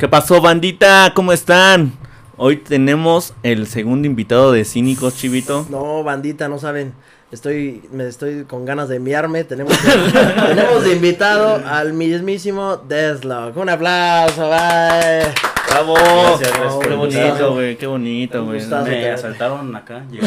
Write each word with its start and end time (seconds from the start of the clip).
¿Qué 0.00 0.08
pasó, 0.08 0.40
bandita? 0.40 1.12
¿Cómo 1.14 1.30
están? 1.30 1.92
Hoy 2.38 2.56
tenemos 2.56 3.34
el 3.42 3.66
segundo 3.66 4.06
invitado 4.06 4.50
de 4.50 4.64
Cínicos, 4.64 5.18
Chivito. 5.18 5.66
No, 5.68 6.02
bandita, 6.02 6.48
no 6.48 6.58
saben. 6.58 6.94
Estoy, 7.32 7.82
me 7.92 8.08
estoy 8.08 8.44
con 8.44 8.64
ganas 8.64 8.88
de 8.88 8.96
enviarme. 8.96 9.44
Tenemos, 9.44 9.72
tenemos 10.48 10.82
de 10.84 10.94
invitado 10.96 11.62
al 11.64 11.92
mismísimo 11.92 12.76
Deathlock. 12.76 13.56
Un 13.56 13.68
aplauso, 13.68 14.48
bye. 14.50 15.28
¡Bravo! 15.70 15.94
Gracias, 15.94 16.50
gracias 16.58 16.74
por 16.74 16.88
qué 16.88 16.94
bonito, 16.94 17.52
güey, 17.54 17.76
qué 17.76 17.86
bonito, 17.86 18.44
güey. 18.44 18.60
Me 18.66 19.10
asaltaron 19.10 19.76
acá. 19.76 20.02
Sí, 20.10 20.18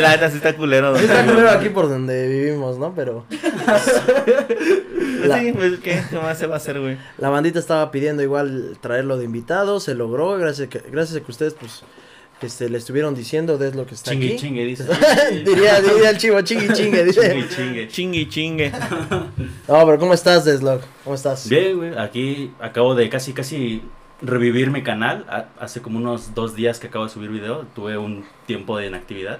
la 0.00 0.10
neta 0.10 0.30
sí 0.30 0.36
está 0.36 0.54
culero. 0.54 0.96
Sí, 0.96 1.04
está 1.06 1.24
culero 1.26 1.50
aquí 1.50 1.68
por 1.70 1.88
donde 1.88 2.28
vivimos, 2.28 2.78
¿no? 2.78 2.94
Pero 2.94 3.24
La- 5.24 5.40
Sí, 5.40 5.52
pues, 5.52 5.80
¿qué? 5.80 6.00
¿Qué 6.08 6.16
más 6.18 6.38
se 6.38 6.46
va 6.46 6.54
a 6.54 6.58
hacer, 6.58 6.78
güey? 6.80 6.96
la 7.18 7.30
bandita 7.30 7.58
estaba 7.58 7.90
pidiendo 7.90 8.22
igual 8.22 8.76
traerlo 8.80 9.16
de 9.16 9.24
invitado. 9.24 9.80
Se 9.80 9.94
logró, 9.96 10.36
gracias 10.38 10.68
que, 10.68 10.80
gracias 10.92 11.20
a 11.20 11.24
que 11.24 11.32
ustedes, 11.32 11.54
pues, 11.54 11.82
este, 12.42 12.68
le 12.68 12.78
estuvieron 12.78 13.14
diciendo 13.14 13.56
Deathlock 13.58 13.88
que 13.88 13.94
está 13.94 14.10
Chingue, 14.10 14.26
aquí. 14.28 14.36
chingue, 14.38 14.64
dice. 14.64 14.84
diría, 15.44 15.80
diría 15.80 16.10
el 16.10 16.18
chivo, 16.18 16.40
chingui, 16.42 16.72
chingue, 16.74 17.04
dice. 17.04 17.20
Chingue, 17.30 17.48
chingue. 17.48 17.88
Chingue, 17.88 18.28
chingue. 18.28 18.72
No, 19.68 19.86
pero 19.86 19.98
¿cómo 19.98 20.12
estás, 20.14 20.44
Deathlock? 20.44 20.82
¿Cómo 21.04 21.14
estás? 21.16 21.48
Bien, 21.48 21.76
güey. 21.76 21.96
Aquí 21.98 22.50
acabo 22.60 22.94
de 22.94 23.08
casi, 23.08 23.32
casi 23.32 23.82
revivir 24.20 24.70
mi 24.70 24.82
canal. 24.82 25.24
Ha- 25.28 25.46
Hace 25.58 25.80
como 25.80 25.98
unos 25.98 26.34
dos 26.34 26.54
días 26.54 26.78
que 26.78 26.88
acabo 26.88 27.04
de 27.06 27.10
subir 27.10 27.30
video. 27.30 27.64
Tuve 27.74 27.96
un 27.96 28.24
tiempo 28.46 28.76
de 28.76 28.86
inactividad. 28.88 29.38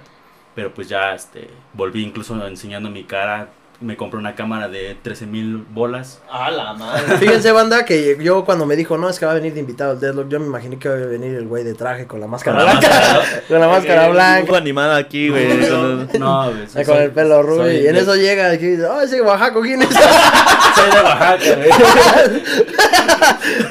Pero 0.55 0.73
pues 0.73 0.87
ya 0.89 1.13
este, 1.13 1.49
volví 1.73 2.01
incluso 2.03 2.47
enseñando 2.47 2.89
mi 2.89 3.03
cara. 3.03 3.49
Me 3.81 3.97
compré 3.97 4.19
una 4.19 4.35
cámara 4.35 4.69
de 4.69 4.95
13 5.01 5.25
mil 5.25 5.57
bolas. 5.69 6.19
A 6.31 6.49
la 6.49 6.73
madre. 6.73 7.17
Fíjense, 7.19 7.51
banda, 7.51 7.83
que 7.83 8.17
yo 8.21 8.45
cuando 8.45 8.65
me 8.65 8.75
dijo, 8.77 8.97
no, 8.97 9.09
es 9.09 9.19
que 9.19 9.25
va 9.25 9.33
a 9.33 9.35
venir 9.35 9.53
de 9.53 9.59
invitado 9.59 9.91
el 9.93 9.99
Deathlock, 9.99 10.29
yo 10.29 10.39
me 10.39 10.45
imaginé 10.45 10.79
que 10.79 10.87
iba 10.87 10.95
a 10.97 10.99
venir 11.07 11.35
el 11.35 11.45
güey 11.47 11.63
de 11.65 11.73
traje 11.73 12.07
con 12.07 12.21
la 12.21 12.27
máscara 12.27 12.57
Con 12.57 12.65
la 12.65 12.71
blanca. 12.71 12.87
máscara, 12.89 13.41
con 13.49 13.59
la 13.59 13.67
máscara 13.67 14.07
blanca. 14.09 14.35
Dibujo 14.41 14.55
animado 14.55 14.93
aquí, 14.95 15.29
güey. 15.29 15.47
¿no? 15.69 16.07
No, 16.19 16.51
güey. 16.53 16.67
soy- 16.69 16.81
eh, 16.81 16.85
con 16.85 16.97
el 16.97 17.11
pelo 17.11 17.43
rubio. 17.43 17.71
Y 17.71 17.85
en 17.87 17.95
de- 17.95 17.99
eso 18.01 18.15
llega 18.15 18.53
y 18.53 18.57
dice, 18.57 18.85
oh, 18.85 19.01
ese 19.01 19.21
Oaxaco, 19.21 19.61
¿quién 19.61 19.81
es? 19.81 19.89
Soy 19.89 20.91
de 20.91 21.01
Oaxaca, 21.01 21.55
güey. 21.57 21.69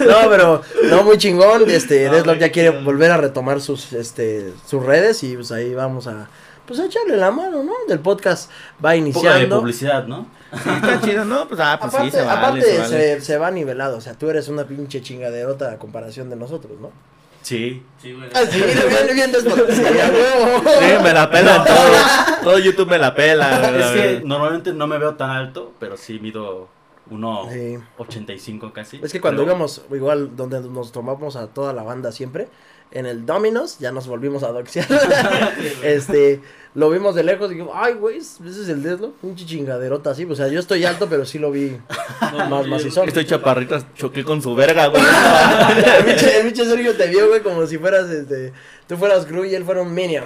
no, 0.07 0.29
pero, 0.31 0.63
no, 0.91 1.03
muy 1.03 1.19
chingón. 1.19 1.65
Este, 1.71 2.07
No, 2.07 2.13
Deathlock 2.13 2.39
ya 2.39 2.51
quiere 2.53 2.71
volver 2.71 3.11
a 3.11 3.17
retomar 3.17 3.61
sus, 3.61 3.93
este, 3.93 4.53
sus 4.67 4.85
redes 4.85 5.23
y 5.23 5.35
pues 5.37 5.51
ahí 5.53 5.75
vamos 5.75 6.07
a, 6.07 6.29
pues 6.67 6.79
echarle 6.81 7.17
la 7.17 7.31
mano, 7.31 7.63
¿no? 7.63 7.73
Del 7.89 8.01
podcast 8.01 8.51
va 8.85 8.95
Un 8.95 9.13
poco 9.13 9.23
de 9.23 9.31
iniciando. 9.31 9.59
publicidad, 9.61 10.07
¿no? 10.07 10.27
Sí, 10.53 10.69
está 10.71 11.01
chido, 11.05 11.25
¿no? 11.25 11.49
Pues, 11.49 11.61
ah, 11.61 11.79
pues 11.81 11.95
aparte, 11.95 12.11
sí, 12.11 12.17
se 12.17 12.25
vale, 12.25 12.39
aparte 12.41 12.63
se 12.63 12.79
vale. 12.79 12.89
se, 12.89 13.21
se 13.21 13.39
va 13.39 13.51
nivelado, 13.51 13.97
o 13.99 14.01
sea, 14.01 14.15
tú 14.15 14.31
eres 14.31 14.49
una 14.49 14.65
pinche 14.65 15.03
chingaderota 15.03 15.73
a 15.73 15.79
comparación 15.79 16.31
de 16.31 16.37
nosotros, 16.37 16.81
¿no? 16.81 16.91
Sí. 17.43 17.83
Sí, 18.01 18.13
güey. 18.15 18.31
Ah, 18.35 18.41
sí, 18.51 18.59
bien, 18.63 19.15
bien 19.15 19.31
Deathlock. 19.33 19.69
Sí. 19.71 19.83
Sí, 19.85 21.03
me 21.03 21.13
la 21.13 21.31
pelan 21.31 21.63
todo. 21.65 21.77
Todo 22.43 22.59
YouTube 22.59 22.89
me 22.89 22.99
la 22.99 23.15
pela. 23.15 23.71
Es 23.79 23.87
que 23.91 24.23
normalmente 24.25 24.73
no 24.73 24.87
me 24.87 24.97
veo 24.97 25.15
tan 25.17 25.29
alto, 25.31 25.73
pero 25.79 25.99
sí 25.99 26.19
mido 26.21 26.69
Sí. 27.07 27.15
1.85 27.99 28.73
casi. 28.73 28.99
Es 29.03 29.13
que 29.13 29.21
cuando 29.21 29.43
Pero- 29.43 29.53
íbamos, 29.53 29.83
igual 29.93 30.35
donde 30.37 30.61
nos 30.63 30.91
tomamos 30.91 31.37
a 31.37 31.49
toda 31.49 31.75
la 31.75 31.83
banda 31.83 32.13
siempre, 32.13 32.49
en 32.95 33.07
el 33.07 33.27
Dominos, 33.27 33.79
ya 33.79 33.93
nos 33.93 34.07
volvimos 34.07 34.43
a 34.43 34.53
doxear. 34.53 34.87
este, 35.83 36.41
lo 36.75 36.89
vimos 36.91 37.15
de 37.15 37.25
lejos 37.25 37.51
y 37.51 37.55
dijimos, 37.55 37.75
ay, 37.77 37.95
güey, 37.95 38.19
ese 38.19 38.41
es 38.49 38.69
el 38.69 38.83
Deathlock, 38.83 39.17
un 39.23 39.37
chingaderota 39.37 40.11
así. 40.11 40.25
O 40.25 40.35
sea, 40.35 40.49
yo 40.49 40.61
estoy 40.61 40.85
alto, 40.85 41.09
pero 41.09 41.27
sí 41.27 41.39
lo 41.39 41.51
vi 41.51 41.77
más 42.49 42.67
macizón. 42.67 43.09
Estoy 43.09 43.27
chaparrito, 43.27 43.79
choqué 43.95 44.25
con 44.25 44.41
su 44.41 44.55
verga, 44.55 44.87
güey. 44.87 45.03
el, 45.99 46.05
pinche, 46.05 46.39
el 46.39 46.47
pinche 46.47 46.65
Sergio 46.65 46.97
te 46.97 47.09
vio, 47.09 47.29
güey, 47.29 47.43
como 47.43 47.67
si 47.67 47.79
fueras, 47.79 48.09
este, 48.09 48.53
tú 48.87 48.97
fueras 48.97 49.27
Gru 49.27 49.45
y 49.45 49.55
él 49.55 49.65
fuera 49.65 49.83
un 49.83 49.93
Minion. 49.93 50.25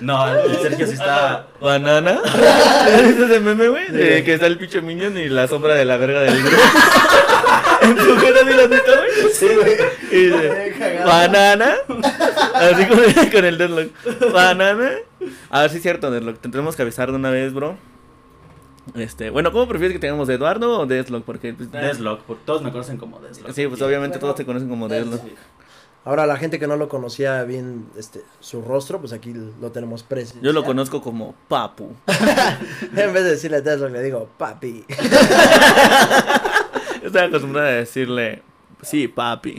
No, 0.00 0.36
el 0.36 0.56
Sergio 0.58 0.86
sí 0.86 0.92
está. 0.92 1.48
¿Banana? 1.60 2.20
¿Ese 2.88 3.24
es 3.24 3.30
el 3.30 3.40
meme, 3.40 3.68
güey? 3.68 3.90
De 3.90 4.22
que 4.22 4.34
está 4.34 4.46
el 4.46 4.58
pinche 4.58 4.80
minion 4.80 5.16
y 5.18 5.28
la 5.28 5.48
sombra 5.48 5.74
de 5.74 5.84
la 5.84 5.96
verga 5.96 6.20
del 6.20 6.42
grupo. 6.42 6.62
¿En 7.86 7.96
tu 7.96 8.14
cara 8.16 8.42
ni 8.44 8.52
la 8.54 8.66
neta, 8.68 8.92
güey? 8.96 9.32
sí, 9.32 9.48
güey. 9.54 9.76
Y 10.10 10.26
dice, 10.26 10.72
¿banana? 11.04 11.74
Así 12.54 12.86
con 12.86 12.98
el, 13.04 13.32
con 13.32 13.44
el 13.44 13.58
Deadlock. 13.58 14.32
¿Banana? 14.32 14.90
A 15.50 15.60
ver 15.62 15.70
si 15.70 15.76
es 15.76 15.82
cierto, 15.82 16.10
Deadlock. 16.10 16.38
Tendremos 16.40 16.76
que 16.76 16.82
avisar 16.82 17.10
de 17.10 17.16
una 17.16 17.30
vez, 17.30 17.52
bro. 17.52 17.76
Este, 18.94 19.30
bueno, 19.30 19.50
¿cómo 19.50 19.66
prefieres 19.66 19.94
que 19.94 19.98
tengamos 20.00 20.28
Eduardo 20.28 20.78
o 20.80 20.86
Deathlock? 20.86 21.24
Porque 21.24 21.52
pues, 21.54 21.72
Deathlock, 21.72 22.20
por- 22.22 22.38
todos 22.44 22.62
me 22.62 22.70
conocen 22.70 22.96
como 22.98 23.18
Deathlock. 23.20 23.52
Sí, 23.52 23.66
pues 23.66 23.82
obviamente 23.82 24.18
todos 24.18 24.36
te 24.36 24.44
conocen 24.46 24.68
como 24.68 24.86
Deathlock. 24.88 25.22
Ahora, 26.04 26.24
la 26.24 26.36
gente 26.36 26.60
que 26.60 26.68
no 26.68 26.76
lo 26.76 26.88
conocía 26.88 27.42
bien, 27.42 27.86
este, 27.98 28.22
su 28.38 28.62
rostro, 28.62 29.00
pues 29.00 29.12
aquí 29.12 29.34
lo 29.60 29.72
tenemos 29.72 30.04
presente. 30.04 30.38
Yo 30.46 30.52
lo 30.52 30.62
conozco 30.62 31.02
como 31.02 31.34
Papu. 31.48 31.96
En 32.96 33.12
vez 33.12 33.24
de 33.24 33.30
decirle 33.32 33.60
Deathlock, 33.60 33.90
le 33.90 34.02
digo, 34.04 34.28
papi. 34.38 34.84
Estoy 37.06 37.22
acostumbrado 37.22 37.68
a 37.68 37.72
decirle, 37.72 38.42
sí, 38.82 39.08
papi. 39.08 39.56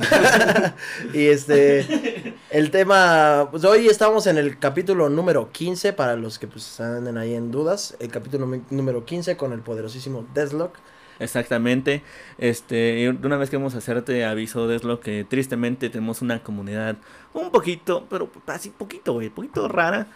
Y 1.13 1.27
este, 1.27 2.33
el 2.49 2.71
tema, 2.71 3.47
pues 3.51 3.63
hoy 3.63 3.87
estamos 3.87 4.27
en 4.27 4.37
el 4.37 4.59
capítulo 4.59 5.09
número 5.09 5.51
15, 5.51 5.93
para 5.93 6.15
los 6.15 6.39
que 6.39 6.47
pues 6.47 6.79
anden 6.79 7.17
ahí 7.17 7.33
en 7.35 7.51
dudas, 7.51 7.95
el 7.99 8.09
capítulo 8.09 8.45
nú- 8.47 8.63
número 8.69 9.05
15 9.05 9.37
con 9.37 9.53
el 9.53 9.59
poderosísimo 9.61 10.25
Deathlock. 10.33 10.75
Exactamente. 11.19 12.03
Este, 12.37 13.09
una 13.09 13.37
vez 13.37 13.49
queremos 13.49 13.73
hacerte 13.73 14.23
aviso 14.23 14.67
de 14.67 14.79
lo 14.79 14.99
que 14.99 15.23
tristemente 15.27 15.89
tenemos 15.89 16.21
una 16.21 16.43
comunidad 16.43 16.97
un 17.33 17.49
poquito, 17.49 18.05
pero 18.09 18.29
así 18.47 18.69
poquito, 18.69 19.13
güey, 19.13 19.29
poquito 19.29 19.67
rara. 19.67 20.07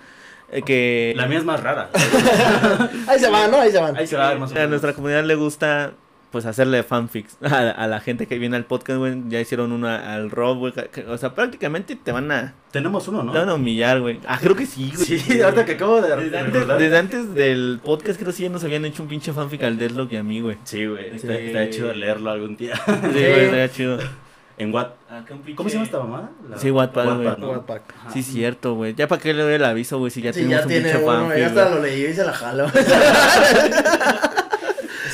eh, 0.51 0.61
que 0.61 1.13
La 1.15 1.25
mía 1.25 1.39
es 1.39 1.45
más 1.45 1.59
rara. 1.63 1.89
Ahí 3.07 3.19
se 3.19 3.29
van, 3.29 3.49
¿no? 3.49 3.57
Ahí 3.61 3.71
se 3.71 3.79
van. 3.79 3.95
Ahí 3.97 4.05
se 4.05 4.15
va 4.15 4.27
a 4.27 4.29
ver 4.31 4.39
más 4.39 4.51
o 4.51 4.53
a 4.53 4.55
menos. 4.57 4.69
nuestra 4.69 4.93
comunidad 4.93 5.23
le 5.23 5.33
gusta 5.35 5.93
pues 6.31 6.45
hacerle 6.45 6.81
fanfics 6.83 7.37
a, 7.43 7.71
a 7.71 7.87
la 7.87 7.99
gente 7.99 8.25
que 8.27 8.37
viene 8.39 8.55
al 8.55 8.65
podcast, 8.65 8.99
güey. 8.99 9.21
Ya 9.27 9.39
hicieron 9.41 9.71
una 9.71 10.13
al 10.13 10.31
Rob, 10.31 10.57
güey. 10.59 10.73
O 11.09 11.17
sea, 11.17 11.35
prácticamente 11.35 11.95
te 11.95 12.11
van 12.11 12.31
a, 12.31 12.53
Tenemos 12.71 13.07
uno, 13.09 13.21
¿no? 13.23 13.31
te 13.31 13.39
van 13.39 13.49
a 13.49 13.53
humillar, 13.55 13.99
güey. 13.99 14.19
Ah, 14.27 14.39
creo 14.41 14.55
que 14.55 14.65
sí, 14.65 14.91
güey. 14.95 15.05
Sí, 15.19 15.41
ahorita 15.43 15.65
que 15.65 15.73
acabo 15.73 16.01
de 16.01 16.15
Desde 16.15 16.37
antes, 16.39 16.67
desde 16.67 16.97
antes 16.97 17.33
del 17.35 17.79
podcast 17.83 18.17
creo 18.19 18.31
que 18.31 18.37
sí 18.37 18.43
ya 18.43 18.49
nos 18.49 18.63
habían 18.63 18.85
hecho 18.85 19.03
un 19.03 19.09
pinche 19.09 19.33
fanfic 19.33 19.63
al 19.63 19.77
Deadlock 19.77 20.11
y 20.13 20.15
a 20.17 20.23
mí, 20.23 20.39
güey. 20.41 20.57
Sí, 20.63 20.85
güey. 20.85 21.09
Sí. 21.11 21.15
Está, 21.27 21.33
está 21.37 21.69
chido 21.69 21.93
leerlo 21.93 22.31
algún 22.31 22.55
día. 22.55 22.75
Sí, 22.85 22.91
güey, 23.11 23.39
estaría 23.45 23.71
chido. 23.71 23.97
En 24.57 24.71
Watt. 24.71 24.91
¿Cómo 25.55 25.69
se 25.69 25.73
llama 25.75 25.85
esta 25.85 25.97
mamada? 25.99 26.29
La- 26.47 26.57
Sí, 26.57 26.69
Wattpad, 26.69 27.15
güey. 27.15 27.27
¿no? 27.39 27.49
Wattpad. 27.49 27.79
Sí, 28.13 28.21
cierto, 28.21 28.75
güey. 28.75 28.93
Ya 28.93 29.07
para 29.07 29.19
qué 29.19 29.33
le 29.33 29.41
doy 29.41 29.53
el 29.55 29.65
aviso, 29.65 29.97
güey, 29.97 30.11
si 30.11 30.21
ya 30.21 30.31
Sí, 30.33 30.41
tenemos 30.41 30.59
ya 30.59 30.63
un 30.63 30.67
tiene 30.69 30.83
pinche 30.91 31.03
uno, 31.03 31.17
fanfic, 31.19 31.37
ya 31.39 31.47
hasta 31.47 31.69
lo 31.71 31.81
leí 31.81 32.05
y 32.05 32.13
se 32.13 32.23
la 32.23 32.31
jalo. 32.33 32.67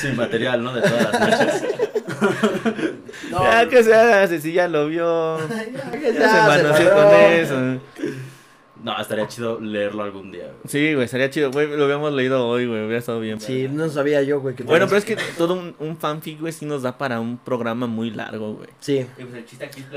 Sí, 0.00 0.08
material, 0.12 0.62
¿no? 0.62 0.74
De 0.74 0.82
todas 0.82 1.12
las 1.12 1.20
noches. 1.20 1.64
No, 3.30 3.42
Ya 3.42 3.68
que 3.68 3.82
se 3.82 3.94
haga, 3.94 4.26
si 4.26 4.52
ya 4.52 4.68
lo 4.68 4.88
vio. 4.88 5.38
ya 5.48 5.90
que 5.90 6.12
Ya 6.12 6.12
se 6.12 6.18
ya 6.18 6.56
se 6.56 6.62
manoseó 6.62 6.94
con 6.94 7.14
eso. 7.14 7.80
No, 8.82 9.00
estaría 9.00 9.26
chido 9.26 9.60
leerlo 9.60 10.04
algún 10.04 10.30
día. 10.30 10.44
güey. 10.44 10.56
Sí, 10.66 10.94
güey, 10.94 11.04
estaría 11.04 11.28
chido, 11.30 11.50
güey. 11.50 11.66
Lo 11.76 11.84
habíamos 11.84 12.12
leído 12.12 12.46
hoy, 12.46 12.66
güey. 12.66 12.80
Hubiera 12.82 12.98
estado 12.98 13.18
bien. 13.20 13.40
Sí, 13.40 13.68
no 13.68 13.88
sabía 13.88 14.22
yo, 14.22 14.40
güey. 14.40 14.54
que 14.54 14.62
Bueno, 14.62 14.86
pero 14.86 14.98
es 14.98 15.04
que 15.04 15.16
todo 15.36 15.54
un, 15.54 15.74
un 15.80 15.96
fanfic, 15.96 16.40
güey, 16.40 16.52
sí 16.52 16.64
nos 16.64 16.82
da 16.82 16.96
para 16.96 17.18
un 17.20 17.38
programa 17.38 17.86
muy 17.86 18.10
largo, 18.10 18.54
güey. 18.54 18.68
Sí. 18.78 19.04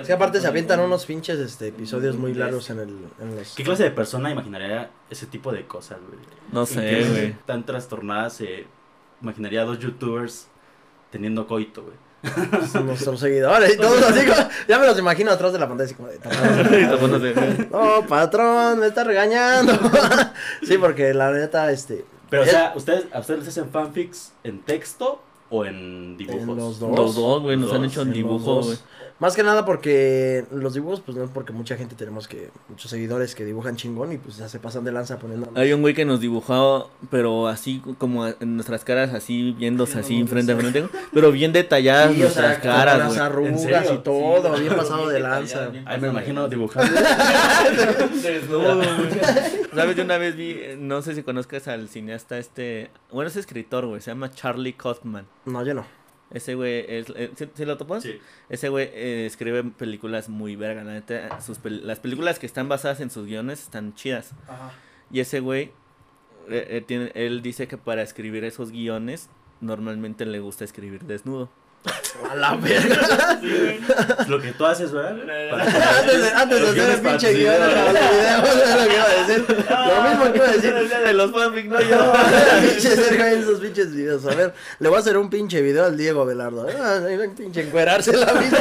Es 0.01 0.07
que 0.07 0.13
aparte 0.13 0.41
se 0.41 0.47
avientan 0.47 0.79
unos 0.79 1.05
pinches 1.05 1.39
este, 1.39 1.67
episodios 1.67 2.17
muy 2.17 2.33
largos 2.33 2.69
en, 2.71 2.79
el, 2.79 2.89
en 3.21 3.35
los... 3.35 3.53
¿Qué 3.55 3.63
clase 3.63 3.83
de 3.83 3.91
persona 3.91 4.31
imaginaría 4.31 4.89
ese 5.09 5.27
tipo 5.27 5.51
de 5.51 5.65
cosas, 5.67 5.99
güey? 5.99 6.19
No 6.51 6.65
sé, 6.65 7.05
güey. 7.07 7.35
Tan 7.45 7.65
trastornadas, 7.65 8.33
se 8.33 8.65
imaginaría 9.21 9.61
a 9.61 9.65
dos 9.65 9.79
youtubers 9.79 10.47
teniendo 11.11 11.47
coito, 11.47 11.83
güey. 11.83 12.83
nuestros 12.83 13.19
seguidores 13.19 13.73
y 13.73 13.77
todos 13.77 14.01
así 14.07 14.25
como, 14.27 14.47
ya 14.67 14.77
me 14.77 14.85
los 14.85 14.99
imagino 14.99 15.31
atrás 15.31 15.53
de 15.53 15.59
la 15.59 15.67
pantalla 15.67 15.85
así 15.85 15.95
como 15.95 16.09
de, 16.09 16.17
Y 16.81 16.85
tapándose. 16.87 17.67
no 17.71 18.05
patrón 18.07 18.79
me 18.79 18.87
está 18.87 19.03
regañando 19.03 19.73
sí 20.63 20.77
porque 20.77 21.13
la 21.15 21.31
neta 21.31 21.71
este 21.71 22.05
Pero, 22.29 22.43
o 22.43 22.45
sea, 22.45 22.73
¿ustedes, 22.75 23.05
¿a 23.11 23.19
ustedes 23.19 23.39
les 23.39 23.49
hacen 23.49 23.71
fanfics 23.71 24.33
en 24.43 24.61
texto 24.61 25.21
o 25.49 25.65
en 25.65 26.15
dibujos? 26.15 26.41
En 26.41 26.55
los 26.57 26.79
dos. 26.79 26.95
Los 26.97 27.15
dos, 27.15 27.41
güey, 27.41 27.57
nos 27.57 27.73
han 27.73 27.85
hecho 27.85 28.03
en 28.03 28.13
dibujos, 28.13 28.65
güey. 28.67 28.77
Más 29.21 29.35
que 29.35 29.43
nada 29.43 29.65
porque 29.65 30.45
los 30.51 30.73
dibujos 30.73 30.99
pues 30.99 31.15
no 31.15 31.23
es 31.23 31.29
porque 31.29 31.53
mucha 31.53 31.77
gente 31.77 31.93
tenemos 31.95 32.27
que 32.27 32.49
muchos 32.67 32.89
seguidores 32.89 33.35
que 33.35 33.45
dibujan 33.45 33.75
chingón 33.75 34.11
y 34.11 34.17
pues 34.17 34.37
ya 34.37 34.49
se 34.49 34.57
pasan 34.57 34.83
de 34.83 34.91
lanza 34.91 35.19
poniendo 35.19 35.47
Hay 35.53 35.71
un 35.73 35.81
güey 35.81 35.93
que 35.93 36.05
nos 36.05 36.19
dibujó, 36.19 36.89
pero 37.11 37.47
así 37.47 37.83
como 37.99 38.25
en 38.25 38.55
nuestras 38.55 38.83
caras, 38.83 39.13
así 39.13 39.51
viéndose 39.51 39.99
así 39.99 40.25
frente 40.25 40.53
a 40.53 40.57
frente, 40.57 40.87
pero 41.13 41.31
bien 41.31 41.53
detalladas 41.53 42.15
Sí, 42.15 42.23
o 42.23 42.29
sea, 42.31 42.41
nuestras 42.41 42.57
con 42.57 42.71
caras, 42.71 42.97
las 42.97 43.07
güey. 43.09 43.19
¿En 43.19 43.25
arrugas 43.25 43.91
y 43.93 43.97
todo, 43.99 44.55
Sí, 44.55 44.61
bien 44.63 44.75
pasado 44.75 45.07
de 45.07 45.19
lanza. 45.19 45.71
Ay, 45.85 46.01
me 46.01 46.07
imagino 46.07 46.49
dibujando. 46.49 46.91
Desnudo, 48.23 48.75
güey. 48.77 49.09
¿Sabes? 49.75 49.95
Yo 49.97 50.03
una 50.03 50.17
vez 50.17 50.35
vi, 50.35 50.59
no 50.79 51.03
sé 51.03 51.13
si 51.13 51.21
conozcas 51.21 51.67
al 51.67 51.89
cineasta 51.89 52.39
este, 52.39 52.89
bueno, 53.11 53.29
es 53.29 53.35
escritor, 53.35 53.85
güey, 53.85 54.01
se 54.01 54.09
llama 54.09 54.31
Charlie 54.31 54.73
Kaufman. 54.73 55.27
No, 55.45 55.63
yo 55.63 55.75
no. 55.75 56.00
Ese 56.33 56.55
güey, 56.55 56.85
es, 56.87 57.07
eh, 57.15 57.31
¿sí, 57.35 57.45
sí 57.53 57.65
lo 57.65 57.77
topas? 57.77 58.03
Sí. 58.03 58.19
Ese 58.49 58.69
güey 58.69 58.89
eh, 58.93 59.25
escribe 59.25 59.63
películas 59.63 60.29
muy 60.29 60.55
verga, 60.55 60.83
la 60.83 60.93
neta. 60.93 61.41
Sus 61.41 61.61
pel- 61.61 61.81
las 61.81 61.99
películas 61.99 62.39
que 62.39 62.45
están 62.45 62.69
basadas 62.69 62.99
en 63.01 63.09
sus 63.09 63.25
guiones 63.27 63.61
están 63.63 63.93
chidas. 63.95 64.31
Ajá. 64.47 64.71
Y 65.11 65.19
ese 65.19 65.41
güey, 65.41 65.71
eh, 66.49 66.67
eh, 66.69 66.83
tiene, 66.85 67.11
él 67.15 67.41
dice 67.41 67.67
que 67.67 67.77
para 67.77 68.01
escribir 68.01 68.43
esos 68.45 68.71
guiones, 68.71 69.29
normalmente 69.59 70.25
le 70.25 70.39
gusta 70.39 70.63
escribir 70.63 71.03
desnudo. 71.03 71.49
A 72.29 72.35
la 72.35 72.55
verga. 72.55 73.39
Lo 74.27 74.39
que 74.39 74.51
tú 74.51 74.65
haces, 74.65 74.91
¿verdad? 74.91 75.17
Antes 75.99 76.21
de, 76.21 76.29
antes 76.29 76.61
de 76.61 76.69
hacer 76.69 76.89
el 76.91 77.01
pinche 77.01 77.33
guion 77.33 77.53
de 77.53 77.67
videos. 77.67 77.93
los 77.93 78.11
videos, 78.11 78.63
es 78.63 78.75
lo 78.75 78.87
que 78.87 78.95
iba 78.95 79.03
a 79.03 79.25
decir. 79.25 79.45
Lo 79.69 80.09
mismo 80.09 80.31
que 80.31 80.37
iba 80.37 80.47
a 80.47 80.51
decir. 80.51 80.73
de 81.05 81.13
los 81.13 81.31
fanfic, 81.31 81.65
no 81.65 81.81
yo. 81.81 82.13
Pinche 82.61 82.95
Sergio 82.95 83.25
en 83.25 83.39
esos 83.41 83.59
pinches 83.59 83.91
videos. 83.93 84.25
A 84.25 84.35
ver, 84.35 84.53
le 84.79 84.89
voy 84.89 84.97
a 84.97 84.99
hacer 85.01 85.17
un 85.17 85.29
pinche 85.29 85.61
video 85.61 85.85
al 85.85 85.97
Diego 85.97 86.25
Velardo. 86.25 86.67
Ah, 86.79 86.99
pinche 87.35 87.61
encuerarse 87.61 88.15
la 88.15 88.31
vida. 88.33 88.59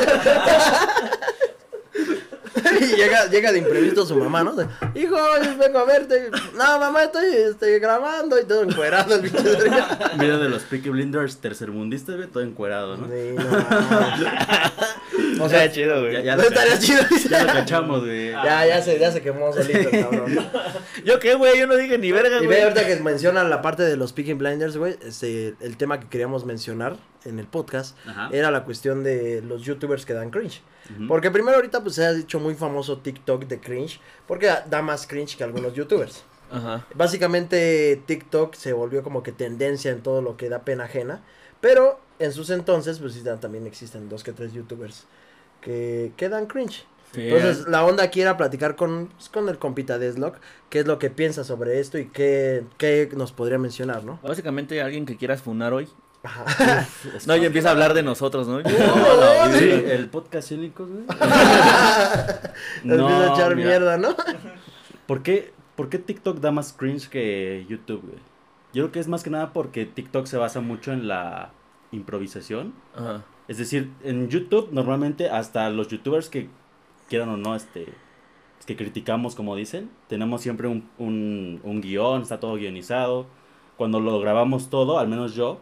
Y 2.81 2.97
llega, 2.97 3.27
llega 3.27 3.53
de 3.53 3.59
imprevisto 3.59 4.07
su 4.07 4.17
mamá, 4.17 4.45
¿no? 4.45 4.55
De, 4.55 4.67
Hijo, 4.95 5.17
vengo 5.59 5.79
a 5.79 5.85
verte. 5.85 6.31
No, 6.55 6.79
mamá, 6.79 7.05
estoy 7.05 7.27
este, 7.35 7.79
grabando 7.79 8.39
y 8.41 8.45
todo 8.45 8.63
encuerado 8.63 9.15
el 9.15 9.23
pinche 9.23 9.43
video 10.19 10.39
de 10.39 10.49
los 10.49 10.63
Peaky 10.63 10.91
Blinders 10.91 11.37
tercermundistas, 11.39 12.17
todo 12.33 12.43
encuerado, 12.43 12.97
¿no? 12.97 13.07
Sí, 13.07 13.35
no. 13.37 13.45
O 15.41 15.49
sea, 15.49 15.71
chido, 15.71 16.01
güey. 16.01 16.13
Ya, 16.15 16.21
ya, 16.21 16.37
No 16.37 16.43
lo, 16.43 16.49
estaría 16.49 16.79
chido. 16.79 17.03
ya 17.31 17.45
lo 17.45 17.53
cachamos, 17.53 18.01
güey. 18.05 18.31
Ya, 18.31 18.67
ya 18.67 18.83
se, 18.83 18.99
ya 18.99 19.11
se 19.11 19.23
quemó 19.23 19.53
solito, 19.53 19.79
el 19.91 19.91
cabrón. 20.05 20.51
¿Yo 21.05 21.19
qué, 21.19 21.35
güey? 21.35 21.59
Yo 21.59 21.67
no 21.67 21.77
dije 21.77 21.99
ni 21.99 22.13
verga, 22.13 22.37
Y 22.39 22.41
ve 22.41 22.47
güey. 22.47 22.61
ahorita 22.63 22.87
que 22.87 22.97
mencionan 22.97 23.51
la 23.51 23.63
parte 23.63 23.83
de 23.83 23.97
los 23.97 24.13
Peaky 24.13 24.35
Blinders, 24.35 24.77
güey, 24.77 24.97
este, 25.07 25.55
el 25.61 25.77
tema 25.77 26.01
que 26.01 26.09
queríamos 26.09 26.45
mencionar 26.45 26.97
en 27.25 27.39
el 27.39 27.47
podcast 27.47 27.97
Ajá. 28.07 28.29
era 28.33 28.51
la 28.51 28.65
cuestión 28.65 29.05
de 29.05 29.43
los 29.43 29.63
youtubers 29.63 30.05
que 30.07 30.13
dan 30.15 30.31
cringe. 30.31 30.63
Porque 31.07 31.31
primero 31.31 31.55
ahorita 31.57 31.83
pues 31.85 31.95
se 31.95 32.05
ha 32.05 32.13
dicho 32.13 32.41
muy 32.41 32.57
famoso 32.57 32.99
TikTok 32.99 33.45
de 33.45 33.61
cringe, 33.61 34.01
porque 34.27 34.51
da 34.69 34.83
más 34.83 35.07
cringe 35.07 35.37
que 35.37 35.45
algunos 35.45 35.73
youtubers. 35.75 36.25
Ajá. 36.51 36.85
Básicamente 36.95 38.03
TikTok 38.07 38.55
se 38.55 38.73
volvió 38.73 39.05
como 39.05 39.23
que 39.23 39.31
tendencia 39.31 39.93
en 39.93 40.01
todo 40.01 40.21
lo 40.21 40.37
que 40.37 40.49
da 40.49 40.61
pena 40.65 40.85
ajena, 40.85 41.23
pero 41.61 42.01
en 42.21 42.33
sus 42.33 42.51
entonces 42.51 43.01
pues 43.01 43.15
sí, 43.15 43.23
también 43.41 43.67
existen 43.67 44.09
dos 44.09 44.23
que 44.23 44.33
tres 44.33 44.53
youtubers 44.53 45.07
que, 45.61 46.13
que 46.17 46.29
dan 46.29 46.47
cringe. 46.47 46.85
Sí, 47.13 47.23
Entonces, 47.23 47.67
la 47.67 47.85
onda 47.85 48.05
aquí 48.05 48.21
era 48.21 48.37
platicar 48.37 48.77
con, 48.77 49.09
pues, 49.09 49.29
con 49.29 49.49
el 49.49 49.59
compita 49.59 49.99
Deslock, 49.99 50.37
qué 50.69 50.79
es 50.79 50.87
lo 50.87 51.01
que 51.01 51.11
piensa 51.11 51.43
sobre 51.43 51.81
esto 51.81 51.99
y 51.99 52.07
qué, 52.07 52.63
qué 52.79 53.11
nos 53.17 53.33
podría 53.33 53.59
mencionar, 53.59 54.05
¿no? 54.05 54.21
Básicamente 54.23 54.81
alguien 54.81 55.07
que 55.07 55.17
quieras 55.17 55.43
funar 55.43 55.73
hoy. 55.73 55.89
Ajá. 56.23 56.87
No, 57.27 57.35
y 57.37 57.45
empieza 57.45 57.69
a 57.69 57.73
hablar 57.73 57.95
de 57.95 58.05
nosotros, 58.05 58.47
¿no? 58.47 58.61
No, 58.61 58.69
no, 59.49 59.53
Sí, 59.53 59.59
sí. 59.59 59.71
el 59.71 60.09
podcast 60.09 60.51
cínicos, 60.51 60.89
güey. 60.89 61.03
Empieza 62.85 63.31
a 63.31 63.35
echar 63.35 63.57
mira, 63.57 63.69
mierda, 63.71 63.97
¿no? 63.99 64.15
¿Por 65.07 65.23
qué, 65.25 65.53
¿Por 65.75 65.89
qué 65.89 65.99
TikTok 65.99 66.39
da 66.39 66.53
más 66.53 66.73
cringe 66.73 67.09
que 67.09 67.67
YouTube, 67.69 68.03
güey? 68.03 68.19
Yo 68.73 68.85
creo 68.85 68.93
que 68.93 69.01
es 69.01 69.09
más 69.09 69.25
que 69.25 69.31
nada 69.31 69.53
porque 69.53 69.85
TikTok 69.85 70.27
se 70.27 70.37
basa 70.37 70.61
mucho 70.61 70.93
en 70.93 71.09
la 71.09 71.51
improvisación. 71.93 72.73
Ajá. 72.95 73.25
Es 73.49 73.59
decir, 73.59 73.91
en 74.05 74.29
YouTube 74.29 74.69
normalmente 74.73 75.29
hasta 75.29 75.69
los 75.71 75.89
youtubers 75.89 76.29
que 76.29 76.49
quieran 77.09 77.29
o 77.31 77.37
no, 77.37 77.55
este, 77.57 77.87
que 78.67 78.77
criticamos 78.77 79.35
como 79.35 79.57
dicen, 79.57 79.91
tenemos 80.09 80.41
siempre 80.43 80.69
un, 80.69 80.89
un, 80.99 81.61
un 81.65 81.81
guion, 81.81 82.23
está 82.23 82.39
todo 82.39 82.55
guionizado. 82.55 83.27
Cuando 83.77 83.99
lo 83.99 84.21
grabamos 84.21 84.69
todo, 84.71 84.99
al 84.99 85.09
menos 85.09 85.35
yo, 85.35 85.59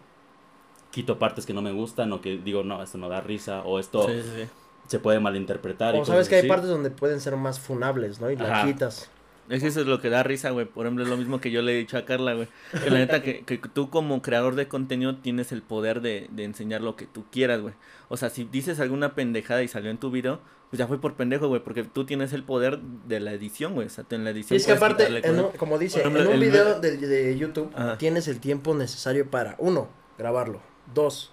quito 0.90 1.18
partes 1.18 1.46
que 1.46 1.54
no 1.54 1.62
me 1.62 1.72
gustan 1.72 2.12
o 2.12 2.20
que 2.20 2.36
digo, 2.36 2.62
no, 2.64 2.82
esto 2.82 2.98
no 2.98 3.08
da 3.08 3.20
risa 3.20 3.62
o 3.62 3.78
esto 3.78 4.06
Sí, 4.08 4.22
sí, 4.22 4.28
sí. 4.42 4.48
se 4.88 4.98
puede 4.98 5.20
malinterpretar. 5.20 5.94
y 5.94 5.98
O 6.00 6.04
sabes 6.04 6.20
cosas 6.20 6.28
que 6.28 6.34
hay 6.34 6.40
así. 6.40 6.48
partes 6.48 6.68
donde 6.68 6.90
pueden 6.90 7.20
ser 7.20 7.36
más 7.36 7.60
funables, 7.60 8.20
¿no? 8.20 8.30
Y 8.30 8.36
la 8.36 8.52
Ajá. 8.58 8.66
quitas. 8.66 9.10
Es 9.48 9.62
eso 9.62 9.80
es 9.80 9.86
lo 9.86 10.00
que 10.00 10.10
da 10.10 10.22
risa, 10.22 10.50
güey. 10.50 10.66
Por 10.66 10.86
ejemplo, 10.86 11.04
es 11.04 11.10
lo 11.10 11.16
mismo 11.16 11.40
que 11.40 11.50
yo 11.50 11.62
le 11.62 11.72
he 11.72 11.78
dicho 11.78 11.96
a 11.96 12.04
Carla, 12.04 12.34
güey. 12.34 12.48
Que 12.84 12.90
la 12.90 12.98
neta, 12.98 13.22
que, 13.22 13.44
que 13.44 13.56
tú 13.58 13.88
como 13.90 14.20
creador 14.22 14.54
de 14.56 14.68
contenido 14.68 15.16
tienes 15.16 15.52
el 15.52 15.62
poder 15.62 16.00
de, 16.00 16.28
de 16.30 16.44
enseñar 16.44 16.80
lo 16.82 16.96
que 16.96 17.06
tú 17.06 17.24
quieras, 17.32 17.60
güey. 17.60 17.74
O 18.08 18.16
sea, 18.16 18.28
si 18.30 18.44
dices 18.44 18.78
alguna 18.80 19.14
pendejada 19.14 19.62
y 19.62 19.68
salió 19.68 19.90
en 19.90 19.98
tu 19.98 20.10
video, 20.10 20.40
pues 20.70 20.78
ya 20.78 20.86
fue 20.86 21.00
por 21.00 21.14
pendejo, 21.14 21.48
güey. 21.48 21.62
Porque 21.62 21.82
tú 21.84 22.04
tienes 22.04 22.32
el 22.34 22.44
poder 22.44 22.78
de 22.80 23.20
la 23.20 23.32
edición, 23.32 23.72
güey. 23.74 23.86
O 23.86 23.90
sea, 23.90 24.04
en 24.10 24.24
la 24.24 24.30
Y 24.30 24.34
edición. 24.34 24.56
es 24.58 24.66
que 24.66 24.72
aparte, 24.72 25.06
en 25.06 25.40
un- 25.40 25.50
como 25.52 25.78
dice, 25.78 26.00
ejemplo, 26.00 26.20
en 26.22 26.26
un 26.28 26.34
el- 26.34 26.40
video 26.40 26.78
de, 26.80 26.96
de 26.98 27.38
YouTube 27.38 27.70
Ajá. 27.74 27.96
tienes 27.96 28.28
el 28.28 28.40
tiempo 28.40 28.74
necesario 28.74 29.30
para, 29.30 29.56
uno, 29.58 29.88
grabarlo, 30.18 30.60
dos, 30.94 31.32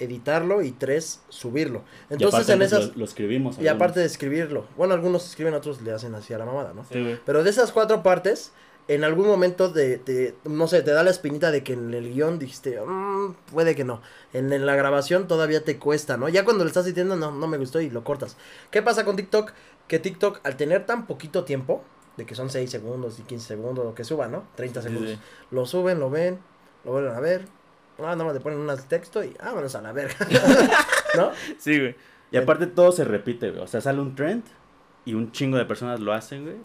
editarlo 0.00 0.62
y 0.62 0.72
tres, 0.72 1.20
subirlo. 1.28 1.82
Entonces 2.10 2.34
aparte 2.40 2.52
en 2.52 2.62
esas... 2.62 2.88
Lo, 2.88 2.96
lo 3.00 3.04
escribimos. 3.04 3.56
Y 3.56 3.60
algunos. 3.68 3.74
aparte 3.76 4.00
de 4.00 4.06
escribirlo. 4.06 4.66
Bueno, 4.76 4.94
algunos 4.94 5.28
escriben, 5.28 5.54
otros 5.54 5.82
le 5.82 5.92
hacen 5.92 6.14
así 6.14 6.32
a 6.34 6.38
la 6.38 6.44
mamada, 6.46 6.72
¿no? 6.74 6.84
Sí. 6.84 7.18
Pero 7.24 7.42
de 7.44 7.50
esas 7.50 7.72
cuatro 7.72 8.02
partes, 8.02 8.52
en 8.88 9.04
algún 9.04 9.26
momento 9.26 9.68
de, 9.68 9.98
de- 9.98 10.34
no 10.44 10.66
sé, 10.66 10.82
te 10.82 10.92
da 10.92 11.02
la 11.02 11.10
espinita 11.10 11.50
de 11.50 11.62
que 11.62 11.74
en 11.74 11.92
el 11.92 12.12
guion 12.12 12.38
dijiste, 12.38 12.80
"Mm, 12.80 13.34
puede 13.52 13.74
que 13.74 13.84
no. 13.84 14.00
En, 14.32 14.52
en 14.52 14.64
la 14.64 14.74
grabación 14.76 15.26
todavía 15.28 15.62
te 15.64 15.78
cuesta, 15.78 16.16
¿no? 16.16 16.28
Ya 16.28 16.44
cuando 16.44 16.64
le 16.64 16.68
estás 16.68 16.86
diciendo, 16.86 17.14
no, 17.16 17.30
no 17.30 17.46
me 17.46 17.58
gustó 17.58 17.80
y 17.80 17.90
lo 17.90 18.02
cortas. 18.04 18.36
¿Qué 18.70 18.80
pasa 18.82 19.04
con 19.04 19.16
TikTok? 19.16 19.52
Que 19.88 19.98
TikTok, 19.98 20.40
al 20.44 20.56
tener 20.56 20.86
tan 20.86 21.06
poquito 21.06 21.44
tiempo, 21.44 21.82
de 22.16 22.26
que 22.26 22.34
son 22.34 22.50
6 22.50 22.68
segundos 22.70 23.18
y 23.18 23.22
15 23.22 23.46
segundos, 23.46 23.84
lo 23.84 23.94
que 23.94 24.04
suba, 24.04 24.26
¿no? 24.26 24.44
30 24.56 24.80
Sí, 24.82 24.88
segundos. 24.88 25.12
sí. 25.12 25.18
Lo 25.50 25.66
suben, 25.66 26.00
lo 26.00 26.10
ven, 26.10 26.38
lo 26.84 26.92
vuelven 26.92 27.14
a 27.14 27.20
ver. 27.20 27.44
Ah, 27.98 28.12
nada 28.12 28.24
más 28.24 28.34
le 28.34 28.40
ponen 28.40 28.58
un 28.60 28.70
texto 28.88 29.22
y 29.24 29.34
vámonos 29.42 29.74
a 29.74 29.82
la 29.82 29.92
verga. 29.92 30.14
¿No? 31.16 31.32
Sí, 31.58 31.78
güey. 31.78 31.96
Y 32.30 32.36
aparte 32.36 32.66
todo 32.66 32.92
se 32.92 33.04
repite, 33.04 33.50
güey. 33.50 33.62
O 33.62 33.66
sea, 33.66 33.80
sale 33.80 34.00
un 34.00 34.14
trend 34.14 34.44
y 35.04 35.14
un 35.14 35.32
chingo 35.32 35.56
de 35.56 35.64
personas 35.64 36.00
lo 36.00 36.12
hacen, 36.12 36.44
güey. 36.44 36.56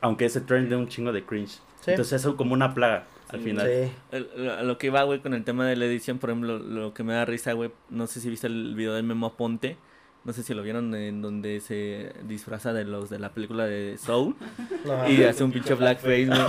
Aunque 0.00 0.24
ese 0.24 0.40
trend 0.40 0.68
de 0.68 0.76
un 0.76 0.88
chingo 0.88 1.12
de 1.12 1.24
cringe. 1.24 1.60
Sí. 1.82 1.90
Entonces 1.92 2.24
es 2.24 2.34
como 2.34 2.54
una 2.54 2.74
plaga 2.74 3.04
al 3.28 3.40
final. 3.40 3.66
Sí. 3.66 3.92
El- 4.12 4.66
lo 4.66 4.78
que 4.78 4.90
va, 4.90 5.02
güey, 5.02 5.20
con 5.20 5.34
el 5.34 5.44
tema 5.44 5.66
de 5.66 5.76
la 5.76 5.84
edición, 5.86 6.18
por 6.18 6.30
ejemplo, 6.30 6.58
lo 6.58 6.94
que 6.94 7.02
me 7.02 7.12
da 7.14 7.24
risa, 7.24 7.52
güey, 7.52 7.70
no 7.90 8.06
sé 8.06 8.20
si 8.20 8.30
viste 8.30 8.46
el 8.46 8.74
video 8.74 8.94
de 8.94 9.02
Memo 9.02 9.26
Aponte, 9.26 9.76
no 10.22 10.34
sé 10.34 10.42
si 10.42 10.52
lo 10.52 10.62
vieron, 10.62 10.94
en 10.94 11.22
donde 11.22 11.60
se 11.60 12.12
disfraza 12.24 12.74
de 12.74 12.84
los 12.84 13.08
de 13.08 13.18
la 13.18 13.30
película 13.30 13.64
de 13.64 13.96
Soul 13.96 14.36
No, 14.84 15.08
y 15.08 15.24
hace 15.24 15.44
un 15.44 15.52
pinche 15.52 15.74
blackface, 15.74 16.26
güey. 16.26 16.40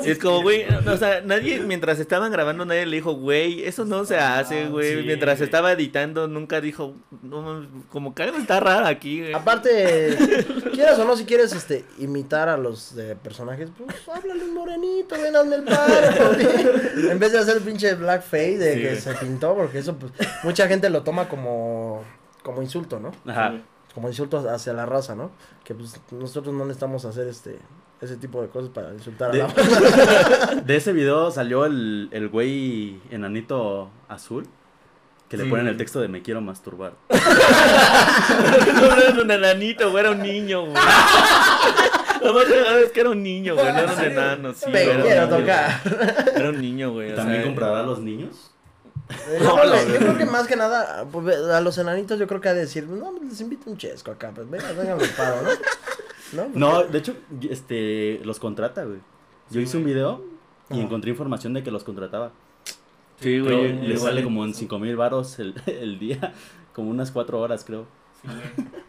Y 0.04 0.10
es 0.10 0.18
como, 0.18 0.42
güey, 0.42 0.64
o 0.68 0.96
sea, 0.96 1.20
nadie, 1.20 1.60
mientras 1.60 2.00
estaban 2.00 2.32
grabando, 2.32 2.64
nadie 2.64 2.86
le 2.86 2.96
dijo, 2.96 3.12
güey, 3.12 3.64
eso 3.64 3.84
no 3.84 4.04
se 4.04 4.16
hace, 4.16 4.66
güey. 4.66 4.96
sí, 4.96 5.02
mientras 5.06 5.38
güey. 5.38 5.44
estaba 5.44 5.72
editando, 5.72 6.26
nunca 6.26 6.60
dijo, 6.60 6.94
no, 7.22 7.66
como 7.90 8.14
que 8.14 8.24
algo 8.24 8.38
está 8.38 8.60
raro 8.60 8.86
aquí, 8.86 9.20
güey. 9.20 9.32
Aparte, 9.32 10.16
quieras 10.72 10.98
o 10.98 11.04
no, 11.04 11.16
si 11.16 11.24
quieres 11.24 11.52
este 11.52 11.84
imitar 11.98 12.48
a 12.48 12.56
los 12.56 12.94
de 12.94 13.14
personajes, 13.16 13.70
pues 13.76 14.08
háblale 14.08 14.44
un 14.44 14.54
morenito, 14.54 15.14
ven, 15.20 15.36
hazme 15.36 15.56
el 15.56 15.64
paro. 15.64 17.10
en 17.10 17.18
vez 17.18 17.32
de 17.32 17.38
hacer 17.38 17.58
el 17.58 17.62
pinche 17.62 17.94
blackface 17.94 18.58
de 18.58 18.74
Sí, 18.74 18.80
que 18.80 18.96
se 18.96 19.14
pintó, 19.14 19.54
porque 19.54 19.78
eso, 19.78 19.96
pues, 19.96 20.12
mucha 20.42 20.66
gente 20.68 20.90
lo 20.90 21.02
toma 21.02 21.28
como, 21.28 22.04
como 22.42 22.62
insulto, 22.62 22.98
¿no? 23.00 23.10
Ajá. 23.30 23.54
Como 23.94 24.08
insulto 24.08 24.38
hacia 24.48 24.72
la 24.72 24.86
raza, 24.86 25.14
¿no? 25.14 25.30
Que 25.64 25.74
pues 25.74 26.00
nosotros 26.12 26.54
no 26.54 26.64
necesitamos 26.64 27.04
hacer 27.04 27.26
este 27.28 27.58
ese 28.00 28.16
tipo 28.16 28.40
de 28.40 28.48
cosas 28.48 28.70
para 28.70 28.94
insultar 28.94 29.30
a 29.30 29.32
De, 29.32 29.38
la 29.40 29.46
raza. 29.48 30.54
de 30.64 30.76
ese 30.76 30.92
video 30.92 31.30
salió 31.30 31.66
el, 31.66 32.08
el 32.12 32.28
güey 32.28 32.98
enanito 33.10 33.90
azul. 34.08 34.46
Que 35.28 35.36
le 35.36 35.44
Sí. 35.44 35.50
ponen 35.50 35.68
el 35.68 35.76
texto 35.76 36.00
de 36.00 36.08
me 36.08 36.22
quiero 36.22 36.40
masturbar. 36.40 36.94
no 37.08 38.96
era 38.96 39.22
un 39.22 39.30
enanito, 39.30 39.90
güey, 39.90 40.00
era 40.04 40.10
un 40.12 40.22
niño, 40.22 40.62
güey. 40.66 40.74
Es 42.84 42.92
que 42.92 43.00
era 43.00 43.10
un 43.10 43.22
niño, 43.22 43.54
güey, 43.54 43.72
no 43.72 43.78
era 43.78 43.92
un 43.94 44.00
enano, 44.00 44.52
sí. 44.52 44.66
Un 44.66 44.72
quiero 45.02 45.28
tocar. 45.28 45.80
Era 46.36 46.50
un 46.50 46.60
niño, 46.60 46.92
güey. 46.92 47.12
o 47.12 47.14
¿También 47.14 47.42
sea, 47.42 47.46
comprará 47.50 47.80
a 47.80 47.82
los 47.82 47.98
niños? 48.00 48.50
Yo, 49.10 49.54
creo 49.54 49.64
la 49.64 49.84
que- 49.84 49.92
yo 49.92 49.98
creo 49.98 50.18
que 50.18 50.24
más 50.26 50.46
que 50.46 50.56
nada, 50.56 51.04
pues, 51.10 51.36
a 51.36 51.60
los 51.60 51.76
enanitos 51.78 52.18
yo 52.18 52.26
creo 52.26 52.40
que 52.40 52.48
ha 52.48 52.54
de 52.54 52.60
decir, 52.60 52.86
no, 52.86 53.12
les 53.22 53.40
invito 53.40 53.68
un 53.70 53.76
chesco 53.76 54.10
acá, 54.10 54.30
pues 54.34 54.48
venga, 54.48 54.70
vengan 54.72 55.00
el 55.00 55.08
paro, 55.10 55.42
¿no? 55.42 55.48
¿No? 56.32 56.42
Pues, 56.44 56.54
No, 56.56 56.82
de 56.84 56.98
hecho, 56.98 57.14
este, 57.48 58.20
los 58.24 58.38
contrata, 58.38 58.84
güey. 58.84 58.98
Yo 59.50 59.60
hice 59.60 59.76
un 59.76 59.84
video 59.84 60.22
y 60.70 60.74
Ajá. 60.74 60.82
encontré 60.82 61.10
información 61.10 61.52
de 61.54 61.62
que 61.64 61.70
los 61.72 61.82
contrataba. 61.84 62.30
Sí, 63.20 63.40
Creo 63.42 63.44
güey. 63.58 63.72
le 63.80 63.94
igual. 63.94 63.98
sale 64.12 64.22
como 64.24 64.44
en 64.44 64.54
5 64.54 64.78
mil 64.78 64.96
baros 64.96 65.38
el, 65.40 65.54
el 65.66 65.98
día, 65.98 66.32
como 66.72 66.88
unas 66.90 67.10
4 67.10 67.38
horas, 67.40 67.64
creo. 67.64 67.86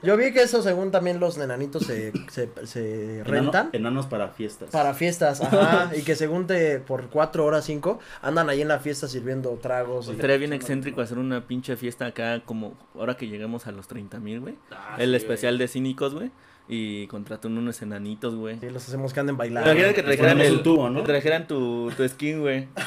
Yo 0.03 0.17
vi 0.17 0.31
que 0.33 0.41
eso 0.41 0.61
según 0.63 0.89
también 0.91 1.19
los 1.19 1.37
enanitos 1.37 1.85
se, 1.85 2.11
se, 2.29 2.49
se 2.65 3.21
Enano- 3.21 3.29
rentan 3.29 3.69
enanos 3.73 4.07
para 4.07 4.29
fiestas. 4.29 4.69
para 4.71 4.93
fiestas, 4.93 5.41
ajá, 5.41 5.91
y 5.95 6.01
que 6.01 6.15
según 6.15 6.47
te, 6.47 6.79
por 6.79 7.09
cuatro 7.09 7.45
horas, 7.45 7.65
cinco, 7.65 7.99
andan 8.21 8.49
ahí 8.49 8.61
en 8.61 8.67
la 8.67 8.79
fiesta 8.79 9.07
sirviendo 9.07 9.51
tragos. 9.61 10.07
y- 10.07 10.11
Estaría 10.11 10.37
bien 10.37 10.53
excéntrico 10.53 11.01
hacer 11.01 11.19
una 11.19 11.45
pinche 11.47 11.77
fiesta 11.77 12.07
acá, 12.07 12.41
como 12.45 12.73
ahora 12.95 13.15
que 13.15 13.27
lleguemos 13.27 13.67
a 13.67 13.71
los 13.71 13.87
30 13.87 14.19
mil, 14.19 14.39
güey. 14.39 14.55
Ah, 14.71 14.95
el 14.97 15.11
sí, 15.11 15.15
especial 15.17 15.57
de 15.57 15.67
cínicos, 15.67 16.13
güey. 16.15 16.31
Y 16.67 17.05
contrataron 17.07 17.57
unos 17.57 17.81
enanitos, 17.81 18.35
güey. 18.35 18.57
Sí, 18.59 18.69
los 18.69 18.87
hacemos 18.87 19.11
que 19.13 19.19
anden 19.19 19.35
bailando. 19.35 19.69
Imagínate 19.71 19.93
que 19.95 20.03
trajeran 20.03 20.39
el 20.39 20.61
tubo, 20.63 20.89
¿no? 20.89 21.01
que 21.01 21.07
trajeran 21.11 21.45
tu, 21.47 21.91
tu 21.97 22.07
skin, 22.07 22.39
güey. 22.41 22.67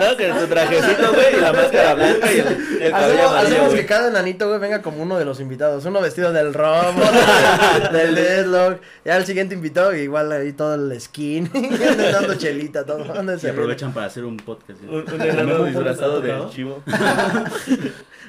No, 0.00 0.16
que 0.16 0.28
tu 0.28 0.46
trajecito, 0.46 1.12
güey, 1.12 1.36
y 1.36 1.40
la 1.40 1.52
máscara 1.52 1.94
blanca 1.94 2.32
y 2.32 2.38
el, 2.38 2.46
el 2.82 2.90
cabello 2.92 2.94
Hacemos, 2.94 3.24
amarillo, 3.32 3.38
hacemos 3.48 3.68
güey. 3.70 3.80
que 3.80 3.86
cada 3.86 4.08
enanito, 4.08 4.48
güey, 4.48 4.60
venga 4.60 4.82
como 4.82 5.02
uno 5.02 5.18
de 5.18 5.24
los 5.24 5.40
invitados. 5.40 5.84
Uno 5.84 6.00
vestido 6.00 6.32
del 6.32 6.52
Robo, 6.54 7.00
del 7.92 8.14
Deadlock. 8.14 8.80
Ya 9.04 9.16
el 9.16 9.24
siguiente 9.26 9.54
invitado, 9.54 9.94
igual 9.94 10.30
ahí 10.32 10.52
todo 10.52 10.74
el 10.74 11.00
skin. 11.00 11.50
dando 12.12 12.34
chelita, 12.36 12.84
todo. 12.84 13.04
Se 13.38 13.50
aprovechan 13.50 13.92
para 13.92 14.06
hacer 14.06 14.24
un 14.24 14.36
podcast. 14.36 14.80
¿sí? 14.80 14.86
Un, 14.88 15.04
un 15.12 15.20
¿A 15.20 15.24
lo 15.24 15.30
enano 15.32 15.64
disfrazado 15.64 16.20
del 16.20 16.48
chivo. 16.50 16.82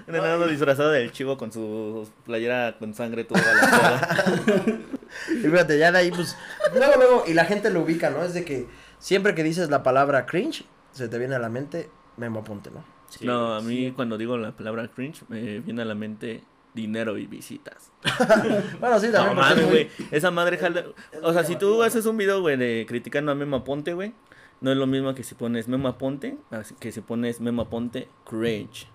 un 0.08 0.16
enano 0.16 0.48
disfrazado 0.48 0.92
del 0.92 1.12
chivo 1.12 1.38
con 1.38 1.52
su 1.52 2.08
playera 2.26 2.76
con 2.80 2.94
sangre 2.94 3.24
toda 3.24 3.42
la 3.42 4.76
Y 5.32 5.38
fíjate, 5.48 5.78
ya 5.78 5.92
de 5.92 5.98
ahí, 6.00 6.12
pues, 6.12 6.36
luego, 6.76 6.94
luego, 6.98 7.24
y 7.28 7.34
la 7.34 7.46
gente 7.46 7.70
lo 7.70 7.82
ubica, 7.82 8.10
¿no? 8.10 8.24
Es 8.24 8.34
de 8.34 8.44
que 8.46 8.68
siempre 9.00 9.36
que 9.36 9.44
dices 9.44 9.70
la 9.70 9.84
palabra 9.84 10.26
cringe, 10.26 10.66
se 10.92 11.08
te 11.08 11.18
viene 11.18 11.36
a 11.36 11.40
la 11.40 11.50
mente 11.50 11.90
Memo 12.18 12.40
Aponte, 12.42 12.72
¿no? 12.72 12.84
Sí, 13.10 13.26
No, 13.26 13.54
a 13.56 13.62
mí 13.62 13.88
sí. 13.88 13.94
cuando 13.96 14.18
digo 14.18 14.38
la 14.38 14.52
palabra 14.56 14.88
cringe 14.88 15.24
me 15.30 15.60
viene 15.60 15.82
a 15.84 15.86
la 15.86 15.96
mente 15.96 16.44
dinero 16.74 17.18
y 17.18 17.26
visitas. 17.28 17.92
Bueno, 18.80 19.00
sí, 19.00 19.12
también. 19.12 19.36
No 19.36 19.42
porque 19.48 19.62
es 19.62 19.68
muy-. 20.00 20.08
Esa 20.12 20.32
madre 20.32 20.58
jala. 20.58 20.84
O 21.24 21.32
sea, 21.34 21.44
si 21.44 21.56
tú 21.56 21.82
haces 21.84 22.06
un 22.06 22.18
video, 22.18 22.42
güey, 22.42 22.58
de 22.58 22.86
criticando 22.88 23.32
a 23.32 23.36
Memo 23.36 23.58
Aponte, 23.58 23.94
güey, 23.94 24.14
no 24.62 24.72
es 24.72 24.78
lo 24.78 24.88
mismo 24.88 25.14
que 25.16 25.24
si 25.24 25.36
pones 25.36 25.68
Memo 25.68 25.88
Aponte, 25.88 26.38
que 26.80 26.92
si 26.92 27.02
pones 27.02 27.40
Memo 27.42 27.62
Aponte 27.64 28.10
cringe. 28.28 28.88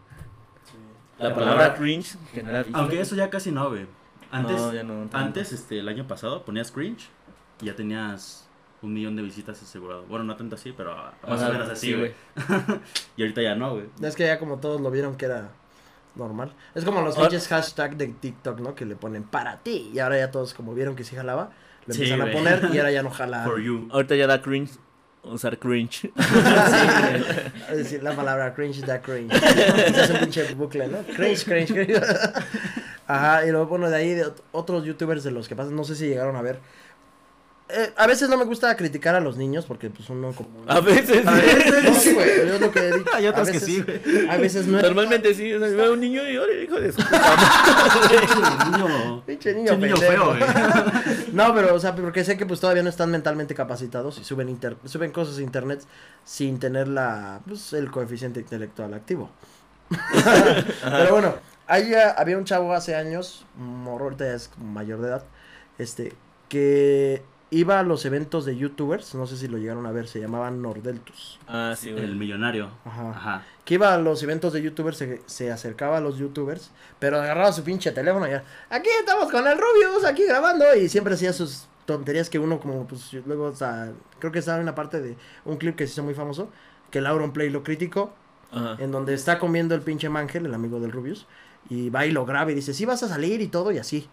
La 1.19 1.28
La 1.28 1.35
palabra 1.35 1.57
palabra- 1.57 1.78
cringe 1.78 2.16
genera 2.33 2.62
vistas. 2.62 2.80
Aunque 2.80 3.00
eso 3.00 3.14
ya 3.14 3.30
casi 3.30 3.50
no, 3.52 3.69
güey. 3.71 3.87
Antes, 4.30 4.56
No, 4.56 4.72
ya 4.72 4.82
no 4.82 4.94
tanto. 5.02 5.16
antes 5.18 5.52
este, 5.52 5.78
el 5.80 5.88
año 5.88 6.06
pasado 6.06 6.44
ponías 6.44 6.70
cringe 6.70 7.08
y 7.60 7.66
ya 7.66 7.75
tenías 7.75 8.46
un 8.82 8.94
millón 8.94 9.16
de 9.16 9.22
visitas 9.22 9.60
asegurado. 9.62 10.04
Bueno, 10.06 10.25
no 10.25 10.37
tanto 10.37 10.54
así, 10.56 10.72
pero 10.76 10.94
más 11.28 11.42
o 11.42 11.52
menos 11.52 11.68
así, 11.68 11.88
sí, 11.88 11.94
güey. 11.94 12.12
y 13.16 13.22
ahorita 13.22 13.42
ya 13.42 13.54
no, 13.54 13.75
güey. 13.75 13.87
Es 14.02 14.14
que 14.16 14.25
ya 14.26 14.38
como 14.38 14.58
todos 14.58 14.80
lo 14.80 14.90
vieron 14.90 15.16
que 15.16 15.26
era 15.26 15.50
normal. 16.14 16.52
Es 16.75 16.84
como 16.84 17.02
los 17.02 17.16
pinches 17.16 17.46
hashtag 17.49 17.96
de 17.96 18.06
TikTok, 18.08 18.60
¿no? 18.60 18.75
Que 18.75 18.84
le 18.87 18.96
ponen 18.96 19.25
para 19.25 19.58
ti. 19.58 19.90
Y 19.92 19.99
ahora 19.99 20.16
ya 20.18 20.30
todos 20.30 20.54
como 20.54 20.75
vieron 20.75 20.96
que 20.96 21.04
sí 21.04 21.14
jalaba, 21.16 21.50
le 21.87 21.94
Sí, 21.94 22.02
empiezan 22.04 22.28
a 22.28 22.32
poner 22.32 22.70
y 22.72 22.78
ahora 22.78 22.90
ya 22.92 23.02
no 23.02 23.10
jala. 23.18 23.44
For 23.44 23.60
you. 23.60 23.88
Ahorita 23.92 24.14
ya 24.16 24.26
da 24.26 24.40
cringe 24.40 24.70
usar 25.25 25.58
cringe. 25.58 26.10
Sí, 27.70 27.76
decir, 27.76 28.02
la 28.02 28.16
palabra 28.16 28.54
cringe 28.54 28.80
da 28.87 29.00
cringe. 29.02 29.32
es 29.34 30.10
un 30.10 30.18
pinche 30.20 30.54
bucle, 30.54 30.87
¿no? 30.88 30.99
Cringe, 31.14 31.44
cringe, 31.44 31.72
cringe. 31.75 32.00
Ajá, 33.12 33.46
y 33.46 33.50
luego, 33.50 33.66
bueno, 33.66 33.88
de 33.90 33.96
ahí 33.96 34.14
de 34.14 34.26
ot- 34.26 34.42
otros 34.52 34.84
youtubers 34.84 35.24
de 35.24 35.30
los 35.30 35.48
que 35.48 35.56
pasan, 35.56 35.74
no 35.74 35.84
sé 35.84 35.96
si 35.96 36.06
llegaron 36.06 36.36
a 36.36 36.42
ver. 36.42 36.60
Eh, 37.72 37.92
a 37.96 38.08
veces 38.08 38.28
no 38.28 38.36
me 38.36 38.44
gusta 38.44 38.76
criticar 38.76 39.14
a 39.14 39.20
los 39.20 39.36
niños 39.36 39.64
porque 39.64 39.90
pues 39.90 40.10
uno 40.10 40.32
como... 40.32 40.48
A 40.66 40.80
veces. 40.80 41.24
A 41.24 41.34
veces, 41.34 41.84
no, 41.84 41.94
sí, 42.00 42.14
güey, 42.14 42.48
yo 42.48 42.58
lo 42.58 42.72
que 42.72 42.80
he 42.80 42.92
dicho. 42.98 43.10
Hay 43.14 43.26
otros 43.28 43.48
A 43.48 43.52
que 43.52 43.60
sí, 43.60 43.80
güey. 43.80 44.28
A 44.28 44.36
veces 44.38 44.66
no. 44.66 44.82
Normalmente 44.82 45.32
sí. 45.34 45.52
O 45.54 45.60
sea, 45.60 45.68
veo 45.68 45.92
un 45.92 46.00
niño 46.00 46.28
y 46.28 46.36
ahora 46.36 46.52
hijo 46.52 46.80
de 46.80 46.90
su 46.92 47.00
niño. 48.72 49.22
Pinche 49.24 49.54
niño, 49.54 49.76
niño 49.76 49.96
feo, 49.96 50.26
güey. 50.26 50.40
No, 51.32 51.54
pero, 51.54 51.74
o 51.74 51.78
sea, 51.78 51.94
porque 51.94 52.24
sé 52.24 52.36
que 52.36 52.44
pues 52.44 52.58
todavía 52.58 52.82
no 52.82 52.88
están 52.88 53.08
mentalmente 53.10 53.54
capacitados 53.54 54.18
y 54.18 54.24
suben 54.24 54.48
inter 54.48 54.76
suben 54.84 55.12
cosas 55.12 55.38
a 55.38 55.42
internet 55.42 55.80
sin 56.24 56.58
tener 56.58 56.88
la, 56.88 57.40
pues, 57.46 57.72
el 57.72 57.88
coeficiente 57.92 58.40
intelectual 58.40 58.94
activo. 58.94 59.30
pero 60.84 61.10
bueno, 61.12 61.34
ahí 61.70 61.94
ah, 61.94 62.14
había 62.18 62.36
un 62.36 62.44
chavo 62.44 62.74
hace 62.74 62.94
años, 62.94 63.46
morro, 63.56 64.04
ahorita 64.04 64.26
ya 64.26 64.34
es 64.34 64.48
como 64.48 64.66
mayor 64.66 65.00
de 65.00 65.08
edad, 65.08 65.24
este, 65.78 66.12
que 66.48 67.22
iba 67.50 67.80
a 67.80 67.82
los 67.82 68.04
eventos 68.04 68.44
de 68.44 68.56
youtubers, 68.56 69.14
no 69.14 69.26
sé 69.26 69.36
si 69.36 69.48
lo 69.48 69.58
llegaron 69.58 69.86
a 69.86 69.92
ver, 69.92 70.06
se 70.06 70.20
llamaban 70.20 70.62
Nordeltus. 70.62 71.38
Ah, 71.48 71.74
sí, 71.76 71.88
El 71.90 72.16
millonario. 72.16 72.70
Ajá. 72.84 73.10
Ajá. 73.10 73.42
Que 73.64 73.74
iba 73.74 73.94
a 73.94 73.98
los 73.98 74.22
eventos 74.22 74.52
de 74.52 74.62
youtubers, 74.62 74.98
se, 74.98 75.22
se 75.26 75.50
acercaba 75.50 75.98
a 75.98 76.00
los 76.00 76.18
youtubers, 76.18 76.70
pero 76.98 77.20
agarraba 77.20 77.52
su 77.52 77.62
pinche 77.62 77.92
teléfono 77.92 78.26
y 78.26 78.30
ya, 78.30 78.44
aquí 78.68 78.88
estamos 78.98 79.30
con 79.30 79.46
el 79.46 79.56
Rubius, 79.56 80.04
aquí 80.04 80.26
grabando, 80.26 80.64
y 80.74 80.88
siempre 80.88 81.14
hacía 81.14 81.32
sus 81.32 81.66
tonterías 81.86 82.30
que 82.30 82.38
uno 82.38 82.60
como, 82.60 82.86
pues, 82.86 83.12
luego, 83.26 83.44
o 83.46 83.56
sea, 83.56 83.92
creo 84.18 84.32
que 84.32 84.40
estaba 84.40 84.58
en 84.58 84.64
una 84.64 84.74
parte 84.74 85.00
de 85.00 85.16
un 85.44 85.56
clip 85.56 85.76
que 85.76 85.86
se 85.86 85.92
hizo 85.94 86.02
muy 86.02 86.14
famoso, 86.14 86.50
que 86.90 87.00
Lauron 87.00 87.32
Play 87.32 87.50
lo 87.50 87.62
criticó, 87.62 88.12
Ajá. 88.52 88.76
en 88.78 88.90
donde 88.92 89.14
está 89.14 89.38
comiendo 89.38 89.74
el 89.74 89.82
pinche 89.82 90.08
Mangel, 90.08 90.46
el 90.46 90.54
amigo 90.54 90.80
del 90.80 90.92
Rubius, 90.92 91.26
y 91.70 91.88
va 91.88 92.04
y 92.04 92.10
lo 92.10 92.26
graba 92.26 92.52
y 92.52 92.54
dice, 92.54 92.74
sí 92.74 92.84
vas 92.84 93.02
a 93.02 93.08
salir 93.08 93.40
y 93.40 93.46
todo, 93.48 93.72
y 93.72 93.78
así, 93.78 94.08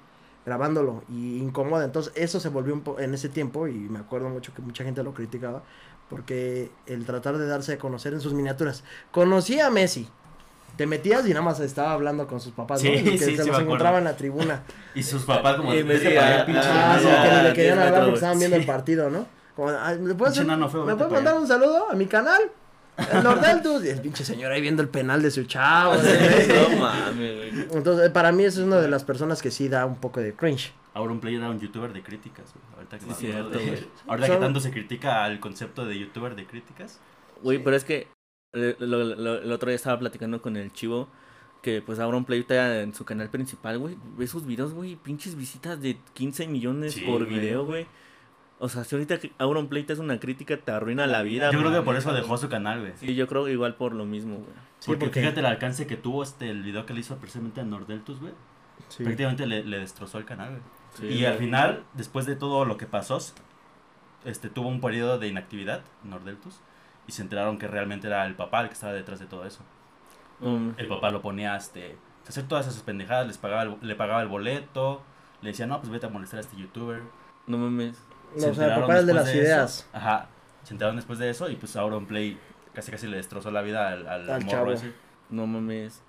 grabándolo, 0.46 1.04
y 1.10 1.38
incomoda, 1.40 1.84
entonces 1.84 2.14
eso 2.16 2.40
se 2.40 2.48
volvió 2.48 2.74
un 2.74 2.82
po 2.82 3.00
en 3.00 3.14
ese 3.14 3.28
tiempo, 3.28 3.68
y 3.68 3.74
me 3.74 4.00
acuerdo 4.00 4.30
mucho 4.30 4.54
que 4.54 4.62
mucha 4.62 4.86
gente 4.86 5.04
lo 5.04 5.14
criticaba, 5.14 5.62
porque 6.10 6.72
el 6.86 7.06
tratar 7.06 7.38
de 7.38 7.48
darse 7.48 7.74
a 7.74 7.78
conocer 7.78 8.14
en 8.14 8.22
sus 8.22 8.34
miniaturas, 8.34 8.84
conocí 9.12 9.60
a 9.60 9.70
Messi, 9.70 10.08
te 10.78 10.86
metías 10.86 11.26
y 11.26 11.30
nada 11.30 11.42
más 11.42 11.60
estaba 11.60 11.92
hablando 11.92 12.28
con 12.28 12.40
sus 12.40 12.54
papás, 12.54 12.82
¿no? 12.84 12.92
Sí, 12.92 12.96
Y 12.98 13.04
que 13.04 13.18
sí, 13.18 13.36
se 13.36 13.44
sí, 13.44 13.50
los 13.50 13.60
encontraba 13.60 13.98
en 13.98 14.04
la 14.06 14.16
tribuna. 14.16 14.64
Y 14.94 15.02
sus 15.04 15.24
papás 15.24 15.58
como... 15.58 15.74
Y 15.74 15.78
me 15.84 15.94
"Vete 15.94 16.06
decía, 16.10 16.46
ah, 16.46 16.46
Ah, 16.48 16.98
sí, 17.00 17.06
niño". 17.08 17.22
que 17.24 17.30
le 17.30 17.42
10 17.42 17.54
querían 17.56 17.80
hablar 17.80 18.02
porque 18.04 18.16
estaban 18.16 18.40
viendo 18.40 18.58
el 18.58 18.66
partido, 18.66 19.10
¿no? 19.10 19.26
Como, 19.56 19.70
"Ay, 19.70 19.98
¿Me 20.00 20.14
puedes, 20.14 20.38
¿me 20.40 20.56
puedes 20.96 21.12
mandar 21.12 21.34
allá". 21.34 21.42
un 21.42 21.48
saludo 21.48 21.90
a 21.90 21.96
mi 21.96 22.06
canal? 22.06 22.42
El 22.98 23.86
el 23.88 24.02
pinche 24.02 24.24
señor 24.26 24.52
ahí 24.52 24.62
viendo 24.62 24.82
el 24.82 24.90
penal 24.90 25.22
de 25.22 25.32
su 25.32 25.44
chavo. 25.44 25.96
¿sí? 26.02 26.08
No 26.72 26.78
mames, 26.80 27.36
güey. 27.38 27.68
Entonces, 27.74 28.10
para 28.10 28.32
mí, 28.32 28.44
eso 28.44 28.62
es 28.62 28.68
una 28.68 28.78
de 28.78 28.88
las 28.90 29.04
personas 29.04 29.42
que 29.42 29.52
sí 29.52 29.70
da 29.70 29.86
un 29.86 29.98
poco 29.98 30.20
de 30.20 30.34
cringe. 30.34 30.74
Auron 30.94 31.20
Play 31.20 31.36
era 31.36 31.50
un 31.50 31.60
youtuber 31.60 31.94
de 31.94 32.02
críticas, 32.02 32.52
güey. 32.54 32.66
Ahorita 32.76 32.98
que, 32.98 33.14
Sí, 33.14 33.28
me 33.28 33.34
acuerdo 33.34 33.50
cierto, 33.52 33.60
de- 33.60 33.66
güey. 33.66 33.88
ahorita 34.08 34.28
Son- 34.28 34.36
que 34.38 34.42
tanto 34.46 34.60
se 34.60 34.72
critica 34.72 35.24
al 35.26 35.40
concepto 35.40 35.86
de 35.86 36.00
youtuber 36.00 36.36
de 36.36 36.48
críticas. 36.48 37.00
Güey, 37.44 37.58
Sí. 37.58 37.64
pero 37.64 37.76
es 37.78 37.84
que 37.84 38.08
eh, 38.54 38.76
lo- 38.80 39.04
lo- 39.04 39.38
el 39.44 39.52
otro 39.52 39.70
día 39.70 39.76
estaba 39.76 40.00
platicando 40.00 40.42
con 40.42 40.56
el 40.58 40.72
chivo 40.74 41.10
que 41.62 41.82
pues 41.84 42.00
Auron 42.00 42.26
Play 42.26 42.40
está 42.40 42.82
en 42.82 42.96
su 42.96 43.06
canal 43.06 43.30
principal, 43.30 43.78
güey. 43.78 43.96
Ve 44.18 44.26
sus 44.26 44.46
videos, 44.46 44.74
güey, 44.74 44.96
pinches 44.96 45.36
visitas 45.36 45.80
de 45.82 45.98
15 46.14 46.48
millones 46.48 46.94
Sí, 46.94 47.02
por 47.02 47.26
güey. 47.26 47.40
video, 47.40 47.66
güey. 47.66 47.86
O 48.60 48.70
sea, 48.70 48.84
si 48.84 48.96
ahorita 48.96 49.20
que 49.20 49.32
Auron 49.38 49.68
Play 49.68 49.84
te 49.84 49.94
hace 49.94 50.02
una 50.02 50.20
crítica, 50.20 50.58
te 50.58 50.72
arruina 50.72 51.06
la 51.06 51.22
vida. 51.22 51.52
Yo 51.52 51.60
creo 51.60 51.72
que 51.72 51.82
por 51.84 51.96
eso 51.96 52.12
dejó 52.14 52.38
su 52.38 52.50
canal, 52.50 52.80
güey. 52.80 52.94
Sí, 52.96 53.14
yo 53.16 53.28
creo 53.28 53.48
igual 53.48 53.76
por 53.76 53.94
lo 53.94 54.06
mismo, 54.06 54.36
güey. 54.38 54.48
Sí, 54.80 54.88
porque, 54.88 55.06
porque- 55.06 55.20
fíjate 55.22 55.40
el 55.42 55.46
alcance 55.46 55.86
que 55.86 55.96
tuvo 55.98 56.24
este 56.24 56.50
el 56.50 56.64
video 56.64 56.86
que 56.86 56.94
le 56.94 57.02
hizo 57.02 57.18
precisamente 57.18 57.62
a 57.62 57.64
Nordeltus, 57.64 58.20
güey. 58.20 58.34
Sí. 58.90 59.04
Prácticamente 59.04 59.46
le, 59.46 59.64
le 59.64 59.80
destrozó 59.80 60.18
el 60.18 60.26
canal, 60.26 60.50
güey. 60.50 60.62
Sí, 60.96 61.06
y 61.20 61.26
al 61.26 61.38
final, 61.38 61.84
después 61.94 62.26
de 62.26 62.36
todo 62.36 62.66
lo 62.66 62.78
que 62.78 62.88
pasó, 62.88 63.20
este 64.26 64.50
tuvo 64.50 64.70
un 64.70 64.82
periodo 64.82 65.20
de 65.20 65.28
inactividad, 65.28 65.82
Nordeltus, 66.04 66.60
y 67.08 67.12
se 67.12 67.22
enteraron 67.22 67.58
que 67.60 67.68
realmente 67.68 68.08
era 68.08 68.26
el 68.26 68.36
papá 68.36 68.62
el 68.62 68.68
que 68.70 68.74
estaba 68.74 68.94
detrás 68.94 69.20
de 69.20 69.26
todo 69.28 69.46
eso. 69.46 69.62
Um, 70.42 70.74
El 70.78 70.88
papá 70.88 71.10
lo 71.12 71.22
ponía 71.22 71.56
este, 71.56 71.96
a 72.26 72.30
hacer 72.30 72.48
todas 72.48 72.68
esas 72.68 72.82
pendejadas, 72.84 73.28
les 73.28 73.38
pagaba 73.38 73.64
el- 73.64 73.78
le 73.82 73.96
pagaba 73.96 74.22
el 74.22 74.28
boleto, 74.28 75.04
le 75.42 75.50
decía, 75.50 75.68
no, 75.68 75.80
pues 75.80 75.92
vete 75.92 76.08
a 76.08 76.10
molestar 76.10 76.38
a 76.40 76.42
este 76.42 76.58
youtuber. 76.58 77.02
no 77.46 77.58
mames. 77.58 77.98
No, 78.36 78.42
Se 78.42 78.50
o 78.50 78.54
sea, 78.54 78.66
el 78.66 78.70
enteraron 78.72 78.82
papá 78.82 78.94
es 78.96 79.00
el 79.02 79.06
de 79.08 79.14
las 79.14 79.28
eso. 79.30 79.38
ideas. 79.38 79.88
Ajá. 79.94 80.28
Se 80.64 80.74
enteraron 80.74 80.96
después 80.98 81.18
de 81.20 81.30
eso 81.30 81.50
y 81.50 81.56
pues 81.56 81.76
ahora 81.76 81.98
un 81.98 82.06
play 82.06 82.38
casi 82.74 82.92
casi 82.92 83.08
le 83.08 83.18
destrozó 83.18 83.50
la 83.52 83.62
vida 83.62 83.90
al, 83.90 84.08
al, 84.08 84.30
Al 84.30 84.42
morro 84.44 84.50
chavo. 84.52 84.72
ese. 84.72 84.92
No 85.30 85.48
mames. 85.48 86.02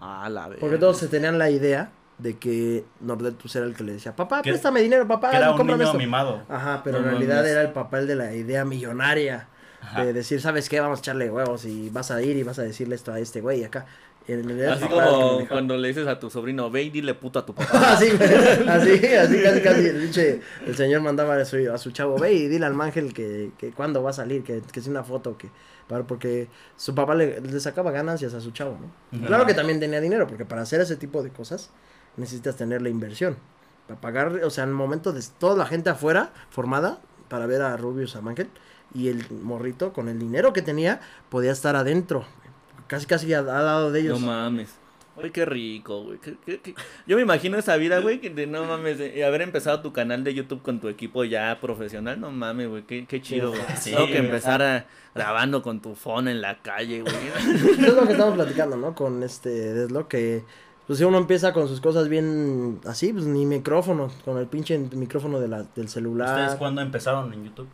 Ah, 0.00 0.28
la 0.30 0.48
verdad. 0.48 0.60
Porque 0.60 0.76
todos 0.78 0.98
se 0.98 1.08
tenían 1.08 1.38
la 1.38 1.50
idea 1.50 1.90
de 2.18 2.36
que 2.38 2.84
Nordeltus 3.00 3.56
era 3.56 3.66
el 3.66 3.74
que 3.74 3.82
le 3.84 3.92
decía, 3.94 4.14
papá, 4.14 4.42
Que- 4.42 4.50
préstame 4.50 4.80
dinero, 4.80 5.06
papá, 5.08 5.30
que 5.30 5.36
era 5.38 5.52
un 5.52 5.66
niño 5.66 5.82
esto". 5.82 5.94
mimado. 5.98 6.42
Ajá, 6.48 6.82
pero 6.84 6.98
No 7.00 7.04
en 7.04 7.10
realidad 7.12 7.36
mames. 7.36 7.50
era 7.52 7.62
el 7.62 7.70
papá 7.72 7.98
el 8.00 8.06
de 8.06 8.16
la 8.16 8.32
idea 8.34 8.64
millonaria. 8.64 9.48
Ajá. 9.80 10.04
De 10.04 10.12
decir, 10.14 10.40
¿sabes 10.40 10.68
qué? 10.68 10.80
Vamos 10.80 10.98
a 10.98 11.00
echarle 11.00 11.30
huevos 11.30 11.64
y 11.66 11.90
vas 11.90 12.10
a 12.10 12.22
ir 12.22 12.36
y 12.36 12.42
vas 12.42 12.58
a 12.58 12.62
decirle 12.62 12.94
esto 12.94 13.12
a 13.12 13.18
este 13.18 13.40
güey 13.40 13.64
acá. 13.64 13.84
Y 14.26 14.32
en 14.32 14.44
realidad 14.44 14.72
Así 14.72 14.84
papá 14.86 15.06
como 15.10 15.48
cuando 15.48 15.76
le 15.76 15.88
dices 15.88 16.06
a 16.06 16.18
tu 16.18 16.30
sobrino, 16.30 16.70
ve 16.70 16.84
y 16.84 16.90
dile 16.90 17.14
puto 17.14 17.38
a 17.38 17.44
tu 17.44 17.54
papá. 17.54 17.92
así, 17.92 18.08
así, 18.10 19.06
así, 19.06 19.42
casi, 19.42 19.60
casi. 19.60 19.86
El, 19.86 20.02
pinche- 20.10 20.40
el 20.66 20.74
señor 20.76 21.02
mandaba 21.02 21.36
a 21.36 21.44
su, 21.44 21.56
a 21.70 21.76
su 21.78 21.90
chavo, 21.90 22.18
ve 22.18 22.32
y 22.32 22.48
dile 22.48 22.64
al 22.64 22.74
Mangel 22.74 23.12
que, 23.12 23.52
que 23.58 23.70
cuándo 23.72 24.02
va 24.02 24.10
a 24.10 24.12
salir, 24.14 24.42
que, 24.42 24.62
que 24.72 24.80
es 24.80 24.86
una 24.86 25.04
foto, 25.04 25.36
que 25.36 25.50
para, 25.88 26.04
porque 26.06 26.48
su 26.76 26.94
papá 26.94 27.14
le, 27.14 27.40
le 27.40 27.60
sacaba 27.60 27.90
ganancias 27.90 28.32
a 28.32 28.40
su 28.40 28.50
chavo, 28.52 28.78
¿no? 28.80 29.26
Claro 29.26 29.44
que 29.44 29.52
también 29.54 29.78
tenía 29.80 30.00
dinero, 30.00 30.26
porque 30.26 30.46
para 30.46 30.62
hacer 30.62 30.80
ese 30.80 30.96
tipo 30.96 31.22
de 31.22 31.28
cosas 31.30 31.70
necesitas 32.16 32.56
tener 32.56 32.80
la 32.80 32.88
inversión. 32.88 33.36
Para 33.86 34.00
pagar, 34.00 34.28
o 34.42 34.48
sea, 34.48 34.64
en 34.64 34.70
el 34.70 34.74
momento 34.76 35.12
de 35.12 35.22
toda 35.38 35.54
la 35.56 35.66
gente 35.66 35.90
afuera 35.90 36.32
formada 36.48 37.00
para 37.28 37.44
ver 37.44 37.60
a 37.60 37.76
Rubius, 37.76 38.16
a 38.16 38.22
Mangel, 38.22 38.48
y 38.94 39.08
el 39.08 39.26
morrito 39.42 39.92
con 39.92 40.08
el 40.08 40.18
dinero 40.18 40.54
que 40.54 40.62
tenía 40.62 41.00
podía 41.28 41.52
estar 41.52 41.76
adentro. 41.76 42.24
Casi, 42.86 43.06
casi 43.06 43.32
al 43.32 43.48
al 43.48 43.64
lado 43.64 43.92
de 43.92 44.00
ellos. 44.00 44.20
No 44.20 44.26
mames. 44.26 44.74
Uy, 45.16 45.30
qué 45.30 45.44
rico, 45.44 46.02
güey. 46.02 46.18
Qué- 46.18 46.36
qué- 46.44 46.60
qué- 46.60 46.74
Yo 47.06 47.14
me 47.16 47.22
imagino 47.22 47.56
esa 47.56 47.76
vida, 47.76 48.00
güey, 48.00 48.20
que 48.20 48.30
de 48.30 48.48
no 48.48 48.64
mames, 48.64 48.98
de 48.98 49.24
haber 49.24 49.42
empezado 49.42 49.80
tu 49.80 49.92
canal 49.92 50.24
de 50.24 50.34
YouTube 50.34 50.60
con 50.60 50.80
tu 50.80 50.88
equipo 50.88 51.22
ya 51.22 51.56
profesional, 51.60 52.20
no 52.20 52.32
mames, 52.32 52.68
güey, 52.68 52.82
qué, 52.82 53.06
qué 53.06 53.22
chido, 53.22 53.50
güey. 53.50 53.62
Sí, 53.76 53.92
Tengo 53.92 54.06
que 54.06 54.14
güey. 54.14 54.24
empezar 54.24 54.60
a, 54.60 54.86
grabando 55.14 55.62
con 55.62 55.80
tu 55.80 55.94
phone 55.94 56.26
en 56.28 56.40
la 56.40 56.60
calle, 56.62 57.02
güey. 57.02 57.14
Eso 57.38 57.68
es 57.70 57.94
lo 57.94 58.06
que 58.06 58.12
estamos 58.12 58.34
platicando, 58.34 58.76
¿no? 58.76 58.94
Con 58.96 59.22
este 59.22 59.50
Deslo, 59.50 60.08
que 60.08 60.42
Pues 60.88 60.98
si 60.98 61.04
uno 61.04 61.16
empieza 61.16 61.52
con 61.52 61.68
sus 61.68 61.80
cosas 61.80 62.08
bien 62.08 62.80
así, 62.84 63.12
pues 63.12 63.24
ni 63.24 63.46
micrófono, 63.46 64.10
con 64.24 64.36
el 64.38 64.48
pinche 64.48 64.76
micrófono 64.78 65.38
de 65.40 65.46
la, 65.48 65.62
del 65.62 65.88
celular. 65.88 66.40
¿Ustedes 66.40 66.58
cuándo 66.58 66.82
empezaron 66.82 67.32
en 67.32 67.44
YouTube? 67.44 67.68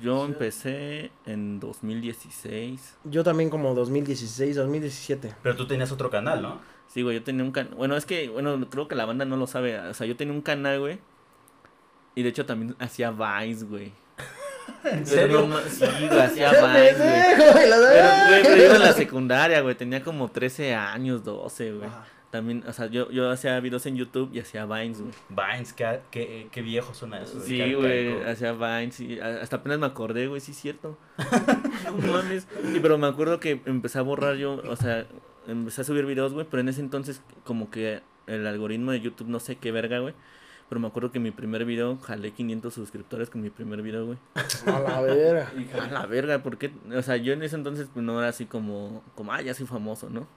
Yo 0.00 0.24
empecé 0.24 1.10
en 1.26 1.60
2016. 1.60 2.98
Yo 3.04 3.24
también 3.24 3.50
como 3.50 3.74
2016, 3.74 4.56
2017. 4.56 5.34
Pero 5.42 5.56
tú 5.56 5.66
tenías 5.66 5.92
otro 5.92 6.10
canal, 6.10 6.42
¿no? 6.42 6.60
Sí, 6.88 7.02
güey, 7.02 7.16
yo 7.16 7.22
tenía 7.22 7.44
un 7.44 7.52
canal. 7.52 7.74
Bueno, 7.74 7.96
es 7.96 8.04
que, 8.06 8.28
bueno, 8.28 8.68
creo 8.68 8.88
que 8.88 8.94
la 8.94 9.04
banda 9.06 9.24
no 9.24 9.36
lo 9.36 9.46
sabe. 9.46 9.78
O 9.78 9.94
sea, 9.94 10.06
yo 10.06 10.16
tenía 10.16 10.34
un 10.34 10.42
canal, 10.42 10.80
güey. 10.80 10.98
Y 12.14 12.22
de 12.22 12.28
hecho 12.30 12.44
también 12.46 12.74
hacía 12.78 13.10
Vines, 13.12 13.68
güey. 13.68 13.92
¿En 14.84 15.04
Pero 15.04 15.06
serio? 15.06 15.60
sí, 15.68 15.84
güey, 16.08 16.20
hacía 16.20 16.50
Vines, 16.50 16.98
güey. 16.98 17.54
Pero, 17.54 17.76
güey, 17.78 18.42
pero 18.42 18.56
yo 18.56 18.74
en 18.74 18.80
la 18.82 18.92
secundaria, 18.92 19.60
güey. 19.60 19.74
Tenía 19.76 20.02
como 20.02 20.28
13 20.30 20.74
años, 20.74 21.22
12, 21.24 21.72
güey. 21.72 21.88
Ajá. 21.88 22.04
También, 22.30 22.62
o 22.66 22.72
sea, 22.72 22.86
yo, 22.86 23.10
yo 23.10 23.28
hacía 23.28 23.58
videos 23.58 23.84
en 23.86 23.96
YouTube 23.96 24.30
y 24.32 24.38
hacía 24.38 24.64
Vines, 24.64 25.00
güey. 25.00 25.12
Vines, 25.28 25.72
qué, 25.72 26.00
qué, 26.12 26.48
qué 26.52 26.62
viejo 26.62 26.94
suena 26.94 27.20
eso. 27.20 27.40
Sí, 27.40 27.74
güey, 27.74 28.22
hacía 28.22 28.52
Vines 28.52 29.00
y 29.00 29.18
hasta 29.18 29.56
apenas 29.56 29.80
me 29.80 29.86
acordé, 29.86 30.28
güey, 30.28 30.40
sí 30.40 30.52
es 30.52 30.58
cierto. 30.58 30.96
no 31.84 32.12
mames. 32.12 32.46
Y 32.72 32.78
pero 32.78 32.98
me 32.98 33.08
acuerdo 33.08 33.40
que 33.40 33.60
empecé 33.66 33.98
a 33.98 34.02
borrar 34.02 34.36
yo, 34.36 34.62
o 34.68 34.76
sea, 34.76 35.06
empecé 35.48 35.80
a 35.80 35.84
subir 35.84 36.06
videos, 36.06 36.32
güey, 36.32 36.46
pero 36.48 36.60
en 36.60 36.68
ese 36.68 36.80
entonces 36.80 37.20
como 37.44 37.68
que 37.68 38.00
el 38.28 38.46
algoritmo 38.46 38.92
de 38.92 39.00
YouTube 39.00 39.28
no 39.28 39.40
sé 39.40 39.56
qué 39.56 39.72
verga, 39.72 39.98
güey. 39.98 40.14
Pero 40.68 40.80
me 40.80 40.86
acuerdo 40.86 41.10
que 41.10 41.18
mi 41.18 41.32
primer 41.32 41.64
video 41.64 41.98
jalé 41.98 42.30
500 42.30 42.72
suscriptores 42.72 43.28
con 43.28 43.40
mi 43.40 43.50
primer 43.50 43.82
video, 43.82 44.06
güey. 44.06 44.18
A 44.66 44.78
la 44.78 45.00
verga. 45.00 45.50
A 45.82 45.86
la 45.90 46.06
verga, 46.06 46.44
¿por 46.44 46.58
qué? 46.58 46.70
O 46.94 47.02
sea, 47.02 47.16
yo 47.16 47.32
en 47.32 47.42
ese 47.42 47.56
entonces 47.56 47.88
pues, 47.92 48.04
no 48.04 48.16
era 48.20 48.28
así 48.28 48.46
como, 48.46 49.02
como, 49.16 49.32
ah, 49.32 49.42
ya 49.42 49.52
soy 49.52 49.66
famoso, 49.66 50.08
¿no? 50.08 50.28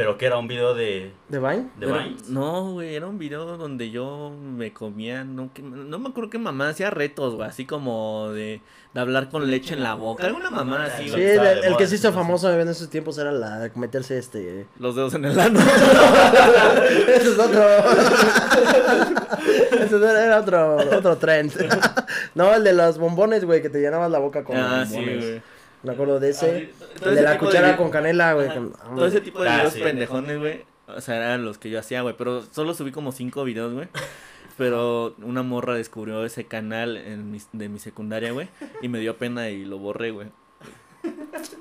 Pero 0.00 0.16
que 0.16 0.24
era 0.24 0.38
un 0.38 0.48
video 0.48 0.72
de, 0.72 1.12
¿De 1.28 1.38
Vine? 1.38 1.68
de 1.76 1.86
Era-. 1.86 2.08
No, 2.28 2.72
güey, 2.72 2.94
era 2.94 3.06
un 3.06 3.18
video 3.18 3.58
donde 3.58 3.90
yo 3.90 4.30
me 4.30 4.72
comía, 4.72 5.24
no, 5.24 5.52
que- 5.52 5.60
no 5.60 5.98
me 5.98 6.08
acuerdo 6.08 6.30
qué 6.30 6.38
mamá 6.38 6.70
hacía 6.70 6.88
retos, 6.88 7.34
güey, 7.34 7.46
así 7.46 7.66
como 7.66 8.30
de, 8.30 8.62
de 8.94 9.00
hablar 9.00 9.28
con 9.28 9.50
leche 9.50 9.74
en 9.74 9.82
la 9.82 9.92
boca, 9.92 10.24
alguna 10.24 10.48
mamá 10.48 10.86
así, 10.86 11.10
Sí, 11.10 11.20
el, 11.20 11.60
de 11.60 11.74
que 11.76 11.86
se 11.86 11.96
hizo 11.96 12.14
famoso 12.14 12.50
en 12.50 12.66
esos 12.66 12.88
tiempos 12.88 13.18
era 13.18 13.30
la 13.30 13.70
meterse 13.74 14.16
este. 14.16 14.66
Los 14.78 14.96
dedos 14.96 15.12
en 15.12 15.26
el 15.26 15.38
ano. 15.38 15.60
Ese 17.06 17.32
es 17.32 17.38
otro. 17.38 17.62
Ese 19.84 19.96
era 19.96 20.40
otro, 20.40 20.76
otro 20.96 21.18
trend. 21.18 21.52
no, 22.34 22.54
el 22.54 22.64
de 22.64 22.72
los 22.72 22.96
bombones, 22.96 23.44
güey, 23.44 23.60
que 23.60 23.68
te 23.68 23.82
llenabas 23.82 24.10
la 24.10 24.18
boca 24.18 24.44
con 24.44 24.56
ah, 24.56 24.78
los 24.80 24.88
sí, 24.88 24.96
güey. 24.96 25.42
Me 25.82 25.92
acuerdo 25.92 26.20
de 26.20 26.30
ese. 26.30 26.70
El 27.04 27.14
de 27.14 27.22
la 27.22 27.38
cuchara 27.38 27.76
con 27.76 27.90
canela, 27.90 28.34
güey. 28.34 28.48
Con- 28.48 28.72
Todo 28.72 29.06
ese 29.06 29.20
tipo 29.20 29.42
de 29.42 29.48
Ah, 29.48 29.56
videos 29.58 29.72
sí. 29.74 29.80
pendejones, 29.80 30.38
güey. 30.38 30.64
O 30.88 31.00
sea, 31.00 31.16
eran 31.16 31.44
los 31.44 31.58
que 31.58 31.70
yo 31.70 31.78
hacía, 31.78 32.02
güey. 32.02 32.14
Pero 32.18 32.42
solo 32.42 32.74
subí 32.74 32.90
como 32.92 33.12
cinco 33.12 33.44
videos, 33.44 33.72
güey. 33.72 33.88
Pero 34.58 35.14
una 35.22 35.42
morra 35.42 35.74
descubrió 35.74 36.24
ese 36.24 36.44
canal 36.44 36.96
en 36.98 37.30
mi- 37.30 37.40
de 37.52 37.68
mi 37.68 37.78
secundaria, 37.78 38.32
güey. 38.32 38.48
Y 38.82 38.88
me 38.88 38.98
dio 38.98 39.16
pena 39.16 39.48
y 39.48 39.64
lo 39.64 39.78
borré, 39.78 40.10
güey. 40.10 40.28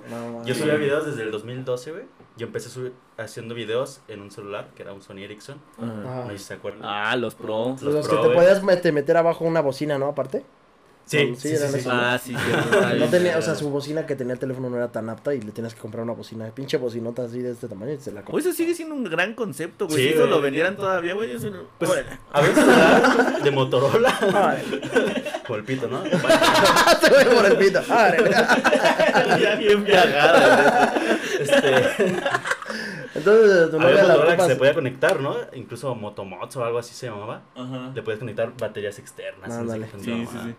No. 0.09 0.43
Yo 0.45 0.53
subía 0.55 0.75
videos 0.75 1.05
desde 1.05 1.23
el 1.23 1.31
2012, 1.31 1.91
güey. 1.91 2.03
Yo 2.35 2.47
empecé 2.47 2.69
subir, 2.69 2.93
haciendo 3.17 3.53
videos 3.55 4.01
en 4.07 4.21
un 4.21 4.31
celular, 4.31 4.69
que 4.75 4.83
era 4.83 4.91
un 4.93 5.01
Sony 5.01 5.19
Ericsson. 5.19 5.59
Ajá. 5.77 6.01
Ajá. 6.01 6.23
No 6.25 6.31
sé 6.31 6.37
si 6.39 6.43
se 6.45 6.53
acuerdan. 6.55 6.81
Ah, 6.83 7.15
los 7.15 7.35
pro. 7.35 7.69
Los 7.69 7.81
Los, 7.83 8.07
pro, 8.07 8.21
que 8.21 8.27
te 8.29 8.33
podías 8.35 8.63
meter, 8.63 8.91
meter 8.91 9.15
abajo 9.17 9.45
una 9.45 9.61
bocina, 9.61 9.97
¿no? 9.97 10.07
Aparte. 10.07 10.43
Sí, 11.09 11.35
sí, 11.35 11.49
sí, 11.49 11.55
eran 11.55 11.71
sí, 11.71 11.79
esos. 11.79 11.93
Ah, 11.93 12.19
sí. 12.23 12.35
No 12.99 13.05
tenía, 13.07 13.37
o 13.37 13.41
sea, 13.41 13.55
su 13.55 13.69
bocina 13.69 14.05
que 14.05 14.15
tenía 14.15 14.33
el 14.33 14.39
teléfono 14.39 14.69
no 14.69 14.77
era 14.77 14.91
tan 14.91 15.09
apta 15.09 15.33
y 15.33 15.41
le 15.41 15.51
tenías 15.51 15.73
que 15.73 15.81
comprar 15.81 16.03
una 16.03 16.13
bocina, 16.13 16.45
pinche 16.51 16.77
bocinota 16.77 17.23
así 17.23 17.39
de 17.41 17.51
este 17.51 17.67
tamaño 17.67 17.93
y 17.93 17.97
se 17.97 18.11
la 18.11 18.21
compró. 18.21 18.39
eso 18.39 18.51
sigue 18.53 18.75
siendo 18.75 18.95
un 18.95 19.03
gran 19.03 19.33
concepto, 19.33 19.87
güey. 19.87 19.97
Sí, 19.97 20.07
si 20.09 20.13
eso 20.13 20.27
lo 20.27 20.41
vendieran 20.41 20.75
todavía, 20.75 21.15
güey. 21.15 21.31
Eso 21.31 21.49
no... 21.49 21.63
Pues, 21.77 21.91
a 22.31 22.41
ver, 22.41 22.53
celular 22.53 23.41
de 23.41 23.51
Motorola. 23.51 24.17
Ay, 24.33 24.81
Como 25.45 25.57
el 25.57 25.63
pito, 25.63 25.87
¿no? 25.87 26.01
te 27.01 27.09
voy 27.09 27.35
por 27.35 27.45
el 27.45 27.57
pito. 27.57 27.81
Ya 29.39 29.55
bien 29.55 29.83
viajado. 29.83 30.91
Este, 31.39 31.75
Entonces, 33.15 33.71
tu 33.71 33.77
había 33.77 33.89
novia 33.89 34.03
la 34.03 34.07
Motorola 34.13 34.37
que 34.37 34.43
se 34.43 34.55
podía 34.55 34.73
conectar, 34.73 35.19
¿no? 35.19 35.35
Incluso 35.53 35.95
Motomods 35.95 36.55
o 36.57 36.63
algo 36.63 36.77
así 36.79 36.93
se 36.93 37.07
llamaba. 37.07 37.41
Ajá. 37.55 37.91
Le 37.93 38.01
puedes 38.01 38.19
conectar 38.19 38.51
baterías 38.57 38.99
externas. 38.99 39.51
Ándale. 39.51 39.87
no 39.91 39.99
sé 39.99 40.05
qué 40.05 40.17
Sí, 40.17 40.27
sí, 40.31 40.37
sí. 40.43 40.55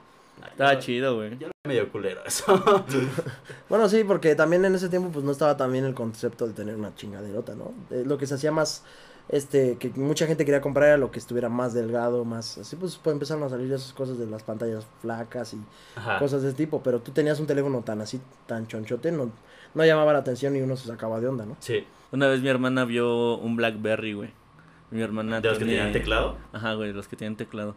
Estaba 0.49 0.79
chido, 0.79 1.17
güey. 1.17 1.39
Yo 1.39 1.49
lo 1.49 1.53
medio 1.65 1.91
culero 1.91 2.25
eso. 2.25 2.45
Bueno, 3.69 3.89
sí, 3.89 4.03
porque 4.05 4.35
también 4.35 4.65
en 4.65 4.75
ese 4.75 4.89
tiempo 4.89 5.11
pues 5.11 5.25
no 5.25 5.31
estaba 5.31 5.57
también 5.57 5.85
el 5.85 5.95
concepto 5.95 6.47
de 6.47 6.55
tener 6.55 6.75
una 6.75 6.95
chingaderota, 6.95 7.55
¿no? 7.55 7.73
Eh, 7.91 8.03
lo 8.05 8.19
que 8.19 8.27
se 8.27 8.35
hacía 8.35 8.51
más, 8.51 8.83
este, 9.29 9.77
que 9.77 9.91
mucha 9.91 10.27
gente 10.27 10.45
quería 10.45 10.61
comprar 10.61 10.89
era 10.89 10.97
lo 10.97 11.11
que 11.13 11.21
estuviera 11.21 11.49
más 11.49 11.73
delgado, 11.73 12.25
más, 12.25 12.59
así 12.59 12.75
pues, 12.75 12.99
pues 13.03 13.15
empezaron 13.15 13.45
a 13.45 13.49
salir 13.49 13.73
esas 13.73 13.93
cosas 13.93 14.19
de 14.19 14.27
las 14.27 14.43
pantallas 14.43 14.87
flacas 15.03 15.55
y 15.55 15.59
Ajá. 15.95 16.19
cosas 16.19 16.43
de 16.43 16.49
ese 16.49 16.57
tipo, 16.57 16.83
pero 16.83 17.01
tú 17.01 17.13
tenías 17.13 17.39
un 17.39 17.47
teléfono 17.47 17.83
tan 17.83 18.01
así, 18.01 18.21
tan 18.47 18.67
chonchote, 18.67 19.13
no, 19.13 19.31
no 19.75 19.85
llamaba 19.85 20.13
la 20.13 20.19
atención 20.19 20.57
y 20.57 20.63
uno 20.63 20.77
se 20.77 20.89
sacaba 20.89 21.21
de 21.21 21.29
onda, 21.29 21.47
¿no? 21.47 21.57
Sí. 21.61 21.85
Una 22.13 22.27
vez 22.27 22.41
mi 22.41 22.49
hermana 22.49 22.85
vio 22.85 23.37
un 23.37 23.55
Blackberry, 23.55 24.15
güey. 24.15 24.31
Mi 24.91 25.01
hermana 25.01 25.41
¿De 25.41 25.49
los 25.49 25.59
que 25.59 25.65
tenían 25.65 25.93
teclado? 25.93 26.37
Ajá, 26.53 26.75
güey, 26.75 26.93
los 26.93 27.07
que 27.07 27.15
tienen 27.15 27.37
teclado. 27.37 27.77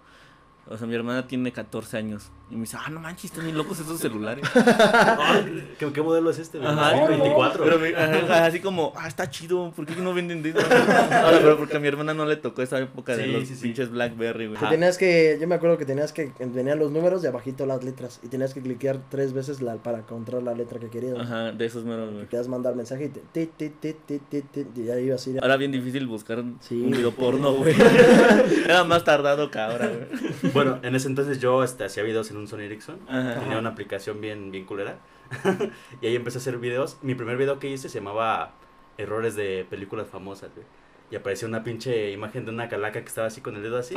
O 0.66 0.78
sea, 0.78 0.88
mi 0.88 0.96
hermana 0.96 1.28
tiene 1.28 1.52
14 1.52 1.98
años. 1.98 2.32
Y 2.50 2.56
me 2.56 2.62
dice, 2.62 2.78
ah, 2.80 2.90
no 2.90 3.00
manches, 3.00 3.26
están 3.26 3.44
bien 3.44 3.58
locos 3.58 3.80
esos 3.80 4.00
celulares. 4.00 4.46
¿Qué, 5.80 5.92
qué 5.92 6.02
modelo 6.02 6.30
es 6.30 6.40
este? 6.40 6.60
güey? 6.60 6.70
Ajá, 6.70 6.92
Sí, 6.92 7.00
como- 7.00 7.08
24. 7.10 7.64
Pero 7.64 7.80
me- 7.80 7.96
ajá, 7.96 8.46
así 8.46 8.60
como, 8.60 8.94
ah, 8.96 9.08
está 9.08 9.30
chido, 9.30 9.72
¿por 9.76 9.86
qué 9.86 9.96
no 9.98 10.14
venden 10.14 10.42
de 10.44 10.52
eso? 10.52 10.60
Ahora, 11.12 11.40
pero 11.42 11.58
porque 11.58 11.78
a 11.78 11.80
mi 11.80 11.88
hermana 11.88 12.14
no 12.14 12.26
le 12.26 12.36
tocó 12.38 12.62
esa 12.62 12.80
época 12.80 13.16
de 13.18 13.26
Sí, 13.26 13.32
los 13.32 13.48
sí, 13.48 13.56
sí. 13.56 13.62
pinches 13.64 13.90
Blackberry, 13.90 14.48
güey. 14.48 14.60
Que 14.60 14.68
tenías 14.68 14.98
que, 14.98 15.38
yo 15.42 15.48
me 15.48 15.56
acuerdo 15.56 15.78
que 15.78 15.86
tenías 15.86 16.14
que, 16.14 16.32
venían 16.40 16.80
los 16.80 16.92
números 16.92 17.24
y 17.24 17.28
abajito 17.28 17.66
las 17.66 17.84
letras, 17.84 18.20
y 18.24 18.28
tenías 18.28 18.54
que 18.54 18.62
cliquear 18.62 19.00
tres 19.10 19.34
veces 19.34 19.62
la, 19.62 19.76
para 19.78 20.00
encontrar 20.00 20.44
la 20.44 20.54
letra 20.54 20.80
que 20.80 20.90
querías. 20.90 21.18
Ajá, 21.20 21.52
de 21.52 21.66
esos 21.66 21.84
meros, 21.86 22.10
Que 22.10 22.16
güey. 22.16 22.28
querías 22.28 22.48
mandar 22.48 22.76
mensaje 22.76 23.06
y 23.06 23.10
te, 23.10 23.20
ti, 23.48 23.52
ti, 23.58 23.70
ti, 23.80 23.94
ti, 24.06 24.20
ti, 24.20 24.42
ti, 24.42 24.66
y 24.82 24.86
ya 24.86 25.00
iba 25.00 25.16
así. 25.16 25.36
Ahora 25.42 25.58
bien 25.58 25.72
difícil 25.72 26.08
buscar 26.08 26.44
Sí. 26.62 26.76
un 26.82 26.92
video 26.92 27.12
porno, 27.12 27.54
güey. 27.54 27.76
Era 28.66 28.84
más 28.84 29.04
tardado 29.04 29.50
que 29.52 29.60
ahora, 29.60 29.88
güey. 29.88 30.54
Bueno, 30.54 30.63
en 30.82 30.96
ese 30.96 31.08
entonces 31.08 31.40
yo 31.40 31.64
este, 31.64 31.86
hacía 31.86 32.04
videos 32.04 32.30
en 32.32 32.38
un 32.38 32.48
Sony 32.48 32.62
Ericsson. 32.62 33.00
Ajá. 33.08 33.40
Tenía 33.40 33.58
una 33.60 33.70
aplicación 33.70 34.22
bien, 34.22 34.52
bien 34.52 34.66
culera. 34.66 34.98
y 36.02 36.08
ahí 36.08 36.16
empecé 36.16 36.38
a 36.38 36.42
hacer 36.42 36.58
videos. 36.58 36.98
Mi 37.02 37.16
primer 37.16 37.38
video 37.38 37.60
que 37.60 37.70
hice 37.70 37.90
se 37.90 38.00
llamaba 38.00 38.54
Errores 38.98 39.36
de 39.36 39.66
películas 39.70 40.08
famosas, 40.08 40.52
güey. 40.54 40.66
Y 41.14 41.16
apareció 41.16 41.48
una 41.48 41.64
pinche 41.64 42.10
imagen 42.12 42.44
de 42.44 42.50
una 42.50 42.68
calaca 42.68 43.00
que 43.02 43.08
estaba 43.08 43.28
así 43.28 43.40
con 43.40 43.56
el 43.56 43.62
dedo 43.62 43.78
así. 43.78 43.94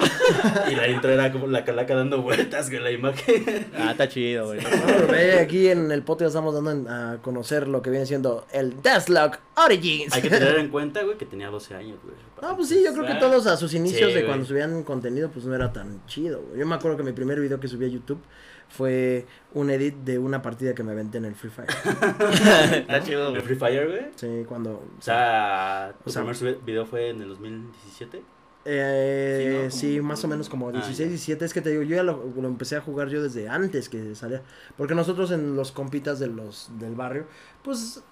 y 0.71 0.75
la 0.75 0.87
intro 0.87 1.11
era 1.11 1.33
como 1.33 1.47
la 1.47 1.65
calaca 1.65 1.95
dando 1.95 2.21
vueltas, 2.21 2.69
güey, 2.69 2.83
la 2.83 2.91
imagen. 2.91 3.67
Ah, 3.75 3.93
está 3.93 4.07
chido, 4.07 4.49
güey. 4.49 4.61
Ve, 5.11 5.39
aquí 5.41 5.69
en 5.69 5.91
el 5.93 6.03
podcast 6.03 6.29
estamos 6.29 6.53
dando 6.55 6.73
en- 6.73 6.89
a 6.89 7.23
conocer 7.23 7.69
lo 7.69 7.81
que 7.81 7.89
viene 7.89 8.05
siendo 8.05 8.47
el 8.53 8.83
Deathlock 8.83 9.39
Origins. 9.57 10.13
Hay 10.13 10.21
que 10.21 10.29
tener 10.29 10.57
en 10.59 10.69
cuenta, 10.69 11.05
güey, 11.05 11.17
que 11.17 11.25
tenía 11.25 11.49
12 11.49 11.75
años, 11.75 11.99
güey. 12.05 12.15
No, 12.43 12.55
pues 12.55 12.69
sí, 12.69 12.83
yo 12.85 12.93
creo 12.93 13.07
que 13.07 13.15
todos 13.15 13.47
a 13.47 13.57
sus 13.57 13.73
inicios 13.73 14.01
Sí, 14.11 14.15
de 14.15 14.21
güey. 14.21 14.27
cuando 14.27 14.45
subían 14.45 14.83
contenido, 14.83 15.31
pues 15.31 15.47
no 15.47 15.55
era 15.55 15.73
tan 15.73 16.05
chido, 16.07 16.43
güey. 16.43 16.61
Yo 16.61 16.67
me 16.67 16.75
acuerdo 16.75 16.99
que 16.99 17.03
mi 17.03 17.13
primer 17.13 17.41
video 17.41 17.59
que 17.59 17.67
subí 17.67 17.87
a 17.87 17.89
YouTube 17.89 18.21
fue 18.69 19.27
un 19.55 19.71
edit 19.71 19.95
de 19.97 20.19
una 20.19 20.43
partida 20.43 20.75
que 20.75 20.83
me 20.83 20.93
aventé 20.93 21.19
en 21.19 21.25
el 21.27 21.35
Free 21.35 21.51
Fire. 21.51 21.69
Está 22.81 23.03
chido, 23.03 23.35
El. 23.35 23.43
Free 23.43 23.57
Fire, 23.57 23.87
güey. 23.89 24.07
Sí, 24.17 24.45
cuando... 24.49 24.73
O 24.99 25.03
sea, 25.03 25.95
tu 26.05 26.11
O 26.11 26.13
sea- 26.13 26.23
primer 26.23 26.37
sube- 26.37 26.59
video 26.65 26.85
fue 26.87 27.11
en 27.11 27.23
el 27.23 27.29
2017. 27.31 28.23
Eh, 28.69 29.69
Sí, 29.71 29.79
sí, 29.79 29.91
¿no? 29.97 30.03
Como- 30.03 30.09
más 30.09 30.25
o 30.25 30.29
menos 30.29 30.49
como 30.49 30.69
Ah, 30.69 30.73
16, 30.73 30.99
ya. 30.99 31.07
17. 31.07 31.45
Es 31.45 31.55
que 31.55 31.61
te 31.63 31.71
digo, 31.71 31.83
yo 31.83 31.97
ya 31.97 32.03
lo, 32.03 32.25
lo 32.37 32.49
empecé 32.49 32.77
a 32.77 32.81
jugar 32.81 33.09
yo 33.09 33.23
desde 33.23 33.49
antes 33.49 33.89
que 33.89 34.15
saliera. 34.15 34.43
Porque 34.77 34.95
nosotros 34.95 35.31
en 35.31 35.55
los 35.57 35.71
compitas 35.73 36.19
de 36.19 36.27
los, 36.27 36.69
del 36.79 36.95
barrio, 36.97 37.27
pues 37.63 38.03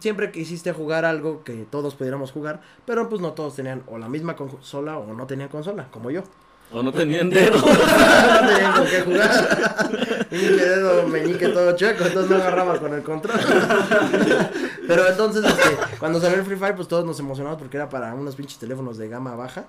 siempre 0.00 0.30
quisiste 0.32 0.72
jugar 0.72 1.04
algo 1.04 1.44
que 1.44 1.66
todos 1.70 1.94
pudiéramos 1.94 2.32
jugar. 2.32 2.62
Pero 2.86 3.08
pues 3.10 3.20
no 3.20 3.32
todos 3.32 3.54
tenían 3.56 3.82
o 3.86 3.98
la 3.98 4.08
misma 4.08 4.34
consola 4.36 4.96
o 4.98 5.12
no 5.14 5.26
tenían 5.26 5.50
consola, 5.50 5.88
como 5.90 6.10
yo. 6.10 6.22
O 6.70 6.82
no 6.82 6.92
tenían 6.92 7.30
dedo. 7.30 7.56
no 7.58 8.48
tenían 8.48 8.72
con 8.74 8.86
qué 8.86 9.00
jugar. 9.02 10.28
Y 10.30 10.36
mi 10.36 10.42
dedo 10.58 11.08
meñique 11.08 11.48
todo 11.48 11.74
chueco, 11.74 12.04
entonces 12.04 12.30
no 12.30 12.36
agarraba 12.36 12.78
con 12.78 12.92
el 12.92 13.02
control. 13.02 13.40
Pero 14.86 15.08
entonces, 15.08 15.42
este, 15.42 15.96
cuando 15.98 16.20
salió 16.20 16.36
el 16.36 16.44
Free 16.44 16.56
Fire, 16.58 16.76
pues 16.76 16.86
todos 16.86 17.06
nos 17.06 17.18
emocionamos 17.18 17.58
porque 17.58 17.78
era 17.78 17.88
para 17.88 18.12
unos 18.12 18.36
pinches 18.36 18.58
teléfonos 18.58 18.98
de 18.98 19.08
gama 19.08 19.34
baja. 19.36 19.64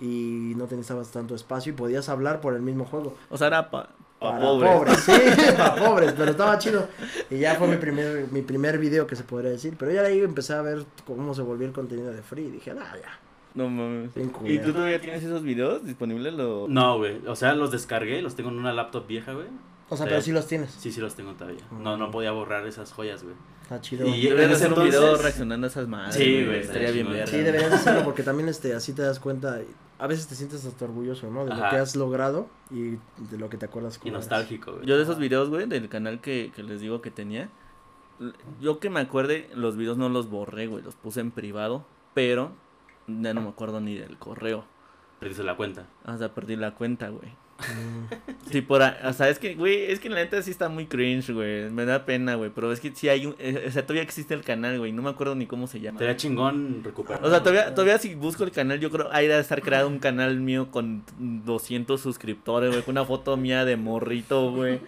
Y 0.00 0.54
no 0.56 0.64
necesitabas 0.64 1.10
tanto 1.12 1.36
espacio 1.36 1.72
y 1.72 1.76
podías 1.76 2.08
hablar 2.08 2.40
por 2.40 2.54
el 2.54 2.62
mismo 2.62 2.86
juego. 2.86 3.14
O 3.28 3.38
sea, 3.38 3.46
era 3.48 3.70
pa, 3.70 3.90
pa 4.18 4.30
Para 4.32 4.40
pobres. 4.40 4.72
pobres, 4.72 4.98
sí, 5.00 5.52
para 5.56 5.74
pobres, 5.76 6.14
pero 6.16 6.30
estaba 6.32 6.58
chido. 6.58 6.88
Y 7.30 7.38
ya 7.38 7.54
fue 7.54 7.68
mi 7.68 7.76
primer, 7.76 8.26
mi 8.32 8.42
primer 8.42 8.78
video 8.78 9.06
que 9.06 9.14
se 9.14 9.22
podría 9.22 9.52
decir. 9.52 9.76
Pero 9.78 9.92
ya 9.92 10.02
de 10.02 10.08
ahí 10.08 10.20
empecé 10.20 10.54
a 10.54 10.62
ver 10.62 10.84
cómo 11.06 11.34
se 11.34 11.42
volvió 11.42 11.68
el 11.68 11.72
contenido 11.72 12.10
de 12.12 12.22
Free. 12.22 12.46
Y 12.46 12.50
dije, 12.50 12.72
ah, 12.72 12.96
ya. 13.00 13.29
No 13.54 13.68
mames. 13.68 14.10
¿Y 14.44 14.58
tú 14.58 14.72
todavía 14.72 15.00
tienes 15.00 15.22
esos 15.22 15.42
videos 15.42 15.84
disponibles? 15.84 16.34
Lo... 16.34 16.66
No, 16.68 16.98
güey. 16.98 17.20
O 17.26 17.34
sea, 17.34 17.54
los 17.54 17.70
descargué, 17.70 18.22
los 18.22 18.36
tengo 18.36 18.50
en 18.50 18.58
una 18.58 18.72
laptop 18.72 19.06
vieja, 19.06 19.32
güey. 19.32 19.48
O 19.88 19.96
sea, 19.96 20.06
pero 20.06 20.22
sí 20.22 20.30
los 20.30 20.46
tienes. 20.46 20.70
Sí, 20.70 20.92
sí 20.92 21.00
los 21.00 21.16
tengo 21.16 21.32
todavía. 21.32 21.64
Mm. 21.70 21.82
No, 21.82 21.96
no 21.96 22.10
podía 22.12 22.30
borrar 22.30 22.64
esas 22.66 22.92
joyas, 22.92 23.24
güey. 23.24 23.34
Está 23.62 23.80
chido. 23.80 24.06
Y-. 24.06 24.28
Deberías 24.28 24.52
hacer 24.52 24.72
un 24.72 24.84
video 24.84 25.16
reaccionando 25.16 25.66
a 25.66 25.70
esas 25.70 25.88
madres. 25.88 26.14
Sí, 26.14 26.44
güey, 26.44 26.60
Estaría 26.60 26.92
bien 26.92 27.10
verga. 27.10 27.26
Sí, 27.26 27.38
deberías 27.38 27.70
de 27.70 27.76
hacerlo 27.76 28.04
porque 28.04 28.22
también 28.22 28.48
este, 28.48 28.72
así 28.72 28.92
te 28.92 29.02
das 29.02 29.18
cuenta. 29.18 29.60
A 29.98 30.06
veces 30.06 30.28
te 30.28 30.36
sientes 30.36 30.64
hasta 30.64 30.84
orgulloso, 30.84 31.28
¿no? 31.30 31.44
De 31.44 31.54
lo 31.54 31.60
que 31.68 31.76
has 31.76 31.96
logrado 31.96 32.48
y 32.70 32.92
de 33.30 33.38
lo 33.38 33.50
que 33.50 33.56
te 33.56 33.66
acuerdas. 33.66 34.00
Y 34.04 34.10
nostálgico, 34.10 34.74
güey. 34.74 34.86
Yo 34.86 34.96
de 34.96 35.02
esos 35.02 35.18
videos, 35.18 35.50
güey, 35.50 35.66
del 35.66 35.88
canal 35.88 36.20
que, 36.20 36.52
que 36.54 36.62
les 36.62 36.80
digo 36.80 37.02
que 37.02 37.10
tenía, 37.10 37.50
yo 38.60 38.78
que 38.78 38.90
me 38.90 39.00
acuerde, 39.00 39.50
los 39.54 39.76
videos 39.76 39.98
no 39.98 40.08
los 40.08 40.30
borré, 40.30 40.66
güey, 40.66 40.82
los 40.82 40.94
puse 40.94 41.20
en 41.20 41.30
privado, 41.30 41.84
pero 42.14 42.52
ya 43.20 43.34
no 43.34 43.42
me 43.42 43.48
acuerdo 43.48 43.80
ni 43.80 43.96
del 43.96 44.16
correo. 44.18 44.64
Perdiste 45.18 45.42
la 45.44 45.56
cuenta. 45.56 45.86
O 46.06 46.16
sea, 46.16 46.34
perdí 46.34 46.56
la 46.56 46.72
cuenta, 46.72 47.08
güey. 47.08 47.30
Mm. 47.60 48.50
Sí, 48.50 48.62
por 48.62 48.82
ahí, 48.82 48.94
o 49.04 49.12
sea, 49.12 49.28
es 49.28 49.38
que, 49.38 49.54
güey, 49.54 49.90
es 49.90 50.00
que 50.00 50.08
la 50.08 50.16
neta 50.16 50.42
sí 50.42 50.50
está 50.50 50.68
muy 50.68 50.86
cringe, 50.86 51.30
güey, 51.30 51.70
me 51.70 51.84
da 51.84 52.04
pena, 52.04 52.34
güey, 52.34 52.50
pero 52.50 52.72
es 52.72 52.80
que 52.80 52.90
sí 52.94 53.08
hay 53.08 53.26
un, 53.26 53.36
eh, 53.38 53.66
o 53.68 53.70
sea, 53.70 53.82
todavía 53.82 54.02
existe 54.02 54.34
el 54.34 54.42
canal, 54.42 54.78
güey, 54.78 54.92
no 54.92 55.02
me 55.02 55.10
acuerdo 55.10 55.34
ni 55.34 55.46
cómo 55.46 55.66
se 55.66 55.78
llama. 55.78 55.96
Estaría 55.96 56.16
chingón 56.16 56.82
recuperar. 56.82 57.24
O 57.24 57.30
sea, 57.30 57.40
todavía, 57.40 57.74
todavía 57.74 57.98
si 57.98 58.14
busco 58.14 58.44
el 58.44 58.50
canal, 58.50 58.80
yo 58.80 58.90
creo, 58.90 59.08
hay 59.12 59.28
de 59.28 59.38
estar 59.38 59.60
creado 59.62 59.88
un 59.88 59.98
canal 59.98 60.40
mío 60.40 60.70
con 60.70 61.04
200 61.18 62.00
suscriptores, 62.00 62.70
güey, 62.70 62.82
con 62.82 62.92
una 62.92 63.04
foto 63.04 63.36
mía 63.36 63.64
de 63.64 63.76
morrito, 63.76 64.50
güey. 64.50 64.80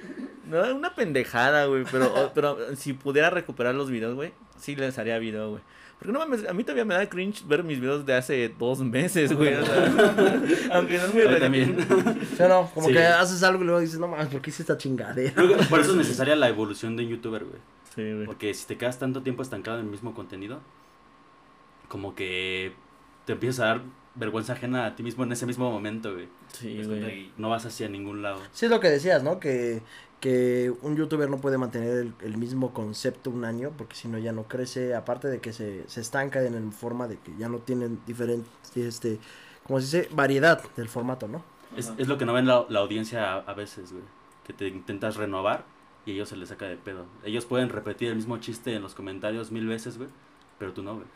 No, 0.49 0.75
una 0.75 0.95
pendejada, 0.95 1.67
güey, 1.67 1.85
pero, 1.91 2.33
pero 2.35 2.57
si 2.75 2.95
pudiera 2.95 3.31
recuperar 3.31 3.75
los 3.75 3.91
videos, 3.91 4.15
güey, 4.15 4.33
sí 4.57 4.75
les 4.75 4.99
haría 4.99 5.19
video, 5.19 5.51
güey. 5.51 5.63
Porque 6.03 6.13
no 6.13 6.19
mames, 6.19 6.49
a 6.49 6.53
mí 6.53 6.65
todavía 6.65 6.85
me 6.85 6.95
da 6.95 7.09
cringe 7.09 7.47
ver 7.47 7.63
mis 7.63 7.79
videos 7.81 8.05
de 8.05 8.13
hace 8.15 8.49
dos 8.59 8.81
meses, 8.81 9.33
güey. 9.33 9.55
o 9.55 9.65
sea, 9.65 9.87
aunque 10.73 10.99
no 10.99 11.05
es 11.05 11.15
muy 11.15 11.39
también. 11.39 11.77
¿Sí 12.37 12.43
o 12.43 12.49
no? 12.49 12.69
Como 12.75 12.89
Sí. 12.89 12.93
que 12.95 13.05
haces 13.05 13.41
algo 13.45 13.63
y 13.63 13.67
luego 13.67 13.81
dices, 13.81 14.01
no 14.01 14.09
mames, 14.09 14.27
¿por 14.27 14.41
qué 14.43 14.51
hice 14.51 14.63
esta 14.63 14.77
chingadera? 14.77 15.33
Creo 15.33 15.57
que 15.57 15.65
por 15.67 15.79
eso 15.79 15.93
es 15.93 15.97
necesaria 15.99 16.35
la 16.35 16.49
evolución 16.49 16.97
de 16.97 17.05
un 17.05 17.11
youtuber, 17.11 17.45
güey. 17.45 17.61
Sí, 17.95 18.03
güey. 18.13 18.27
Porque 18.27 18.53
si 18.53 18.67
te 18.67 18.77
quedas 18.77 18.99
tanto 18.99 19.23
tiempo 19.23 19.43
estancado 19.43 19.79
en 19.79 19.85
el 19.85 19.91
mismo 19.93 20.13
contenido, 20.13 20.61
como 21.89 22.15
que 22.15 22.73
te 23.27 23.35
empiezas 23.35 23.61
a 23.61 23.67
dar 23.67 23.83
vergüenza 24.15 24.55
ajena 24.55 24.87
a 24.87 24.95
ti 24.97 25.03
mismo 25.03 25.25
en 25.25 25.33
ese 25.33 25.47
mismo 25.47 25.71
momento, 25.71 26.13
güey. 26.13 26.29
Sí, 26.49 26.83
güey. 26.85 27.31
No 27.39 27.51
vas 27.51 27.65
hacia 27.65 27.89
ningún 27.89 28.23
lado. 28.23 28.41
Sí, 28.53 28.67
es 28.67 28.71
lo 28.71 28.81
que 28.81 28.89
decías, 28.91 29.23
¿no? 29.23 29.39
Que, 29.41 29.83
que 30.23 30.73
un 30.83 30.95
youtuber 30.97 31.29
no 31.29 31.39
puede 31.39 31.59
mantener 31.59 31.99
el, 31.99 32.15
el 32.23 32.37
mismo 32.39 32.73
concepto 32.73 33.29
un 33.29 33.45
año 33.45 33.73
porque 33.77 33.97
si 33.97 34.07
no 34.07 34.19
ya 34.19 34.31
no 34.33 34.45
crece. 34.45 34.95
Aparte 34.95 35.27
de 35.27 35.41
que 35.41 35.53
se, 35.53 35.83
se 35.89 36.01
estanca 36.01 36.41
en 36.45 36.55
el 36.55 36.73
forma 36.73 37.09
de 37.09 37.19
que 37.19 37.33
ya 37.37 37.49
no 37.49 37.59
tienen 37.59 37.99
diferente, 38.07 38.49
este, 38.77 39.19
como 39.67 39.81
se 39.81 39.99
dice, 39.99 40.15
variedad 40.15 40.63
del 40.77 40.89
formato, 40.89 41.27
¿no? 41.27 41.43
Es, 41.77 41.93
es 41.99 42.07
lo 42.07 42.19
que 42.19 42.25
no 42.25 42.33
ven 42.33 42.47
la, 42.47 42.65
la 42.69 42.79
audiencia 42.81 43.33
a, 43.33 43.39
a 43.41 43.55
veces, 43.55 43.91
güey. 43.93 44.05
Que 44.47 44.53
te 44.53 44.69
intentas 44.69 45.17
renovar 45.17 45.65
y 46.07 46.13
a 46.13 46.15
ellos 46.15 46.29
se 46.29 46.37
les 46.37 46.49
saca 46.51 46.67
de 46.67 46.77
pedo. 46.77 47.07
Ellos 47.25 47.45
pueden 47.45 47.69
repetir 47.69 48.09
el 48.11 48.17
mismo 48.17 48.39
chiste 48.39 48.75
en 48.77 48.83
los 48.83 48.95
comentarios 48.95 49.51
mil 49.51 49.67
veces, 49.67 49.99
güey. 49.99 50.09
Pero 50.59 50.73
tú 50.73 50.85
no, 50.85 50.95
güey. 50.95 51.07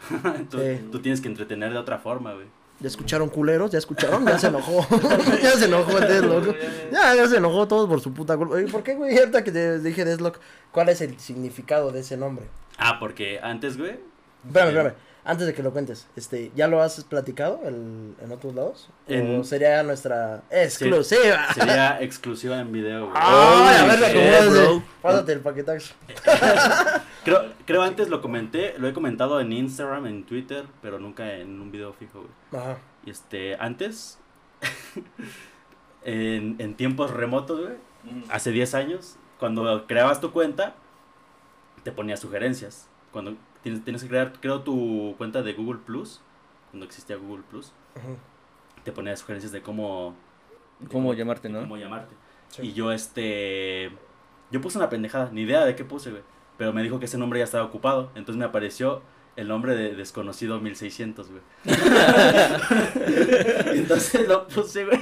tú, 0.51 0.59
Sí. 0.59 0.88
tú 0.90 0.99
tienes 1.01 1.21
que 1.21 1.29
entretener 1.29 1.73
de 1.73 1.79
otra 1.79 1.99
forma, 1.99 2.35
güey. 2.35 2.47
¿Ya 2.79 2.89
escucharon 2.89 3.31
culeros? 3.31 3.71
¿Ya 3.71 3.79
escucharon? 3.79 4.27
Ya 4.27 4.39
se 4.39 4.49
enojó. 4.49 4.87
ya 5.43 5.53
se 5.53 5.65
enojó 5.65 5.99
Deadlock. 5.99 6.55
Ya, 6.93 7.15
ya 7.15 7.27
se 7.27 7.39
enojó 7.39 7.67
todos 7.67 7.89
por 7.89 8.01
su 8.01 8.12
puta 8.12 8.37
culpa. 8.37 8.57
¿Por 8.71 8.83
qué, 8.83 8.95
güey? 8.95 9.17
Ahorita 9.19 9.43
que 9.43 9.51
te 9.51 9.79
dije 9.81 10.05
Deadlock, 10.05 10.39
¿cuál 10.73 10.91
es 10.91 11.01
el 11.01 11.19
significado 11.19 11.91
de 11.91 12.01
ese 12.01 12.17
nombre? 12.17 12.47
Ah, 12.77 12.99
porque 13.01 13.41
antes, 13.43 13.79
güey. 13.79 13.99
Espérame, 14.47 14.69
espérame. 14.69 14.95
Antes 15.29 15.47
de 15.49 15.55
que 15.55 15.62
lo 15.65 15.73
cuentes, 15.73 16.07
este, 16.15 16.53
¿ya 16.55 16.69
lo 16.69 16.81
has 16.81 17.03
platicado 17.03 17.61
el- 17.65 18.15
en 18.23 18.31
otros 18.33 18.55
lados? 18.55 18.89
En- 19.09 19.41
¿O 19.41 19.45
sería 19.45 19.83
nuestra 19.83 20.45
exclusiva? 20.51 21.53
Sería 21.53 22.01
exclusiva 22.01 22.61
en 22.61 22.71
video, 22.71 23.07
güey. 23.11 23.12
¡Ay, 23.21 23.77
a 23.77 23.85
ver, 23.87 23.99
shit, 23.99 24.05
acomódate. 24.17 24.49
bro. 24.51 24.83
Pásate 25.03 25.33
el 25.33 25.41
paquetaxo. 25.41 25.95
Creo, 27.25 27.53
creo 27.67 27.83
antes 27.83 28.09
lo 28.09 28.23
comenté, 28.23 28.75
lo 28.79 28.87
he 28.87 28.93
comentado 28.93 29.41
en 29.41 29.53
Instagram, 29.53 30.07
en 30.07 30.25
Twitter, 30.25 30.65
pero 30.81 31.01
nunca 31.01 31.35
en 31.35 31.61
un 31.61 31.73
video 31.73 31.93
fijo, 31.93 32.21
güey. 32.21 32.62
Ajá. 32.62 32.79
Y 33.05 33.11
este, 33.11 33.57
antes, 33.57 34.21
en, 36.05 36.55
en 36.61 36.75
tiempos 36.77 37.11
remotos, 37.11 37.61
güey, 37.61 37.75
hace 38.29 38.53
10 38.53 38.75
años, 38.75 39.17
cuando 39.41 39.87
creabas 39.89 40.21
tu 40.21 40.31
cuenta, 40.31 40.75
te 41.83 41.91
ponía 41.91 42.17
sugerencias. 42.17 42.89
Cuando 43.12 43.35
tienes, 43.66 43.83
tienes 43.83 44.02
que 44.05 44.09
crear, 44.09 44.33
creo, 44.40 44.61
tu 44.61 45.16
cuenta 45.18 45.42
de 45.42 45.52
Google 45.52 45.81
Plus, 45.85 46.20
cuando 46.70 46.87
existía 46.87 47.16
Google 47.16 47.42
Plus, 47.50 47.72
te 48.85 48.92
ponía 48.92 49.16
sugerencias 49.16 49.50
de 49.50 49.61
cómo, 49.61 50.14
¿Cómo 50.92 51.12
llamarte, 51.14 51.48
no? 51.48 51.62
cómo 51.62 51.76
llamarte. 51.76 52.14
Sí. 52.48 52.62
Y 52.62 52.72
yo, 52.74 52.92
este. 52.92 53.90
Yo 54.52 54.61
puse 54.61 54.79
una 54.79 54.88
pendejada, 54.88 55.31
ni 55.33 55.40
idea 55.40 55.64
de 55.64 55.74
qué 55.74 55.85
puse, 55.85 56.12
güey. 56.12 56.22
Pero 56.57 56.72
me 56.72 56.81
dijo 56.85 57.00
que 57.00 57.07
ese 57.07 57.18
nombre 57.18 57.40
ya 57.40 57.44
estaba 57.44 57.64
ocupado. 57.64 58.12
Entonces 58.14 58.37
me 58.37 58.44
apareció 58.44 59.02
el 59.35 59.48
nombre 59.48 59.74
de 59.74 59.96
Desconocido 59.96 60.61
1600, 60.61 61.29
güey. 61.29 61.42
Y 63.74 63.79
entonces 63.81 64.29
lo 64.29 64.46
puse, 64.46 64.85
güey. 64.85 65.00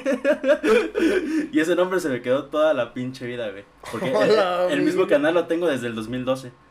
Y 1.53 1.61
ese 1.61 1.77
nombre 1.77 2.01
se 2.01 2.09
me 2.09 2.23
quedó 2.23 2.47
toda 2.47 2.73
la 2.73 2.95
pinche 2.95 3.27
vida, 3.27 3.51
güey. 3.51 3.67
Porque 3.93 4.09
el, 4.09 4.17
Hola, 4.17 4.69
el 4.71 4.81
mismo 4.81 5.07
canal 5.07 5.35
lo 5.35 5.47
tengo 5.47 5.67
desde 5.67 5.89
el 5.89 5.95
2012. 5.95 6.64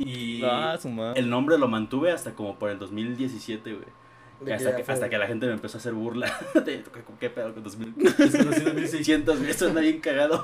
Y 0.00 0.42
Ah, 0.44 0.76
su 0.80 0.88
madre. 0.88 1.20
el 1.20 1.28
nombre 1.28 1.58
lo 1.58 1.68
mantuve 1.68 2.10
hasta 2.10 2.34
como 2.34 2.58
por 2.58 2.70
el 2.70 2.78
2017, 2.78 3.72
güey. 3.72 4.54
Hasta 4.54 4.74
que, 4.74 4.90
hasta 4.90 5.10
que 5.10 5.18
la 5.18 5.26
gente 5.26 5.46
me 5.46 5.52
empezó 5.52 5.76
a 5.76 5.80
hacer 5.80 5.92
burla. 5.92 6.32
De, 6.64 6.82
¿qué, 7.18 7.28
pedo 7.28 7.52
con 7.52 7.62
2000? 7.62 7.94
Desconocido 7.94 8.72
1600, 8.72 9.38
güey, 9.38 9.50
Eso 9.50 9.68
anda 9.68 9.82
bien 9.82 10.00
cagado. 10.00 10.42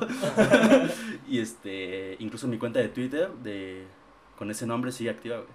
y 1.28 1.38
este, 1.38 2.16
incluso 2.18 2.46
mi 2.46 2.58
cuenta 2.58 2.78
de 2.78 2.88
Twitter 2.88 3.30
de 3.42 3.86
con 4.36 4.50
ese 4.50 4.66
nombre 4.66 4.92
sigue 4.92 5.10
activa, 5.10 5.38
güey. 5.38 5.48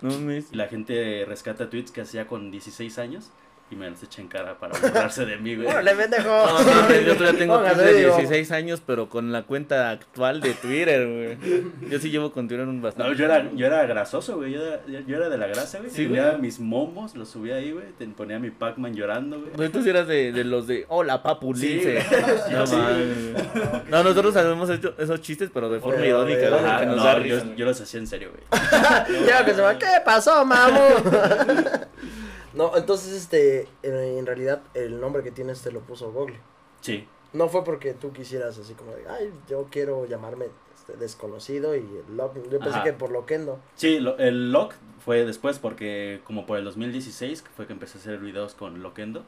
No. 0.00 0.32
Y 0.32 0.56
la 0.56 0.68
gente 0.68 1.24
rescata 1.26 1.70
tweets 1.70 1.90
que 1.90 2.00
hacía 2.00 2.26
con 2.26 2.50
16 2.50 2.98
años 2.98 3.32
y 3.72 3.76
me 3.76 3.88
los 3.90 4.02
echa 4.02 4.20
en 4.20 4.28
cara 4.28 4.58
para 4.58 4.78
burlarse 4.78 5.24
de 5.24 5.36
mí, 5.38 5.56
güey. 5.56 5.66
¡Órale, 5.68 5.94
pendejo! 5.94 6.28
No, 6.28 6.62
mames, 6.62 7.06
yo 7.06 7.16
todavía 7.16 7.38
tengo 7.38 7.54
Póngase, 7.56 7.82
de 7.82 7.94
digo. 7.94 8.16
16 8.16 8.52
años, 8.52 8.82
pero 8.86 9.08
con 9.08 9.32
la 9.32 9.42
cuenta 9.44 9.90
actual 9.90 10.40
de 10.40 10.52
Twitter, 10.54 11.06
güey. 11.06 11.90
Yo 11.90 11.98
sí 11.98 12.10
llevo 12.10 12.32
con 12.32 12.48
Twitter 12.48 12.66
un 12.68 12.82
bastante. 12.82 13.10
No, 13.10 13.16
yo 13.16 13.24
era, 13.24 13.50
yo 13.54 13.66
era 13.66 13.84
grasoso, 13.86 14.36
güey. 14.36 14.52
Yo 14.52 14.62
era, 14.62 14.80
yo 14.86 15.16
era 15.16 15.28
de 15.28 15.38
la 15.38 15.46
grasa, 15.46 15.78
güey. 15.78 15.90
Sí, 15.90 16.04
Tenía 16.04 16.28
güey. 16.30 16.42
mis 16.42 16.60
momos, 16.60 17.14
los 17.16 17.28
subía 17.30 17.56
ahí, 17.56 17.72
güey. 17.72 17.86
te- 17.98 18.06
Ponía 18.08 18.38
mi 18.38 18.50
Pac-Man 18.50 18.94
llorando, 18.94 19.40
güey. 19.40 19.52
Pues 19.52 19.72
tú 19.72 19.82
sí 19.82 19.88
eras 19.90 20.06
de, 20.06 20.32
de 20.32 20.44
los 20.44 20.66
de 20.66 20.84
hola 20.88 21.22
papu 21.22 21.54
Sí, 21.54 21.68
lince. 21.68 22.04
güey. 22.10 22.52
No 22.52 22.66
Sí. 22.66 22.76
mames. 22.76 23.88
No, 23.90 24.02
nosotros 24.04 24.36
habíamos 24.36 24.68
hecho 24.70 24.94
esos 24.98 25.20
chistes, 25.22 25.50
pero 25.52 25.70
de 25.70 25.80
forma 25.80 26.04
irónica, 26.04 26.48
güey, 26.50 26.86
nos 26.86 26.96
no, 26.96 27.04
da 27.04 27.18
yo, 27.20 27.54
yo 27.56 27.64
los 27.64 27.80
hacía 27.80 28.00
en 28.00 28.06
serio, 28.06 28.30
güey. 28.32 28.42
Ya 29.26 29.44
que 29.44 29.54
se 29.54 29.60
va, 29.62 29.78
¿qué 29.78 29.86
pasó, 30.04 30.44
mamu? 30.44 30.78
no, 32.54 32.76
entonces, 32.76 33.12
este, 33.12 33.68
en, 33.82 33.94
en 33.94 34.26
realidad, 34.26 34.62
el 34.74 35.00
nombre 35.00 35.22
que 35.22 35.30
tienes 35.30 35.62
te 35.62 35.72
lo 35.72 35.80
puso 35.80 36.12
Google. 36.12 36.38
Sí. 36.80 37.06
No 37.32 37.48
fue 37.48 37.64
porque 37.64 37.94
tú 37.94 38.12
quisieras 38.12 38.58
así 38.58 38.74
como 38.74 38.92
de, 38.92 39.08
ay, 39.08 39.32
yo 39.48 39.66
quiero 39.70 40.04
llamarme 40.06 40.46
este, 40.74 40.94
desconocido 40.96 41.74
y 41.74 41.78
el 41.80 42.16
lock. 42.16 42.34
Yo 42.50 42.58
pensé 42.58 42.74
Ajá. 42.76 42.82
que 42.84 42.92
por 42.92 43.10
loquendo. 43.10 43.58
Sí, 43.74 44.00
lo- 44.00 44.18
el 44.18 44.52
Lock 44.52 44.74
fue 45.04 45.24
después 45.24 45.58
porque 45.58 46.20
como 46.24 46.44
por 46.44 46.58
el 46.58 46.64
2016 46.64 47.40
que 47.42 47.48
fue 47.50 47.66
que 47.66 47.72
empecé 47.72 47.96
a 47.96 48.00
hacer 48.02 48.18
videos 48.18 48.54
con 48.54 48.82
Loquendo, 48.82 49.24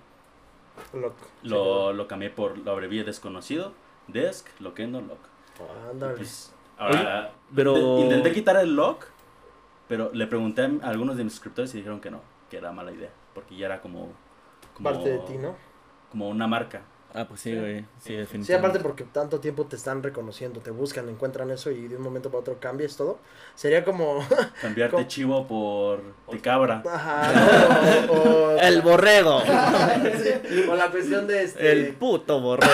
Lock. 0.92 1.14
lo, 1.42 1.92
lo 1.94 2.06
cambié 2.06 2.28
por, 2.30 2.58
lo 2.58 2.72
abrevié 2.72 3.04
desconocido, 3.04 3.72
Desk, 4.08 4.46
Loquendo, 4.60 5.00
Lock. 5.00 5.18
Ah, 5.60 5.90
Ándale. 5.92 6.16
Pues, 6.16 6.52
ahora, 6.76 7.32
pero- 7.54 7.74
de- 7.74 8.00
intenté 8.02 8.32
quitar 8.32 8.56
el 8.56 8.74
Lock, 8.76 9.06
pero 9.88 10.10
le 10.12 10.26
pregunté 10.26 10.62
a 10.82 10.88
algunos 10.90 11.16
de 11.16 11.24
mis 11.24 11.32
suscriptores 11.32 11.72
y 11.74 11.78
dijeron 11.78 12.00
que 12.00 12.10
no, 12.10 12.20
que 12.54 12.58
era 12.58 12.70
mala 12.70 12.92
idea, 12.92 13.10
porque 13.34 13.56
ya 13.56 13.66
era 13.66 13.80
como... 13.80 14.12
como 14.74 14.84
Parte 14.84 15.08
de 15.08 15.18
ti, 15.20 15.38
¿no? 15.38 15.56
Como 16.10 16.28
una 16.28 16.46
marca. 16.46 16.82
Ah, 17.16 17.26
pues 17.28 17.42
sí, 17.42 17.54
güey. 17.54 17.84
Sí, 18.02 18.12
definitivamente. 18.14 18.46
Sí, 18.46 18.52
aparte 18.54 18.80
porque 18.80 19.04
tanto 19.04 19.38
tiempo 19.38 19.66
te 19.66 19.76
están 19.76 20.02
reconociendo, 20.02 20.58
te 20.58 20.72
buscan, 20.72 21.08
encuentran 21.08 21.48
eso 21.52 21.70
y 21.70 21.86
de 21.86 21.96
un 21.96 22.02
momento 22.02 22.28
para 22.28 22.40
otro 22.40 22.58
cambies 22.58 22.96
todo. 22.96 23.20
Sería 23.54 23.84
como, 23.84 24.18
Cambiarte 24.60 24.96
¿Cómo? 24.96 25.06
chivo 25.06 25.46
por 25.46 26.00
de 26.32 26.40
cabra. 26.40 26.82
ajá, 26.84 27.30
o, 28.08 28.12
o- 28.14 28.58
El 28.58 28.82
borrego. 28.82 29.42
Sí, 30.24 30.64
o 30.68 30.74
la 30.74 30.90
cuestión 30.90 31.26
de 31.28 31.44
este, 31.44 31.70
El 31.72 31.94
puto 31.94 32.40
borrego. 32.40 32.72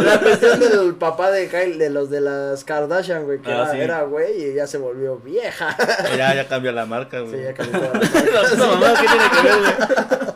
la 0.00 0.18
cuestión 0.20 0.58
del 0.58 0.94
papá 0.94 1.30
de 1.30 1.48
Kyle, 1.48 1.76
de 1.78 1.90
los 1.90 2.08
de 2.08 2.20
las 2.22 2.64
Kardashian, 2.64 3.24
güey, 3.24 3.40
que 3.40 3.50
Ah, 3.52 3.54
era, 3.64 3.70
sí. 3.72 3.80
era 3.80 4.02
güey 4.04 4.44
y 4.50 4.54
ya 4.54 4.66
se 4.66 4.78
volvió 4.78 5.16
vieja. 5.18 5.76
ya, 6.16 6.34
ya 6.34 6.48
cambió 6.48 6.72
la 6.72 6.86
marca, 6.86 7.20
güey. 7.20 7.34
Sí, 7.36 7.42
ya 7.42 7.52
cambió 7.54 7.80
la 7.80 8.00
No, 8.00 8.56
no, 8.56 8.66
mamá, 8.74 8.94
¿qué 8.98 9.06
tiene 9.06 9.24
que 9.30 9.48
ver, 9.48 9.58
güey? 9.58 10.31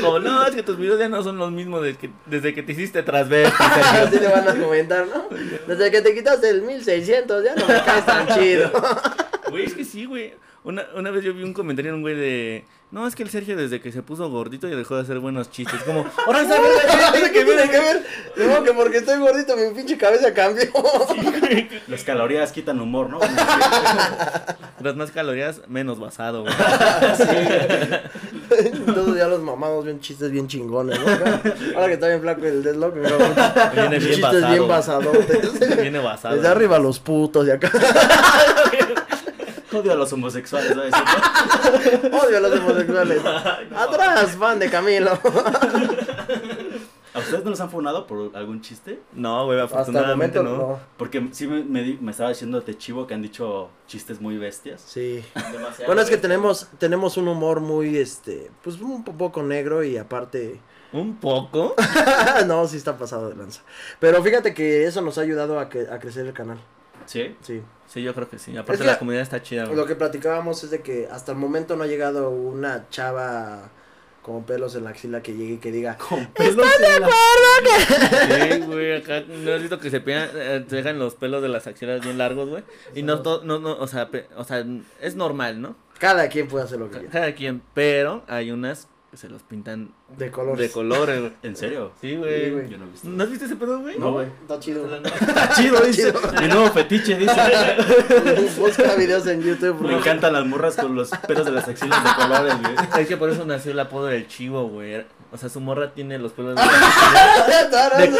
Como, 0.00 0.18
no, 0.18 0.46
es 0.46 0.54
que 0.54 0.62
tus 0.62 0.76
videos 0.76 0.98
ya 0.98 1.08
no 1.08 1.22
son 1.22 1.38
los 1.38 1.50
mismos 1.50 1.82
desde 1.82 1.98
que, 1.98 2.10
desde 2.26 2.54
que 2.54 2.62
te 2.62 2.72
hiciste 2.72 3.02
transvesti. 3.02 3.54
Así 3.58 4.18
le 4.20 4.28
van 4.28 4.48
a 4.48 4.54
comentar, 4.54 5.06
¿no? 5.06 5.28
Desde 5.66 5.90
que 5.90 6.02
te 6.02 6.14
quitaste 6.14 6.48
el 6.50 6.62
1600 6.62 7.44
ya 7.44 7.54
no 7.54 7.66
me 7.66 7.82
caes 7.82 8.06
tan 8.06 8.26
chido. 8.28 8.70
Güey, 9.48 9.64
es 9.64 9.74
que 9.74 9.84
sí, 9.84 10.04
güey. 10.04 10.34
Una, 10.64 10.84
una 10.94 11.10
vez 11.10 11.24
yo 11.24 11.34
vi 11.34 11.42
un 11.42 11.52
comentario 11.54 11.88
en 11.90 11.96
un 11.96 12.02
güey 12.02 12.14
de. 12.14 12.64
No, 12.92 13.06
es 13.06 13.16
que 13.16 13.22
el 13.22 13.30
Sergio 13.30 13.56
desde 13.56 13.80
que 13.80 13.90
se 13.90 14.02
puso 14.02 14.28
gordito 14.30 14.68
ya 14.68 14.76
dejó 14.76 14.94
de 14.96 15.02
hacer 15.02 15.18
buenos 15.18 15.50
chistes. 15.50 15.82
Como, 15.82 16.04
Ahora 16.26 16.42
esa 16.42 16.60
verga, 16.60 17.32
¿qué 17.32 17.44
tiene 17.44 17.68
que 17.70 17.80
ver? 17.80 18.04
Que 18.62 18.72
porque 18.72 18.98
estoy 18.98 19.18
gordito 19.18 19.56
mi 19.56 19.74
pinche 19.74 19.96
cabeza 19.96 20.32
cambió. 20.32 20.64
Las 21.88 22.04
calorías 22.04 22.52
quitan 22.52 22.80
humor, 22.80 23.10
¿no? 23.10 23.18
las 24.80 24.94
más 24.94 25.10
calorías, 25.10 25.62
menos 25.68 25.98
basado, 25.98 26.42
güey. 26.42 26.54
Todos 28.86 29.16
ya 29.16 29.26
los 29.26 29.40
mamados 29.40 29.84
ven 29.84 29.98
chistes 30.00 30.30
bien 30.30 30.46
chingones, 30.46 31.00
¿no? 31.00 31.06
Ahora 31.74 31.86
que 31.88 31.94
está 31.94 32.06
bien 32.08 32.20
flaco 32.20 32.44
el 32.44 32.62
Deadlock, 32.62 32.94
pero 32.94 33.18
Viene 33.74 33.98
bien 33.98 34.00
chistes 34.00 34.20
basado. 34.20 34.48
bien 34.50 34.68
basadotes. 34.68 35.76
Viene 35.80 35.98
basado. 35.98 36.36
Desde 36.36 36.48
arriba 36.48 36.78
los 36.78 37.00
putos 37.00 37.46
de 37.46 37.54
acá. 37.54 37.70
Odio 39.74 39.92
a 39.92 39.94
los 39.96 40.12
homosexuales, 40.12 40.74
¿sabes? 40.74 40.92
Odio 42.24 42.36
a 42.36 42.40
los 42.40 42.58
homosexuales. 42.60 43.22
Atrás, 43.74 44.36
fan 44.38 44.58
de 44.58 44.70
Camilo. 44.70 45.18
¿A 47.14 47.18
ustedes 47.18 47.44
no 47.44 47.50
los 47.50 47.60
han 47.60 47.70
funado 47.70 48.06
por 48.06 48.34
algún 48.34 48.62
chiste? 48.62 49.00
No, 49.12 49.44
güey, 49.44 49.60
Hasta 49.60 49.74
el 49.74 49.80
afortunadamente 49.82 50.38
momento 50.40 50.62
no. 50.64 50.68
no. 50.72 50.80
Porque 50.96 51.28
sí 51.32 51.46
me, 51.46 51.62
me, 51.62 51.82
di- 51.82 51.98
me 52.00 52.10
estaba 52.10 52.30
diciendo 52.30 52.58
de 52.62 52.78
chivo 52.78 53.06
que 53.06 53.12
han 53.12 53.20
dicho 53.20 53.68
chistes 53.86 54.18
muy 54.20 54.38
bestias. 54.38 54.80
Sí. 54.86 55.22
Demasiado. 55.52 55.86
Bueno, 55.86 56.00
es 56.00 56.08
que 56.08 56.16
tenemos, 56.16 56.68
tenemos 56.78 57.18
un 57.18 57.28
humor 57.28 57.60
muy, 57.60 57.98
este, 57.98 58.50
pues 58.62 58.80
un 58.80 59.04
po- 59.04 59.12
poco 59.12 59.42
negro 59.42 59.84
y 59.84 59.98
aparte... 59.98 60.58
Un 60.94 61.16
poco. 61.16 61.74
no, 62.46 62.66
sí 62.66 62.78
está 62.78 62.96
pasado 62.96 63.28
de 63.28 63.36
lanza. 63.36 63.60
Pero 64.00 64.22
fíjate 64.22 64.54
que 64.54 64.86
eso 64.86 65.02
nos 65.02 65.18
ha 65.18 65.20
ayudado 65.22 65.58
a, 65.58 65.68
que, 65.68 65.86
a 65.90 65.98
crecer 65.98 66.26
el 66.26 66.32
canal. 66.32 66.58
¿Sí? 67.06 67.36
Sí. 67.42 67.62
Sí, 67.86 68.02
yo 68.02 68.14
creo 68.14 68.28
que 68.28 68.38
sí. 68.38 68.52
Aparte, 68.56 68.72
Es 68.74 68.80
que 68.80 68.86
la 68.86 68.98
comunidad 68.98 69.22
está 69.22 69.42
chida, 69.42 69.64
güey. 69.66 69.76
Lo 69.76 69.84
que 69.86 69.94
platicábamos 69.96 70.64
es 70.64 70.70
de 70.70 70.80
que 70.80 71.08
hasta 71.10 71.32
el 71.32 71.38
momento 71.38 71.76
no 71.76 71.84
ha 71.84 71.86
llegado 71.86 72.30
una 72.30 72.88
chava 72.90 73.70
con 74.22 74.44
pelos 74.44 74.74
en 74.76 74.84
la 74.84 74.90
axila 74.90 75.20
que 75.22 75.34
llegue 75.34 75.54
y 75.54 75.58
que 75.58 75.72
diga, 75.72 75.98
Con 75.98 76.26
pelos 76.28 76.64
en 76.80 77.00
la- 77.00 77.08
Sí, 78.50 78.60
güey, 78.66 78.96
acá 78.96 79.22
no 79.28 79.52
has 79.52 79.60
visto 79.60 79.78
que 79.78 79.90
se, 79.90 80.00
pegan, 80.00 80.30
eh, 80.34 80.64
se 80.68 80.76
dejan 80.76 80.98
los 80.98 81.14
pelos 81.16 81.42
de 81.42 81.48
las 81.48 81.66
axilas 81.66 82.00
bien 82.02 82.18
largos, 82.18 82.48
güey. 82.48 82.62
Y 82.94 83.02
no, 83.02 83.20
to- 83.22 83.42
no, 83.44 83.58
no, 83.58 83.72
o 83.76 83.86
sea, 83.86 84.10
pe- 84.10 84.28
o 84.36 84.44
sea, 84.44 84.64
es 85.00 85.16
normal, 85.16 85.60
¿no? 85.60 85.76
cada 85.98 86.28
quien 86.28 86.48
puede 86.48 86.64
hacer 86.64 86.80
lo 86.80 86.90
que 86.90 86.98
quiera. 86.98 87.12
Cada 87.12 87.32
quien, 87.34 87.62
pero 87.74 88.24
hay 88.26 88.50
unas 88.50 88.88
se 89.14 89.28
los 89.28 89.42
pintan 89.42 89.92
De 90.16 90.30
colores. 90.30 90.58
de 90.58 90.70
colores, 90.70 91.20
güey. 91.20 91.32
¿En 91.42 91.56
serio? 91.56 91.92
Sí, 92.00 92.16
güey. 92.16 92.68
Yo 92.68 92.78
no 92.78 92.84
he 92.86 92.90
visto. 92.90 93.08
¿No 93.08 93.22
has 93.24 93.30
visto 93.30 93.44
ese 93.44 93.56
pedo, 93.56 93.80
güey? 93.80 93.98
No, 93.98 94.12
güey. 94.12 94.26
Está 94.42 94.58
chido. 94.58 94.86
Está 94.96 95.50
chido, 95.56 95.80
dice. 95.80 96.12
Mi 96.40 96.48
nuevo 96.48 96.70
fetiche, 96.70 97.18
dice. 97.18 97.34
Busca 98.58 98.94
videos 98.96 99.26
en 99.26 99.42
YouTube. 99.42 99.80
Me 99.82 99.96
encantan 99.98 100.32
las 100.32 100.46
morras 100.46 100.76
con 100.76 100.94
los 100.94 101.10
pelos 101.10 101.44
de 101.44 101.52
las 101.52 101.68
axilas 101.68 102.02
de 102.04 102.10
colores, 102.22 102.54
güey. 102.60 102.74
Es 103.02 103.08
que 103.08 103.16
por 103.16 103.30
eso 103.30 103.44
nació 103.44 103.72
el 103.72 103.80
apodo 103.80 104.06
del 104.06 104.26
chivo, 104.28 104.68
güey. 104.68 105.04
O 105.34 105.38
sea, 105.38 105.48
su 105.48 105.60
morra 105.60 105.92
tiene 105.94 106.18
los 106.18 106.32
pelos 106.32 106.54
de, 106.56 106.62
de, 106.62 108.10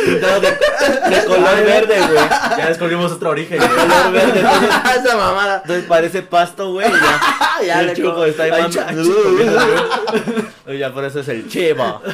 de, 0.40 1.10
de 1.16 1.24
color 1.26 1.56
verde, 1.62 1.98
güey. 2.06 2.28
Ya 2.56 2.68
descubrimos 2.68 3.12
otro 3.12 3.28
origen, 3.30 3.58
güey. 3.58 3.68
Color 3.68 4.12
verde. 4.12 4.40
Entonces, 4.40 4.70
Esa 5.04 5.16
mamada. 5.18 5.56
entonces 5.62 5.84
parece 5.86 6.22
pasto, 6.22 6.72
güey. 6.72 6.90
Ya, 6.90 7.66
ya 7.66 7.82
le 7.82 7.92
chivo 7.92 8.14
co- 8.14 8.24
está 8.24 8.44
ahí 8.44 8.50
Y 10.68 10.78
ya 10.78 10.92
por 10.94 11.04
eso 11.04 11.20
es 11.20 11.28
el 11.28 11.46
chivo. 11.48 12.00
Que 12.02 12.10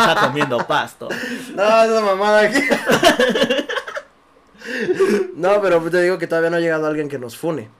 está 0.00 0.16
comiendo 0.20 0.58
pasto. 0.66 1.08
No, 1.54 1.82
esa 1.84 2.00
mamada 2.00 2.40
aquí. 2.40 2.60
No, 5.36 5.60
pero 5.62 5.80
te 5.90 6.02
digo 6.02 6.18
que 6.18 6.26
todavía 6.26 6.50
no 6.50 6.56
ha 6.56 6.60
llegado 6.60 6.86
alguien 6.86 7.08
que 7.08 7.18
nos 7.18 7.36
fune. 7.36 7.70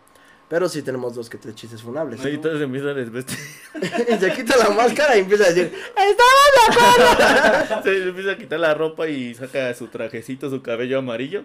Pero 0.50 0.68
sí 0.68 0.82
tenemos 0.82 1.14
dos 1.14 1.30
que 1.30 1.38
tres 1.38 1.54
chistes 1.54 1.80
funables. 1.80 2.20
Y 2.24 2.28
entonces 2.30 2.60
empieza 2.60 2.88
a 2.88 2.94
desvestir. 2.94 3.38
y 4.08 4.16
se 4.18 4.32
quita 4.34 4.56
la 4.56 4.70
máscara 4.70 5.16
y 5.16 5.20
empieza 5.20 5.44
a 5.44 5.48
decir, 5.50 5.72
¡Estamos 5.72 6.50
de 6.56 6.72
acuerdo! 6.74 7.82
Se 7.84 8.08
empieza 8.08 8.30
a 8.32 8.36
quitar 8.36 8.58
la 8.58 8.74
ropa 8.74 9.06
y 9.06 9.32
saca 9.32 9.72
su 9.74 9.86
trajecito, 9.86 10.50
su 10.50 10.60
cabello 10.60 10.98
amarillo. 10.98 11.44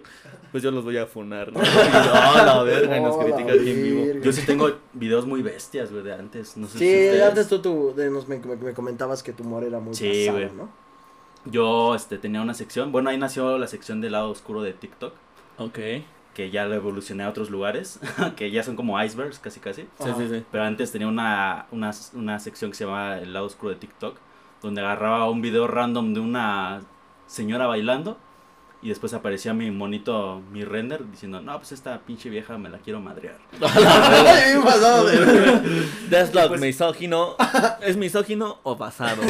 Pues 0.50 0.64
yo 0.64 0.72
los 0.72 0.82
voy 0.82 0.96
a 0.98 1.06
funar, 1.06 1.52
¿no? 1.52 1.60
Y, 1.62 1.64
oh, 1.64 2.44
la 2.44 2.62
verga, 2.64 2.96
y 2.98 3.00
nos 3.00 3.14
Oh, 3.14 3.20
critica 3.20 3.52
aquí 3.52 3.70
en 3.70 3.82
vivo. 3.84 4.20
Yo 4.24 4.32
sí 4.32 4.42
tengo 4.44 4.72
videos 4.92 5.24
muy 5.24 5.40
bestias, 5.40 5.92
güey, 5.92 6.02
de 6.02 6.12
antes. 6.12 6.56
No 6.56 6.66
sé 6.66 6.72
si 6.72 6.78
Sí, 6.80 6.90
ustedes- 7.06 7.22
antes 7.22 7.46
tú, 7.48 7.60
tú 7.60 7.94
de- 7.96 8.10
nos, 8.10 8.26
me, 8.26 8.38
me- 8.40 8.56
me 8.56 8.72
comentabas 8.74 9.22
que 9.22 9.32
tu 9.32 9.44
humor 9.44 9.62
era 9.62 9.78
muy 9.78 9.94
Sí. 9.94 10.28
¿no? 10.56 10.68
Yo 11.44 11.94
este, 11.94 12.18
tenía 12.18 12.42
una 12.42 12.54
sección. 12.54 12.90
Bueno, 12.90 13.10
ahí 13.10 13.18
nació 13.18 13.56
la 13.56 13.68
sección 13.68 14.00
del 14.00 14.12
lado 14.12 14.30
oscuro 14.30 14.62
de 14.62 14.72
TikTok. 14.72 15.14
Ok. 15.58 15.78
Que 16.36 16.50
ya 16.50 16.66
lo 16.66 16.74
evolucioné 16.74 17.24
a 17.24 17.30
otros 17.30 17.48
lugares. 17.48 17.98
que 18.36 18.50
ya 18.50 18.62
son 18.62 18.76
como 18.76 19.02
icebergs, 19.02 19.38
casi 19.38 19.58
casi. 19.58 19.82
Sí, 19.98 20.10
sí, 20.18 20.28
sí. 20.28 20.44
Pero 20.52 20.64
antes 20.64 20.92
tenía 20.92 21.08
una, 21.08 21.64
una, 21.70 21.92
una 22.12 22.38
sección 22.38 22.70
que 22.70 22.76
se 22.76 22.84
llamaba 22.84 23.18
El 23.18 23.32
lado 23.32 23.46
oscuro 23.46 23.70
de 23.70 23.76
TikTok, 23.76 24.18
donde 24.60 24.82
agarraba 24.82 25.30
un 25.30 25.40
video 25.40 25.66
random 25.66 26.12
de 26.12 26.20
una 26.20 26.82
señora 27.26 27.66
bailando 27.66 28.18
y 28.82 28.90
después 28.90 29.14
aparecía 29.14 29.54
mi 29.54 29.70
monito, 29.70 30.42
mi 30.52 30.62
render, 30.62 31.10
diciendo, 31.10 31.40
no, 31.40 31.56
pues 31.56 31.72
esta 31.72 31.98
pinche 32.00 32.28
vieja 32.28 32.58
me 32.58 32.68
la 32.68 32.78
quiero 32.78 33.00
madrear. 33.00 33.38
Deathlock, 36.10 36.48
Pues- 36.48 36.60
misógino. 36.60 37.34
¿Es 37.80 37.96
misógino 37.96 38.58
o 38.62 38.76
basado? 38.76 39.22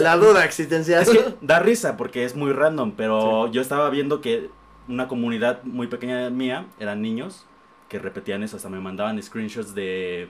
La 0.00 0.16
duda 0.16 0.44
existencial. 0.44 1.02
Es 1.02 1.10
que 1.10 1.34
da 1.42 1.60
risa 1.60 1.96
porque 1.96 2.24
es 2.24 2.34
muy 2.34 2.52
random, 2.52 2.92
pero 2.96 3.48
yo 3.52 3.60
estaba 3.60 3.90
viendo 3.90 4.20
que 4.20 4.50
una 4.90 5.08
comunidad 5.08 5.62
muy 5.62 5.86
pequeña 5.86 6.28
mía 6.30 6.66
eran 6.78 7.00
niños 7.00 7.46
que 7.88 7.98
repetían 7.98 8.42
eso, 8.42 8.56
hasta 8.56 8.68
me 8.68 8.80
mandaban 8.80 9.20
screenshots 9.22 9.74
de 9.74 10.28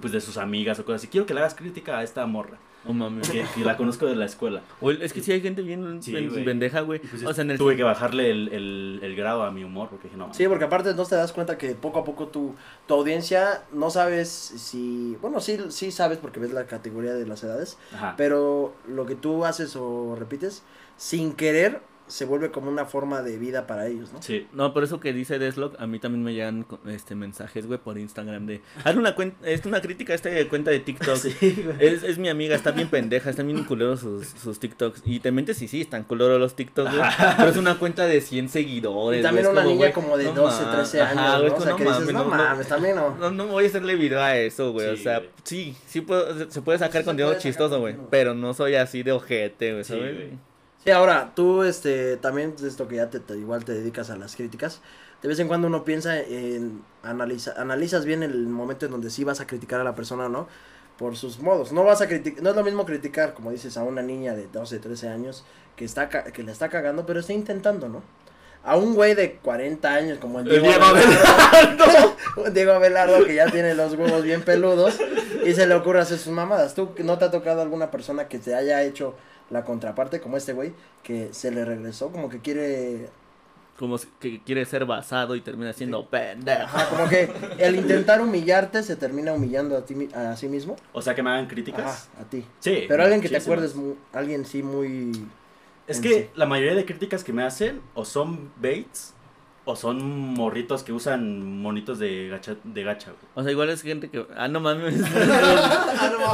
pues 0.00 0.12
de 0.12 0.20
sus 0.22 0.38
amigas 0.38 0.78
o 0.78 0.84
cosas 0.84 1.02
así. 1.02 1.08
Quiero 1.08 1.26
que 1.26 1.34
le 1.34 1.40
hagas 1.40 1.54
crítica 1.54 1.98
a 1.98 2.02
esta 2.02 2.24
morra, 2.24 2.56
No 2.86 2.94
mames. 2.94 3.28
que, 3.28 3.44
que 3.54 3.60
la 3.62 3.76
conozco 3.76 4.06
de 4.06 4.16
la 4.16 4.24
escuela. 4.24 4.62
Güey, 4.80 5.02
es 5.02 5.12
que 5.12 5.20
sí 5.20 5.32
hay 5.32 5.42
gente 5.42 5.60
bien 5.60 6.02
Sí, 6.02 6.12
pen- 6.14 6.30
güey. 6.30 6.44
pendeja, 6.46 6.80
güey. 6.80 6.98
Y 7.04 7.06
pues 7.06 7.22
O 7.26 7.34
sea, 7.34 7.44
en 7.44 7.50
el... 7.50 7.58
tuve 7.58 7.76
que 7.76 7.82
bajarle 7.82 8.30
el, 8.30 8.48
el, 8.48 9.00
el 9.02 9.14
grado 9.16 9.42
a 9.42 9.50
mi 9.50 9.64
humor 9.64 9.88
porque 9.90 10.04
dije, 10.08 10.16
no. 10.16 10.32
Sí, 10.32 10.48
porque 10.48 10.64
aparte 10.64 10.94
no 10.94 11.04
te 11.04 11.14
das 11.14 11.30
cuenta 11.34 11.58
que 11.58 11.74
poco 11.74 11.98
a 11.98 12.04
poco 12.04 12.28
tu, 12.28 12.54
tu 12.86 12.94
audiencia 12.94 13.64
no 13.74 13.90
sabes 13.90 14.30
si... 14.30 15.18
Bueno, 15.20 15.40
sí, 15.40 15.58
sí 15.68 15.90
sabes 15.92 16.16
porque 16.16 16.40
ves 16.40 16.54
la 16.54 16.64
categoría 16.64 17.12
de 17.12 17.26
las 17.26 17.44
edades, 17.44 17.76
Ajá. 17.94 18.14
pero 18.16 18.74
lo 18.88 19.04
que 19.04 19.14
tú 19.14 19.44
haces 19.44 19.76
o 19.76 20.16
repites, 20.18 20.62
sin 20.96 21.34
querer, 21.34 21.82
se 22.12 22.24
vuelve 22.26 22.50
como 22.50 22.70
una 22.70 22.84
forma 22.84 23.22
de 23.22 23.38
vida 23.38 23.66
para 23.66 23.86
ellos, 23.86 24.12
¿no? 24.12 24.20
Sí. 24.22 24.46
No, 24.52 24.72
por 24.74 24.84
eso 24.84 25.00
que 25.00 25.12
dice 25.12 25.38
Deathlock, 25.38 25.80
a 25.80 25.86
mí 25.86 25.98
también 25.98 26.22
me 26.22 26.34
llegan 26.34 26.66
este 26.86 27.14
mensajes, 27.14 27.66
güey, 27.66 27.78
por 27.78 27.98
Instagram 27.98 28.46
de... 28.46 28.60
Haz 28.84 28.96
una 28.96 29.14
cuenta, 29.14 29.48
es 29.48 29.64
una 29.66 29.80
crítica 29.80 30.12
a 30.12 30.16
esta 30.16 30.30
cuenta 30.48 30.70
de 30.70 30.80
TikTok. 30.80 31.16
Sí, 31.22 31.62
güey. 31.64 31.76
Es, 31.80 32.02
es 32.02 32.18
mi 32.18 32.28
amiga, 32.28 32.54
está 32.54 32.70
bien 32.72 32.88
pendeja, 32.88 33.30
están 33.30 33.46
bien 33.46 33.64
culeros 33.64 34.00
sus, 34.00 34.26
sus 34.28 34.58
TikToks. 34.60 35.02
Y 35.04 35.20
te 35.20 35.32
mentes 35.32 35.60
y 35.62 35.68
sí, 35.68 35.80
están 35.80 36.04
culeros 36.04 36.38
los 36.38 36.54
TikToks, 36.54 36.94
güey. 36.94 37.08
Pero 37.36 37.48
es 37.50 37.56
una 37.56 37.78
cuenta 37.78 38.06
de 38.06 38.20
100 38.20 38.48
seguidores. 38.48 39.20
Y 39.20 39.22
también 39.22 39.46
una 39.46 39.64
niña 39.64 39.92
como 39.92 40.16
de 40.18 40.24
no 40.26 40.32
12, 40.34 40.62
mames. 40.64 40.76
13 40.90 41.00
años, 41.02 41.18
Ajá, 41.18 41.38
güey, 41.38 41.50
¿no? 41.50 41.56
O 41.56 41.60
sea, 41.60 41.70
no 41.70 41.76
que 41.76 41.84
dices, 41.84 41.98
mames, 42.00 42.14
no, 42.14 42.24
no, 42.24 42.30
mames, 42.30 42.68
también 42.68 42.96
no. 42.96 43.16
No, 43.16 43.30
no 43.30 43.46
voy 43.46 43.64
a 43.64 43.68
hacerle 43.68 43.94
video 43.96 44.20
a 44.20 44.36
eso, 44.36 44.72
güey. 44.72 44.88
o 44.88 44.96
Sí, 44.96 45.02
sea, 45.02 45.22
sí, 45.44 45.76
sí 45.86 46.00
puedo- 46.02 46.50
se 46.50 46.60
puede 46.62 46.78
sacar 46.78 47.02
Sí 47.02 47.06
contenido 47.06 47.38
chistoso, 47.38 47.80
güey. 47.80 47.96
Pero 48.10 48.34
no 48.34 48.52
soy 48.54 48.74
así 48.74 49.02
de 49.02 49.12
ojete, 49.12 49.72
güey, 49.72 49.84
Sí, 49.84 49.92
¿sabes? 49.94 50.16
Sí, 50.84 50.90
ahora, 50.90 51.32
tú, 51.34 51.62
este, 51.62 52.16
también, 52.16 52.54
esto 52.64 52.88
que 52.88 52.96
ya 52.96 53.08
te, 53.08 53.20
te- 53.20 53.36
igual 53.38 53.64
te 53.64 53.72
dedicas 53.72 54.10
a 54.10 54.16
las 54.16 54.34
críticas, 54.34 54.80
de 55.22 55.28
vez 55.28 55.38
en 55.38 55.46
cuando 55.46 55.68
uno 55.68 55.84
piensa 55.84 56.18
en, 56.18 56.82
analiza, 57.04 57.54
analizas 57.56 58.04
bien 58.04 58.24
el 58.24 58.46
momento 58.48 58.86
en 58.86 58.92
donde 58.92 59.08
sí 59.10 59.22
vas 59.22 59.40
a 59.40 59.46
criticar 59.46 59.80
a 59.80 59.84
la 59.84 59.94
persona, 59.94 60.28
¿no? 60.28 60.48
Por 60.98 61.16
sus 61.16 61.38
modos. 61.38 61.72
No 61.72 61.84
vas 61.84 62.00
a 62.00 62.08
criticar, 62.08 62.42
no 62.42 62.50
es 62.50 62.56
lo 62.56 62.64
mismo 62.64 62.84
criticar, 62.84 63.32
como 63.32 63.52
dices, 63.52 63.76
a 63.76 63.84
una 63.84 64.02
niña 64.02 64.34
de 64.34 64.48
12, 64.48 64.80
13 64.80 65.08
años 65.08 65.44
que 65.76 65.84
está, 65.84 66.08
que 66.08 66.42
le 66.42 66.50
está 66.50 66.68
cagando, 66.68 67.06
pero 67.06 67.20
está 67.20 67.32
intentando, 67.32 67.88
¿no? 67.88 68.02
A 68.64 68.76
un 68.76 68.94
güey 68.94 69.14
de 69.14 69.36
40 69.36 69.88
años 69.92 70.18
como 70.18 70.40
el 70.40 70.44
Diego, 70.46 70.66
Diego 70.66 70.84
Abelardo, 70.84 72.16
Diego 72.52 72.72
Abelardo 72.72 73.24
que 73.24 73.34
ya 73.34 73.46
tiene 73.50 73.74
los 73.74 73.94
huevos 73.94 74.22
bien 74.22 74.42
peludos 74.42 74.98
y 75.44 75.52
se 75.54 75.66
le 75.66 75.74
ocurre 75.74 76.00
hacer 76.00 76.18
sus 76.18 76.32
mamadas. 76.32 76.74
¿Tú 76.74 76.90
no 76.98 77.18
te 77.18 77.24
ha 77.24 77.30
tocado 77.30 77.62
alguna 77.62 77.90
persona 77.90 78.28
que 78.28 78.38
te 78.38 78.54
haya 78.54 78.82
hecho 78.82 79.14
la 79.52 79.64
contraparte 79.64 80.20
como 80.20 80.36
este 80.36 80.52
güey 80.54 80.72
que 81.04 81.32
se 81.32 81.50
le 81.52 81.64
regresó 81.64 82.10
como 82.10 82.28
que 82.28 82.40
quiere 82.40 83.08
Como 83.78 83.98
si- 83.98 84.08
que 84.20 84.40
quiere 84.42 84.64
ser 84.64 84.84
basado 84.86 85.36
y 85.36 85.40
termina 85.40 85.72
siendo 85.72 86.06
pendejo. 86.08 86.62
ajá, 86.62 86.88
como 86.88 87.08
que 87.08 87.30
el 87.58 87.76
intentar 87.76 88.20
humillarte 88.20 88.82
se 88.82 88.96
termina 88.96 89.32
humillando 89.32 89.76
a 89.76 89.84
ti 89.84 90.08
a 90.14 90.34
sí 90.36 90.48
mismo 90.48 90.76
O 90.92 91.02
sea, 91.02 91.14
que 91.14 91.22
me 91.22 91.30
hagan 91.30 91.46
críticas. 91.46 92.08
Ajá, 92.14 92.22
a 92.22 92.24
ti 92.30 92.44
Sí. 92.60 92.84
pero 92.88 93.02
alguien 93.02 93.20
que 93.20 93.28
te 93.28 93.36
acuerdes 93.36 93.74
alguien 94.12 94.44
sí 94.46 94.62
muy 94.62 95.12
Es 95.86 96.00
que 96.00 96.08
sí. 96.14 96.28
la 96.34 96.46
mayoría 96.46 96.74
de 96.74 96.84
críticas 96.86 97.22
que 97.24 97.32
me 97.32 97.42
hacen 97.42 97.80
o 97.94 98.04
son 98.04 98.50
baits 98.60 99.14
O 99.64 99.76
son 99.76 100.04
morritos 100.34 100.82
que 100.82 100.92
usan 100.92 101.60
monitos 101.62 102.00
de 102.00 102.26
gacha, 102.28 102.56
de 102.64 102.82
gacha, 102.82 103.10
güey. 103.12 103.22
O 103.36 103.42
sea, 103.44 103.52
igual 103.52 103.68
es 103.70 103.80
gente 103.82 104.10
que. 104.10 104.26
Ah, 104.36 104.48
no 104.48 104.58
mames. 104.60 105.00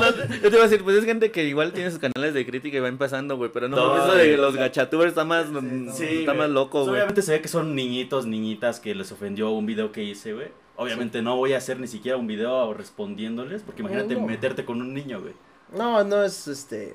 Ah, 0.01 0.11
yo 0.43 0.49
te 0.51 0.57
iba 0.57 0.61
a 0.65 0.69
decir, 0.69 0.83
pues 0.85 0.97
es 0.97 1.05
gente 1.05 1.31
que 1.31 1.45
igual 1.45 1.73
tiene 1.73 1.91
sus 1.91 1.99
canales 1.99 2.33
de 2.33 2.47
crítica 2.47 2.77
y 2.77 2.81
va 2.81 2.89
empezando, 2.89 3.37
güey. 3.37 3.51
Pero 3.53 3.69
no, 3.69 3.77
No, 3.77 3.97
eso 4.05 4.15
de 4.15 4.37
los 4.37 4.55
gachatubers 4.57 5.11
está 5.11 5.25
más. 5.25 5.47
Sí, 5.95 6.05
está 6.21 6.33
güey. 6.33 6.37
más 6.39 6.51
loco, 6.51 6.71
Pues, 6.79 6.85
güey. 6.85 6.97
Obviamente 7.01 7.23
se 7.23 7.33
ve 7.33 7.41
que 7.43 7.49
son 7.49 7.75
niñitos, 7.75 8.27
niñitas 8.27 8.81
que 8.81 8.95
les 8.95 9.11
ofendió 9.13 9.51
un 9.51 9.67
video 9.67 9.93
que 9.93 10.03
hice, 10.05 10.33
güey. 10.35 10.49
Obviamente 10.77 11.21
no 11.23 11.37
voy 11.37 11.53
a 11.55 11.59
hacer 11.59 11.81
ni 11.81 11.89
siquiera 11.89 12.17
un 12.17 12.27
video 12.29 12.73
respondiéndoles, 12.73 13.63
porque 13.63 13.83
imagínate 13.83 14.15
No. 14.15 14.27
meterte 14.27 14.65
con 14.65 14.81
un 14.81 14.95
niño, 14.95 15.21
güey. 15.21 15.35
No, 15.77 16.03
no 16.05 16.23
es 16.23 16.47
este. 16.49 16.95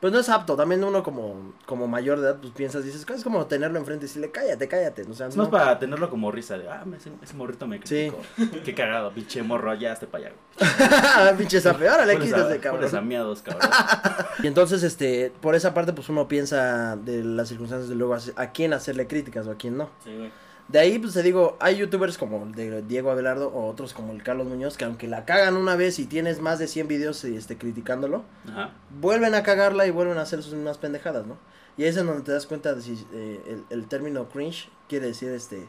Pues 0.00 0.12
no 0.14 0.18
es 0.18 0.28
apto. 0.30 0.56
También 0.56 0.82
uno 0.82 1.02
como, 1.02 1.52
como 1.66 1.86
mayor 1.86 2.20
de 2.20 2.28
edad, 2.28 2.36
pues 2.40 2.52
piensas, 2.54 2.84
dices, 2.84 3.04
es 3.08 3.22
como 3.24 3.44
tenerlo 3.46 3.78
enfrente 3.78 4.06
y 4.06 4.08
decirle, 4.08 4.30
cállate, 4.30 4.66
cállate. 4.66 5.02
O 5.02 5.12
sea, 5.14 5.26
Es 5.26 5.36
no- 5.36 5.42
más 5.44 5.50
para 5.52 5.78
tenerlo 5.78 6.08
como 6.08 6.30
risa 6.32 6.56
de, 6.56 6.68
ah, 6.70 6.84
ese, 6.96 7.10
ese 7.22 7.34
morrito 7.34 7.66
me 7.66 7.76
Sí. 7.84 8.10
criticó. 8.10 8.62
Qué 8.64 8.74
cagado, 8.74 9.12
pinche 9.12 9.42
morro, 9.42 9.74
ya 9.74 9.92
allá, 9.92 10.32
güey. 11.24 11.36
Pinche 11.36 11.60
zape, 11.60 11.88
órale, 11.90 12.18
quítate, 12.18 12.54
a- 12.54 12.60
cabrón. 12.60 12.80
pones 12.80 12.94
a 12.94 13.00
miados, 13.02 13.42
cabrón. 13.42 13.68
Y 14.42 14.46
entonces, 14.46 14.82
este, 14.82 15.30
por 15.42 15.54
esa 15.54 15.74
parte, 15.74 15.92
pues 15.92 16.08
uno 16.08 16.26
piensa 16.26 16.96
de 16.96 17.22
las 17.22 17.48
circunstancias 17.48 17.90
de 17.90 17.94
luego 17.94 18.14
a, 18.14 18.20
a 18.36 18.52
quién 18.52 18.72
hacerle 18.72 19.06
críticas 19.06 19.46
o 19.46 19.50
a 19.50 19.56
quién 19.56 19.76
no. 19.76 19.90
Sí, 20.02 20.16
güey. 20.16 20.32
De 20.70 20.78
ahí, 20.78 21.00
pues 21.00 21.14
te 21.14 21.22
digo, 21.24 21.56
hay 21.58 21.78
youtubers 21.78 22.16
como 22.16 22.44
el 22.44 22.52
de 22.52 22.82
Diego 22.82 23.10
Abelardo 23.10 23.48
o 23.48 23.66
otros 23.68 23.92
como 23.92 24.12
el 24.12 24.22
Carlos 24.22 24.46
Muñoz 24.46 24.76
que 24.76 24.84
aunque 24.84 25.08
la 25.08 25.24
cagan 25.24 25.56
una 25.56 25.74
vez 25.74 25.98
y 25.98 26.06
tienes 26.06 26.40
más 26.40 26.60
de 26.60 26.68
100 26.68 26.86
videos 26.86 27.24
este, 27.24 27.58
criticándolo, 27.58 28.22
Ajá. 28.48 28.70
vuelven 29.00 29.34
a 29.34 29.42
cagarla 29.42 29.86
y 29.86 29.90
vuelven 29.90 30.18
a 30.18 30.22
hacer 30.22 30.44
sus 30.44 30.54
mismas 30.54 30.78
pendejadas, 30.78 31.26
¿no? 31.26 31.36
Y 31.76 31.82
ahí 31.82 31.88
es 31.88 31.96
en 31.96 32.06
donde 32.06 32.22
te 32.22 32.30
das 32.30 32.46
cuenta 32.46 32.72
de 32.72 32.82
si 32.82 33.04
eh, 33.12 33.40
el, 33.48 33.64
el 33.70 33.88
término 33.88 34.28
cringe 34.28 34.68
quiere 34.88 35.06
decir 35.06 35.30
este 35.30 35.66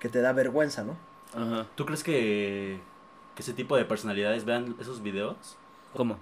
que 0.00 0.08
te 0.08 0.20
da 0.20 0.32
vergüenza, 0.32 0.82
¿no? 0.82 0.96
Ajá. 1.32 1.66
¿Tú 1.76 1.86
crees 1.86 2.02
que, 2.02 2.80
que 3.36 3.42
ese 3.42 3.52
tipo 3.52 3.76
de 3.76 3.84
personalidades 3.84 4.44
vean 4.44 4.74
esos 4.80 5.00
videos? 5.00 5.36
¿Cómo? 5.94 6.18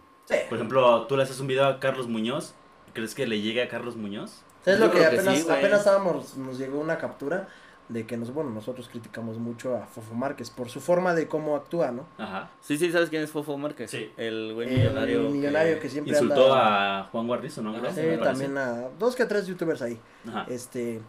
Por 0.49 0.59
ejemplo, 0.59 1.07
tú 1.07 1.17
le 1.17 1.23
haces 1.23 1.41
un 1.41 1.47
video 1.47 1.65
a 1.65 1.81
Carlos 1.81 2.09
Muñoz, 2.09 2.53
¿crees 2.93 3.15
que 3.15 3.27
le 3.27 3.41
llegue 3.41 3.63
a 3.63 3.69
Carlos 3.69 3.97
Muñoz? 3.97 4.43
¿Sabes 4.63 4.81
Yo 4.81 4.87
lo 4.87 4.93
que 4.93 5.07
apenas, 5.07 5.39
sí, 5.39 5.47
apenas 5.49 5.79
estábamos, 5.79 6.37
nos 6.37 6.59
llegó 6.59 6.79
una 6.79 6.99
captura 6.99 7.49
de 7.89 8.07
que 8.07 8.17
nos, 8.19 8.33
bueno, 8.35 8.51
nosotros 8.51 8.89
criticamos 8.89 9.39
mucho 9.39 9.75
a 9.77 9.87
Fofo 9.87 10.15
Márquez 10.15 10.51
por 10.51 10.69
su 10.69 10.81
forma 10.81 11.15
de 11.15 11.27
cómo 11.27 11.57
actúa, 11.57 11.91
¿no? 11.91 12.07
Ajá. 12.19 12.51
Sí, 12.61 12.77
sí, 12.77 12.93
¿sabes 12.93 13.09
quién 13.09 13.23
es 13.23 13.31
Fofo 13.31 13.57
Márquez? 13.57 13.91
Sí. 13.91 14.11
El 14.19 14.53
güey 14.55 14.69
El 14.69 14.79
millonario. 14.81 15.21
millonario 15.31 15.81
que 15.81 15.89
siempre 15.89 16.13
Insultó 16.13 16.53
anda- 16.55 17.01
a 17.01 17.05
Juan 17.05 17.27
Guarnizo, 17.27 17.63
¿no? 17.63 17.75
Sí, 17.93 18.03
también 18.23 18.59
a 18.59 18.89
dos 18.99 19.17
que 19.17 19.25
tres 19.25 19.47
youtubers 19.47 19.81
ahí. 19.83 19.99
Ajá. 20.29 20.45
Este, 20.51 21.01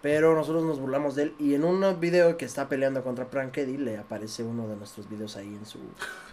pero 0.00 0.34
nosotros 0.34 0.62
nos 0.64 0.80
burlamos 0.80 1.14
de 1.14 1.24
él 1.24 1.34
y 1.38 1.54
en 1.54 1.64
un 1.64 2.00
video 2.00 2.36
que 2.36 2.44
está 2.46 2.68
peleando 2.68 3.02
contra 3.02 3.26
Prank 3.30 3.56
Eddie 3.58 3.78
le 3.78 3.98
aparece 3.98 4.42
uno 4.42 4.66
de 4.68 4.76
nuestros 4.76 5.08
videos 5.08 5.36
ahí 5.36 5.48
en 5.48 5.64
su... 5.66 5.78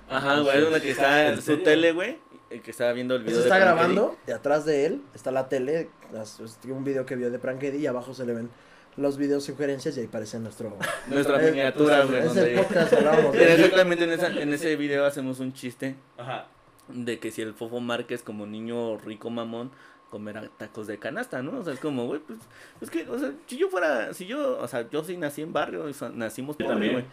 Ajá, 0.10 0.40
güey, 0.40 0.58
es 0.62 0.68
una 0.68 0.80
que 0.80 0.92
está 0.92 1.24
en 1.28 1.30
¿En 1.34 1.36
su 1.38 1.42
serio? 1.44 1.64
tele, 1.64 1.92
güey. 1.94 2.18
El 2.50 2.62
que 2.62 2.72
estaba 2.72 2.92
viendo 2.92 3.16
el 3.16 3.24
video 3.24 3.38
Se 3.38 3.44
está 3.44 3.56
Frank 3.56 3.62
grabando 3.78 4.18
y 4.28 4.32
atrás 4.32 4.66
de 4.66 4.86
él 4.86 5.02
está 5.14 5.32
la 5.32 5.48
tele, 5.48 5.90
las- 6.12 6.40
es 6.42 6.58
un 6.66 6.84
video 6.84 7.06
que 7.06 7.16
vio 7.16 7.32
de 7.32 7.40
Prank 7.40 7.64
Eddie 7.64 7.80
y 7.80 7.88
abajo 7.88 8.14
se 8.14 8.26
le 8.26 8.34
ven 8.34 8.50
los 8.98 9.18
videos 9.18 9.44
sugerencias 9.44 9.96
y 9.98 10.02
ahí 10.02 10.06
aparece 10.08 10.40
nuestro... 10.40 10.76
Nuestra 11.08 11.42
Eh, 11.42 11.52
miniatura, 11.52 12.04
güey. 12.06 12.26
Es 12.26 12.36
el 12.36 12.60
podcast. 12.60 12.94
Exactamente 13.34 14.04
en, 14.04 14.12
esa, 14.12 14.28
en 14.28 14.54
ese 14.54 14.76
video 14.76 15.06
hacemos 15.06 15.40
un 15.40 15.54
chiste 15.54 15.96
Ajá. 16.18 16.48
de 16.90 17.20
que 17.20 17.32
si 17.32 17.42
el 17.42 17.54
Fofo 17.54 17.80
Márquez 17.80 18.22
como 18.24 18.46
niño 18.46 18.98
rico 18.98 19.30
mamón 19.30 19.72
comerá 20.10 20.44
tacos 20.58 20.88
de 20.88 20.98
canasta, 21.00 21.42
¿no? 21.42 21.60
O 21.60 21.64
sea, 21.64 21.74
es 21.74 21.80
como, 21.80 22.06
güey, 22.06 22.20
pues, 22.20 22.38
es 22.82 22.90
que, 22.90 23.08
o 23.10 23.18
sea, 23.18 23.32
si 23.48 23.58
yo 23.58 23.70
fuera, 23.70 24.14
si 24.14 24.26
yo, 24.26 24.60
o 24.60 24.68
sea, 24.68 24.90
yo 24.90 25.06
sí 25.06 25.16
nací 25.16 25.42
en 25.42 25.54
barrio, 25.54 25.86
o 25.86 25.94
sea, 25.94 26.10
nacimos 26.10 26.58
pobres, 26.58 26.92
güey. 26.92 27.06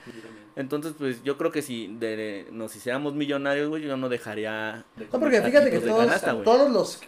Entonces, 0.56 0.94
pues, 0.98 1.22
yo 1.22 1.38
creo 1.38 1.52
que 1.52 1.62
si 1.62 1.86
de, 1.86 2.48
nos 2.50 2.74
hiciéramos 2.74 3.14
millonarios, 3.14 3.68
güey, 3.68 3.84
yo 3.84 3.96
no 3.96 4.08
dejaría 4.08 4.84
de 4.96 5.04
No, 5.04 5.10
porque 5.12 5.36
comer 5.38 5.44
fíjate 5.44 5.70
que 5.70 5.80
canasta, 5.80 6.42
todos 6.42 6.72
los... 6.72 7.00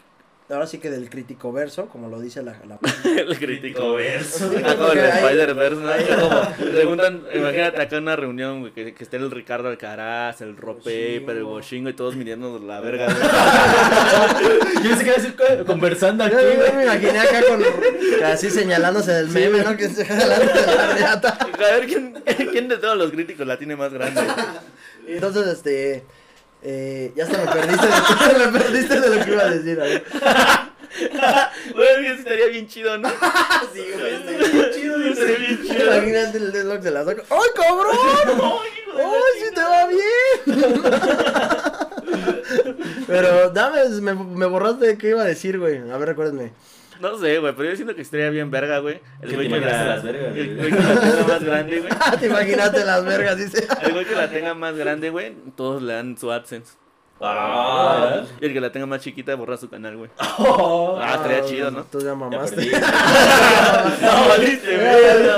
Ahora 0.50 0.66
sí 0.66 0.78
que 0.78 0.90
del 0.90 1.08
crítico 1.08 1.52
verso, 1.52 1.86
como 1.86 2.08
lo 2.08 2.18
dice 2.20 2.42
la... 2.42 2.56
la 2.66 2.78
el 3.20 3.38
crítico 3.38 3.94
verso. 3.94 4.50
Ah, 4.64 4.74
como 4.76 4.92
el 4.92 4.98
Spider-Verse, 4.98 5.80
¿no? 5.80 5.92
como, 6.28 6.72
preguntan, 6.72 7.22
imagínate 7.32 7.80
acá 7.80 7.96
en 7.96 8.02
una 8.02 8.16
reunión, 8.16 8.60
güey, 8.60 8.72
que, 8.72 8.92
que 8.92 9.04
esté 9.04 9.16
el 9.18 9.30
Ricardo 9.30 9.68
Alcaraz, 9.68 10.40
el 10.40 10.56
Ropaper, 10.56 11.36
el 11.36 11.44
Boshingo 11.44 11.88
y 11.88 11.92
todos 11.92 12.16
mirándonos 12.16 12.62
la 12.62 12.80
verga. 12.80 13.06
Yo 14.82 14.88
pensé 14.90 15.04
que 15.04 15.10
decir 15.12 15.36
co- 15.36 15.64
conversando 15.66 16.24
aquí, 16.24 16.34
Yo, 16.34 16.74
me 16.74 16.84
imaginé 16.84 17.18
acá 17.20 17.42
con 17.48 17.62
así 18.24 18.50
señalándose 18.50 19.12
del 19.12 19.28
meme, 19.28 19.62
¿no? 19.62 19.76
Que 19.76 19.88
se 19.88 20.04
la 20.04 20.94
reata. 20.94 21.28
A 21.40 21.46
ver, 21.58 21.86
¿quién, 21.86 22.14
¿quién 22.50 22.68
de 22.68 22.78
todos 22.78 22.96
los 22.96 23.10
críticos 23.10 23.46
la 23.46 23.56
tiene 23.56 23.76
más 23.76 23.92
grande? 23.92 24.20
Entonces, 25.06 25.46
este. 25.46 26.04
Eh, 26.62 27.12
ya 27.16 27.24
hasta 27.24 27.38
me 27.38 27.50
perdiste, 27.50 27.86
de, 27.86 28.46
me 28.50 28.58
perdiste 28.58 29.00
de 29.00 29.16
lo 29.16 29.24
que 29.24 29.30
iba 29.30 29.42
a 29.42 29.50
decir. 29.50 29.80
A. 29.80 29.86
Güey, 31.72 32.06
eso 32.06 32.14
estaría 32.14 32.46
bien 32.46 32.68
chido, 32.68 32.98
¿no? 32.98 33.08
Sí, 33.72 33.82
güey, 33.98 34.14
estaría 34.14 34.48
bien 34.48 34.70
chido. 34.74 34.96
Estaría 35.06 35.38
bien 35.38 35.62
chido. 35.62 35.94
Imagínate 35.94 36.38
el 36.38 36.52
deadlock 36.52 36.82
se 36.82 36.90
la 36.90 37.04
saca. 37.04 37.22
¡Ay, 37.30 37.50
cabrón! 37.54 37.96
¡Ay, 38.96 39.40
sí 39.40 39.54
te 39.54 39.62
va 39.62 39.86
bien! 39.86 40.40
Pero 43.06 43.50
dame, 43.50 43.88
me, 44.00 44.14
me 44.14 44.46
borraste 44.46 44.86
de 44.86 44.98
qué 44.98 45.10
iba 45.10 45.22
a 45.22 45.26
decir, 45.26 45.58
güey. 45.58 45.78
A 45.90 45.96
ver, 45.96 46.08
recuérdenme. 46.08 46.52
No 47.00 47.18
sé, 47.18 47.38
güey, 47.38 47.54
pero 47.56 47.70
yo 47.70 47.76
siento 47.76 47.94
que 47.94 48.02
estaría 48.02 48.30
bien 48.30 48.50
verga, 48.50 48.78
güey. 48.78 49.00
El 49.22 49.30
Que 49.30 49.34
güey 49.36 49.48
te 49.48 49.54
que 49.58 49.60
la, 49.66 49.84
las 49.86 50.02
vergas, 50.02 50.36
el 50.36 50.56
güey. 50.56 50.70
güey 50.70 50.70
que 50.70 50.86
la 50.86 50.98
tenga 50.98 51.24
más 51.26 51.42
grande, 51.44 51.80
güey. 51.80 51.90
Te 52.20 52.26
imaginaste 52.26 52.84
las 52.84 53.04
vergas, 53.04 53.36
dice. 53.38 53.68
El 53.82 53.92
güey 53.92 54.04
que 54.04 54.14
la 54.14 54.30
tenga 54.30 54.54
más 54.54 54.76
grande, 54.76 55.10
güey, 55.10 55.34
todos 55.56 55.82
le 55.82 55.94
dan 55.94 56.16
su 56.18 56.30
AdSense. 56.30 56.74
Ah, 57.22 58.22
Y 58.40 58.46
el 58.46 58.52
que 58.54 58.60
la 58.62 58.72
tenga 58.72 58.86
más 58.86 59.02
chiquita 59.02 59.34
borra 59.34 59.58
su 59.58 59.68
canal, 59.68 59.94
güey. 59.98 60.10
oh, 60.38 60.98
Ah, 60.98 61.16
estaría 61.16 61.44
chido, 61.44 61.70
¿no? 61.70 61.84
Tú 61.84 61.98
ya 62.00 62.06
ya 62.06 62.14
mamaste. 62.14 62.56
perdí. 62.56 62.70
No, 64.00 64.28
valiste, 64.28 64.76
Verga. 64.76 65.36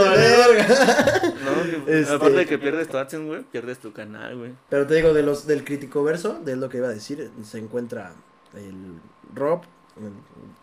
No, 1.44 1.84
que- 1.84 2.00
Este- 2.00 2.14
aparte 2.14 2.36
de 2.36 2.46
que 2.46 2.58
pierdes 2.58 2.88
tu 2.88 2.96
AdSense, 2.98 3.26
güey, 3.26 3.42
pierdes 3.42 3.78
tu 3.78 3.92
canal, 3.92 4.36
güey. 4.38 4.52
Pero 4.68 4.86
te 4.86 4.94
digo, 4.94 5.12
de 5.12 5.22
los 5.24 5.46
del 5.46 5.64
crítico 5.64 6.04
verso, 6.04 6.40
de 6.44 6.54
lo 6.54 6.68
que 6.68 6.76
iba 6.78 6.86
a 6.86 6.90
decir, 6.92 7.30
se 7.42 7.58
encuentra 7.58 8.12
el 8.54 9.00
Rob, 9.34 9.62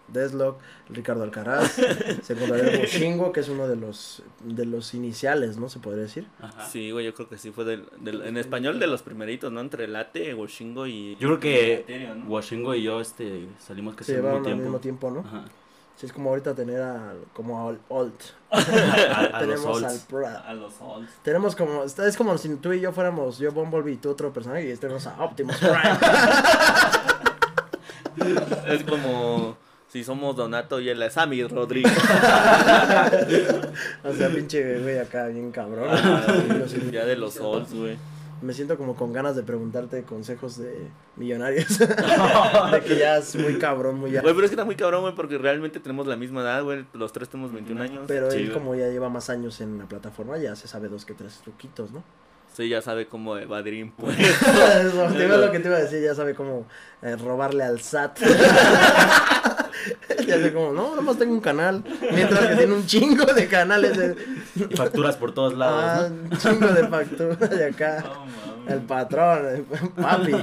Deslock, 0.07 0.57
Ricardo 0.89 1.23
Alcaraz, 1.23 1.71
se 2.23 2.33
encontraría 2.33 2.71
el 2.73 2.79
Boshingo, 2.79 3.31
que 3.31 3.41
es 3.41 3.49
uno 3.49 3.67
de 3.67 3.75
los 3.75 4.23
de 4.43 4.65
los 4.65 4.93
iniciales, 4.95 5.57
¿no? 5.57 5.69
Se 5.69 5.79
podría 5.79 6.03
decir. 6.03 6.27
Ajá. 6.41 6.65
Sí, 6.67 6.89
güey, 6.91 7.05
yo 7.05 7.13
creo 7.13 7.29
que 7.29 7.37
sí 7.37 7.51
fue 7.51 7.63
del, 7.63 7.87
del- 7.99 8.23
en 8.23 8.37
español 8.37 8.79
de 8.79 8.87
los 8.87 9.03
primeritos, 9.03 9.51
¿no? 9.51 9.59
Entre 9.61 9.87
Late, 9.87 10.33
Washingo 10.33 10.87
y... 10.87 11.15
Yo 11.19 11.27
creo 11.27 11.39
que. 11.39 12.13
Washingo 12.27 12.73
y 12.73 12.81
yo 12.83 12.99
este, 13.01 13.47
salimos 13.59 13.93
Se 13.93 13.97
casi 13.99 14.15
al 14.15 14.21
mismo 14.23 14.29
al 14.37 14.41
mismo 14.57 14.79
tiempo. 14.79 14.79
tiempo, 14.79 15.11
¿no? 15.11 15.19
Ajá. 15.39 15.45
Sí, 15.95 16.05
es 16.05 16.13
como 16.13 16.29
ahorita 16.29 16.55
tener 16.55 16.81
a, 16.81 17.13
como 17.33 17.67
al 17.67 17.77
Alt. 17.91 18.21
Tenemos 19.39 19.65
al 19.77 19.83
Olds. 19.85 20.05
Pro. 20.09 20.25
A 20.27 20.53
los 20.53 20.73
Halls. 20.81 21.09
Tenemos 21.23 21.55
como, 21.57 21.83
está- 21.83 22.07
es 22.07 22.15
como 22.17 22.37
si 22.37 22.55
tú 22.55 22.71
y 22.73 22.79
yo 22.79 22.93
fuéramos, 22.93 23.37
yo 23.37 23.51
Bumblebee 23.51 23.93
y 23.93 23.97
tú 23.97 24.09
otro 24.09 24.31
personaje, 24.31 24.71
y 24.73 24.77
tenemos 24.77 25.05
a 25.07 25.21
Optimus 25.23 25.57
Prime. 25.59 25.73
Es 28.67 28.83
como 28.83 29.57
si 29.87 30.03
somos 30.03 30.35
Donato 30.35 30.79
y 30.79 30.89
él 30.89 31.01
es 31.01 31.13
Sammy 31.13 31.43
Rodríguez. 31.43 31.91
o 34.03 34.13
sea, 34.13 34.29
pinche 34.29 34.79
güey 34.79 34.97
acá, 34.99 35.27
bien 35.27 35.51
cabrón. 35.51 35.89
Soy- 36.67 36.91
ya 36.91 37.05
de 37.05 37.15
los 37.15 37.39
Halls, 37.39 37.73
güey. 37.73 37.97
Me 38.41 38.53
siento 38.53 38.77
como 38.77 38.95
con 38.95 39.11
ganas 39.11 39.35
de 39.35 39.43
preguntarte 39.43 40.03
consejos 40.03 40.57
de 40.57 40.87
millonarios. 41.17 41.77
de 42.71 42.81
que 42.85 42.97
ya 42.97 43.17
es 43.17 43.35
muy 43.35 43.57
cabrón, 43.59 43.99
muy 43.99 44.11
ya. 44.11 44.21
Güey, 44.21 44.33
pero 44.33 44.45
es 44.45 44.51
que 44.51 44.55
está 44.55 44.63
muy 44.63 44.75
cabrón, 44.75 45.01
güey, 45.01 45.13
porque 45.13 45.37
realmente 45.37 45.81
tenemos 45.81 46.07
la 46.07 46.15
misma 46.15 46.41
edad, 46.41 46.63
güey. 46.63 46.85
Los 46.93 47.11
tres 47.11 47.27
tenemos 47.27 47.51
21 47.51 47.81
años. 47.83 48.03
Pero 48.07 48.31
Sí, 48.31 48.37
él 48.37 48.53
como 48.53 48.75
ya 48.75 48.87
lleva 48.87 49.09
más 49.09 49.29
años 49.29 49.59
en 49.59 49.77
la 49.77 49.85
plataforma, 49.87 50.37
ya 50.37 50.55
se 50.55 50.69
sabe 50.69 50.87
dos 50.87 51.03
que 51.03 51.13
tres 51.15 51.39
truquitos, 51.43 51.91
¿no? 51.91 52.01
Sí, 52.59 52.67
ya 52.67 52.81
sabe 52.81 53.07
cómo 53.07 53.37
evadir 53.37 53.75
impuestos. 53.75 54.25
Eso, 54.27 55.07
te 55.15 55.23
iba 55.23 55.37
lo 55.37 55.49
que 55.49 55.61
te 55.61 55.69
iba 55.69 55.77
a 55.77 55.79
decir, 55.79 56.03
ya 56.03 56.13
sabe 56.13 56.35
cómo 56.35 56.65
eh, 57.01 57.15
robarle 57.15 57.63
al 57.63 57.79
SAT. 57.79 58.19
ya 60.27 60.41
sé 60.41 60.51
como, 60.53 60.73
no, 60.73 60.93
nomás 60.93 61.17
tengo 61.17 61.31
un 61.31 61.39
canal. 61.39 61.81
Mientras 62.13 62.47
que 62.47 62.55
tiene 62.57 62.73
un 62.73 62.85
chingo 62.85 63.23
de 63.27 63.47
canales. 63.47 63.97
de- 63.97 64.17
Y 64.57 64.75
facturas 64.75 65.15
por 65.15 65.33
todos 65.33 65.53
ah, 65.53 65.55
lados, 65.55 66.11
¿no? 66.11 66.23
un 66.23 66.37
chingo 66.37 66.67
de 66.67 66.85
facturas 66.89 67.49
de 67.49 67.65
acá. 67.65 68.03
El 68.67 68.81
patrón, 68.81 69.47
el 69.47 69.63
papi. 69.93 70.33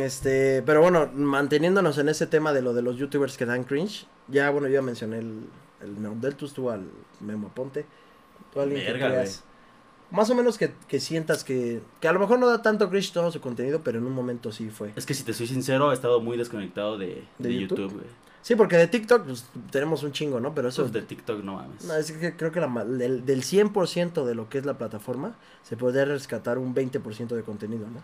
este, 0.00 0.62
pero 0.64 0.82
bueno, 0.82 1.10
manteniéndonos 1.12 1.98
en 1.98 2.10
ese 2.10 2.28
tema 2.28 2.52
de 2.52 2.62
lo 2.62 2.74
de 2.74 2.82
los 2.82 2.96
youtubers 2.96 3.36
que 3.36 3.44
dan 3.44 3.64
cringe, 3.64 4.06
ya 4.28 4.50
bueno, 4.50 4.68
yo 4.68 4.74
ya 4.74 4.82
mencioné 4.82 5.18
el, 5.18 5.48
el 5.82 6.00
Neodeltus, 6.00 6.54
tú 6.54 6.70
al 6.70 6.84
Memo 7.18 7.50
Ponte, 7.52 7.84
tú 8.52 8.60
alguien 8.60 8.86
que 8.86 8.92
Verga, 8.92 9.08
creas. 9.08 9.42
Más 10.10 10.30
o 10.30 10.34
menos 10.34 10.56
que, 10.58 10.72
que 10.88 11.00
sientas 11.00 11.42
que, 11.42 11.80
que 12.00 12.06
a 12.08 12.12
lo 12.12 12.20
mejor 12.20 12.38
no 12.38 12.46
da 12.48 12.62
tanto 12.62 12.88
cringe 12.90 13.12
todo 13.12 13.32
su 13.32 13.40
contenido, 13.40 13.80
pero 13.82 13.98
en 13.98 14.04
un 14.06 14.12
momento 14.12 14.52
sí 14.52 14.70
fue. 14.70 14.92
Es 14.96 15.04
que 15.04 15.14
si 15.14 15.24
te 15.24 15.32
soy 15.34 15.46
sincero, 15.48 15.90
he 15.90 15.94
estado 15.94 16.20
muy 16.20 16.36
desconectado 16.36 16.96
de, 16.96 17.24
¿De 17.38 17.48
de 17.48 17.54
YouTube? 17.60 17.78
YouTube, 17.78 17.92
güey. 17.94 18.06
Sí, 18.42 18.54
porque 18.54 18.76
de 18.76 18.86
TikTok 18.86 19.24
pues, 19.24 19.44
tenemos 19.72 20.04
un 20.04 20.12
chingo, 20.12 20.38
¿no? 20.38 20.54
Pero 20.54 20.68
eso... 20.68 20.82
Esos 20.82 20.92
de 20.92 21.02
TikTok, 21.02 21.42
no 21.42 21.54
mames. 21.54 21.82
No, 21.84 21.96
es 21.96 22.12
que 22.12 22.36
creo 22.36 22.52
que 22.52 22.60
la 22.60 22.68
del, 22.84 23.26
del 23.26 23.42
100% 23.42 24.24
de 24.24 24.34
lo 24.36 24.48
que 24.48 24.58
es 24.58 24.64
la 24.66 24.78
plataforma, 24.78 25.34
se 25.64 25.76
podría 25.76 26.04
rescatar 26.04 26.56
un 26.58 26.72
20% 26.72 27.26
de 27.34 27.42
contenido, 27.42 27.88
¿no? 27.88 28.00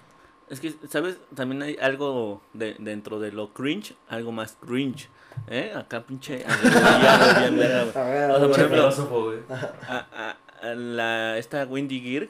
Es 0.51 0.59
que, 0.59 0.75
¿sabes? 0.91 1.17
También 1.37 1.63
hay 1.63 1.77
algo 1.81 2.43
de, 2.53 2.75
dentro 2.81 3.21
de 3.21 3.31
lo 3.31 3.55
cringe, 3.55 3.95
algo 4.09 4.33
más 4.33 4.57
cringe. 4.61 5.09
¿Eh? 5.49 5.73
Acá 5.75 6.03
pinche. 6.03 6.45
abreviado, 6.47 7.41
bien 7.41 7.57
verga, 7.59 7.85
güey. 7.85 7.97
A 7.97 8.09
ver, 8.11 8.31
O 8.33 8.39
sea, 8.39 8.41
por 8.49 8.51
ejemplo, 8.51 8.77
filósofo, 8.77 9.25
güey. 9.27 9.39
a- 9.49 9.75
a- 9.89 10.31
a 10.31 10.37
la, 10.63 11.39
esta 11.39 11.65
Wendy 11.65 12.01
Gear, 12.01 12.29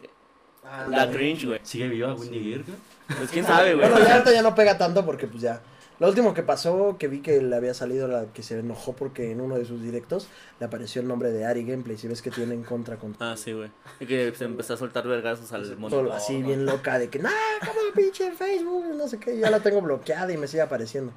Ah, 0.65 0.87
la 0.89 1.11
cringe, 1.11 1.45
güey. 1.47 1.61
¿Sigue 1.65 1.89
viva 1.89 2.15
Wendy 2.15 2.39
Gear, 2.41 2.63
güey? 2.63 2.79
Pues 3.19 3.31
quién 3.31 3.45
sabe, 3.45 3.75
güey. 3.75 3.89
Bueno, 3.89 4.05
ya 4.07 4.15
ahorita 4.15 4.33
ya 4.33 4.43
no 4.43 4.55
pega 4.55 4.79
tanto 4.79 5.05
porque 5.05 5.27
pues 5.27 5.43
ya. 5.43 5.61
Lo 5.99 6.09
último 6.09 6.35
que 6.35 6.43
pasó, 6.43 6.97
que 6.99 7.07
vi 7.09 7.21
que 7.21 7.41
le 7.43 7.55
había 7.55 7.75
salido 7.75 8.09
la 8.09 8.27
que 8.33 8.43
se 8.43 8.59
enojó 8.59 8.93
porque 8.93 9.31
en 9.31 9.41
uno 9.41 9.57
de 9.57 9.65
sus 9.65 9.83
directos 9.83 10.29
le 10.59 10.67
apareció 10.67 11.01
el 11.03 11.09
nombre 11.09 11.31
de 11.31 11.45
Ari 11.45 11.65
Gameplay. 11.65 11.97
Si 11.97 12.09
ves 12.09 12.23
que 12.23 12.31
tiene 12.31 12.55
en 12.55 12.63
contra 12.65 12.97
con 12.97 13.15
Ah, 13.21 13.35
sí, 13.37 13.53
güey. 13.53 13.71
Y 14.01 14.07
que 14.07 14.33
se 14.37 14.45
empezó 14.45 14.75
a 14.75 14.77
soltar 14.77 15.07
vergazos 15.07 15.53
al 15.53 15.63
todo 15.65 15.77
mundo. 15.79 16.13
así 16.13 16.43
bien 16.43 16.65
loca 16.65 16.99
de 16.99 17.09
que, 17.09 17.19
nah, 17.21 17.31
como 17.61 17.81
pinche 17.95 18.33
Facebook, 18.33 18.85
no 18.97 19.07
sé 19.09 19.19
qué, 19.19 19.39
ya 19.39 19.51
la 19.51 19.61
tengo 19.61 19.81
bloqueada 19.81 20.33
y 20.33 20.37
me 20.39 20.49
sigue 20.49 20.63
apareciendo. 20.63 21.13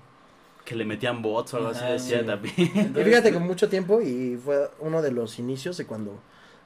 Que 0.65 0.75
le 0.75 0.85
metían 0.85 1.21
bots 1.21 1.53
o 1.53 1.57
algo 1.57 1.69
así, 1.69 1.85
decía 1.85 2.19
sí. 2.19 2.25
también. 2.25 2.93
Y 2.99 3.03
fíjate 3.03 3.31
que 3.31 3.39
mucho 3.39 3.69
tiempo 3.69 4.01
y 4.01 4.37
fue 4.43 4.69
uno 4.79 5.01
de 5.01 5.11
los 5.11 5.39
inicios 5.39 5.77
de 5.77 5.85
cuando 5.85 6.19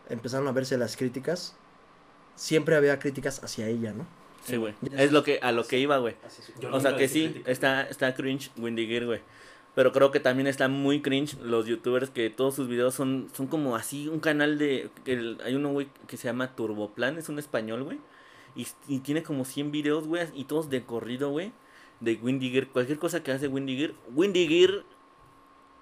empezaron 0.10 0.48
a 0.48 0.52
verse 0.52 0.78
las 0.78 0.98
críticas, 0.98 1.56
siempre 2.36 2.76
había 2.76 3.00
críticas 3.00 3.44
hacia 3.44 3.68
ella, 3.68 3.94
¿no? 3.94 4.06
Sí, 4.44 4.56
güey. 4.58 4.74
Es 4.98 5.12
lo 5.12 5.24
que, 5.24 5.40
a 5.42 5.52
lo 5.52 5.66
que 5.68 5.80
iba, 5.80 5.98
güey. 5.98 6.16
O 6.72 6.80
sea 6.80 6.96
que 6.96 7.08
sí, 7.08 7.42
está, 7.46 7.84
está 7.84 8.14
cringe 8.16 8.52
Wendy 8.58 8.88
Gear, 8.88 9.06
güey. 9.06 9.20
Pero 9.76 9.92
creo 9.92 10.12
que 10.12 10.20
también 10.20 10.48
está 10.48 10.68
muy 10.68 11.02
cringe 11.02 11.38
los 11.44 11.66
youtubers 11.68 12.10
que 12.10 12.30
todos 12.30 12.56
sus 12.56 12.68
videos 12.68 12.96
son, 12.96 13.30
son 13.34 13.48
como 13.48 13.76
así, 13.76 14.08
un 14.08 14.20
canal 14.20 14.58
de... 14.58 14.90
que 15.06 15.14
el- 15.14 15.38
hay 15.44 15.56
uno, 15.56 15.72
güey, 15.72 15.90
que 16.08 16.18
se 16.18 16.28
llama 16.28 16.56
Turboplan, 16.56 17.18
es 17.18 17.30
un 17.30 17.38
español, 17.40 17.84
güey. 17.84 18.00
Y, 18.56 18.68
y 18.88 19.00
tiene 19.00 19.22
como 19.24 19.46
100 19.46 19.72
videos, 19.72 20.08
güey, 20.08 20.28
y 20.34 20.46
todos 20.46 20.70
de 20.70 20.84
corrido, 20.84 21.30
güey. 21.30 21.52
De 22.00 22.16
Windy 22.16 22.50
Gear, 22.50 22.68
cualquier 22.68 22.98
cosa 22.98 23.22
que 23.24 23.32
hace 23.32 23.48
Windy 23.48 23.78
Gear. 23.78 23.94
Windy 24.16 24.48
Gear 24.48 24.84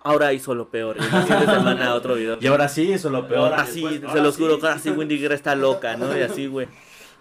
ahora 0.04 0.34
hizo 0.34 0.56
lo 0.56 0.70
peor. 0.70 0.98
Y 0.98 1.02
semana 1.46 1.94
otro 1.96 2.16
video. 2.16 2.38
Y 2.40 2.48
ahora 2.48 2.68
sí, 2.70 2.92
es 2.94 3.04
lo 3.06 3.28
peor. 3.28 3.54
Así, 3.54 3.82
Después, 3.82 4.00
se 4.02 4.06
ahora 4.08 4.24
los 4.24 4.36
sí, 4.36 4.42
juro, 4.44 4.68
así 4.68 4.90
sí. 4.90 4.90
Windy 4.92 5.18
Gear 5.20 5.34
está 5.34 5.56
loca, 5.56 5.96
¿no? 5.98 6.18
Y 6.18 6.22
así, 6.22 6.48
güey. 6.48 6.68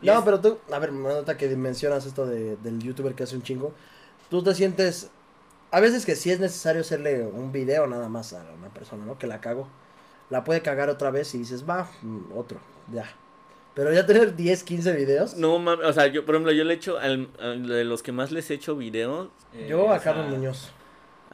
No, 0.02 0.12
es- 0.18 0.24
pero 0.24 0.40
tú, 0.40 0.58
a 0.72 0.78
ver, 0.78 0.92
me 0.92 1.08
nota 1.08 1.36
que 1.36 1.48
mencionas 1.56 2.04
esto 2.06 2.26
de, 2.26 2.56
del 2.56 2.78
youtuber 2.80 3.14
que 3.14 3.22
hace 3.24 3.34
un 3.36 3.42
chingo. 3.42 3.72
Tú 4.30 4.42
te 4.42 4.54
sientes, 4.54 5.10
a 5.70 5.80
veces 5.80 6.04
que 6.04 6.16
sí 6.16 6.30
es 6.30 6.38
necesario 6.40 6.82
hacerle 6.82 7.24
un 7.26 7.52
video 7.52 7.86
nada 7.86 8.08
más 8.08 8.32
a 8.32 8.44
una 8.58 8.68
persona, 8.68 9.04
¿no? 9.06 9.18
Que 9.18 9.26
la 9.26 9.40
cago. 9.40 9.68
La 10.28 10.42
puede 10.44 10.60
cagar 10.60 10.90
otra 10.90 11.10
vez 11.10 11.34
y 11.34 11.38
dices, 11.38 11.64
va, 11.68 11.88
mm, 12.02 12.36
otro, 12.36 12.58
ya. 12.92 13.04
Pero 13.74 13.92
ya 13.92 14.04
tener 14.06 14.34
10, 14.34 14.64
15 14.64 14.92
videos. 14.92 15.36
No 15.36 15.58
mames, 15.58 15.86
o 15.86 15.92
sea, 15.92 16.06
yo, 16.08 16.24
por 16.24 16.34
ejemplo, 16.34 16.50
yo 16.52 16.64
le 16.64 16.74
echo 16.74 16.98
al, 16.98 17.28
al- 17.38 17.66
de 17.68 17.84
los 17.84 18.02
que 18.02 18.10
más 18.10 18.32
les 18.32 18.50
he 18.50 18.54
hecho 18.54 18.74
videos. 18.76 19.28
eh, 19.52 19.66
yo 19.68 19.92
a 19.92 19.98
Carlos 20.00 20.28
Muñoz. 20.30 20.70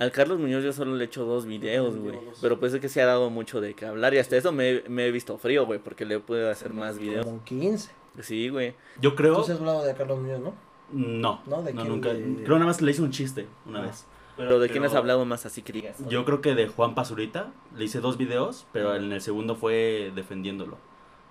Al 0.03 0.11
Carlos 0.11 0.39
Muñoz 0.41 0.65
yo 0.65 0.73
solo 0.73 0.97
le 0.97 1.05
echo 1.05 1.25
dos 1.25 1.47
videos, 1.47 1.97
güey. 1.97 2.19
Pero 2.41 2.59
pues 2.59 2.75
es 2.75 2.81
que 2.81 2.89
se 2.89 3.01
ha 3.01 3.07
dado 3.07 3.31
mucho 3.31 3.61
de 3.61 3.75
qué 3.75 3.87
hablar 3.87 4.13
y 4.15 4.19
hasta 4.19 4.37
eso 4.37 4.51
me, 4.51 4.83
me 4.89 5.07
he 5.07 5.11
visto 5.13 5.39
frío, 5.39 5.65
güey, 5.65 5.79
porque 5.79 6.05
le 6.05 6.19
puedo 6.19 6.51
hacer 6.51 6.73
más 6.75 6.99
videos. 6.99 7.25
Como 7.25 7.45
15. 7.45 7.93
Sí, 8.21 8.49
güey. 8.49 8.75
Yo 9.01 9.15
creo. 9.15 9.37
Tú 9.37 9.45
sí 9.45 9.53
has 9.53 9.59
hablado 9.61 9.85
de 9.85 9.95
Carlos 9.95 10.19
Muñoz, 10.19 10.41
¿no? 10.41 10.55
No, 10.91 11.41
¿No? 11.47 11.57
no, 11.59 11.63
¿De 11.63 11.73
quién? 11.73 11.89
nunca. 11.89 12.13
De- 12.13 12.43
Creo 12.45 12.57
nada 12.59 12.67
más 12.67 12.83
le 12.83 12.91
hice 12.91 13.03
un 13.03 13.11
chiste 13.13 13.47
una 13.65 13.79
Ah. 13.79 13.83
vez. 13.83 14.07
Pero 14.37 14.59
¿de 14.59 14.69
quién 14.71 14.83
has 14.85 14.95
hablado 14.95 15.25
más 15.25 15.47
así 15.47 15.63
que 15.63 15.73
digas? 15.73 15.97
Yo 16.09 16.25
creo 16.25 16.41
que 16.41 16.55
de 16.55 16.67
Juan 16.67 16.95
Pazurita 16.95 17.53
le 17.77 17.85
hice 17.85 18.01
dos 18.01 18.17
videos, 18.19 18.67
pero 18.73 18.97
en 18.97 19.13
el 19.13 19.21
segundo 19.21 19.55
fue 19.57 20.11
defendiéndolo. 20.15 20.79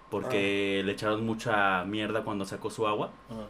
Porque 0.10 0.82
le 0.86 0.92
echaron 0.92 1.26
mucha 1.26 1.84
mierda 1.86 2.24
cuando 2.24 2.46
sacó 2.46 2.70
su 2.70 2.88
agua. 2.88 3.12
Ajá. 3.30 3.48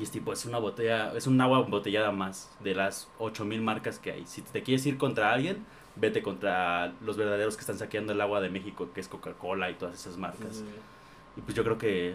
Y 0.00 0.04
es 0.04 0.10
tipo, 0.10 0.32
es 0.32 0.46
una 0.46 0.56
botella, 0.56 1.12
es 1.14 1.26
un 1.26 1.38
agua 1.42 1.60
embotellada 1.60 2.10
más 2.10 2.50
de 2.64 2.74
las 2.74 3.08
8000 3.18 3.60
marcas 3.60 3.98
que 3.98 4.10
hay. 4.10 4.24
Si 4.26 4.40
te 4.40 4.62
quieres 4.62 4.86
ir 4.86 4.96
contra 4.96 5.30
alguien, 5.30 5.66
vete 5.94 6.22
contra 6.22 6.94
los 7.04 7.18
verdaderos 7.18 7.54
que 7.54 7.60
están 7.60 7.76
saqueando 7.76 8.14
el 8.14 8.20
agua 8.22 8.40
de 8.40 8.48
México, 8.48 8.88
que 8.94 9.02
es 9.02 9.08
Coca-Cola 9.08 9.70
y 9.70 9.74
todas 9.74 10.00
esas 10.00 10.16
marcas. 10.16 10.64
Y 11.36 11.42
pues 11.42 11.54
yo 11.54 11.62
creo 11.64 11.76
que, 11.76 12.14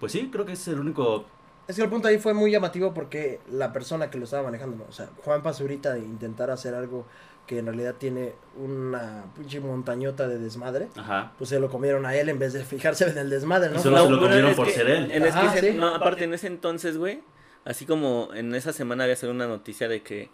pues 0.00 0.12
sí, 0.12 0.30
creo 0.32 0.46
que 0.46 0.52
es 0.52 0.66
el 0.68 0.80
único 0.80 1.26
Es 1.68 1.76
que 1.76 1.82
el 1.82 1.90
punto 1.90 2.08
ahí 2.08 2.16
fue 2.16 2.32
muy 2.32 2.50
llamativo 2.50 2.94
porque 2.94 3.40
la 3.50 3.70
persona 3.70 4.10
que 4.10 4.16
lo 4.16 4.24
estaba 4.24 4.44
manejando, 4.44 4.78
¿no? 4.78 4.84
o 4.88 4.92
sea, 4.92 5.10
Juan 5.22 5.42
Pazurita 5.42 5.92
de 5.92 6.00
intentar 6.00 6.50
hacer 6.50 6.74
algo 6.74 7.04
que 7.46 7.58
en 7.58 7.66
realidad 7.66 7.94
tiene 7.98 8.32
una 8.56 9.24
pinche 9.36 9.60
montañota 9.60 10.26
de 10.28 10.38
desmadre, 10.38 10.88
Ajá. 10.96 11.32
pues 11.38 11.50
se 11.50 11.60
lo 11.60 11.68
comieron 11.70 12.04
a 12.06 12.14
él 12.16 12.28
en 12.28 12.38
vez 12.38 12.52
de 12.52 12.64
fijarse 12.64 13.08
en 13.08 13.16
el 13.18 13.30
desmadre, 13.30 13.70
¿no? 13.70 13.76
Y 13.76 13.82
solo 13.82 14.04
se 14.04 14.10
lo 14.10 14.20
comieron 14.20 14.54
por 14.54 14.68
ser 14.70 14.88
él. 14.90 15.10
En 15.12 15.22
es 15.24 15.32
que 15.34 15.38
Ajá, 15.40 15.56
ese- 15.58 15.72
sí. 15.72 15.78
no, 15.78 15.94
aparte 15.94 16.24
en 16.24 16.34
ese 16.34 16.48
entonces, 16.48 16.96
güey, 16.98 17.20
así 17.64 17.86
como 17.86 18.30
en 18.34 18.54
esa 18.54 18.72
semana 18.72 19.04
había 19.04 19.16
salido 19.16 19.34
una 19.34 19.46
noticia 19.46 19.88
de 19.88 20.02
que 20.02 20.30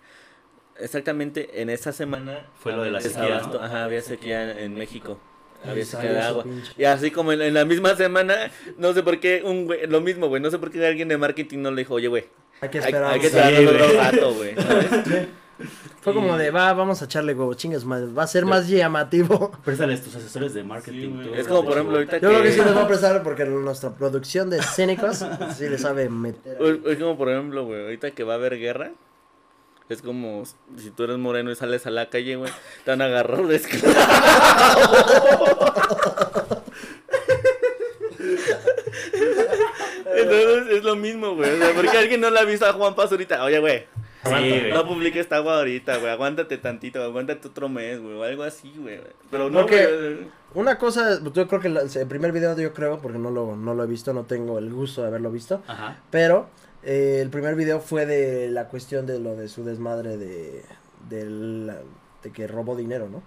exactamente 0.78 1.60
en 1.62 1.70
esa 1.70 1.92
semana 1.92 2.46
Fue 2.58 2.72
lo 2.72 2.82
de 2.82 2.90
la 2.90 3.00
sequía, 3.00 3.40
¿no? 3.52 3.60
Ajá, 3.60 3.84
había 3.84 4.00
sequía 4.00 4.58
en 4.60 4.74
México. 4.74 5.20
Había 5.64 5.84
sequía 5.84 6.12
de 6.12 6.20
agua. 6.20 6.42
pinche- 6.44 6.72
Y 6.76 6.84
así 6.84 7.10
como 7.12 7.32
en, 7.32 7.40
en 7.42 7.54
la 7.54 7.64
misma 7.64 7.94
semana, 7.94 8.34
no 8.78 8.92
sé 8.94 9.02
por 9.02 9.20
qué, 9.20 9.42
un 9.44 9.66
güey, 9.66 9.86
lo 9.86 10.00
mismo, 10.00 10.26
güey, 10.28 10.42
no 10.42 10.50
sé 10.50 10.58
por 10.58 10.70
qué 10.70 10.84
alguien 10.86 11.08
de 11.08 11.18
marketing 11.18 11.58
no 11.58 11.70
le 11.70 11.82
dijo, 11.82 11.94
oye, 11.94 12.08
güey, 12.08 12.24
Hay 12.60 12.68
que 12.68 12.78
hay, 12.78 12.84
esperar. 12.86 13.12
hay 13.12 13.20
que 13.20 13.28
Sí, 13.30 13.36
esperarnos 13.36 13.72
otro 13.74 13.86
güey. 13.86 13.96
rato, 13.98 14.34
güey. 14.34 14.54
Fue 16.00 16.14
como 16.14 16.36
de, 16.36 16.50
va, 16.50 16.72
vamos 16.72 17.02
a 17.02 17.04
echarle 17.04 17.34
huevo, 17.34 17.54
chingas 17.54 17.84
madre, 17.84 18.12
va 18.12 18.24
a 18.24 18.26
ser 18.26 18.44
más 18.44 18.68
llamativo. 18.68 19.52
Préstales 19.64 20.02
tus 20.02 20.16
asesores 20.16 20.54
de 20.54 20.64
marketing. 20.64 21.22
Sí, 21.22 21.28
tú, 21.28 21.34
Es 21.34 21.46
como, 21.46 21.64
por 21.64 21.74
ejemplo, 21.74 21.96
ahorita 21.96 22.18
Yo 22.18 22.28
creo 22.28 22.42
que 22.42 22.52
sí 22.52 22.60
les 22.60 22.76
va 22.76 22.82
a 22.82 22.88
prestar 22.88 23.22
porque 23.22 23.44
nuestra 23.44 23.90
producción 23.90 24.50
de 24.50 24.62
cínicos 24.62 25.24
sí 25.56 25.68
le 25.68 25.78
sabe 25.78 26.08
meter. 26.08 26.58
Es 26.86 26.98
como, 26.98 27.16
por 27.16 27.30
ejemplo, 27.30 27.64
güey, 27.64 27.82
ahorita 27.82 28.10
que 28.12 28.24
va 28.24 28.34
a 28.34 28.36
haber 28.36 28.58
guerra, 28.58 28.92
es 29.88 30.02
como 30.02 30.44
si 30.76 30.90
tú 30.90 31.04
eres 31.04 31.18
moreno 31.18 31.50
y 31.50 31.56
sales 31.56 31.86
a 31.86 31.90
la 31.90 32.08
calle, 32.08 32.36
güey, 32.36 32.50
te 32.84 32.90
van 32.90 33.02
a 33.02 33.06
agarrar 33.06 33.46
de 33.46 33.56
esclavo. 33.56 33.92
Entonces 40.14 40.76
es 40.76 40.84
lo 40.84 40.96
mismo, 40.96 41.34
güey. 41.34 41.50
O 41.50 41.58
sea, 41.58 41.74
porque 41.74 41.96
alguien 41.96 42.20
no 42.20 42.30
le 42.30 42.38
ha 42.38 42.44
visto 42.44 42.66
a 42.66 42.72
Juan 42.72 42.94
Paz 42.94 43.10
ahorita. 43.12 43.42
Oye, 43.44 43.58
güey, 43.58 43.86
Sí, 44.24 44.62
no 44.72 44.86
publiques 44.86 45.20
esta 45.22 45.36
agua 45.36 45.58
ahorita, 45.58 45.96
güey. 45.98 46.10
Aguántate 46.12 46.56
tantito, 46.58 47.02
aguántate 47.02 47.48
otro 47.48 47.68
mes, 47.68 48.00
güey. 48.00 48.14
O 48.14 48.22
algo 48.22 48.42
así, 48.44 48.72
güey. 48.78 49.00
Pero 49.30 49.50
no, 49.50 49.60
Porque- 49.60 49.86
güey. 49.86 50.28
Una 50.54 50.76
cosa, 50.78 51.18
yo 51.32 51.48
creo 51.48 51.60
que 51.60 51.68
la- 51.70 51.80
el 51.82 52.06
primer 52.06 52.30
video 52.30 52.56
yo 52.58 52.72
creo, 52.74 52.98
porque 53.00 53.18
no 53.18 53.30
lo, 53.30 53.56
no 53.56 53.74
lo 53.74 53.84
he 53.84 53.86
visto, 53.86 54.12
no 54.12 54.24
tengo 54.24 54.58
el 54.58 54.70
gusto 54.72 55.00
de 55.02 55.08
haberlo 55.08 55.30
visto, 55.30 55.62
Ajá. 55.66 55.96
pero 56.10 56.46
eh, 56.82 57.20
el 57.22 57.30
primer 57.30 57.54
video 57.54 57.80
fue 57.80 58.04
de 58.06 58.50
la 58.50 58.68
cuestión 58.68 59.06
de 59.06 59.18
lo 59.18 59.34
de 59.34 59.48
su 59.48 59.64
desmadre 59.64 60.18
de, 60.18 60.62
de, 61.08 61.24
la- 61.26 61.78
de 62.22 62.30
que 62.32 62.46
robó 62.46 62.76
dinero, 62.76 63.08
¿no? 63.08 63.22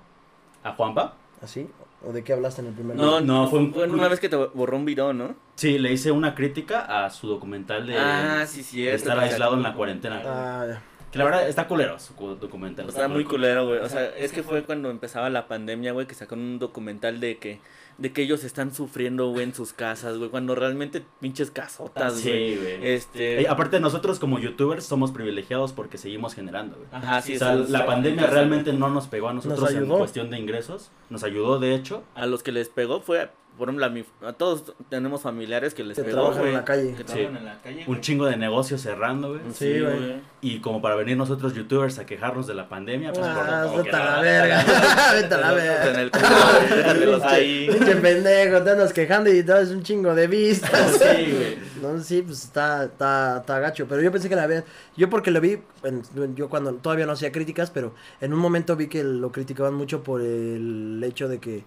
¿A 0.64 0.74
Juanpa? 0.76 1.16
¿Así? 1.41 1.68
¿O 2.06 2.12
de 2.14 2.24
qué 2.24 2.34
hablaste 2.34 2.62
en 2.62 2.68
el 2.68 2.74
primer 2.74 2.95
No, 2.95 3.20
video? 3.20 3.22
No, 3.22 3.47
fue 3.49 3.60
un- 3.60 3.74
Fue 3.74 3.88
una 3.88 4.08
vez 4.08 4.20
que 4.20 4.30
te 4.30 4.36
borró 4.36 4.78
un 4.78 4.86
video, 4.86 5.12
¿no? 5.14 5.36
Sí, 5.56 5.80
le 5.80 5.91
hice 5.91 6.12
una 6.12 6.36
crítica 6.36 7.06
a 7.06 7.10
su 7.10 7.28
documental 7.28 7.88
de, 7.88 7.97
ah, 7.97 8.45
sí, 8.47 8.62
sí. 8.64 8.84
de 8.84 8.93
estar 8.93 9.18
aislado 9.20 9.56
en 9.56 9.64
la 9.64 9.74
cuarentena. 9.74 10.22
Ah, 10.26 10.66
ya. 10.68 10.82
Que 11.12 11.18
la 11.20 11.26
verdad 11.26 11.47
está 11.47 11.68
culero 11.68 11.97
su 11.97 12.14
cu- 12.14 12.36
documental. 12.36 12.88
Está 12.89 13.08
muy 13.08 13.24
culero, 13.24 13.66
güey. 13.68 13.80
O 13.80 13.88
sea, 13.89 14.06
es 14.18 14.32
que 14.34 14.43
fue 14.43 14.64
cuando 14.64 14.89
empezaba 14.91 15.30
la 15.30 15.47
pandemia, 15.47 15.93
güey, 15.93 16.06
que 16.08 16.14
sacaron 16.14 16.43
un 16.43 16.60
documental 16.60 17.20
de 17.22 17.38
que 17.38 17.60
de 17.98 18.12
que 18.12 18.22
ellos 18.24 18.43
están 18.43 18.74
sufriendo, 18.74 19.30
güey, 19.30 19.43
en 19.46 19.54
sus 19.54 19.74
casas, 19.74 20.18
güey, 20.18 20.30
cuando 20.30 20.54
realmente 20.56 21.04
pinches 21.20 21.52
casotas, 21.52 22.22
güey. 22.22 22.56
Sí, 22.56 22.62
güey. 22.62 22.88
Este, 22.88 23.41
Eh, 23.41 23.48
aparte 23.48 23.80
nosotros 23.80 24.20
como 24.20 24.39
youtubers 24.39 24.86
somos 24.86 25.12
privilegiados 25.12 25.72
porque 25.74 25.98
seguimos 25.98 26.34
generando, 26.34 26.76
güey. 26.76 26.88
ajá, 26.91 27.22
sí, 27.22 27.36
o 27.36 27.39
sea, 27.39 27.56
la 27.56 27.86
pandemia 27.86 28.28
realmente 28.28 28.74
no 28.74 28.89
nos 28.89 29.08
pegó 29.08 29.30
a 29.30 29.34
nosotros 29.34 29.60
Nos 29.62 29.74
en 29.74 29.88
cuestión 29.88 30.30
de 30.30 30.39
ingresos. 30.39 30.91
Nos 31.10 31.24
ayudó, 31.24 31.60
de 31.60 31.76
hecho. 31.76 32.04
a 32.16 32.26
los 32.26 32.43
que 32.43 32.52
les 32.52 32.70
pegó 32.70 33.00
fue 33.00 33.30
por 33.58 33.68
ejemplo, 33.70 33.86
a, 33.86 33.89
mi- 33.89 34.06
a 34.24 34.34
todos 34.34 34.74
tenemos 34.89 35.22
familiares 35.22 35.74
que 35.74 35.84
les 35.84 35.95
Que 35.97 36.03
pegó, 36.03 36.22
trabajan 36.22 36.47
en 36.47 36.53
la 36.53 36.66
calle. 36.66 36.91
Que 36.91 36.97
Sí. 36.97 37.03
trabajan 37.03 37.38
en 37.38 37.45
la 37.45 37.62
calle. 37.62 37.84
Un 37.88 38.01
chingo 38.01 38.26
de 38.26 38.38
negocios 38.38 38.82
cerrando, 38.82 39.30
güey. 39.30 39.41
Sí, 39.53 39.80
güey. 39.80 40.16
Y 40.41 40.60
como 40.60 40.82
para 40.82 40.95
venir 40.95 41.18
nosotros 41.18 41.53
youtubers 41.56 41.97
a 41.99 42.06
quejarnos 42.06 42.45
de 42.47 42.53
la 42.53 42.70
pandemia, 42.70 43.14
pues 43.14 43.26
por 43.26 43.38
Ah, 43.49 43.64
como 43.66 43.78
vete 43.84 43.95
a 43.95 43.99
la 44.06 44.16
no. 44.18 44.22
verga. 44.22 44.66
Vete 45.14 45.34
a 45.34 45.38
la 45.38 45.49
En 45.49 45.56
verga. 45.56 46.01
el 46.01 46.12
culo, 46.12 46.26
güey, 46.68 46.78
déjatelos 46.78 47.24
ahí. 47.24 47.68
Pinche 47.72 47.95
pendejo, 47.95 48.62
te 48.64 48.70
andas 48.72 48.93
quejando 48.93 49.32
y 49.34 49.43
traes 49.43 49.70
un 49.70 49.84
chingo 49.84 50.14
de 50.14 50.28
vistas. 50.28 50.91
Sí, 50.97 51.32
güey. 51.32 51.58
No, 51.82 51.99
sí, 52.01 52.22
pues 52.22 52.43
está, 52.43 52.86
está, 52.86 53.38
está 53.39 53.60
gacho. 53.60 53.86
Pero 53.88 54.01
yo 54.01 54.12
pensé 54.12 54.30
que 54.30 54.36
la 54.36 54.43
había. 54.43 54.64
Yo 54.97 55.10
porque 55.10 55.32
lo 55.32 55.39
vi, 55.41 55.60
en- 55.84 56.36
yo 56.36 56.49
cuando 56.49 56.74
todavía 56.76 57.06
no 57.06 57.12
hacía 57.14 57.32
críticas, 57.32 57.70
pero 57.72 57.93
en 58.22 58.34
un 58.34 58.39
momento 58.39 58.76
vi 58.76 58.88
que 58.88 59.03
lo 59.03 59.32
criticaban 59.32 59.74
mucho 59.74 60.03
por 60.03 60.22
el 60.22 61.01
hecho 61.06 61.28
de 61.28 61.39
que 61.39 61.64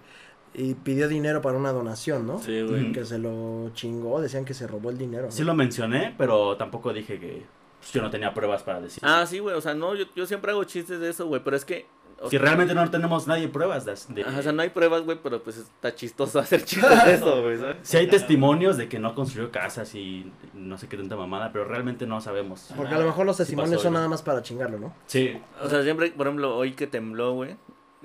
y 0.53 0.73
pidió 0.73 1.07
dinero 1.07 1.41
para 1.41 1.57
una 1.57 1.71
donación, 1.71 2.25
¿no? 2.25 2.39
Sí, 2.39 2.61
güey. 2.61 2.91
Que 2.91 3.05
se 3.05 3.17
lo 3.19 3.69
chingó, 3.73 4.21
decían 4.21 4.45
que 4.45 4.53
se 4.53 4.67
robó 4.67 4.89
el 4.89 4.97
dinero. 4.97 5.25
¿no? 5.25 5.31
Sí 5.31 5.43
lo 5.43 5.53
mencioné, 5.53 6.15
pero 6.17 6.57
tampoco 6.57 6.91
dije 6.93 7.19
que 7.19 7.43
pues, 7.79 7.91
yo 7.93 8.01
no 8.01 8.09
tenía 8.09 8.33
pruebas 8.33 8.63
para 8.63 8.81
decir. 8.81 9.01
Ah, 9.05 9.25
sí, 9.27 9.39
güey, 9.39 9.55
o 9.55 9.61
sea, 9.61 9.73
no, 9.73 9.95
yo, 9.95 10.05
yo 10.15 10.25
siempre 10.25 10.51
hago 10.51 10.63
chistes 10.63 10.99
de 10.99 11.09
eso, 11.09 11.27
güey, 11.27 11.41
pero 11.43 11.55
es 11.55 11.65
que 11.65 11.85
Si 12.29 12.37
realmente 12.37 12.73
no 12.73 12.89
tenemos 12.89 13.27
nadie 13.27 13.47
pruebas 13.47 13.85
de... 13.85 13.95
de- 14.15 14.23
Ajá, 14.23 14.39
o 14.39 14.41
sea, 14.41 14.51
no 14.51 14.61
hay 14.63 14.69
pruebas, 14.69 15.03
güey, 15.03 15.19
pero 15.23 15.41
pues 15.41 15.55
está 15.57 15.93
chistoso 15.95 16.39
hacer 16.39 16.65
chistes 16.65 17.05
de 17.05 17.13
eso, 17.13 17.41
güey, 17.41 17.57
¿sabes? 17.57 17.77
Si 17.83 17.95
hay 17.97 18.07
testimonios 18.07 18.75
de 18.75 18.89
que 18.89 18.99
no 18.99 19.13
construyó 19.15 19.51
casas 19.51 19.93
y 19.95 20.29
no 20.55 20.77
sé 20.77 20.89
qué 20.89 20.97
tanta 20.97 21.15
mamada, 21.15 21.51
pero 21.53 21.63
realmente 21.65 22.05
no 22.07 22.19
sabemos. 22.19 22.73
Porque 22.75 22.95
a 22.95 22.99
lo 22.99 23.05
mejor 23.05 23.25
los 23.25 23.37
Sí 23.37 23.43
testimonios 23.43 23.75
pasó, 23.75 23.83
son 23.83 23.93
¿no? 23.93 23.99
nada 23.99 24.09
más 24.09 24.23
para 24.23 24.41
chingarlo, 24.41 24.79
¿no? 24.79 24.93
Sí. 25.05 25.39
O 25.63 25.69
sea, 25.69 25.83
siempre, 25.83 26.11
por 26.11 26.27
ejemplo, 26.27 26.57
hoy 26.57 26.73
que 26.73 26.87
tembló, 26.87 27.33
güey. 27.33 27.55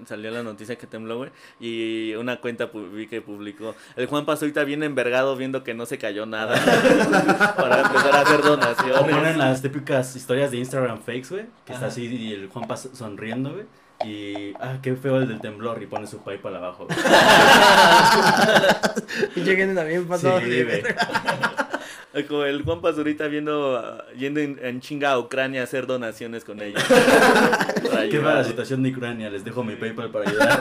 Salió 0.07 0.31
la 0.33 0.43
noticia 0.43 0.77
que 0.77 0.87
tembló, 0.89 1.19
güey. 1.19 1.31
Y 1.61 2.15
una 2.17 2.41
cuenta 2.41 2.67
vi 2.93 3.07
que 3.07 3.23
publicó. 3.23 3.77
El 3.95 4.07
Juan 4.07 4.27
pasó 4.27 4.45
ahorita 4.45 4.65
bien 4.65 4.83
envergado 4.83 5.37
viendo 5.37 5.63
que 5.63 5.73
no 5.73 5.87
se 5.87 5.99
cayó 5.99 6.27
nada. 6.27 6.55
para 7.57 7.81
empezar 7.83 8.15
a 8.15 8.21
hacer 8.23 8.41
O 8.41 8.43
ponen 8.43 8.61
donaciones. 8.61 9.37
las 9.37 9.63
típicas 9.63 10.17
historias 10.17 10.51
de 10.51 10.57
Instagram 10.59 10.99
fakes, 11.01 11.29
güey. 11.31 11.47
Que 11.65 11.75
está 11.75 11.87
así 11.87 12.07
y 12.07 12.33
el 12.33 12.49
Juan 12.49 12.67
pas- 12.67 12.93
sonriendo, 12.93 13.53
güey. 13.53 13.65
Y, 14.05 14.53
ah, 14.61 14.79
qué 14.83 14.95
feo 14.97 15.19
el 15.19 15.29
del 15.29 15.41
temblor. 15.41 15.83
Y 15.83 15.87
pone 15.87 16.07
su 16.07 16.19
PayPal 16.19 16.57
abajo. 16.57 16.87
Y 19.37 19.41
lleguen 19.41 19.75
también 19.75 20.07
Sí. 20.19 20.29
Como 22.29 22.45
el 22.45 22.63
Juan 22.63 22.81
pasó 22.81 22.99
ahorita 22.99 23.27
viendo, 23.27 24.05
yendo 24.17 24.39
en, 24.39 24.61
en 24.63 24.81
chinga 24.81 25.11
a 25.11 25.19
Ucrania 25.19 25.63
a 25.63 25.65
hacer 25.65 25.89
donaciones 25.89 26.45
con 26.45 26.61
ellos. 26.63 26.81
Qué 28.11 28.21
mala 28.21 28.45
situación 28.45 28.85
de 28.85 28.91
Ucrania. 28.91 29.29
Les 29.31 29.45
dejo 29.45 29.65
mi 29.65 29.75
PayPal 29.75 30.13
para 30.13 30.31
ayudar. 30.31 30.61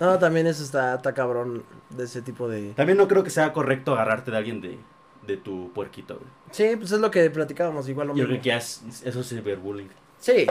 No, 0.00 0.18
también 0.18 0.46
eso 0.46 0.64
está, 0.64 0.94
está 0.94 1.12
cabrón 1.12 1.62
de 1.90 2.04
ese 2.04 2.22
tipo 2.22 2.48
de... 2.48 2.70
También 2.70 2.96
no 2.96 3.06
creo 3.06 3.22
que 3.22 3.28
sea 3.28 3.52
correcto 3.52 3.92
agarrarte 3.92 4.30
de 4.30 4.36
alguien 4.38 4.62
de, 4.62 4.78
de 5.26 5.36
tu 5.36 5.70
puerquito, 5.74 6.14
güey. 6.14 6.26
Sí, 6.52 6.74
pues 6.78 6.90
es 6.92 7.00
lo 7.00 7.10
que 7.10 7.28
platicábamos, 7.28 7.86
igual 7.90 8.06
lo 8.08 8.14
Yo 8.14 8.22
mismo. 8.22 8.28
creo 8.28 8.40
que 8.42 8.48
ya 8.48 8.56
es- 8.56 8.82
eso 9.04 9.20
es 9.20 9.28
ciberbullying. 9.28 9.90
Sí. 10.18 10.46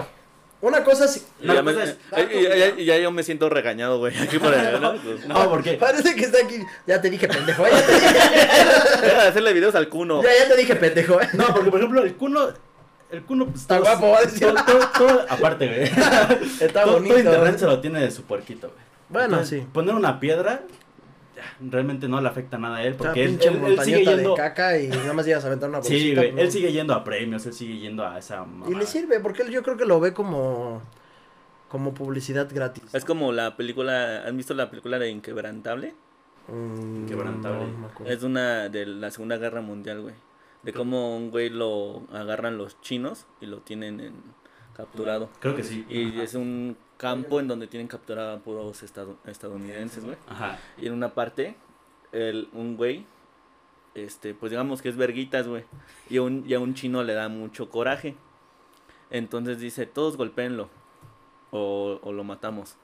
Una 0.59 0.83
cosa 0.83 1.07
sí. 1.07 1.21
Y 1.39 1.47
ya, 1.47 1.61
me- 1.61 1.71
Una 1.71 1.73
cosa 1.73 1.83
es- 1.83 1.97
eh, 2.17 2.29
y 2.33 2.43
ya- 2.43 2.55
ya- 2.55 2.75
ya 2.77 2.97
yo 2.97 3.11
me 3.11 3.21
siento 3.23 3.47
regañado, 3.49 3.99
güey. 3.99 4.17
Aquí 4.17 4.39
por 4.39 4.53
allá, 4.53 4.71
¿no? 4.79 4.95
Pues, 4.95 5.27
No, 5.27 5.49
porque 5.49 5.73
Parece 5.73 6.15
que 6.15 6.21
está 6.25 6.39
aquí. 6.43 6.59
Ya 6.87 6.99
te 6.99 7.09
dije 7.11 7.27
pendejo, 7.27 7.65
¿eh? 7.67 7.69
ya 7.71 7.85
te 7.85 7.93
dije, 7.93 8.07
Deja 9.03 9.21
de 9.23 9.27
hacerle 9.29 9.53
videos 9.53 9.75
al 9.75 9.87
cuno. 9.87 10.23
ya, 10.23 10.29
ya 10.43 10.47
te 10.49 10.57
dije 10.57 10.75
pendejo, 10.75 11.21
¿eh? 11.21 11.29
No, 11.33 11.47
porque 11.53 11.69
por 11.69 11.79
ejemplo, 11.79 12.01
el 12.03 12.15
cuno. 12.15 12.49
El 13.09 13.21
cuno 13.23 13.45
pues, 13.45 13.61
Está 13.61 13.77
todos- 13.77 13.87
guapo, 13.89 14.09
va 14.09 14.17
a 14.17 14.21
decir. 14.21 14.39
todo- 14.39 14.65
todo- 14.65 14.89
todo- 14.97 15.25
aparte, 15.29 15.67
güey. 15.67 15.83
Está 16.59 16.83
todo, 16.83 16.93
bonito. 16.93 17.13
todo 17.15 17.23
internet 17.23 17.57
se 17.59 17.65
lo 17.65 17.79
tiene 17.79 18.01
de 18.01 18.11
su 18.11 18.23
puerquito, 18.23 18.67
güey. 18.67 18.79
Bueno, 19.09 19.35
Entonces, 19.35 19.59
sí. 19.61 19.67
Poner 19.71 19.95
una 19.95 20.19
piedra 20.19 20.61
realmente 21.61 22.07
no 22.07 22.19
le 22.21 22.27
afecta 22.27 22.57
nada 22.57 22.77
a 22.77 22.83
él. 22.83 22.95
Porque 22.95 23.23
él, 23.23 23.29
pinche 23.31 23.49
él- 23.49 23.61
él 23.65 23.79
sigue 23.81 24.05
yendo. 24.05 24.31
de 24.31 24.35
caca 24.37 24.77
y 24.79 24.87
nada 24.87 25.13
más 25.13 25.25
llegas 25.25 25.43
a 25.43 25.47
aventar 25.47 25.69
una 25.69 25.77
bolsita. 25.79 25.99
Sí, 25.99 26.15
güey. 26.15 26.39
Él 26.39 26.51
sigue 26.51 26.71
yendo 26.71 26.93
a 26.93 27.03
premios, 27.03 27.45
él 27.45 27.53
sigue 27.53 27.77
yendo 27.79 28.05
a 28.05 28.17
esa. 28.17 28.45
Y 28.67 28.73
le 28.75 28.85
sirve, 28.85 29.19
porque 29.19 29.43
él 29.43 29.49
yo 29.51 29.63
creo 29.63 29.77
que 29.77 29.85
lo 29.85 29.99
ve 29.99 30.13
como. 30.13 30.81
Como 31.69 31.93
publicidad 31.93 32.47
gratis. 32.49 32.83
Es 32.93 33.03
como 33.03 33.33
la 33.33 33.57
película, 33.57 34.25
¿han 34.25 34.37
visto 34.37 34.53
la 34.53 34.69
película 34.69 34.97
de 34.99 35.09
Inquebrantable? 35.09 35.95
Mm, 36.47 37.05
Quebrantable. 37.07 37.65
no. 37.67 38.05
Es 38.05 38.23
una 38.23 38.69
de 38.69 38.85
la 38.85 39.11
Segunda 39.11 39.35
Guerra 39.37 39.59
Mundial, 39.59 40.01
güey. 40.01 40.15
De 40.63 40.71
cómo 40.71 41.17
un 41.17 41.29
güey 41.29 41.49
lo 41.49 42.03
agarran 42.13 42.57
los 42.57 42.79
chinos 42.79 43.25
y 43.41 43.47
lo 43.47 43.57
tienen 43.59 43.99
en 43.99 44.13
capturado. 44.75 45.29
Creo 45.41 45.55
que 45.57 45.63
sí. 45.63 45.85
Y 45.89 46.11
Ajá. 46.13 46.23
es 46.23 46.35
un 46.35 46.77
campo 46.97 47.39
en 47.39 47.47
donde 47.47 47.67
tienen 47.67 47.87
capturado 47.87 48.35
a 48.35 48.39
puros 48.39 48.81
estado- 48.83 49.17
estadounidenses, 49.25 50.03
güey. 50.03 50.17
Ajá. 50.27 50.59
Y 50.77 50.87
en 50.87 50.93
una 50.93 51.13
parte, 51.13 51.55
el, 52.11 52.49
un 52.53 52.75
güey, 52.77 53.05
este, 53.95 54.33
pues 54.33 54.49
digamos 54.51 54.81
que 54.81 54.89
es 54.89 54.97
verguitas, 54.97 55.47
güey. 55.47 55.63
Y 56.09 56.17
a 56.17 56.21
un, 56.23 56.43
y 56.47 56.53
a 56.53 56.59
un 56.59 56.73
chino 56.73 57.03
le 57.03 57.13
da 57.13 57.29
mucho 57.29 57.69
coraje. 57.69 58.15
Entonces 59.09 59.59
dice, 59.59 59.85
todos 59.85 60.17
golpéenlo. 60.17 60.69
O, 61.51 61.99
o 62.03 62.11
lo 62.11 62.23
matamos. 62.23 62.75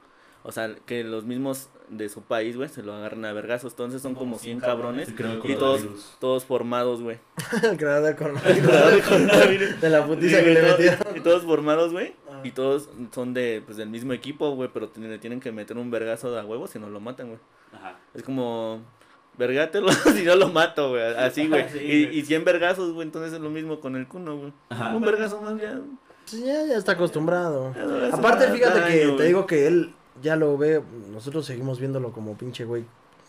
O 0.45 0.51
sea, 0.51 0.73
que 0.85 1.03
los 1.03 1.23
mismos 1.25 1.69
de 1.89 2.09
su 2.09 2.21
país, 2.21 2.57
güey, 2.57 2.67
se 2.69 2.81
lo 2.83 2.93
agarran 2.93 3.23
a 3.25 3.31
vergazos. 3.33 3.73
Entonces 3.73 4.01
son 4.01 4.13
como 4.15 4.37
100 4.37 4.59
cabrones. 4.59 5.09
Y 5.43 5.55
todos, 5.55 6.17
todos 6.19 6.43
formados, 6.45 7.01
güey. 7.01 7.19
el 7.63 7.77
creador 7.77 8.03
del 8.03 8.15
coronavirus. 8.15 9.81
de 9.81 9.89
la 9.89 10.05
putiza 10.05 10.39
Sí, 10.39 10.43
que 10.43 10.49
le 10.53 10.61
metieron. 10.61 10.99
todos- 10.99 11.17
Y 11.17 11.19
todos 11.21 11.43
formados, 11.43 11.91
güey. 11.93 12.13
Y 12.43 12.51
todos 12.51 12.89
son 13.11 13.33
de, 13.33 13.61
pues, 13.65 13.77
del 13.77 13.89
mismo 13.89 14.13
equipo, 14.13 14.51
güey. 14.55 14.69
Pero 14.73 14.91
le 14.95 15.19
tienen 15.19 15.39
que 15.39 15.51
meter 15.51 15.77
un 15.77 15.91
vergazo 15.91 16.31
de 16.31 16.39
a 16.39 16.45
huevos 16.45 16.69
si 16.71 16.79
no 16.79 16.89
lo 16.89 16.99
matan, 16.99 17.27
güey. 17.27 17.39
Ajá. 17.73 17.97
Es 18.13 18.23
como, 18.23 18.81
vergátelo 19.37 19.91
si 20.15 20.23
no 20.23 20.35
lo 20.35 20.49
mato, 20.49 20.89
güey. 20.89 21.03
Así, 21.15 21.47
güey. 21.49 21.69
Sí, 21.69 21.79
y, 21.79 22.19
y 22.19 22.25
100 22.25 22.45
vergazos, 22.45 22.93
güey. 22.93 23.07
Entonces 23.07 23.33
es 23.33 23.39
lo 23.39 23.49
mismo 23.49 23.79
con 23.79 23.95
el 23.95 24.07
cuno, 24.07 24.37
güey. 24.37 24.53
Ajá. 24.69 24.95
Un 24.95 25.01
vergazo 25.01 25.41
más 25.41 25.59
ya. 25.59 25.79
Pues 26.29 26.43
ya, 26.43 26.65
ya 26.65 26.77
está 26.77 26.93
acostumbrado. 26.93 27.73
Ya 27.75 28.15
Aparte, 28.15 28.47
fíjate 28.51 28.79
que 28.87 29.07
te 29.17 29.23
digo 29.23 29.45
que 29.45 29.67
él 29.67 29.93
ya 30.21 30.35
lo 30.35 30.57
ve, 30.57 30.81
nosotros 31.11 31.45
seguimos 31.45 31.79
viéndolo 31.79 32.11
como 32.11 32.37
pinche 32.37 32.65
güey 32.65 32.85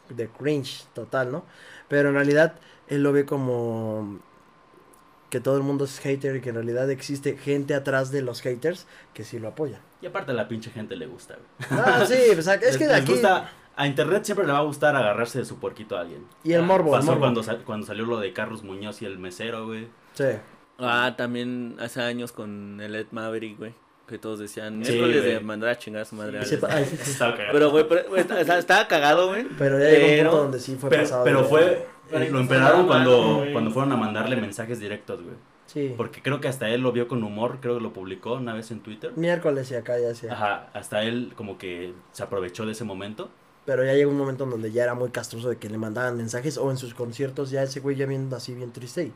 de 0.08 0.28
cringe 0.28 0.84
total, 0.92 1.32
¿no? 1.32 1.44
Pero 1.88 2.10
en 2.10 2.14
realidad 2.14 2.54
él 2.88 3.02
lo 3.02 3.12
ve 3.12 3.24
como 3.24 4.20
que 5.34 5.40
todo 5.40 5.56
el 5.56 5.64
mundo 5.64 5.84
es 5.84 5.98
hater 5.98 6.36
y 6.36 6.40
que 6.40 6.50
en 6.50 6.54
realidad 6.54 6.88
existe 6.90 7.36
gente 7.36 7.74
atrás 7.74 8.12
de 8.12 8.22
los 8.22 8.40
haters 8.40 8.86
que 9.14 9.24
sí 9.24 9.40
lo 9.40 9.48
apoya. 9.48 9.80
Y 10.00 10.06
aparte 10.06 10.30
a 10.30 10.34
la 10.34 10.46
pinche 10.46 10.70
gente 10.70 10.94
le 10.94 11.06
gusta, 11.06 11.34
güey. 11.34 11.80
Ah, 11.84 12.04
sí, 12.06 12.14
pues 12.34 12.46
es 12.46 12.76
que 12.76 12.86
de 12.86 12.94
aquí 12.94 13.12
gusta- 13.14 13.50
a 13.74 13.86
internet 13.88 14.22
siempre 14.24 14.46
le 14.46 14.52
va 14.52 14.60
a 14.60 14.62
gustar 14.62 14.94
agarrarse 14.94 15.40
de 15.40 15.44
su 15.44 15.58
puerquito 15.58 15.96
a 15.96 16.02
alguien. 16.02 16.24
y 16.44 16.52
el 16.52 16.60
Ah, 16.60 16.64
morbo, 16.64 16.94
el 16.94 17.00
Pasó 17.00 17.06
morbo. 17.06 17.20
cuando, 17.22 17.42
sal- 17.42 17.64
cuando 17.64 17.84
salió 17.84 18.06
lo 18.06 18.20
de 18.20 18.32
Carlos 18.32 18.62
Muñoz 18.62 19.02
y 19.02 19.06
el 19.06 19.18
mesero, 19.18 19.66
güey. 19.66 19.88
Sí. 20.12 20.26
Ah, 20.78 21.14
también 21.18 21.74
hace 21.80 22.00
años 22.00 22.30
con 22.30 22.80
el 22.80 22.94
Ed 22.94 23.06
Maverick, 23.10 23.58
güey. 23.58 23.74
Que 24.06 24.18
todos 24.18 24.38
decían, 24.38 24.84
Sí, 24.84 24.92
miércoles 24.92 25.24
de 25.24 25.40
mandar 25.40 25.70
a 25.70 25.78
chingar 25.78 26.02
a 26.02 26.04
su 26.04 26.14
madre. 26.14 26.38
a 26.38 26.42
Y 26.42 26.44
se 26.44 26.54
alguien". 26.56 26.70
pa- 26.70 26.76
ay, 26.76 26.84
sí, 26.84 26.96
sí. 27.02 27.10
Estaba 27.10 27.32
cagado. 27.36 27.52
Pero, 27.52 27.70
güey, 27.70 27.88
pero, 27.88 28.16
estaba 28.58 28.86
cagado, 28.86 29.28
güey. 29.30 29.46
Pero 29.58 29.78
ya 29.80 29.88
llegó 29.90 30.06
un 30.06 30.18
punto 30.28 30.36
donde 30.42 30.60
sí 30.60 30.76
fue 30.78 30.90
pero, 30.90 31.02
pasado. 31.02 31.24
pero 31.24 31.44
fue. 31.44 31.86
Pero 32.10 32.30
lo 32.32 32.40
emperaron 32.40 32.86
cuando, 32.86 33.44
cuando 33.52 33.70
fueron 33.70 33.92
a 33.92 33.96
mandarle 33.96 34.36
mensajes 34.36 34.80
directos, 34.80 35.22
güey. 35.22 35.36
Sí. 35.66 35.94
Porque 35.96 36.22
creo 36.22 36.40
que 36.40 36.48
hasta 36.48 36.68
él 36.68 36.82
lo 36.82 36.92
vio 36.92 37.08
con 37.08 37.24
humor, 37.24 37.58
creo 37.60 37.76
que 37.76 37.82
lo 37.82 37.92
publicó 37.92 38.34
una 38.34 38.52
vez 38.52 38.70
en 38.70 38.80
Twitter. 38.80 39.12
Miércoles 39.16 39.70
y 39.70 39.74
acá 39.74 39.98
ya 39.98 40.14
sí. 40.14 40.26
Ajá, 40.28 40.68
hasta 40.74 41.02
él 41.02 41.32
como 41.36 41.58
que 41.58 41.94
se 42.12 42.22
aprovechó 42.22 42.66
de 42.66 42.72
ese 42.72 42.84
momento. 42.84 43.30
Pero 43.64 43.84
ya 43.84 43.94
llegó 43.94 44.10
un 44.10 44.18
momento 44.18 44.44
en 44.44 44.50
donde 44.50 44.72
ya 44.72 44.84
era 44.84 44.94
muy 44.94 45.08
castroso 45.08 45.48
de 45.48 45.56
que 45.56 45.70
le 45.70 45.78
mandaban 45.78 46.16
mensajes 46.16 46.58
o 46.58 46.70
en 46.70 46.76
sus 46.76 46.92
conciertos 46.92 47.50
ya 47.50 47.62
ese 47.62 47.80
güey 47.80 47.96
ya 47.96 48.04
viendo 48.04 48.36
así 48.36 48.54
bien 48.54 48.72
triste 48.72 49.04
y 49.04 49.12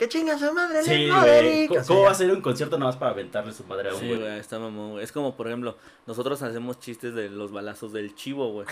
que 0.00 0.08
chinga 0.08 0.38
su 0.38 0.50
madre, 0.54 0.82
Sí, 0.82 0.88
güey. 0.88 1.08
Maverick", 1.08 1.68
¿Cómo, 1.68 1.84
cómo 1.86 2.02
va 2.04 2.10
a 2.10 2.14
ser 2.14 2.30
un 2.32 2.40
concierto 2.40 2.78
nada 2.78 2.90
más 2.90 2.96
para 2.98 3.10
aventarle 3.12 3.52
su 3.52 3.64
madre 3.64 3.90
a 3.90 3.92
un 3.94 4.00
Sí, 4.00 4.06
güey? 4.08 4.18
güey, 4.18 4.38
está 4.38 4.58
mamón, 4.58 4.92
güey. 4.92 5.04
Es 5.04 5.12
como, 5.12 5.36
por 5.36 5.46
ejemplo, 5.46 5.76
nosotros 6.06 6.40
hacemos 6.40 6.80
chistes 6.80 7.14
de 7.14 7.28
los 7.28 7.52
balazos 7.52 7.92
del 7.92 8.14
chivo, 8.14 8.50
güey. 8.50 8.66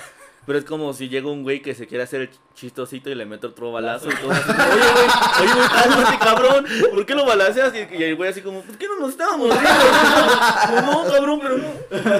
Pero 0.46 0.58
es 0.58 0.64
como 0.64 0.94
si 0.94 1.10
llega 1.10 1.28
un 1.30 1.42
güey 1.42 1.60
que 1.60 1.74
se 1.74 1.86
quiere 1.86 2.04
hacer 2.04 2.22
el 2.22 2.30
chistosito 2.54 3.10
y 3.10 3.14
le 3.14 3.26
mete 3.26 3.46
otro 3.46 3.70
balazo 3.70 4.08
y 4.10 4.14
todo 4.14 4.30
así. 4.30 4.50
Oye, 4.50 4.92
güey, 4.92 5.06
oye, 5.42 5.54
güey, 5.54 5.68
cálmate, 5.68 6.18
cabrón. 6.18 6.66
¿Por 6.94 7.04
qué 7.04 7.14
lo 7.14 7.26
balaceas? 7.26 7.74
Y, 7.74 7.94
y 7.96 8.02
el 8.04 8.16
güey 8.16 8.30
así 8.30 8.40
como, 8.40 8.62
¿por 8.62 8.78
qué 8.78 8.86
no 8.88 8.98
nos 8.98 9.10
estábamos 9.10 9.50
riendo? 9.50 9.70
Como, 10.66 10.80
no, 11.04 11.10
cabrón, 11.12 11.40
pero 11.42 11.58
no. 11.58 11.68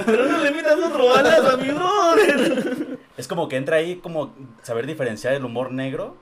Pero 0.05 0.27
no 0.27 0.39
le 0.45 0.51
metas 0.51 0.79
otro 0.79 1.07
balazo 1.09 1.49
a 1.51 1.57
mi 1.57 1.71
brother. 1.71 2.99
Es 3.17 3.27
como 3.27 3.49
que 3.49 3.57
entra 3.57 3.77
ahí 3.77 3.97
como 3.97 4.35
saber 4.63 4.87
diferenciar 4.87 5.33
el 5.33 5.45
humor 5.47 5.73
negro 5.73 6.15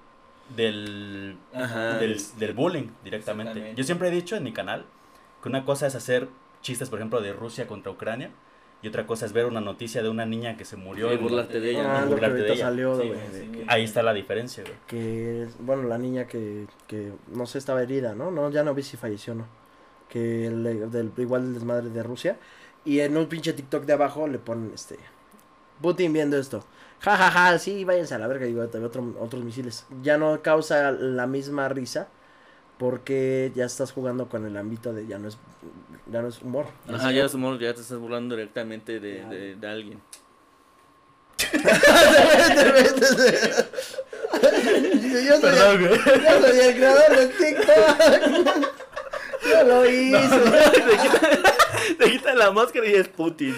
del, 0.55 1.37
Ajá. 1.55 1.99
del, 1.99 2.21
del 2.39 2.53
bullying 2.53 2.89
directamente. 3.05 3.75
Yo 3.77 3.85
siempre 3.85 4.09
he 4.09 4.11
dicho 4.11 4.37
en 4.37 4.45
mi 4.45 4.53
canal 4.53 4.85
que 5.43 5.49
una 5.49 5.65
cosa 5.65 5.87
es 5.87 5.95
hacer 5.95 6.29
chistes, 6.63 6.89
por 6.91 6.99
ejemplo, 6.99 7.21
de 7.21 7.33
Rusia 7.33 7.67
contra 7.67 7.91
Ucrania 7.93 8.31
y 8.83 8.89
otra 8.89 9.07
cosa 9.07 9.27
es 9.27 9.33
ver 9.33 9.47
una 9.47 9.61
noticia 9.61 10.03
de 10.03 10.09
una 10.09 10.27
niña 10.27 10.57
que 10.57 10.65
se 10.65 10.77
murió 10.77 11.11
Y 11.11 11.15
en- 11.17 11.23
burlarte 11.23 11.61
de 11.61 11.71
ella, 11.71 12.03
Ah, 12.03 12.05
burlarte 12.05 12.43
de 12.43 12.53
ella. 12.53 12.65
salió, 12.65 13.01
Sí, 13.01 13.09
de 13.09 13.41
sí. 13.41 13.47
que- 13.53 13.65
Ahí 13.69 13.85
está 13.85 14.03
la 14.03 14.13
diferencia, 14.13 14.63
güey. 14.63 14.75
que 14.87 15.49
bueno 15.61 15.83
la 15.85 15.99
niña 15.99 16.27
que, 16.27 16.67
que 16.87 17.13
no 17.33 17.47
sé 17.47 17.59
estaba 17.59 17.83
herida 17.83 18.15
no 18.15 18.31
no 18.31 18.51
ya 18.51 18.63
no 18.63 18.75
vi 18.75 18.83
si 18.83 18.97
falleció 18.97 19.33
o 19.33 19.37
no 19.37 19.47
que 20.09 20.51
le- 20.51 20.87
del 20.89 21.11
igual 21.17 21.45
el 21.47 21.55
desmadre 21.55 21.89
de 21.91 22.03
Rusia 22.03 22.37
y 22.85 23.01
en 23.01 23.17
un 23.17 23.27
pinche 23.27 23.53
TikTok 23.55 23.85
de 23.85 23.95
abajo 23.95 24.29
le 24.29 24.39
ponen 24.39 24.71
este 24.75 24.99
Putin 25.81 26.13
viendo 26.13 26.37
esto 26.39 26.65
ja 27.01 27.17
ja 27.17 27.31
ja 27.31 27.59
sí 27.59 27.85
váyanse 27.85 28.15
a 28.15 28.19
la 28.19 28.27
verga 28.27 28.47
y 28.47 28.55
otro- 28.57 29.15
otros 29.21 29.45
misiles. 29.45 29.87
Ya 30.03 30.19
no 30.19 30.41
causa 30.43 30.91
la 30.93 31.27
misma 31.27 31.69
risa 31.69 32.09
porque 32.79 33.53
ya 33.55 33.65
estás 33.65 33.93
jugando 33.93 34.29
con 34.29 34.47
el 34.47 34.57
ámbito 34.57 34.93
de 34.93 35.07
ya 35.07 35.19
no 35.19 35.29
es 35.29 35.39
ya 36.11 36.23
no 36.23 36.29
es 36.29 36.41
humor. 36.43 36.67
Ajá, 36.89 37.11
ya, 37.11 37.29
somos, 37.29 37.59
ya 37.59 37.75
te 37.75 37.81
estás 37.81 37.99
burlando 37.99 38.37
directamente 38.37 39.01
de, 39.01 39.25
de, 39.25 39.57
de 39.57 39.67
alguien. 39.69 40.01
yo 45.27 45.41
soy, 45.41 45.79
güey. 45.79 45.99
yo 45.99 46.47
soy 46.47 46.59
el 46.61 46.75
creador 46.77 47.17
de 47.17 47.27
TikTok 47.29 48.73
yo 49.49 49.65
lo 49.65 49.89
hice 49.89 50.41
Te 51.99 52.11
quita 52.11 52.35
la 52.35 52.51
máscara 52.51 52.87
y 52.87 52.95
es 52.95 53.09
Putin. 53.09 53.55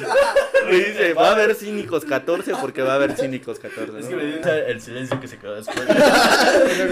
Y 0.71 0.75
dice, 0.75 1.15
va 1.15 1.29
a 1.29 1.33
haber 1.33 1.55
cínicos 1.55 2.05
14 2.05 2.53
porque 2.61 2.83
va 2.83 2.93
a 2.93 2.95
haber 2.97 3.17
cínicos 3.17 3.59
14. 3.59 3.99
Es 3.99 4.05
¿no? 4.05 4.11
que 4.11 4.17
me 4.17 4.25
dio 4.25 4.53
el 4.53 4.81
silencio 4.81 5.21
que 5.21 5.29
se 5.29 5.39
quedó 5.39 5.55
después. 5.55 5.79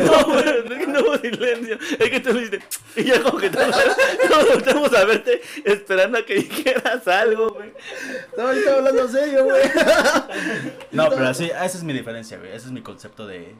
No, 0.06 0.24
güey, 0.24 0.44
es 0.48 0.78
que 0.78 0.86
no 0.86 1.00
hubo 1.00 1.18
silencio. 1.18 1.78
Es 1.98 2.10
que 2.10 2.20
tú 2.20 2.32
lo 2.32 2.40
dijiste. 2.40 2.60
Y 2.96 3.04
ya 3.04 3.22
como 3.22 3.38
que 3.38 3.50
todos, 3.50 3.74
todos 4.28 4.48
volteamos 4.48 4.94
a 4.94 5.04
verte 5.04 5.42
esperando 5.64 6.18
a 6.18 6.24
que 6.24 6.36
dijeras 6.36 7.06
algo, 7.08 7.50
güey. 7.50 7.72
No, 8.36 8.52
yo 8.52 8.58
estaba 8.58 8.78
hablando 8.78 9.08
serio, 9.08 9.44
güey. 9.44 9.62
No, 10.92 11.10
pero 11.10 11.28
así, 11.28 11.46
esa 11.46 11.64
es 11.64 11.82
mi 11.82 11.92
diferencia, 11.92 12.38
güey. 12.38 12.50
Ese 12.50 12.66
es 12.66 12.72
mi 12.72 12.82
concepto 12.82 13.26
de, 13.26 13.54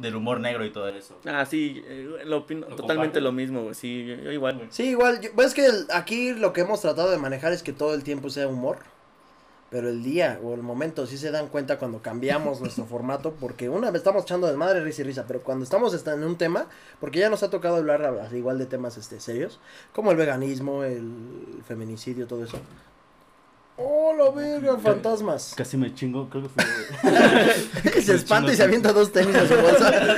del 0.00 0.16
humor 0.16 0.40
negro 0.40 0.64
y 0.64 0.70
todo 0.70 0.88
eso. 0.88 1.18
Ah, 1.26 1.44
sí, 1.46 1.82
eh, 1.86 2.08
lo 2.24 2.38
opino 2.38 2.68
¿Lo 2.68 2.76
totalmente 2.76 3.20
lo 3.20 3.32
mismo, 3.32 3.62
güey. 3.62 3.74
Sí, 3.74 4.06
yo, 4.06 4.16
yo 4.16 4.32
igual, 4.32 4.56
güey. 4.56 4.68
Sí, 4.70 4.84
igual, 4.90 5.20
yo- 5.20 5.30
pues 5.34 5.48
es 5.48 5.54
que 5.54 5.66
el- 5.66 5.86
aquí 5.92 6.32
lo 6.32 6.52
que 6.52 6.62
hemos 6.62 6.80
tratado 6.80 7.10
de 7.10 7.18
manejar 7.18 7.52
es 7.52 7.62
que 7.62 7.72
todo 7.72 7.94
el 7.94 8.02
tiempo 8.02 8.30
sea 8.30 8.48
humor. 8.48 8.78
Pero 9.70 9.88
el 9.88 10.02
día 10.02 10.40
o 10.42 10.52
el 10.54 10.62
momento 10.64 11.06
sí 11.06 11.16
se 11.16 11.30
dan 11.30 11.46
cuenta 11.46 11.78
cuando 11.78 12.02
cambiamos 12.02 12.60
nuestro 12.60 12.86
formato, 12.86 13.34
porque 13.38 13.68
una 13.68 13.92
vez 13.92 14.00
estamos 14.00 14.24
echando 14.24 14.48
de 14.48 14.56
madre 14.56 14.82
risa 14.82 15.02
y 15.02 15.04
risa, 15.04 15.26
pero 15.28 15.42
cuando 15.42 15.62
estamos 15.62 15.94
está 15.94 16.12
en 16.14 16.24
un 16.24 16.36
tema, 16.36 16.66
porque 16.98 17.20
ya 17.20 17.30
nos 17.30 17.44
ha 17.44 17.50
tocado 17.50 17.76
hablar 17.76 18.02
al 18.04 18.34
igual 18.36 18.58
de 18.58 18.66
temas 18.66 18.96
este 18.96 19.20
serios, 19.20 19.60
como 19.92 20.10
el 20.10 20.16
veganismo, 20.16 20.82
el 20.82 21.08
feminicidio, 21.68 22.26
todo 22.26 22.42
eso. 22.42 22.58
Oh, 23.82 24.12
la 24.14 24.30
verga, 24.30 24.76
fantasmas. 24.76 25.54
Casi 25.56 25.78
me 25.78 25.94
chingo, 25.94 26.28
creo 26.28 26.42
que 26.42 26.48
fue. 26.50 26.64
se 28.02 28.14
espanta 28.14 28.52
y 28.52 28.56
se 28.56 28.62
avienta 28.62 28.92
dos 28.92 29.10
tenis 29.10 29.34
a 29.34 29.48
su 29.48 29.54
bolsa. 29.62 30.16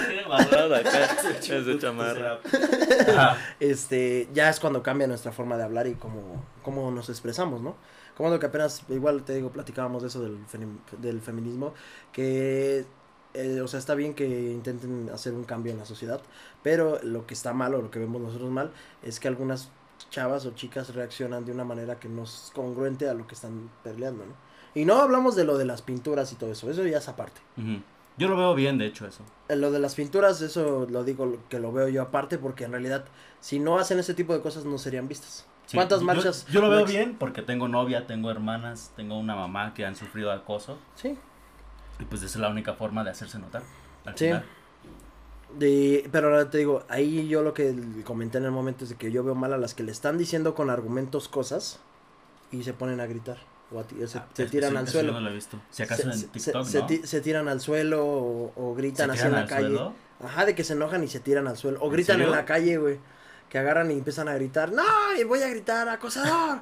Este, 3.61 4.29
ya 4.33 4.49
es 4.49 4.59
cuando 4.59 4.83
cambia 4.83 5.07
nuestra 5.07 5.31
forma 5.31 5.57
de 5.57 5.63
hablar 5.63 5.87
y 5.87 5.95
cómo, 5.95 6.43
cómo 6.63 6.91
nos 6.91 7.09
expresamos, 7.09 7.61
¿no? 7.61 7.77
Como 8.17 8.31
lo 8.31 8.41
que 8.41 8.47
apenas, 8.47 8.83
igual 8.89 9.23
te 9.23 9.35
digo, 9.35 9.51
platicábamos 9.51 10.03
de 10.03 10.09
eso 10.09 10.21
del, 10.23 10.39
del 10.99 11.21
feminismo, 11.21 11.73
que, 12.13 12.85
eh, 13.35 13.61
o 13.61 13.69
sea, 13.69 13.79
está 13.79 13.95
bien 13.95 14.15
que 14.15 14.27
intenten 14.27 15.09
hacer 15.15 15.35
un 15.35 15.45
cambio 15.45 15.73
en 15.73 15.79
la 15.79 15.85
sociedad, 15.85 16.21
pero 16.63 16.99
lo 17.03 17.27
que 17.27 17.35
está 17.35 17.53
mal 17.53 17.75
o 17.75 17.83
lo 17.83 17.91
que 17.91 18.01
vemos 18.01 18.21
nosotros 18.21 18.51
mal 18.51 18.73
es 19.03 19.21
que 19.21 19.29
algunas 19.29 19.71
chavas 20.13 20.45
o 20.47 20.53
chicas 20.53 20.95
reaccionan 20.95 21.45
de 21.45 21.51
una 21.53 21.65
manera 21.65 21.99
que 21.99 22.09
no 22.09 22.23
es 22.25 22.53
congruente 22.55 23.09
a 23.09 23.15
lo 23.15 23.27
que 23.27 23.35
están 23.35 23.71
peleando, 23.83 24.25
¿no? 24.27 24.35
Y 24.75 24.85
no 24.85 24.97
hablamos 25.01 25.35
de 25.35 25.45
lo 25.45 25.59
de 25.59 25.65
las 25.65 25.83
pinturas 25.83 26.31
y 26.33 26.37
todo 26.37 26.53
eso, 26.53 26.71
eso 26.71 26.85
ya 26.87 26.99
es 26.99 27.09
aparte. 27.09 27.41
Yo 28.19 28.29
lo 28.29 28.37
veo 28.37 28.55
bien, 28.55 28.77
de 28.79 28.87
hecho, 28.87 29.07
eso. 29.07 29.23
Eh, 29.49 29.57
Lo 29.57 29.71
de 29.73 29.79
las 29.79 29.95
pinturas, 29.95 30.41
eso 30.43 30.87
lo 30.91 31.03
digo 31.03 31.39
que 31.49 31.59
lo 31.59 31.73
veo 31.73 31.89
yo 31.89 32.03
aparte, 32.03 32.37
porque 32.39 32.65
en 32.65 32.73
realidad, 32.73 33.07
si 33.41 33.59
no 33.59 33.79
hacen 33.79 33.99
ese 33.99 34.13
tipo 34.13 34.35
de 34.35 34.41
cosas, 34.43 34.67
no 34.67 34.77
serían 34.77 35.09
vistas. 35.09 35.47
Sí, 35.67 35.77
¿Cuántas 35.79 36.03
marchas? 36.03 36.47
Yo, 36.51 36.61
lo 36.61 36.69
veo 36.69 36.85
bien 36.85 37.17
porque 37.19 37.41
tengo 37.41 37.69
novia, 37.69 38.07
tengo 38.07 38.31
hermanas, 38.31 38.93
tengo 38.97 39.19
una 39.19 39.35
mamá 39.35 39.73
que 39.73 39.87
han 39.87 39.97
sufrido 39.97 40.31
acoso. 40.31 40.79
Sí. 40.95 41.17
Y 42.01 42.05
pues 42.05 42.23
esa 42.23 42.37
es 42.37 42.41
la 42.43 42.51
única 42.51 42.75
forma 42.75 43.03
de 43.03 43.11
hacerse 43.11 43.39
notar. 43.39 43.63
al 44.05 44.19
Sí. 44.19 44.27
final. 44.27 44.45
De, 45.59 46.09
pero 46.13 46.29
ahora 46.29 46.51
te 46.51 46.59
digo, 46.59 46.83
ahí 46.89 47.29
yo 47.29 47.43
lo 47.43 47.53
que 47.55 47.75
comenté 48.05 48.39
en 48.39 48.45
el 48.45 48.51
momento 48.51 48.85
es 48.85 48.91
de 48.91 48.97
que 48.97 49.11
yo 49.13 49.23
veo 49.23 49.35
mal 49.35 49.53
a 49.53 49.59
las 49.59 49.75
que 49.75 49.83
le 49.83 49.93
están 49.93 50.17
diciendo 50.19 50.55
con 50.55 50.71
argumentos 50.71 51.29
cosas 51.29 51.79
y 52.51 52.63
se 52.65 52.73
ponen 52.73 53.01
a 53.01 53.07
gritar. 53.07 53.39
O 53.75 53.81
a 53.81 53.85
ti- 53.85 53.97
se, 54.07 54.19
Ah, 54.19 54.27
se 54.35 54.47
tiran 54.47 54.71
eso- 54.73 54.79
al 54.79 54.85
eso 54.85 54.93
suelo. 54.93 55.09
yo 55.09 55.15
no 55.15 55.21
lo 55.21 55.31
he 55.31 55.35
visto. 55.35 55.59
Si 55.71 55.83
acaso 55.83 56.03
se, 56.03 56.09
en 56.09 56.15
se- 56.19 56.27
TikTok, 56.29 56.65
se 56.67 56.79
¿no? 56.81 56.87
ti- 56.87 57.01
se 57.05 57.21
tiran 57.21 57.49
al 57.49 57.61
suelo 57.61 58.05
o, 58.07 58.53
o 58.57 58.75
gritan 58.75 59.07
¿Se 59.09 59.13
así 59.13 59.23
en 59.23 59.29
tiran 59.29 59.33
la 59.33 59.41
al 59.41 59.49
calle. 59.49 59.67
suelo? 59.69 59.95
Ajá, 60.25 60.45
de 60.47 60.55
que 60.55 60.63
se 60.65 60.73
enojan 60.75 61.03
y 61.05 61.09
se 61.09 61.21
tiran 61.21 61.47
al 61.49 61.57
suelo. 61.57 61.81
O 61.81 61.87
¿En 61.87 61.93
gritan 61.93 62.17
en 62.17 62.27
serio? 62.27 62.35
la 62.37 62.45
calle, 62.45 62.77
güey. 62.79 62.99
Que 63.53 63.59
agarran 63.59 63.91
y 63.91 63.99
empiezan 63.99 64.29
a 64.29 64.35
gritar, 64.35 64.73
no, 64.73 64.83
y 65.21 65.25
voy 65.25 65.43
a 65.43 65.49
gritar, 65.51 65.87
acosador, 65.87 66.61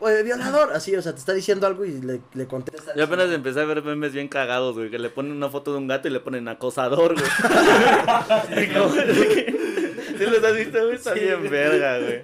o 0.00 0.08
eh, 0.08 0.24
violador. 0.24 0.72
Así, 0.72 0.92
o 0.96 1.00
sea, 1.00 1.12
te 1.12 1.20
está 1.20 1.32
diciendo 1.34 1.68
algo 1.68 1.84
y 1.84 1.92
le, 2.02 2.20
le 2.34 2.46
contestas. 2.48 2.96
Yo 2.96 3.04
apenas 3.04 3.30
empecé 3.30 3.60
a 3.60 3.64
ver 3.64 3.80
memes 3.84 4.12
bien 4.12 4.26
cagados, 4.26 4.74
güey, 4.74 4.90
que 4.90 4.98
le 4.98 5.08
ponen 5.08 5.30
una 5.30 5.48
foto 5.50 5.70
de 5.70 5.78
un 5.78 5.86
gato 5.86 6.08
y 6.08 6.10
le 6.10 6.18
ponen 6.18 6.48
acosador, 6.48 7.14
güey. 7.14 7.24
De 8.50 10.16
¿Sí 10.18 10.26
los 10.26 10.42
has 10.42 10.56
visto, 10.56 10.82
güey? 10.82 10.96
Está 10.96 11.14
Sí, 11.14 11.20
bien 11.20 11.48
verga, 11.48 11.98
güey. 12.00 12.22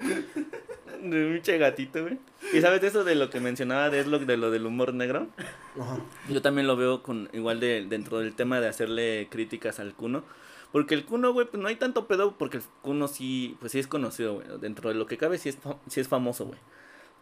De 1.00 1.26
un 1.26 1.32
pinche 1.34 1.56
gatito, 1.58 2.02
güey. 2.02 2.18
¿Y 2.52 2.60
sabes 2.60 2.82
eso 2.82 3.04
de 3.04 3.14
lo 3.14 3.30
que 3.30 3.38
mencionaba 3.38 3.88
Deadlock, 3.88 4.22
de 4.22 4.36
lo 4.36 4.50
del 4.50 4.66
humor 4.66 4.94
negro? 4.94 5.28
Ajá. 5.80 5.98
Yo 6.28 6.42
también 6.42 6.66
lo 6.66 6.76
veo 6.76 7.04
con 7.04 7.28
igual 7.32 7.60
de 7.60 7.86
dentro 7.88 8.18
del 8.18 8.34
tema 8.34 8.60
de 8.60 8.66
hacerle 8.66 9.28
críticas 9.30 9.78
al 9.78 9.94
Kuno. 9.94 10.24
Porque 10.72 10.94
el 10.94 11.04
Kuno, 11.06 11.32
güey, 11.32 11.46
pues 11.46 11.60
no 11.62 11.68
hay 11.68 11.76
tanto 11.76 12.06
pedo 12.06 12.36
porque 12.36 12.58
el 12.58 12.62
Kuno 12.82 13.08
sí, 13.08 13.56
pues 13.60 13.72
sí 13.72 13.78
es 13.78 13.86
conocido, 13.86 14.34
güey. 14.34 14.46
Dentro 14.60 14.88
de 14.90 14.94
lo 14.94 15.06
que 15.06 15.16
cabe 15.16 15.38
sí 15.38 15.48
es, 15.48 15.56
fa- 15.56 15.78
sí 15.86 16.00
es 16.00 16.08
famoso, 16.08 16.44
güey. 16.46 16.58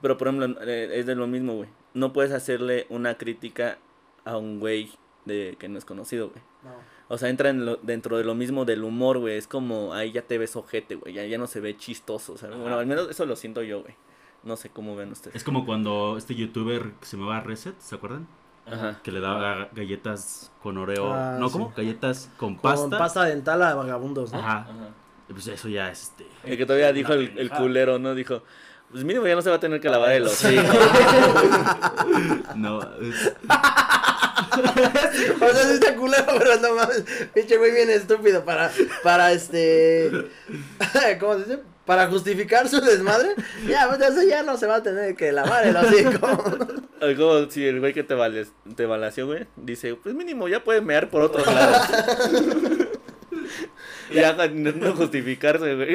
Pero 0.02 0.16
por 0.18 0.28
ejemplo, 0.28 0.60
eh, 0.62 0.90
es 0.94 1.06
de 1.06 1.14
lo 1.14 1.26
mismo, 1.26 1.54
güey. 1.54 1.68
No 1.94 2.12
puedes 2.12 2.32
hacerle 2.32 2.86
una 2.90 3.16
crítica 3.16 3.78
a 4.24 4.36
un 4.36 4.58
güey 4.60 4.90
de 5.24 5.56
que 5.58 5.68
no 5.68 5.78
es 5.78 5.84
conocido, 5.84 6.30
güey. 6.30 6.42
No. 6.64 6.70
O 7.08 7.18
sea, 7.18 7.28
entra 7.28 7.50
en 7.50 7.64
lo- 7.64 7.76
dentro 7.76 8.18
de 8.18 8.24
lo 8.24 8.34
mismo 8.34 8.64
del 8.64 8.82
humor, 8.82 9.18
güey. 9.18 9.36
Es 9.36 9.46
como, 9.46 9.94
ahí 9.94 10.10
ya 10.12 10.22
te 10.22 10.38
ves 10.38 10.56
ojete, 10.56 10.96
güey. 10.96 11.14
Ya, 11.14 11.24
ya 11.24 11.38
no 11.38 11.46
se 11.46 11.60
ve 11.60 11.76
chistoso, 11.76 12.32
o 12.32 12.36
sea, 12.36 12.48
Ajá. 12.48 12.58
Bueno, 12.58 12.78
al 12.78 12.86
menos 12.86 13.08
eso 13.08 13.24
lo 13.26 13.36
siento 13.36 13.62
yo, 13.62 13.82
güey. 13.82 13.94
No 14.42 14.56
sé 14.56 14.70
cómo 14.70 14.96
ven 14.96 15.12
ustedes. 15.12 15.34
Es 15.36 15.44
como 15.44 15.64
cuando 15.64 16.16
este 16.18 16.34
youtuber 16.34 16.92
que 17.00 17.06
se 17.06 17.16
me 17.16 17.24
va 17.24 17.38
a 17.38 17.40
Reset, 17.40 17.78
¿se 17.80 17.94
acuerdan? 17.94 18.26
Ajá. 18.70 18.98
Que 19.02 19.12
le 19.12 19.20
daba 19.20 19.68
galletas 19.72 20.50
con 20.62 20.76
oreo. 20.78 21.12
Ah, 21.12 21.36
no, 21.38 21.48
sí. 21.48 21.52
¿cómo? 21.52 21.72
Galletas 21.76 22.28
con 22.36 22.54
Con 22.56 22.62
pasta. 22.62 22.98
pasta 22.98 23.24
dental 23.24 23.62
a 23.62 23.74
vagabundos, 23.74 24.32
¿no? 24.32 24.38
Ajá. 24.38 24.58
Ajá. 24.60 24.88
Y 25.28 25.32
Pues 25.32 25.46
eso 25.48 25.68
ya 25.68 25.90
es 25.90 26.02
este. 26.02 26.26
El 26.44 26.56
que 26.56 26.66
todavía 26.66 26.92
dijo 26.92 27.12
el, 27.12 27.50
culero, 27.50 27.98
¿no? 27.98 28.14
Dijo, 28.14 28.42
pues 28.90 29.02
mínimo 29.04 29.26
ya 29.26 29.34
no 29.34 29.42
se 29.42 29.50
va 29.50 29.56
a 29.56 29.60
tener 29.60 29.80
que 29.80 29.88
lavar 29.88 30.12
el 30.12 30.24
hocico. 30.26 30.62
No, 32.56 32.80
es- 33.00 33.32
O 34.56 35.48
sea, 35.52 35.64
sí 35.64 35.72
está 35.74 35.94
culero, 35.96 36.24
pero 36.38 36.56
no 36.60 36.74
mames. 36.76 37.04
Pinche 37.34 37.56
güey 37.58 37.72
bien 37.72 37.90
estúpido 37.90 38.44
para, 38.44 38.70
para 39.02 39.32
este. 39.32 40.10
¿Cómo 41.20 41.34
se 41.34 41.38
dice? 41.40 41.62
Para 41.86 42.08
justificar 42.08 42.68
su 42.68 42.80
desmadre. 42.80 43.30
Ya, 43.66 43.88
pues 43.88 44.00
eso 44.00 44.22
ya 44.28 44.42
no 44.42 44.56
se 44.56 44.66
va 44.66 44.76
a 44.76 44.82
tener 44.82 45.14
que 45.14 45.30
lavar 45.30 45.66
el 45.66 45.76
hocico. 45.76 46.28
Algo, 47.00 47.48
si 47.48 47.64
el 47.64 47.78
güey 47.78 47.94
que 47.94 48.02
te, 48.02 48.14
vales, 48.14 48.52
te 48.74 48.86
balació, 48.86 49.26
güey, 49.26 49.46
dice, 49.56 49.94
pues 49.94 50.14
mínimo 50.14 50.48
ya 50.48 50.64
puede 50.64 50.80
mear 50.80 51.08
por 51.10 51.22
otros 51.22 51.46
lados. 51.46 51.88
y 54.10 54.18
haga 54.18 54.48
no 54.48 54.96
justificarse, 54.96 55.74
güey. 55.76 55.94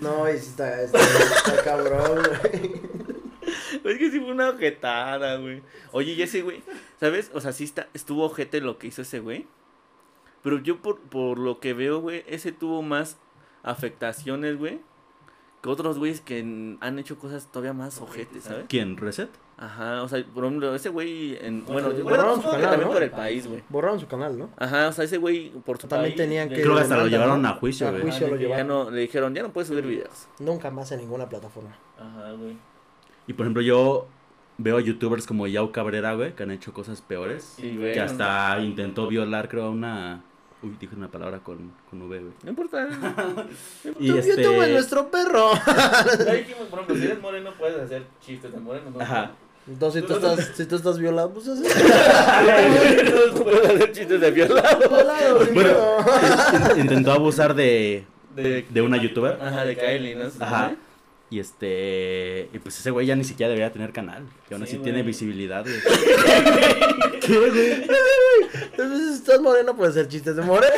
No, 0.00 0.26
está, 0.26 0.82
está, 0.82 0.98
está 0.98 1.62
cabrón, 1.62 2.22
güey. 2.42 2.80
Es 3.84 3.98
que 3.98 4.10
sí 4.10 4.20
fue 4.20 4.30
una 4.30 4.50
ojetada, 4.50 5.36
güey. 5.36 5.62
Oye, 5.92 6.12
y 6.12 6.22
ese 6.22 6.42
güey, 6.42 6.62
¿sabes? 6.98 7.30
O 7.34 7.40
sea, 7.40 7.52
sí 7.52 7.64
está, 7.64 7.88
estuvo 7.92 8.24
ojete 8.24 8.60
lo 8.60 8.78
que 8.78 8.86
hizo 8.86 9.02
ese 9.02 9.20
güey. 9.20 9.46
Pero 10.42 10.58
yo 10.58 10.80
por, 10.80 11.00
por 11.00 11.38
lo 11.38 11.60
que 11.60 11.74
veo, 11.74 12.00
güey, 12.00 12.24
ese 12.26 12.52
tuvo 12.52 12.82
más 12.82 13.18
afectaciones, 13.62 14.58
güey. 14.58 14.80
Que 15.62 15.68
otros 15.68 15.98
güeyes 15.98 16.22
que 16.22 16.40
han 16.80 16.98
hecho 16.98 17.18
cosas 17.18 17.46
todavía 17.52 17.74
más 17.74 18.00
ojetes, 18.00 18.44
¿sabes? 18.44 18.64
¿Quién? 18.68 18.96
¿Reset? 18.96 19.28
Ajá, 19.58 20.02
o 20.02 20.08
sea, 20.08 20.24
por 20.24 20.46
ejemplo, 20.46 20.74
ese 20.74 20.88
güey, 20.88 21.36
en, 21.36 21.66
bueno, 21.66 21.90
Borraron 21.90 22.04
bueno, 22.04 22.36
su 22.36 22.42
canal, 22.50 22.62
también 22.62 22.88
¿no? 22.88 22.94
por 22.94 23.02
el 23.02 23.10
país, 23.10 23.46
güey. 23.46 23.62
Borraron 23.68 24.00
su 24.00 24.06
canal, 24.06 24.38
¿no? 24.38 24.48
Ajá, 24.56 24.88
o 24.88 24.92
sea, 24.92 25.04
ese 25.04 25.18
güey 25.18 25.50
por 25.50 25.78
su 25.78 25.86
También 25.86 26.12
país, 26.14 26.16
tenían 26.16 26.48
que. 26.48 26.62
Creo 26.62 26.76
que 26.76 26.80
hasta 26.80 26.96
lo 26.96 27.08
llevaron 27.08 27.44
a 27.44 27.52
juicio, 27.56 27.86
A 27.86 27.90
güey. 27.90 28.02
juicio 28.04 28.28
lo 28.28 28.36
ya 28.36 28.42
llevaron. 28.42 28.68
no, 28.68 28.90
le 28.90 29.02
dijeron, 29.02 29.34
ya 29.34 29.42
no 29.42 29.52
puedes 29.52 29.68
subir 29.68 29.84
videos. 29.84 30.28
Nunca 30.38 30.70
más 30.70 30.90
en 30.92 31.00
ninguna 31.00 31.28
plataforma. 31.28 31.76
Ajá, 31.98 32.32
güey. 32.32 32.56
Y 33.26 33.34
por 33.34 33.44
ejemplo, 33.44 33.60
yo 33.60 34.06
veo 34.56 34.80
youtubers 34.80 35.26
como 35.26 35.46
Yao 35.46 35.72
Cabrera, 35.72 36.14
güey, 36.14 36.34
que 36.34 36.42
han 36.42 36.52
hecho 36.52 36.72
cosas 36.72 37.02
peores. 37.02 37.52
Sí, 37.56 37.76
güey. 37.76 37.92
Que 37.92 38.00
hasta 38.00 38.58
intentó 38.60 39.08
violar, 39.08 39.50
creo, 39.50 39.64
a 39.66 39.70
una. 39.70 40.24
Uy, 40.62 40.76
dije 40.78 40.94
una 40.94 41.08
palabra 41.08 41.38
con, 41.38 41.72
con 41.88 42.02
V, 42.02 42.18
güey. 42.20 42.32
No 42.42 42.50
importa. 42.50 42.86
Y 43.98 44.08
Tu- 44.10 44.16
este. 44.18 44.42
YouTube 44.42 44.62
es 44.62 44.70
nuestro 44.70 45.10
perro. 45.10 45.52
Ya 46.26 46.32
dijimos, 46.34 46.68
por 46.68 46.80
ejemplo, 46.80 46.96
si 46.96 47.04
eres 47.04 47.20
moreno 47.20 47.50
puedes 47.58 47.80
hacer 47.80 48.04
chistes 48.24 48.52
de 48.52 48.58
moreno, 48.60 48.90
¿no? 48.90 49.00
Ajá. 49.00 49.32
Entonces, 49.68 50.02
si 50.02 50.06
tú 50.08 50.14
estás, 50.14 50.50
si 50.56 50.66
tú 50.66 50.76
estás 50.76 50.98
violado, 50.98 51.32
pues 51.32 51.46
así. 51.48 51.62
No 51.62 53.34
puedes 53.44 53.70
hacer 53.70 53.92
chistes 53.92 54.20
de 54.20 54.30
violado. 54.30 54.78
Violado, 54.88 55.44
sí, 55.44 55.50
Bueno, 55.52 55.76
Intentó 56.76 57.12
abusar 57.12 57.54
de, 57.54 58.04
De, 58.34 58.66
de 58.68 58.82
una 58.82 58.96
youtuber. 58.96 59.38
Ajá, 59.40 59.64
de 59.64 59.76
Kylie, 59.76 60.14
¿no? 60.16 60.24
Ajá. 60.40 60.74
Y 61.30 61.38
este. 61.38 62.48
Y 62.52 62.58
pues 62.58 62.78
ese 62.78 62.90
güey 62.90 63.06
ya 63.06 63.14
ni 63.14 63.22
siquiera 63.24 63.48
debería 63.48 63.72
tener 63.72 63.92
canal. 63.92 64.24
Que 64.48 64.54
aún 64.54 64.66
Sí, 64.66 64.74
así 64.74 64.82
tiene 64.82 65.02
visibilidad, 65.02 65.64
güey. 65.64 65.78
Entonces, 68.52 69.08
si 69.08 69.14
estás 69.14 69.40
moreno, 69.40 69.76
puedes 69.76 69.94
hacer 69.96 70.08
chistes 70.08 70.34
de 70.36 70.42
moreno. 70.42 70.74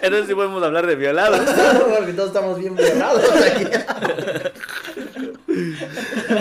Entonces 0.00 0.28
sí 0.28 0.34
podemos 0.34 0.62
hablar 0.62 0.86
de 0.86 0.94
violados. 0.94 1.40
Porque 1.98 2.12
todos 2.12 2.28
estamos 2.28 2.58
bien 2.58 2.76
violados 2.76 3.24
aquí. 3.30 3.64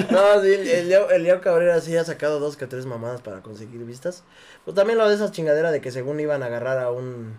No, 0.09 0.41
sí, 0.41 0.47
el, 0.53 0.67
el 0.69 0.89
Leo, 0.89 1.09
el 1.09 1.23
Leo 1.23 1.41
Cabrera 1.41 1.81
sí 1.81 1.95
ha 1.97 2.03
sacado 2.05 2.39
dos 2.39 2.55
que 2.55 2.65
tres 2.65 2.85
mamadas 2.85 3.19
para 3.21 3.41
conseguir 3.41 3.83
vistas. 3.83 4.23
Pues 4.63 4.73
también 4.73 4.97
lo 4.97 5.07
de 5.07 5.15
esa 5.15 5.31
chingadera 5.31 5.69
de 5.71 5.81
que 5.81 5.91
según 5.91 6.19
iban 6.21 6.43
a 6.43 6.45
agarrar 6.45 6.77
a 6.79 6.91
un 6.91 7.37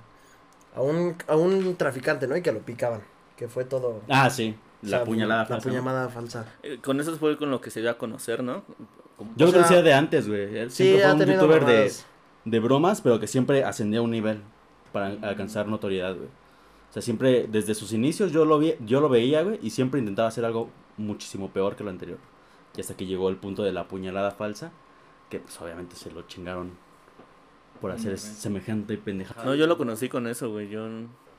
a 0.76 0.82
un 0.82 1.16
a 1.28 1.36
un 1.36 1.76
traficante, 1.76 2.26
¿no? 2.26 2.36
Y 2.36 2.42
que 2.42 2.52
lo 2.52 2.60
picaban. 2.60 3.02
Que 3.36 3.48
fue 3.48 3.64
todo. 3.64 4.02
Ah, 4.08 4.28
sí. 4.28 4.54
O 4.82 4.86
La 4.86 4.98
sea, 4.98 5.04
puñalada 5.04 5.42
La 5.42 5.46
falsa, 5.46 5.68
¿no? 5.68 5.74
puñalada 5.76 6.08
falsa. 6.08 6.46
Eh, 6.62 6.78
Con 6.82 7.00
eso 7.00 7.16
fue 7.16 7.36
con 7.36 7.50
lo 7.50 7.60
que 7.60 7.70
se 7.70 7.80
dio 7.80 7.90
a 7.90 7.98
conocer, 7.98 8.42
¿no? 8.42 8.64
Como- 9.16 9.30
Yo 9.36 9.46
O 9.46 9.48
lo 9.48 9.52
sea, 9.52 9.62
conocía 9.62 9.82
de 9.82 9.94
antes, 9.94 10.28
güey. 10.28 10.58
Él 10.58 10.70
Sí, 10.70 10.84
siempre 10.84 11.04
ha 11.04 11.06
fue 11.08 11.12
un 11.14 11.18
tenido 11.20 11.42
youtuber 11.42 11.64
de, 11.66 11.92
de 12.44 12.60
bromas, 12.60 13.00
pero 13.00 13.20
que 13.20 13.26
siempre 13.28 13.64
ascendía 13.64 14.00
a 14.00 14.02
un 14.02 14.10
nivel 14.10 14.40
para 14.92 15.06
alcanzar 15.22 15.68
notoriedad, 15.68 16.14
güey. 16.16 16.26
O 16.90 16.92
sea, 16.92 17.00
siempre, 17.00 17.46
desde 17.50 17.74
sus 17.74 17.92
inicios 17.92 18.32
yo 18.32 18.44
lo, 18.44 18.58
vi, 18.58 18.74
yo 18.80 19.00
lo 19.00 19.08
veía, 19.08 19.42
güey, 19.42 19.58
y 19.62 19.70
siempre 19.70 20.00
intentaba 20.00 20.28
hacer 20.28 20.44
algo 20.44 20.68
muchísimo 20.98 21.50
peor 21.50 21.76
que 21.76 21.84
lo 21.84 21.90
anterior. 21.90 22.18
Y 22.76 22.80
hasta 22.80 22.94
que 22.96 23.06
llegó 23.06 23.28
el 23.28 23.36
punto 23.36 23.62
de 23.62 23.72
la 23.72 23.86
puñalada 23.88 24.32
falsa, 24.32 24.72
que 25.30 25.38
pues 25.38 25.58
obviamente 25.60 25.94
se 25.96 26.10
lo 26.10 26.22
chingaron 26.22 26.72
por 27.80 27.92
hacer 27.92 28.18
semejante 28.18 28.98
pendejada. 28.98 29.44
No, 29.44 29.54
yo 29.54 29.66
lo 29.66 29.78
conocí 29.78 30.08
con 30.08 30.26
eso, 30.26 30.50
güey. 30.50 30.68
Yo... 30.68 30.86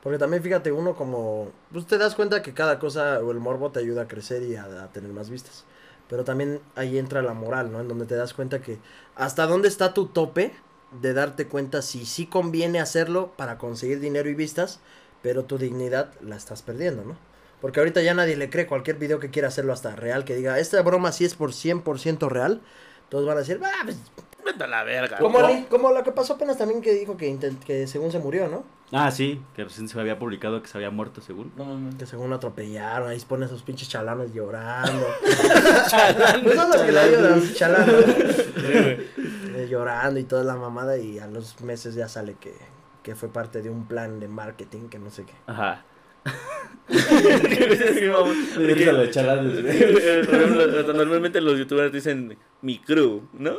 Porque 0.04 0.18
también 0.18 0.42
fíjate, 0.42 0.70
uno 0.70 0.94
como... 0.94 1.50
Pues 1.72 1.86
te 1.86 1.98
das 1.98 2.14
cuenta 2.14 2.42
que 2.42 2.54
cada 2.54 2.78
cosa 2.78 3.18
o 3.20 3.32
el 3.32 3.40
morbo 3.40 3.72
te 3.72 3.80
ayuda 3.80 4.02
a 4.02 4.08
crecer 4.08 4.44
y 4.44 4.54
a, 4.54 4.84
a 4.84 4.92
tener 4.92 5.12
más 5.12 5.30
vistas. 5.30 5.64
Pero 6.08 6.24
también 6.24 6.60
ahí 6.76 6.98
entra 6.98 7.22
la 7.22 7.34
moral, 7.34 7.72
¿no? 7.72 7.80
En 7.80 7.88
donde 7.88 8.06
te 8.06 8.14
das 8.14 8.34
cuenta 8.34 8.62
que 8.62 8.78
hasta 9.16 9.46
dónde 9.46 9.68
está 9.68 9.94
tu 9.94 10.06
tope 10.06 10.52
de 11.00 11.14
darte 11.14 11.48
cuenta 11.48 11.82
si 11.82 12.06
sí 12.06 12.26
conviene 12.26 12.80
hacerlo 12.80 13.32
para 13.36 13.58
conseguir 13.58 14.00
dinero 14.00 14.28
y 14.28 14.34
vistas, 14.34 14.80
pero 15.22 15.44
tu 15.44 15.58
dignidad 15.58 16.12
la 16.20 16.36
estás 16.36 16.62
perdiendo, 16.62 17.04
¿no? 17.04 17.16
Porque 17.60 17.80
ahorita 17.80 18.02
ya 18.02 18.12
nadie 18.14 18.36
le 18.36 18.50
cree 18.50 18.66
cualquier 18.66 18.98
video 18.98 19.20
que 19.20 19.30
quiera 19.30 19.48
hacerlo 19.48 19.72
hasta 19.72 19.96
real, 19.96 20.24
que 20.26 20.36
diga, 20.36 20.58
esta 20.58 20.82
broma 20.82 21.12
sí 21.12 21.24
es 21.24 21.34
por 21.34 21.52
100% 21.52 22.28
real. 22.28 22.60
Todos 23.14 23.26
van 23.28 23.36
a 23.36 23.40
decir, 23.42 23.60
ah, 23.62 23.70
pues, 23.84 23.96
Vete 24.44 24.64
a 24.64 24.66
la 24.66 24.82
verga. 24.82 25.18
como, 25.18 25.92
lo 25.92 26.02
que 26.02 26.10
pasó 26.10 26.32
apenas 26.34 26.58
también 26.58 26.82
que 26.82 26.92
dijo 26.92 27.16
que, 27.16 27.32
intent- 27.32 27.60
que 27.60 27.86
según 27.86 28.10
se 28.10 28.18
murió, 28.18 28.48
¿no? 28.48 28.64
Ah, 28.90 29.12
sí, 29.12 29.40
que 29.54 29.62
recién 29.62 29.88
se 29.88 30.00
había 30.00 30.18
publicado 30.18 30.60
que 30.60 30.66
se 30.66 30.76
había 30.78 30.90
muerto, 30.90 31.20
según. 31.20 31.52
No 31.56 31.64
mames. 31.64 31.94
Que 31.94 32.06
según 32.06 32.28
lo 32.28 32.34
atropellaron, 32.36 33.08
ahí 33.08 33.20
ponen 33.20 33.46
esos 33.46 33.62
pinches 33.62 33.88
chalanes 33.88 34.34
llorando. 34.34 35.06
Pues 36.42 36.56
son 36.56 36.70
los 36.70 36.82
que 36.82 36.90
la 36.90 37.06
lloran, 37.06 37.54
chalanes. 37.54 38.48
Eh, 38.56 39.66
llorando 39.70 40.18
y 40.18 40.24
toda 40.24 40.42
la 40.42 40.56
mamada 40.56 40.98
y 40.98 41.20
a 41.20 41.28
los 41.28 41.60
meses 41.60 41.94
ya 41.94 42.08
sale 42.08 42.34
que, 42.34 42.52
que 43.04 43.14
fue 43.14 43.28
parte 43.28 43.62
de 43.62 43.70
un 43.70 43.86
plan 43.86 44.18
de 44.18 44.26
marketing 44.26 44.88
que 44.88 44.98
no 44.98 45.10
sé 45.10 45.22
qué. 45.24 45.34
Ajá. 45.46 45.84
Normalmente 50.94 51.40
los 51.40 51.58
youtubers 51.58 51.92
dicen 51.92 52.36
mi 52.62 52.78
crew, 52.78 53.22
¿no? 53.32 53.56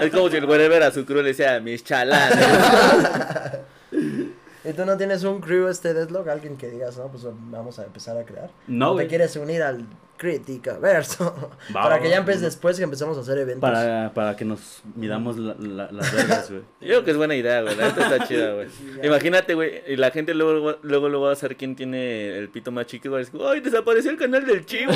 Es 0.00 0.10
como 0.10 0.28
si 0.28 0.36
el 0.36 0.46
güey 0.46 0.68
ver 0.68 0.82
a 0.82 0.90
su 0.90 1.04
crew 1.04 1.22
le 1.22 1.28
decía 1.28 1.58
mis 1.60 1.82
chalanes. 1.82 2.38
¿Y 4.64 4.72
tú 4.74 4.84
no 4.84 4.96
tienes 4.96 5.24
un 5.24 5.40
crew 5.40 5.66
este 5.68 5.92
deadlock? 5.92 6.28
Alguien 6.28 6.56
que 6.56 6.70
digas, 6.70 6.96
no, 6.96 7.08
pues 7.08 7.24
vamos 7.24 7.78
a 7.80 7.84
empezar 7.84 8.16
a 8.16 8.24
crear. 8.24 8.50
No, 8.68 8.92
¿O 8.92 8.96
te 8.96 9.08
quieres 9.08 9.34
unir 9.36 9.62
al 9.62 9.84
crítica 10.16 10.78
verso? 10.78 11.50
Para 11.72 11.98
que 12.00 12.08
ya 12.08 12.14
va. 12.16 12.20
empieces 12.20 12.42
después 12.42 12.76
que 12.76 12.84
empecemos 12.84 13.16
a 13.18 13.22
hacer 13.22 13.38
eventos. 13.38 13.60
Para, 13.68 14.12
para 14.14 14.36
que 14.36 14.44
nos 14.44 14.82
midamos 14.94 15.36
la- 15.38 15.54
la- 15.58 15.90
las 15.90 16.12
vergas, 16.14 16.50
güey. 16.50 16.62
Yo 16.80 16.86
creo 16.88 17.04
que 17.04 17.10
es 17.12 17.16
buena 17.16 17.34
idea, 17.34 17.62
güey. 17.62 17.74
La 17.76 17.88
neta 17.88 18.02
está 18.14 18.26
chida, 18.28 18.52
güey. 18.54 18.68
Imagínate, 19.02 19.54
güey. 19.54 19.82
Y 19.88 19.96
la 19.96 20.10
gente 20.10 20.34
luego, 20.34 20.78
luego, 20.82 21.08
luego 21.08 21.26
va 21.26 21.32
a 21.32 21.36
saber 21.36 21.56
quién 21.56 21.74
tiene 21.76 22.38
el 22.38 22.48
pito 22.50 22.70
más 22.70 22.86
chiquito. 22.86 23.10
Va 23.12 23.18
a 23.18 23.20
decir, 23.20 23.40
¡ay, 23.44 23.60
desapareció 23.60 24.10
el 24.10 24.16
canal 24.18 24.46
del 24.46 24.64
chivo! 24.66 24.92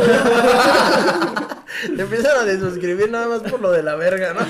Te 1.96 2.02
empiezan 2.02 2.38
a 2.40 2.44
desuscribir 2.44 3.10
nada 3.10 3.26
más 3.28 3.40
por 3.50 3.60
lo 3.60 3.70
de 3.72 3.82
la 3.82 3.96
verga, 3.96 4.32
¿no? 4.32 4.40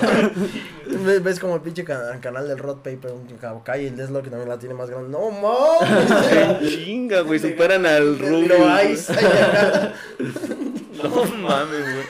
Ves- 1.05 1.23
Ves 1.23 1.41
como 1.41 1.57
el 1.57 1.61
pinche 1.63 1.83
ca- 1.85 2.19
canal 2.21 2.47
del 2.47 2.59
Rod 2.59 2.77
Paper, 2.79 3.11
un 3.13 3.27
Kabukai 3.39 3.85
y 3.85 3.87
el 3.89 3.97
Deslo 3.97 4.23
que 4.23 4.31
también 4.31 4.49
la 4.49 4.59
tiene 4.59 4.75
más 4.75 4.89
grande. 4.91 5.09
¡No 5.09 5.31
mames! 5.31 6.71
Chinga, 6.71 7.23
güey. 7.23 7.39
Superan 7.41 7.85
al 7.87 8.19
Rubio. 8.19 8.59
Lo 8.59 8.67
No 11.03 11.25
mames, 11.49 11.83
güey. 11.83 12.05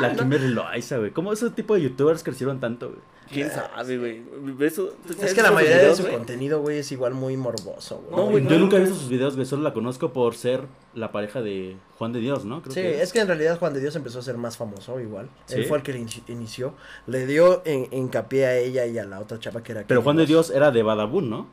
La 0.00 0.14
Kimberly 0.14 0.48
Loaiza, 0.48 0.98
güey. 0.98 1.10
¿Cómo 1.10 1.32
ese 1.32 1.48
tipo 1.50 1.74
de 1.74 1.82
youtubers 1.82 2.22
crecieron 2.22 2.60
tanto, 2.60 2.88
güey? 2.88 3.00
¿Quién 3.32 3.50
sabe, 3.50 3.98
güey? 3.98 4.22
¿Ves 4.54 4.74
eso? 4.74 4.94
¿Tú 5.06 5.14
Es 5.20 5.32
que 5.34 5.40
la 5.40 5.48
esos 5.48 5.54
mayoría 5.54 5.88
de 5.88 5.96
su 5.96 6.06
contenido, 6.06 6.60
güey, 6.60 6.78
es 6.78 6.92
igual 6.92 7.14
muy 7.14 7.36
morboso, 7.38 8.04
güey. 8.08 8.16
No, 8.24 8.30
güey, 8.30 8.46
Yo 8.46 8.58
nunca 8.58 8.76
he 8.76 8.80
visto 8.80 8.94
sus 8.94 9.08
videos, 9.08 9.34
güey. 9.36 9.46
Solo 9.46 9.62
la 9.62 9.72
conozco 9.72 10.12
por 10.12 10.34
ser 10.34 10.60
la 10.94 11.10
pareja 11.12 11.40
de 11.40 11.76
Juan 11.98 12.12
de 12.12 12.20
Dios, 12.20 12.44
¿no? 12.44 12.60
Creo 12.60 12.74
Sí, 12.74 12.82
que 12.82 13.02
es 13.02 13.12
que 13.12 13.20
en 13.20 13.26
realidad 13.26 13.58
Juan 13.58 13.72
de 13.72 13.80
Dios 13.80 13.96
empezó 13.96 14.18
a 14.18 14.22
ser 14.22 14.36
más 14.36 14.58
famoso 14.58 15.00
igual. 15.00 15.30
Él 15.48 15.64
fue 15.64 15.78
el 15.78 15.82
que 15.82 15.94
le 15.94 16.00
inici- 16.00 16.22
inició. 16.28 16.74
Le 17.06 17.24
dio 17.26 17.62
en, 17.64 17.88
hincapié 17.90 18.46
a 18.46 18.56
ella 18.58 18.84
y 18.86 18.98
a 18.98 19.04
la 19.06 19.18
otra 19.18 19.40
chava 19.40 19.62
que 19.62 19.72
era. 19.72 19.84
Pero 19.88 20.02
Juan 20.02 20.18
de. 20.18 20.26
Dios 20.26 20.50
era 20.50 20.70
de 20.70 20.82
Badabun, 20.82 21.30
¿no? 21.30 21.46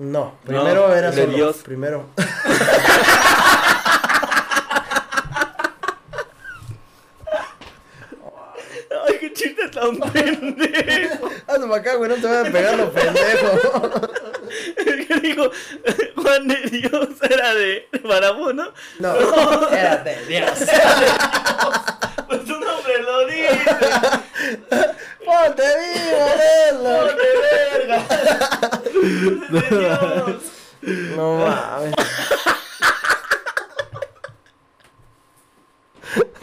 No, 0.00 0.34
primero 0.44 0.92
era 0.94 1.12
de 1.12 1.22
solo. 1.24 1.36
Dios. 1.36 1.56
Primero. 1.58 2.04
Ay, 9.08 9.16
qué 9.20 9.32
chiste 9.32 9.65
tan 9.80 9.98
pendejo. 10.12 11.30
Hazme 11.46 11.74
acá, 11.74 11.94
güey, 11.96 12.10
no 12.10 12.16
te 12.16 12.26
vayan 12.26 12.46
a 12.46 12.50
pegar 12.50 12.76
lo 12.76 12.92
pendejo. 12.92 13.90
El 14.76 15.06
que 15.06 15.20
dijo, 15.20 15.50
Juan 16.16 16.48
de 16.48 16.56
Dios 16.70 17.08
era 17.28 17.54
de 17.54 17.88
Barabú, 18.04 18.52
¿no? 18.52 18.72
No, 18.98 19.68
era 19.70 19.96
de 19.98 20.26
Dios. 20.26 20.50
Pues 22.26 22.44
tu 22.44 22.52
nombre 22.52 23.02
lo 23.02 23.26
dice. 23.26 23.60
¡Ponte 25.24 25.62
vivo, 25.62 26.26
Deslo! 26.38 27.06
¡Ponte 27.06 27.28
verga! 27.42 27.98
¡De 29.50 29.60
Dios! 29.78 30.42
No 31.16 31.36
mames. 31.36 31.94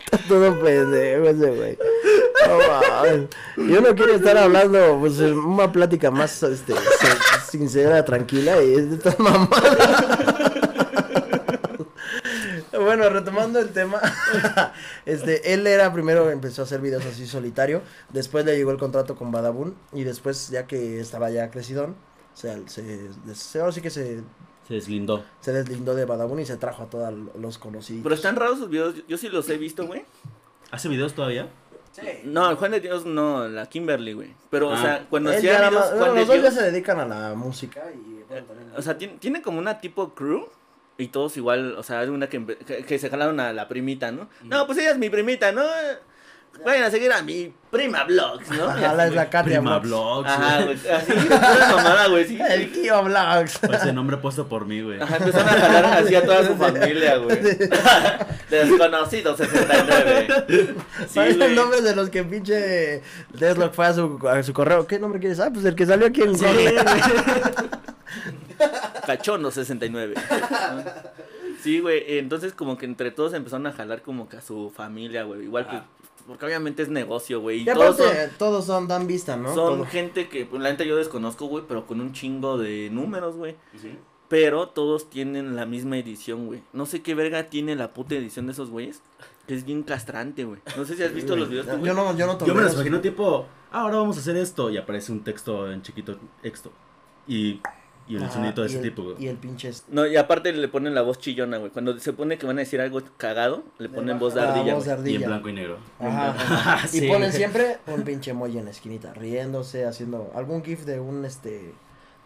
Está 0.06 0.18
todo 0.28 0.60
pendejo 0.62 1.30
ese 1.30 1.50
güey. 1.52 1.78
No. 2.48 3.64
Yo 3.68 3.82
no 3.82 3.96
quiero 3.96 4.14
estar 4.16 4.38
hablando, 4.38 4.98
pues, 5.00 5.20
en 5.20 5.38
una 5.38 5.72
plática 5.72 6.12
más, 6.12 6.42
este, 6.44 6.74
sin- 6.74 7.60
sincera, 7.62 8.04
tranquila, 8.06 8.62
y 8.64 8.74
es 8.76 8.90
de 8.90 8.96
estas 8.98 9.20
mamadas. 9.20 9.78
Bueno, 12.74 13.08
retomando 13.10 13.60
el 13.60 13.70
tema, 13.70 14.02
este, 15.06 15.54
él 15.54 15.66
era 15.68 15.94
primero, 15.94 16.30
empezó 16.32 16.64
a 16.64 16.66
hacer 16.66 16.82
videos 16.82 17.06
así 17.06 17.28
solitario, 17.28 17.82
después 18.10 18.46
le 18.46 18.58
llegó 18.58 18.72
el 18.72 18.78
contrato 18.78 19.16
con 19.16 19.32
Badabun, 19.32 19.76
y 19.94 20.04
después, 20.04 20.50
ya 20.50 20.66
que 20.68 21.00
estaba 21.00 21.30
ya 21.30 21.50
crecidón, 21.52 21.92
o 22.34 22.38
sea, 22.38 22.58
se, 22.66 23.10
se, 23.36 23.60
ahora 23.60 23.72
sí 23.72 23.82
que 23.82 23.90
se 23.92 24.22
Se 24.68 24.74
deslindó. 24.74 25.24
se 25.40 25.54
deslindó 25.54 25.94
de 25.94 26.06
Badabun 26.06 26.40
y 26.40 26.46
se 26.46 26.58
trajo 26.58 26.84
a 26.84 26.90
todos 26.90 27.14
los 27.40 27.58
conocidos. 27.60 28.02
Pero 28.04 28.16
están 28.16 28.36
raros 28.36 28.58
sus 28.58 28.70
videos. 28.70 28.96
Yo, 28.96 29.04
yo 29.08 29.18
sí 29.18 29.30
los 29.30 29.48
he 29.50 29.58
visto, 29.58 29.86
güey. 29.86 30.04
¿Hace 30.72 30.90
videos 30.90 31.14
todavía? 31.14 31.50
No, 32.26 32.50
el 32.50 32.56
Juan 32.56 32.72
de 32.72 32.80
Dios 32.80 33.06
no, 33.06 33.48
la 33.48 33.66
Kimberly, 33.68 34.14
güey. 34.14 34.34
Pero, 34.50 34.70
o 34.70 34.74
Ah. 34.74 34.82
sea, 34.82 35.06
cuando 35.10 35.30
Él 35.32 35.38
hacía 35.38 35.54
ya 35.54 35.58
videos, 35.70 35.74
nada 35.74 35.82
más- 35.92 36.00
Juan 36.00 36.08
no, 36.10 36.14
de 36.14 36.20
los 36.20 36.28
dos 36.28 36.44
ya 36.44 36.52
se 36.52 36.72
dedican 36.72 37.00
a 37.00 37.06
la 37.06 37.34
música 37.36 37.84
y 37.94 38.24
bueno, 38.28 38.46
también- 38.48 38.72
O 38.76 38.82
sea, 38.82 38.98
tiene, 38.98 39.16
tiene 39.20 39.42
como 39.42 39.60
una 39.60 39.80
tipo 39.80 40.14
crew. 40.14 40.48
Y 40.96 41.08
todos 41.08 41.36
igual, 41.38 41.76
o 41.76 41.82
sea, 41.82 42.02
hay 42.02 42.10
una 42.10 42.30
que, 42.30 42.46
que, 42.46 42.86
que 42.86 43.00
se 43.00 43.10
jalaron 43.10 43.40
a 43.40 43.52
la 43.52 43.68
primita, 43.68 44.12
¿no? 44.12 44.30
No, 44.44 44.68
pues 44.68 44.78
ella 44.78 44.92
es 44.92 44.98
mi 45.00 45.10
primita, 45.10 45.52
¿no? 45.52 45.64
Vayan 46.64 46.84
a 46.84 46.92
seguir 46.92 47.12
a 47.12 47.22
mi 47.22 47.52
prima 47.72 48.04
Vlogs, 48.06 48.50
¿no? 48.52 48.66
Ajá, 48.70 48.94
la 48.94 49.08
es 49.08 49.14
la 49.14 49.30
Katia 49.30 49.60
Prima 49.60 49.80
Vlogs. 49.80 50.24
Vlogs. 50.24 50.30
Ajá, 50.30 50.62
güey. 50.64 50.78
Así, 50.90 51.12
una 51.12 51.76
mamada, 51.76 52.08
güey. 52.08 52.28
Sí, 52.28 52.40
El 52.40 52.72
Kio 52.72 53.04
Vlogs. 53.04 53.64
Ese 53.64 53.92
nombre 53.92 54.18
puesto 54.18 54.48
por 54.48 54.66
mí, 54.66 54.82
güey. 54.82 55.02
Ajá, 55.02 55.18
empezaron 55.18 55.50
a 55.50 55.60
jalar 55.60 55.86
así 55.86 56.16
a 56.16 56.24
toda 56.24 56.46
su 56.46 56.56
familia, 56.56 57.18
güey. 57.18 57.40
Desconocido 58.50 59.36
69. 59.36 60.28
Sí, 60.48 61.16
Parece 61.16 61.46
el 61.46 61.56
nombre 61.56 61.82
de 61.82 61.96
los 61.96 62.10
que 62.10 62.24
pinche 62.24 63.02
Deslock 63.34 63.74
fue 63.74 63.88
a 63.88 63.94
su, 63.94 64.20
a 64.30 64.42
su 64.44 64.54
correo. 64.54 64.88
¿Qué 64.88 65.00
nombre 65.00 65.20
quieres? 65.20 65.40
Ah, 65.40 65.50
pues 65.52 65.66
el 65.66 65.76
que 65.76 65.86
salió 65.86 66.08
aquí 66.08 66.22
en 66.22 66.38
Sí, 66.38 66.46
Google. 66.46 66.76
Cachondo 69.06 69.52
69. 69.52 70.14
Sí, 71.62 71.80
güey. 71.80 72.18
Entonces, 72.20 72.54
como 72.54 72.78
que 72.78 72.86
entre 72.86 73.12
todos 73.12 73.34
empezaron 73.34 73.68
a 73.68 73.74
jalar 73.74 74.02
como 74.02 74.30
que 74.30 74.38
a 74.38 74.42
su 74.42 74.72
familia, 74.76 75.24
güey. 75.24 75.44
Igual, 75.44 75.66
pues, 75.68 75.82
porque 76.28 76.46
obviamente 76.46 76.84
es 76.84 76.90
negocio, 76.90 77.42
güey. 77.42 77.62
Y 77.62 77.66
todos 77.66 77.98
son, 77.98 78.08
todos 78.38 78.66
son 78.66 78.88
dan 78.88 79.08
vista, 79.08 79.36
¿no? 79.38 79.54
son 79.54 79.78
Todo. 79.80 79.86
gente 79.86 80.30
que, 80.30 80.46
pues, 80.46 80.62
la 80.62 80.70
neta 80.70 80.84
yo 80.84 80.96
desconozco, 80.96 81.46
güey, 81.48 81.64
pero 81.68 81.86
con 81.86 82.02
un 82.02 82.14
chingo 82.14 82.58
de 82.58 82.90
números, 82.92 83.36
güey. 83.36 83.56
Sí. 83.80 83.98
Pero 84.30 84.70
todos 84.70 85.10
tienen 85.10 85.56
la 85.56 85.66
misma 85.66 85.98
edición, 85.98 86.48
güey. 86.48 86.64
No 86.74 86.86
sé 86.86 87.02
qué 87.04 87.14
verga 87.14 87.44
tiene 87.50 87.76
la 87.76 87.94
puta 87.94 88.16
edición 88.16 88.48
de 88.48 88.54
esos 88.54 88.70
güeyes. 88.72 89.02
Que 89.48 89.54
es 89.54 89.66
bien 89.66 89.84
castrante, 89.84 90.46
güey. 90.46 90.62
No 90.78 90.86
sé 90.86 90.96
si 90.96 91.04
has 91.04 91.14
visto 91.14 91.36
los 91.36 91.50
videos, 91.50 91.66
tú, 91.68 91.74
güey. 91.74 91.86
Yo 91.86 91.94
no, 91.94 92.18
yo 92.18 92.26
no 92.26 92.32
Yo 92.34 92.38
tomé 92.40 92.54
me 92.54 92.62
los 92.62 92.72
los- 92.72 92.74
imagino 92.76 93.02
tipo, 93.02 93.46
ah, 93.72 93.82
ahora 93.82 93.98
vamos 93.98 94.18
a 94.18 94.22
hacer 94.22 94.38
esto. 94.38 94.70
Y 94.70 94.78
aparece 94.78 95.12
un 95.12 95.24
texto 95.24 95.70
en 95.72 95.82
chiquito, 95.82 96.18
texto. 96.42 96.72
Y, 97.28 97.60
y 98.14 98.18
el 98.18 98.24
Ajá, 98.24 98.34
sonido 98.34 98.62
de 98.62 98.68
ese 98.68 98.78
el- 98.78 98.84
tipo, 98.84 99.04
güey. 99.04 99.16
Y 99.20 99.28
el 99.28 99.38
pinche. 99.38 99.72
No, 99.90 100.06
y 100.06 100.16
aparte 100.16 100.54
le 100.54 100.68
ponen 100.68 100.94
la 100.94 101.02
voz 101.02 101.20
chillona, 101.20 101.58
güey. 101.58 101.72
Cuando 101.72 101.98
se 102.00 102.14
pone 102.14 102.38
que 102.38 102.46
van 102.46 102.58
a 102.58 102.62
decir 102.62 102.80
algo 102.82 103.02
cagado, 103.18 103.64
le 103.80 103.90
ponen 103.90 104.20
voz 104.20 104.34
de 104.36 104.42
ardilla, 104.42 104.76
voz 104.76 104.86
de 104.86 104.96
güey. 104.96 105.06
Y 105.06 105.16
en 105.16 105.16
ardilla. 105.16 105.28
blanco 105.28 105.50
y 105.50 105.54
negro. 105.54 105.78
Ajá, 106.00 106.30
ajá. 106.30 106.88
Sí, 106.88 107.06
y 107.06 107.10
ponen 107.10 107.32
siempre 107.32 107.78
un 107.88 108.04
pinche 108.04 108.32
emoji 108.32 108.58
en 108.60 108.66
la 108.66 108.72
esquinita, 108.72 109.14
riéndose, 109.14 109.86
haciendo 109.86 110.32
algún 110.36 110.64
gif 110.64 110.82
de 110.86 111.00
un 111.00 111.26
este 111.26 111.74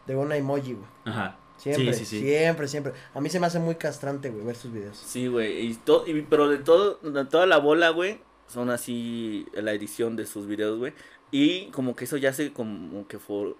de 0.06 0.16
una 0.16 0.36
emoji, 0.38 0.74
güey. 0.74 0.88
Ajá. 1.06 1.38
Siempre, 1.58 1.92
Sí, 1.94 2.06
sí, 2.06 2.06
sí. 2.06 2.20
siempre, 2.22 2.68
siempre. 2.68 2.94
A 3.16 3.20
mí 3.20 3.30
se 3.30 3.40
me 3.40 3.48
hace 3.48 3.60
muy 3.60 3.76
castrante, 3.76 4.30
güey, 4.30 4.46
ver 4.46 4.56
sus 4.56 4.72
videos. 4.72 4.98
Sí, 4.98 5.26
güey. 5.28 5.66
Y 5.66 5.74
to- 5.76 6.04
y- 6.06 6.22
pero 6.22 6.48
de 6.50 6.58
todo, 6.60 7.00
de 7.02 7.26
toda 7.26 7.48
la 7.48 7.58
bola, 7.58 7.90
güey, 7.90 8.20
son 8.48 8.70
así 8.70 9.46
la 9.54 9.74
edición 9.74 10.16
de 10.16 10.26
sus 10.28 10.46
videos, 10.48 10.78
güey. 10.78 10.94
Y 11.32 11.66
como 11.72 11.96
que 11.96 12.06
eso 12.06 12.16
ya 12.16 12.32
se 12.32 12.54
como 12.54 13.08
que 13.08 13.20
for- 13.20 13.58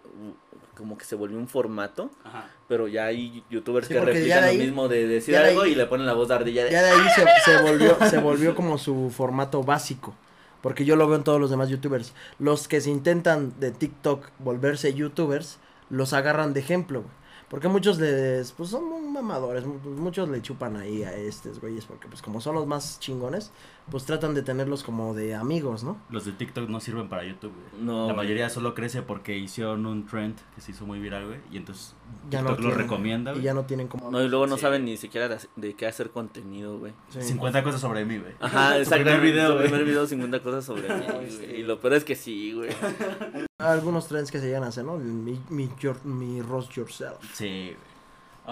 como 0.78 0.98
que 0.98 1.06
se 1.06 1.16
volvió 1.16 1.38
un 1.38 1.48
formato, 1.48 2.10
Ajá. 2.24 2.50
pero 2.68 2.88
ya 2.88 3.06
hay 3.06 3.44
youtubers 3.50 3.88
Sí, 3.88 3.94
que 3.94 4.00
replican 4.02 4.42
lo 4.42 4.48
ahí- 4.48 4.58
mismo 4.58 4.88
de 4.88 5.08
decir 5.08 5.34
de 5.36 5.42
algo 5.50 5.62
ahí- 5.62 5.72
y 5.72 5.76
le 5.76 5.86
ponen 5.88 6.06
la 6.06 6.14
voz 6.14 6.28
de 6.30 6.36
ardilla. 6.36 6.64
de- 6.66 6.72
Ya 6.72 6.84
de 6.84 6.90
ahí 6.92 7.08
se, 7.16 7.26
se 7.52 7.62
volvió, 7.64 7.98
se 8.10 8.18
volvió 8.20 8.56
como 8.56 8.78
su 8.78 9.10
formato 9.16 9.64
básico. 9.64 10.14
Porque 10.62 10.86
yo 10.86 10.96
lo 10.96 11.08
veo 11.08 11.18
en 11.18 11.24
todos 11.24 11.40
los 11.40 11.50
demás 11.50 11.70
youtubers. 11.70 12.14
Los 12.40 12.68
que 12.68 12.82
se 12.82 12.90
intentan 12.90 13.54
de 13.60 13.72
TikTok 13.72 14.26
volverse 14.40 14.94
youtubers, 14.94 15.60
los 15.90 16.14
agarran 16.14 16.54
de 16.54 16.60
ejemplo, 16.62 17.02
güey. 17.02 17.14
Porque 17.48 17.70
muchos 17.70 17.98
les, 18.00 18.52
pues 18.52 18.70
son 18.72 18.84
muy 18.90 19.02
mamadores, 19.02 19.66
mu- 19.66 19.80
muchos 19.92 20.28
le 20.28 20.42
chupan 20.42 20.76
ahí 20.76 21.04
a 21.04 21.14
estos 21.14 21.62
güeyes, 21.62 21.86
porque 21.86 22.08
pues 22.10 22.22
como 22.22 22.42
son 22.42 22.56
los 22.56 22.68
más 22.68 23.00
chingones, 23.00 23.52
pues 23.90 24.04
tratan 24.06 24.34
de 24.34 24.42
tenerlos 24.42 24.84
como 24.84 25.14
de 25.14 25.34
amigos, 25.36 25.84
¿no? 25.84 25.98
Los 26.10 26.26
de 26.26 26.34
TikTok 26.34 26.68
no 26.70 26.80
sirven 26.82 27.08
para 27.08 27.24
YouTube, 27.24 27.54
güey. 27.54 27.84
No, 27.86 28.00
La 28.08 28.14
güey. 28.14 28.16
mayoría 28.18 28.50
solo 28.50 28.74
crece 28.74 29.02
porque 29.02 29.38
hicieron 29.38 29.86
un 29.86 30.06
trend 30.06 30.36
que 30.56 30.62
se 30.62 30.72
hizo 30.72 30.86
muy 30.86 31.00
viral, 31.00 31.26
güey. 31.28 31.40
Y 31.52 31.58
entonces 31.58 31.96
Ya 32.30 32.42
no 32.42 32.50
TikTok 32.50 32.66
lo 32.66 32.70
tienen- 32.72 32.78
recomienda, 32.84 33.32
Y 33.32 33.34
güey. 33.36 33.46
ya 33.46 33.54
no 33.54 33.64
tienen 33.66 33.88
como... 33.88 34.12
No, 34.12 34.22
y 34.22 34.28
luego 34.28 34.46
no 34.48 34.56
Sí. 34.58 34.62
saben 34.64 34.84
ni 34.86 34.98
siquiera 34.98 35.30
de, 35.30 35.38
de 35.56 35.74
qué 35.76 35.88
hacer 35.88 36.10
contenido, 36.10 36.78
güey. 36.80 36.92
Sí. 37.10 37.22
50 37.22 37.64
cosas 37.64 37.80
sobre 37.80 38.04
mí, 38.04 38.18
güey. 38.18 38.34
Ajá, 38.42 38.78
exacto. 38.78 39.04
primer 39.06 39.22
video, 39.22 39.54
güey. 39.54 39.64
primer 39.70 39.86
video, 39.86 40.06
50 40.06 40.42
cosas 40.42 40.66
sobre 40.66 40.94
mí, 40.94 41.06
güey. 41.14 41.60
Y 41.62 41.64
lo 41.64 41.80
peor 41.80 41.94
es 41.94 42.04
que 42.04 42.16
sí, 42.16 42.54
güey. 42.54 42.70
Algunos 43.60 44.08
trends 44.08 44.32
que 44.32 44.40
se 44.40 44.48
llegan 44.48 44.64
a 44.64 44.68
hacer, 44.68 44.86
¿no? 44.86 44.98
Mi, 44.98 45.40
mi, 45.50 45.70
your- 45.80 46.04
mi 46.06 46.42
roast 46.42 46.72
yourself. 46.74 47.18
Sí, 47.34 47.74
güey. 47.74 47.88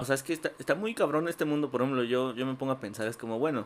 O 0.02 0.04
sea, 0.04 0.16
es 0.16 0.24
que 0.24 0.34
está, 0.34 0.52
está 0.60 0.76
muy 0.76 0.94
cabrón 0.94 1.28
este 1.28 1.46
mundo. 1.46 1.70
Por 1.72 1.82
ejemplo, 1.82 2.04
yo, 2.04 2.34
yo 2.34 2.46
me 2.46 2.56
pongo 2.56 2.72
a 2.74 2.80
pensar, 2.80 3.08
es 3.08 3.16
como, 3.18 3.40
bueno, 3.40 3.66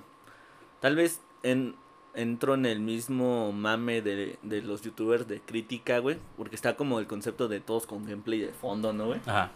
tal 0.79 0.95
vez 0.95 1.21
en, 1.43 1.75
entro 2.13 2.53
en 2.55 2.65
el 2.65 2.79
mismo 2.79 3.51
mame 3.51 4.01
de, 4.01 4.37
de 4.43 4.61
los 4.61 4.81
youtubers 4.81 5.27
de 5.27 5.39
crítica, 5.41 5.99
güey. 5.99 6.17
Porque 6.37 6.55
está 6.55 6.75
como 6.75 6.99
el 6.99 7.07
concepto 7.07 7.47
de 7.47 7.59
todos 7.59 7.85
con 7.85 8.05
gameplay 8.05 8.39
de 8.39 8.49
fondo, 8.53 8.93
¿no, 8.93 9.07
güey? 9.07 9.19
Ajá. 9.25 9.51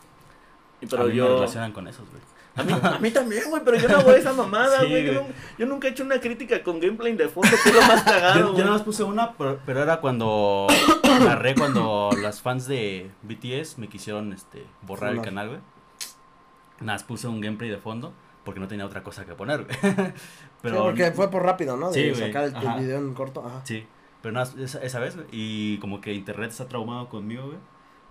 Y 0.82 0.86
a 0.86 0.90
Pero 0.90 1.04
mí 1.04 1.10
me 1.12 1.16
yo... 1.16 1.36
relacionan 1.36 1.72
con 1.72 1.88
esos, 1.88 2.08
güey. 2.10 2.22
A 2.56 2.62
mí, 2.62 2.72
a 2.72 3.00
mí 3.00 3.10
también, 3.10 3.50
güey, 3.50 3.64
pero 3.66 3.78
yo 3.78 3.88
no 3.90 3.98
hago 3.98 4.12
esa 4.12 4.32
mamada, 4.44 4.82
Sí, 4.82 4.88
güey. 4.90 5.06
yo, 5.08 5.14
güey. 5.14 5.24
nun- 5.26 5.34
yo 5.58 5.66
nunca 5.66 5.88
he 5.88 5.92
hecho 5.92 6.04
una 6.04 6.20
crítica 6.20 6.62
con 6.62 6.80
gameplay 6.80 7.14
de 7.16 7.28
fondo, 7.28 7.50
que 7.64 7.70
es 7.70 7.76
lo 7.76 7.82
más 7.82 8.04
cagado, 8.04 8.36
Yo, 8.40 8.46
yo 8.46 8.52
güey. 8.52 8.60
nada 8.64 8.72
más 8.74 8.84
puse 8.84 9.04
una, 9.04 9.34
pero, 9.34 9.60
pero 9.66 9.82
era 9.82 10.00
cuando 10.00 10.68
narré 11.04 11.56
cuando 11.56 12.12
las 12.22 12.42
fans 12.44 12.68
de 12.68 13.10
BTS 13.24 13.80
me 13.80 13.88
quisieron 13.90 14.34
este 14.34 14.64
borrar 14.84 15.14
el 15.14 15.22
canal, 15.22 15.48
güey. 15.48 15.60
Nada 16.80 16.94
más 16.94 17.04
puse 17.04 17.28
un 17.28 17.42
gameplay 17.42 17.72
de 17.72 17.78
fondo 17.78 18.14
porque 18.44 18.60
no 18.60 18.68
tenía 18.68 18.86
otra 18.86 19.04
cosa 19.04 19.26
que 19.26 19.36
poner. 19.36 19.66
Pero... 20.62 20.84
porque 20.84 21.12
fue 21.12 21.30
por 21.30 21.44
rápido, 21.44 21.78
¿no? 21.78 21.91
De 21.91 22.14
Sí, 22.14 22.20
sacar 22.20 22.46
el, 22.46 22.84
video 22.84 22.98
en 23.00 23.14
corto. 23.14 23.46
Ajá. 23.46 23.62
Sí, 23.66 23.86
pero 24.22 24.32
nada 24.32 24.50
esa, 24.58 24.82
esa 24.82 25.00
vez, 25.00 25.16
güey. 25.16 25.28
Y 25.32 25.78
como 25.80 26.00
que 26.00 26.14
internet 26.14 26.52
está 26.52 26.68
traumado 26.68 27.10
conmigo, 27.10 27.48
güey. 27.48 27.58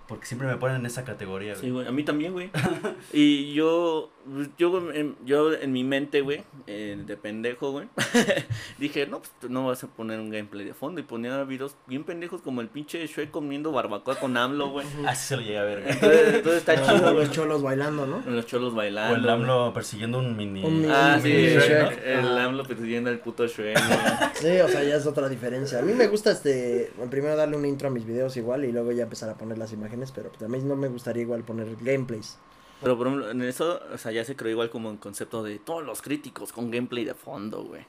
Porque 0.08 0.26
siempre 0.26 0.46
me 0.48 0.56
ponen 0.56 0.78
en 0.78 0.86
esa 0.86 1.04
categoría, 1.04 1.52
güey. 1.52 1.60
Sí, 1.64 1.70
güey, 1.70 1.86
a 1.86 1.92
mí 1.92 2.02
también, 2.04 2.32
güey. 2.32 2.50
Y 3.12 3.52
yo, 3.54 4.10
yo, 4.58 4.90
en, 4.92 5.16
yo 5.24 5.52
en 5.52 5.72
mi 5.72 5.84
mente, 5.84 6.20
güey, 6.20 6.42
eh, 6.66 6.98
de 7.06 7.16
pendejo, 7.16 7.70
güey, 7.72 7.88
dije, 8.78 9.06
no, 9.06 9.20
pues 9.20 9.50
no 9.50 9.66
vas 9.66 9.82
a 9.84 9.88
poner 9.88 10.20
un 10.20 10.30
gameplay 10.30 10.64
de 10.66 10.74
fondo. 10.74 11.00
Y 11.00 11.04
ponía 11.04 11.42
videos 11.44 11.76
bien 11.86 12.04
pendejos 12.04 12.42
como 12.42 12.60
el 12.60 12.68
pinche 12.68 13.06
Shrek 13.06 13.30
comiendo 13.30 13.72
barbacoa 13.72 14.16
con 14.16 14.36
AMLO, 14.36 14.70
güey. 14.70 14.86
Así 15.06 15.28
se 15.28 15.36
lo 15.36 15.42
llegué 15.42 15.58
a 15.58 15.64
ver, 15.64 15.82
güey. 15.82 15.92
Entonces, 15.94 16.34
entonces 16.34 16.58
está 16.60 16.72
O 16.72 16.76
chido, 16.98 17.12
güey. 17.14 17.26
los 17.26 17.30
cholos 17.34 17.62
bailando, 17.62 18.06
¿no? 18.06 18.22
Los 18.26 18.46
cholos 18.46 18.74
bailando. 18.74 19.14
O 19.14 19.16
el 19.18 19.28
AMLO 19.28 19.72
persiguiendo 19.72 20.18
un 20.18 20.36
mini... 20.36 20.62
Un 20.64 20.82
mini- 20.82 20.92
Ah, 20.92 21.14
un 21.16 21.22
sí, 21.22 21.28
mini 21.28 21.46
Shrek, 21.48 21.62
Shrek. 21.90 22.06
El 22.06 22.18
Ajá. 22.26 22.44
AMLO 22.44 22.64
persiguiendo 22.64 23.10
al 23.10 23.18
puto 23.20 23.46
Shrek, 23.46 23.76
güey. 23.78 23.98
Sí, 24.34 24.60
o 24.60 24.68
sea, 24.68 24.82
ya 24.84 24.96
es 24.96 25.06
otra 25.06 25.28
diferencia. 25.28 25.78
A 25.78 25.82
mí 25.82 25.92
me 25.94 26.06
gusta 26.08 26.30
este, 26.32 26.92
primero 27.10 27.36
darle 27.36 27.56
un 27.56 27.64
intro 27.66 27.88
a 27.88 27.90
mis 27.90 28.04
videos 28.04 28.36
igual 28.36 28.64
y 28.64 28.72
luego 28.72 28.92
ya 28.92 29.04
empezar 29.04 29.28
a 29.30 29.34
poner 29.34 29.58
las 29.58 29.72
imágenes, 29.72 29.91
pero 30.14 30.30
también 30.30 30.66
no 30.66 30.76
me 30.76 30.88
gustaría 30.88 31.22
igual 31.22 31.42
poner 31.44 31.76
gameplays. 31.80 32.38
Pero 32.80 32.96
por 32.98 33.06
ejemplo, 33.06 33.30
en 33.30 33.42
eso, 33.42 33.80
o 33.94 33.98
sea, 33.98 34.10
ya 34.12 34.24
se 34.24 34.34
creó 34.34 34.50
igual 34.52 34.70
como 34.70 34.88
un 34.88 34.96
concepto 34.96 35.42
de 35.42 35.58
todos 35.58 35.84
los 35.84 36.02
críticos 36.02 36.52
con 36.52 36.70
gameplay 36.70 37.04
de 37.04 37.14
fondo, 37.14 37.62
güey. 37.62 37.84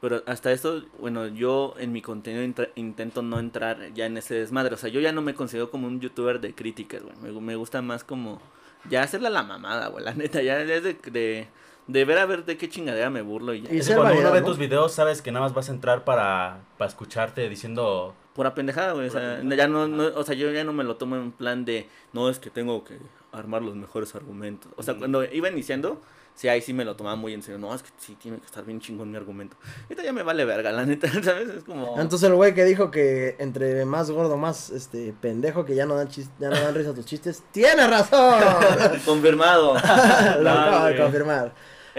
Pero 0.00 0.22
hasta 0.26 0.50
eso, 0.50 0.82
bueno, 0.98 1.26
yo 1.26 1.74
en 1.78 1.92
mi 1.92 2.00
contenido 2.00 2.66
intento 2.74 3.20
no 3.22 3.38
entrar 3.38 3.92
ya 3.92 4.06
en 4.06 4.16
ese 4.16 4.34
desmadre. 4.34 4.74
O 4.74 4.78
sea, 4.78 4.88
yo 4.88 4.98
ya 5.00 5.12
no 5.12 5.20
me 5.20 5.34
considero 5.34 5.70
como 5.70 5.86
un 5.86 6.00
youtuber 6.00 6.40
de 6.40 6.54
críticas, 6.54 7.02
güey. 7.02 7.14
Me, 7.22 7.30
gu- 7.30 7.40
me 7.42 7.54
gusta 7.54 7.82
más 7.82 8.02
como 8.02 8.40
ya 8.88 9.02
hacerle 9.02 9.28
a 9.28 9.30
la 9.30 9.42
mamada, 9.42 9.88
güey. 9.88 10.02
La 10.04 10.14
neta, 10.14 10.40
ya 10.42 10.58
es 10.62 10.82
de, 10.82 10.94
de, 10.94 11.48
de 11.86 12.04
ver 12.06 12.18
a 12.18 12.24
ver 12.24 12.46
de 12.46 12.56
qué 12.56 12.68
chingadera 12.70 13.10
me 13.10 13.20
burlo 13.20 13.52
y 13.52 13.60
ya. 13.60 13.72
Y 13.74 13.80
cuando 13.94 14.18
uno 14.18 14.32
ve 14.32 14.40
¿no? 14.40 14.46
tus 14.46 14.56
videos, 14.58 14.90
sabes 14.92 15.20
que 15.20 15.30
nada 15.32 15.44
más 15.44 15.52
vas 15.54 15.68
a 15.68 15.72
entrar 15.72 16.04
para, 16.04 16.60
para 16.78 16.88
escucharte 16.88 17.46
diciendo... 17.50 18.14
Pura 18.34 18.54
pendejada, 18.54 18.92
güey. 18.92 19.08
O 19.08 19.10
sea, 19.10 19.42
ya 19.42 19.66
no, 19.68 19.88
no, 19.88 20.04
o 20.14 20.22
sea, 20.24 20.34
yo 20.34 20.50
ya 20.52 20.64
no 20.64 20.72
me 20.72 20.84
lo 20.84 20.96
tomo 20.96 21.16
en 21.16 21.32
plan 21.32 21.64
de, 21.64 21.88
no, 22.12 22.30
es 22.30 22.38
que 22.38 22.50
tengo 22.50 22.84
que 22.84 22.96
armar 23.32 23.62
los 23.62 23.74
mejores 23.74 24.14
argumentos. 24.14 24.70
O 24.76 24.82
sea, 24.82 24.94
cuando 24.94 25.24
iba 25.24 25.48
iniciando, 25.48 26.00
sí, 26.34 26.48
ahí 26.48 26.62
sí 26.62 26.72
me 26.72 26.84
lo 26.84 26.94
tomaba 26.96 27.16
muy 27.16 27.34
en 27.34 27.42
serio. 27.42 27.58
No, 27.58 27.74
es 27.74 27.82
que 27.82 27.90
sí, 27.98 28.16
tiene 28.20 28.38
que 28.38 28.46
estar 28.46 28.64
bien 28.64 28.80
chingón 28.80 29.10
mi 29.10 29.16
argumento. 29.16 29.56
Ahorita 29.84 30.02
ya 30.04 30.12
me 30.12 30.22
vale 30.22 30.44
verga, 30.44 30.70
la 30.72 30.86
neta, 30.86 31.08
¿sabes? 31.22 31.48
Es 31.48 31.64
como... 31.64 32.00
Entonces 32.00 32.28
el 32.28 32.34
güey 32.36 32.54
que 32.54 32.64
dijo 32.64 32.90
que 32.90 33.34
entre 33.40 33.84
más 33.84 34.10
gordo, 34.10 34.36
más 34.36 34.70
este 34.70 35.12
pendejo, 35.20 35.64
que 35.64 35.74
ya 35.74 35.86
no 35.86 35.96
dan 35.96 36.08
chis- 36.08 36.30
ya 36.38 36.50
no 36.50 36.56
dan 36.60 36.74
risa 36.74 36.94
tus 36.94 37.04
chistes, 37.06 37.42
tiene 37.50 37.86
razón. 37.86 38.40
Confirmado. 39.04 39.74
lo 40.38 40.42
No, 40.42 40.50
acabo 40.50 40.86
de 40.86 41.20
güey. 41.20 41.50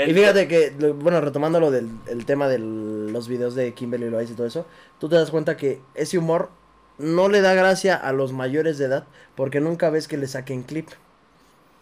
Y 0.08 0.14
fíjate 0.14 0.48
que, 0.48 0.72
bueno, 0.96 1.22
retomando 1.22 1.60
lo 1.60 1.72
del 1.72 1.90
el 2.08 2.26
tema 2.26 2.48
de 2.48 2.60
los 2.60 3.28
videos 3.28 3.56
de 3.56 3.74
Kimberly 3.74 4.10
Loaiza 4.10 4.34
y 4.34 4.36
todo 4.36 4.48
eso, 4.48 4.66
tú 5.00 5.10
te 5.10 5.16
das 5.16 5.32
cuenta 5.32 5.58
que 5.58 5.80
ese 5.96 6.18
humor 6.18 6.50
no 6.98 7.30
le 7.30 7.42
da 7.42 7.54
gracia 7.54 7.96
a 7.96 8.14
los 8.14 8.32
mayores 8.34 8.78
de 8.78 8.86
edad 8.86 9.08
porque 9.36 9.60
nunca 9.60 9.90
ves 9.90 10.08
que 10.08 10.18
le 10.18 10.28
saquen 10.28 10.64
clip. 10.64 10.88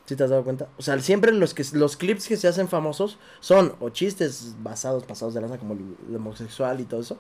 ¿Sí 0.10 0.16
te 0.16 0.24
has 0.24 0.32
dado 0.32 0.44
cuenta? 0.44 0.68
O 0.80 0.82
sea, 0.82 0.98
siempre 1.02 1.32
los 1.32 1.54
que 1.54 1.64
los 1.74 1.96
clips 1.96 2.28
que 2.28 2.36
se 2.36 2.48
hacen 2.48 2.68
famosos 2.68 3.20
son 3.42 3.76
o 3.80 3.92
chistes 3.92 4.56
basados, 4.60 5.04
pasados 5.04 5.36
de 5.36 5.42
lanza 5.42 5.60
como 5.60 5.76
el, 5.76 5.82
el 6.10 6.16
homosexual 6.16 6.80
y 6.80 6.86
todo 6.86 7.02
eso. 7.02 7.20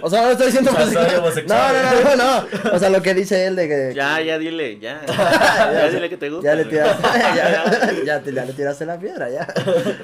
O 0.00 0.08
sea, 0.08 0.22
no 0.22 0.30
estoy 0.30 0.46
diciendo 0.46 0.70
O 0.70 0.86
sea, 0.86 1.08
No, 1.12 1.18
homosexual. 1.18 1.74
no, 1.74 2.14
no, 2.14 2.16
no, 2.16 2.40
no. 2.70 2.72
O 2.76 2.78
sea, 2.78 2.88
lo 2.88 3.02
que 3.02 3.14
dice 3.14 3.46
él 3.48 3.56
de 3.56 3.66
que 3.66 3.92
Ya, 3.96 4.20
ya 4.20 4.38
dile, 4.38 4.78
ya. 4.78 5.04
ya 5.08 5.88
dile 5.90 6.08
que 6.08 6.16
te 6.16 6.30
gusta. 6.30 6.44
ya 6.50 6.54
le 6.54 6.66
tiraste, 6.66 7.02
ya, 7.34 8.04
ya 8.06 8.22
te, 8.22 8.32
ya 8.32 8.44
le 8.44 8.52
tiraste 8.52 8.86
la 8.86 8.96
piedra, 8.96 9.28
ya. 9.30 9.52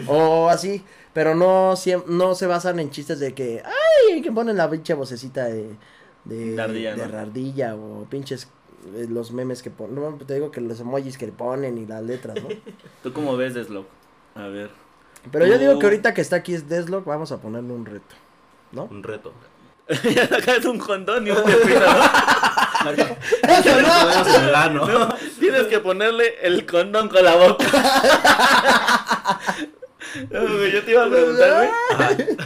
O 0.09 0.49
así, 0.49 0.83
pero 1.13 1.37
no, 1.37 1.75
no 2.09 2.35
se 2.35 2.47
basan 2.47 2.81
en 2.81 2.91
chistes 2.91 3.21
de 3.21 3.35
que, 3.35 3.63
ay, 3.65 4.21
que 4.21 4.33
ponen 4.33 4.57
la 4.57 4.69
pinche 4.69 4.95
vocecita 4.95 5.45
de, 5.45 5.77
de, 6.25 6.57
De 6.57 6.61
ardilla, 6.61 6.97
de 6.97 7.07
¿no? 7.07 7.19
ardilla 7.21 7.77
o 7.77 8.05
pinches 8.11 8.49
los 9.09 9.33
memes 9.33 9.63
que 9.63 9.71
ponen, 9.71 9.97
no, 9.97 10.13
te 10.25 10.35
digo 10.35 10.51
que 10.51 10.61
los 10.61 10.81
emojis 10.81 11.19
que 11.19 11.29
ponen 11.29 11.79
y 11.79 11.87
las 11.87 12.03
letras, 12.03 12.43
¿no? 12.43 12.49
¿Tú 13.03 13.13
cómo 13.13 13.37
ves, 13.37 13.55
Deslock? 13.55 13.87
A 14.35 14.47
ver. 14.49 14.71
Pero 15.31 15.47
yo 15.47 15.59
digo 15.59 15.79
que 15.79 15.87
ahorita 15.87 16.15
que 16.15 16.21
está 16.21 16.37
aquí 16.37 16.55
es 16.55 16.69
Deslock, 16.69 17.05
vamos 17.05 17.31
a 17.33 17.39
ponerle 17.41 17.73
un 17.73 17.85
reto, 17.85 18.15
¿no? 18.73 18.85
Un 18.85 19.03
reto. 19.03 19.33
ya 20.15 20.27
sacas 20.29 20.65
un 20.65 20.79
condón 20.79 21.27
y 21.27 21.31
un 21.31 21.43
pepino, 21.43 21.81
¿no? 21.81 22.91
¡Eso 22.91 23.81
no! 23.83 23.89
Podemos 24.01 24.29
en 24.29 24.45
el 24.45 24.55
ano. 24.55 24.87
No, 24.87 25.15
Tienes 25.39 25.67
que 25.67 25.81
ponerle 25.81 26.37
el 26.43 26.65
condón 26.65 27.09
con 27.09 27.25
la 27.25 27.37
boca. 27.37 27.65
Yo 30.31 30.83
te 30.85 30.91
iba 30.91 31.05
a 31.05 31.11
preguntar, 31.11 31.69
güey. 32.17 32.37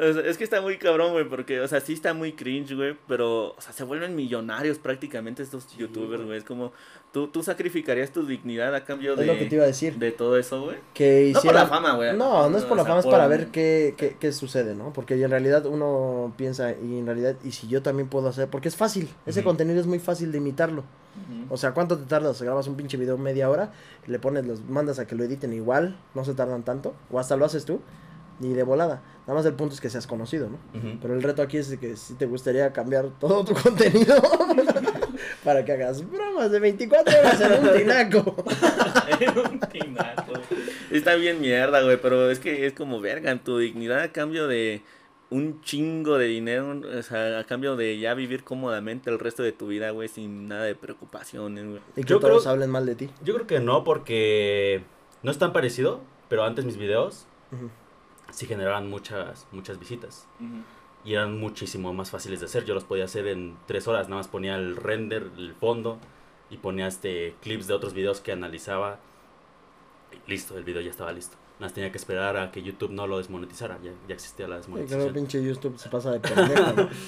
O 0.00 0.12
sea, 0.12 0.22
es 0.22 0.38
que 0.38 0.44
está 0.44 0.60
muy 0.60 0.78
cabrón, 0.78 1.12
güey, 1.12 1.28
porque, 1.28 1.60
o 1.60 1.68
sea, 1.68 1.80
sí 1.80 1.92
está 1.92 2.14
muy 2.14 2.32
cringe, 2.32 2.74
güey, 2.74 2.96
pero, 3.06 3.50
o 3.50 3.60
sea, 3.60 3.72
se 3.72 3.84
vuelven 3.84 4.14
millonarios 4.14 4.78
prácticamente 4.78 5.42
estos 5.42 5.76
youtubers, 5.76 6.24
güey. 6.24 6.38
Es 6.38 6.44
como, 6.44 6.72
¿tú, 7.12 7.28
tú 7.28 7.42
sacrificarías 7.42 8.12
tu 8.12 8.26
dignidad 8.26 8.74
a 8.74 8.84
cambio 8.84 9.14
Es 9.14 9.26
lo 9.26 9.32
que 9.34 9.44
te 9.44 9.48
de, 9.50 9.56
iba 9.56 9.64
a 9.64 9.68
decir. 9.68 9.96
de 9.96 10.12
todo 10.12 10.38
eso, 10.38 10.62
güey. 10.62 10.76
Que 10.94 11.32
No 11.32 11.40
por 11.40 11.46
hiciera... 11.46 11.64
la 11.64 11.66
fama, 11.66 11.94
güey. 11.96 12.16
No, 12.16 12.48
no 12.48 12.58
es 12.58 12.64
por 12.64 12.76
la 12.76 12.84
fama, 12.84 13.00
es 13.00 13.06
para 13.06 13.26
ver 13.26 13.48
qué, 13.48 13.94
qué, 13.96 14.16
qué 14.18 14.32
sucede, 14.32 14.74
¿no? 14.74 14.92
Porque 14.92 15.14
en 15.22 15.30
realidad 15.30 15.66
uno 15.66 16.32
piensa, 16.36 16.72
y 16.72 16.98
en 16.98 17.06
realidad, 17.06 17.36
y 17.44 17.52
si 17.52 17.66
yo 17.68 17.82
también 17.82 18.08
puedo 18.08 18.28
hacer, 18.28 18.48
porque 18.48 18.68
es 18.68 18.76
fácil, 18.76 19.08
ese 19.26 19.42
contenido 19.42 19.80
es 19.80 19.86
muy 19.86 19.98
fácil 19.98 20.32
de 20.32 20.38
imitarlo. 20.38 20.84
O 21.50 21.56
sea, 21.56 21.72
¿cuánto 21.72 21.98
te 21.98 22.04
tardas? 22.04 22.40
Grabas 22.40 22.68
un 22.68 22.76
pinche 22.76 22.96
video 22.96 23.18
media 23.18 23.50
hora, 23.50 23.72
le 24.06 24.18
pones, 24.20 24.46
los 24.46 24.60
mandas 24.60 24.98
a 25.00 25.06
que 25.06 25.16
lo 25.16 25.24
editen 25.24 25.52
igual, 25.52 25.98
no 26.14 26.24
se 26.24 26.34
tardan 26.34 26.62
tanto, 26.62 26.94
o 27.10 27.18
hasta 27.18 27.36
lo 27.36 27.44
haces 27.44 27.64
tú, 27.64 27.80
ni 28.40 28.54
de 28.54 28.62
volada. 28.62 29.02
Nada 29.26 29.34
más 29.38 29.46
el 29.46 29.54
punto 29.54 29.74
es 29.74 29.80
que 29.80 29.90
seas 29.90 30.06
conocido, 30.06 30.48
¿no? 30.48 30.58
Pero 31.02 31.14
el 31.14 31.22
reto 31.22 31.42
aquí 31.42 31.58
es 31.58 31.68
de 31.68 31.78
que 31.78 31.96
si 31.96 32.14
te 32.14 32.24
gustaría 32.26 32.72
cambiar 32.72 33.06
todo 33.20 33.44
tu 33.44 33.52
contenido 33.62 34.14
para 35.44 35.64
que 35.64 35.72
hagas 35.72 36.08
bromas 36.10 36.50
de 36.50 36.60
24 36.60 37.18
horas 37.18 37.40
en 37.40 37.52
un 37.68 37.72
tinaco. 37.76 38.36
Un 39.50 39.60
tinaco. 39.60 40.32
Está 40.90 41.14
bien 41.16 41.40
mierda, 41.40 41.82
güey, 41.82 42.00
pero 42.00 42.30
es 42.30 42.38
que 42.38 42.66
es 42.66 42.72
como 42.72 43.00
verga, 43.00 43.36
tu 43.42 43.58
dignidad 43.58 44.00
a 44.00 44.12
cambio 44.12 44.48
de 44.48 44.82
un 45.30 45.60
chingo 45.60 46.16
de 46.16 46.26
dinero, 46.26 46.80
o 46.98 47.02
sea, 47.02 47.38
a 47.40 47.44
cambio 47.44 47.76
de 47.76 47.98
ya 47.98 48.14
vivir 48.14 48.44
cómodamente 48.44 49.10
el 49.10 49.18
resto 49.18 49.42
de 49.42 49.52
tu 49.52 49.66
vida, 49.66 49.90
güey, 49.90 50.08
sin 50.08 50.48
nada 50.48 50.64
de 50.64 50.74
preocupaciones, 50.74 51.66
güey. 51.66 51.80
Y 51.96 52.02
que 52.02 52.08
Yo 52.08 52.18
todos 52.18 52.42
creo- 52.44 52.52
hablen 52.52 52.70
mal 52.70 52.86
de 52.86 52.94
ti. 52.94 53.10
Yo 53.22 53.34
creo 53.34 53.46
que 53.46 53.60
no, 53.60 53.84
porque 53.84 54.82
no 55.22 55.30
es 55.30 55.36
tan 55.36 55.52
parecido, 55.52 56.00
pero 56.30 56.44
antes 56.44 56.64
mis 56.64 56.78
videos 56.78 57.26
Ujú. 57.52 57.68
Sí 58.30 58.46
generaban 58.46 58.88
muchas, 58.90 59.46
muchas 59.52 59.78
visitas. 59.78 60.26
Y 61.04 61.14
eran 61.14 61.38
muchísimo 61.38 61.92
más 61.94 62.10
fáciles 62.10 62.40
de 62.40 62.46
hacer. 62.46 62.64
Yo 62.64 62.74
los 62.74 62.84
podía 62.84 63.04
hacer 63.04 63.26
en 63.28 63.56
tres 63.66 63.86
horas. 63.88 64.08
Nada 64.08 64.20
más 64.20 64.28
ponía 64.28 64.56
el 64.56 64.76
render, 64.76 65.30
el 65.36 65.54
fondo. 65.54 65.98
Y 66.50 66.56
ponía 66.58 66.86
este 66.86 67.34
clips 67.42 67.66
de 67.66 67.74
otros 67.74 67.94
videos 67.94 68.20
que 68.20 68.32
analizaba. 68.32 68.98
Y 70.12 70.30
listo, 70.30 70.56
el 70.58 70.64
video 70.64 70.80
ya 70.82 70.90
estaba 70.90 71.12
listo. 71.12 71.36
Nada 71.58 71.66
más 71.66 71.74
tenía 71.74 71.90
que 71.92 71.98
esperar 71.98 72.36
a 72.36 72.50
que 72.50 72.62
YouTube 72.62 72.90
no 72.90 73.06
lo 73.06 73.18
desmonetizara. 73.18 73.78
Ya, 73.82 73.92
ya 74.08 74.14
existía 74.14 74.46
la 74.48 74.56
Sí, 74.62 74.68
claro, 74.70 74.80
desmonetización. 74.82 75.14
pinche 75.14 75.44
YouTube 75.44 75.78
se 75.78 75.88
pasa 75.88 76.10
de 76.12 76.20
pendejo, 76.20 76.72
¿no? 76.72 76.88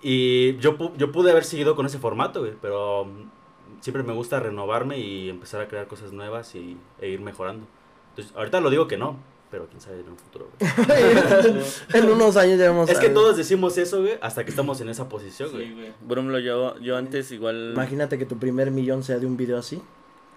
Y 0.00 0.56
yo, 0.58 0.78
pu- 0.78 0.92
yo 0.96 1.10
pude 1.10 1.32
haber 1.32 1.44
seguido 1.44 1.74
con 1.74 1.84
ese 1.86 1.98
formato, 1.98 2.40
güey. 2.40 2.52
Pero 2.62 3.04
mm, 3.06 3.80
siempre 3.80 4.02
me 4.04 4.12
gusta 4.12 4.38
renovarme 4.40 4.98
y 4.98 5.28
empezar 5.28 5.60
a 5.60 5.68
crear 5.68 5.88
cosas 5.88 6.12
nuevas 6.12 6.54
y, 6.54 6.76
e 7.00 7.08
ir 7.08 7.20
mejorando. 7.20 7.66
Entonces, 8.10 8.34
ahorita 8.36 8.60
lo 8.60 8.70
digo 8.70 8.86
que 8.86 8.96
no. 8.96 9.16
Pero 9.50 9.66
quién 9.68 9.80
sabe 9.80 10.00
en 10.00 10.08
un 10.10 10.16
futuro, 10.18 10.48
güey. 10.60 10.70
en 11.94 12.10
unos 12.10 12.36
años 12.36 12.58
ya 12.58 12.68
vamos 12.70 12.90
Es 12.90 12.98
a 12.98 13.00
que 13.00 13.06
ver. 13.06 13.14
todos 13.14 13.36
decimos 13.36 13.78
eso, 13.78 14.00
güey, 14.02 14.18
hasta 14.20 14.44
que 14.44 14.50
estamos 14.50 14.80
en 14.82 14.90
esa 14.90 15.08
posición, 15.08 15.50
güey. 15.52 15.68
Sí, 15.68 15.72
güey. 15.74 15.92
Por 16.06 16.18
ejemplo, 16.18 16.38
yo, 16.38 16.78
yo 16.80 16.96
antes 16.98 17.32
igual... 17.32 17.70
Imagínate 17.72 18.18
que 18.18 18.26
tu 18.26 18.36
primer 18.38 18.70
millón 18.70 19.02
sea 19.02 19.18
de 19.18 19.26
un 19.26 19.36
video 19.38 19.58
así. 19.58 19.80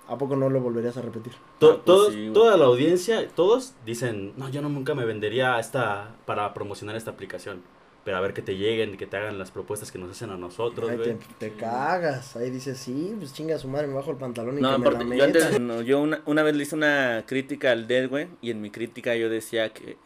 ¿A 0.07 0.17
poco 0.17 0.35
no 0.35 0.49
lo 0.49 0.59
volverías 0.61 0.95
a 0.97 1.01
repetir? 1.01 1.33
To- 1.59 1.67
Ah, 1.67 1.73
pues 1.75 1.85
todos, 1.85 2.13
sí, 2.13 2.19
güey. 2.21 2.33
toda 2.33 2.55
la 2.57 2.65
audiencia, 2.65 3.27
todos 3.35 3.73
dicen, 3.85 4.33
no, 4.37 4.49
yo 4.49 4.61
no 4.61 4.69
nunca 4.69 4.93
me 4.95 5.05
vendería 5.05 5.59
esta 5.59 6.15
para 6.25 6.53
promocionar 6.53 6.95
esta 6.95 7.11
aplicación. 7.11 7.61
Pero 8.03 8.17
a 8.17 8.21
ver 8.21 8.33
que 8.33 8.41
te 8.41 8.57
lleguen 8.57 8.95
y 8.95 8.97
que 8.97 9.05
te 9.05 9.17
hagan 9.17 9.37
las 9.37 9.51
propuestas 9.51 9.91
que 9.91 9.99
nos 9.99 10.09
hacen 10.09 10.31
a 10.31 10.37
nosotros, 10.37 10.91
güey. 10.95 11.17
te 11.37 11.53
cagas. 11.53 12.35
Ahí 12.35 12.49
dices, 12.49 12.79
sí, 12.79 13.13
pues 13.17 13.31
chinga 13.31 13.59
su 13.59 13.67
madre, 13.67 13.87
me 13.87 13.93
bajo 13.93 14.09
el 14.09 14.17
pantalón 14.17 14.57
y 14.57 14.61
No, 14.61 14.81
que 14.81 14.89
me 15.03 15.05
la 15.05 15.15
yo, 15.15 15.23
antes, 15.23 15.59
no, 15.59 15.81
yo 15.81 16.01
una, 16.01 16.21
una 16.25 16.41
vez 16.41 16.55
le 16.55 16.63
hice 16.63 16.75
una 16.75 17.23
crítica 17.27 17.71
al 17.71 17.87
Dead, 17.87 18.09
güey, 18.09 18.27
y 18.41 18.49
en 18.49 18.59
mi 18.59 18.71
crítica 18.71 19.15
yo 19.15 19.29
decía 19.29 19.71
que, 19.71 19.97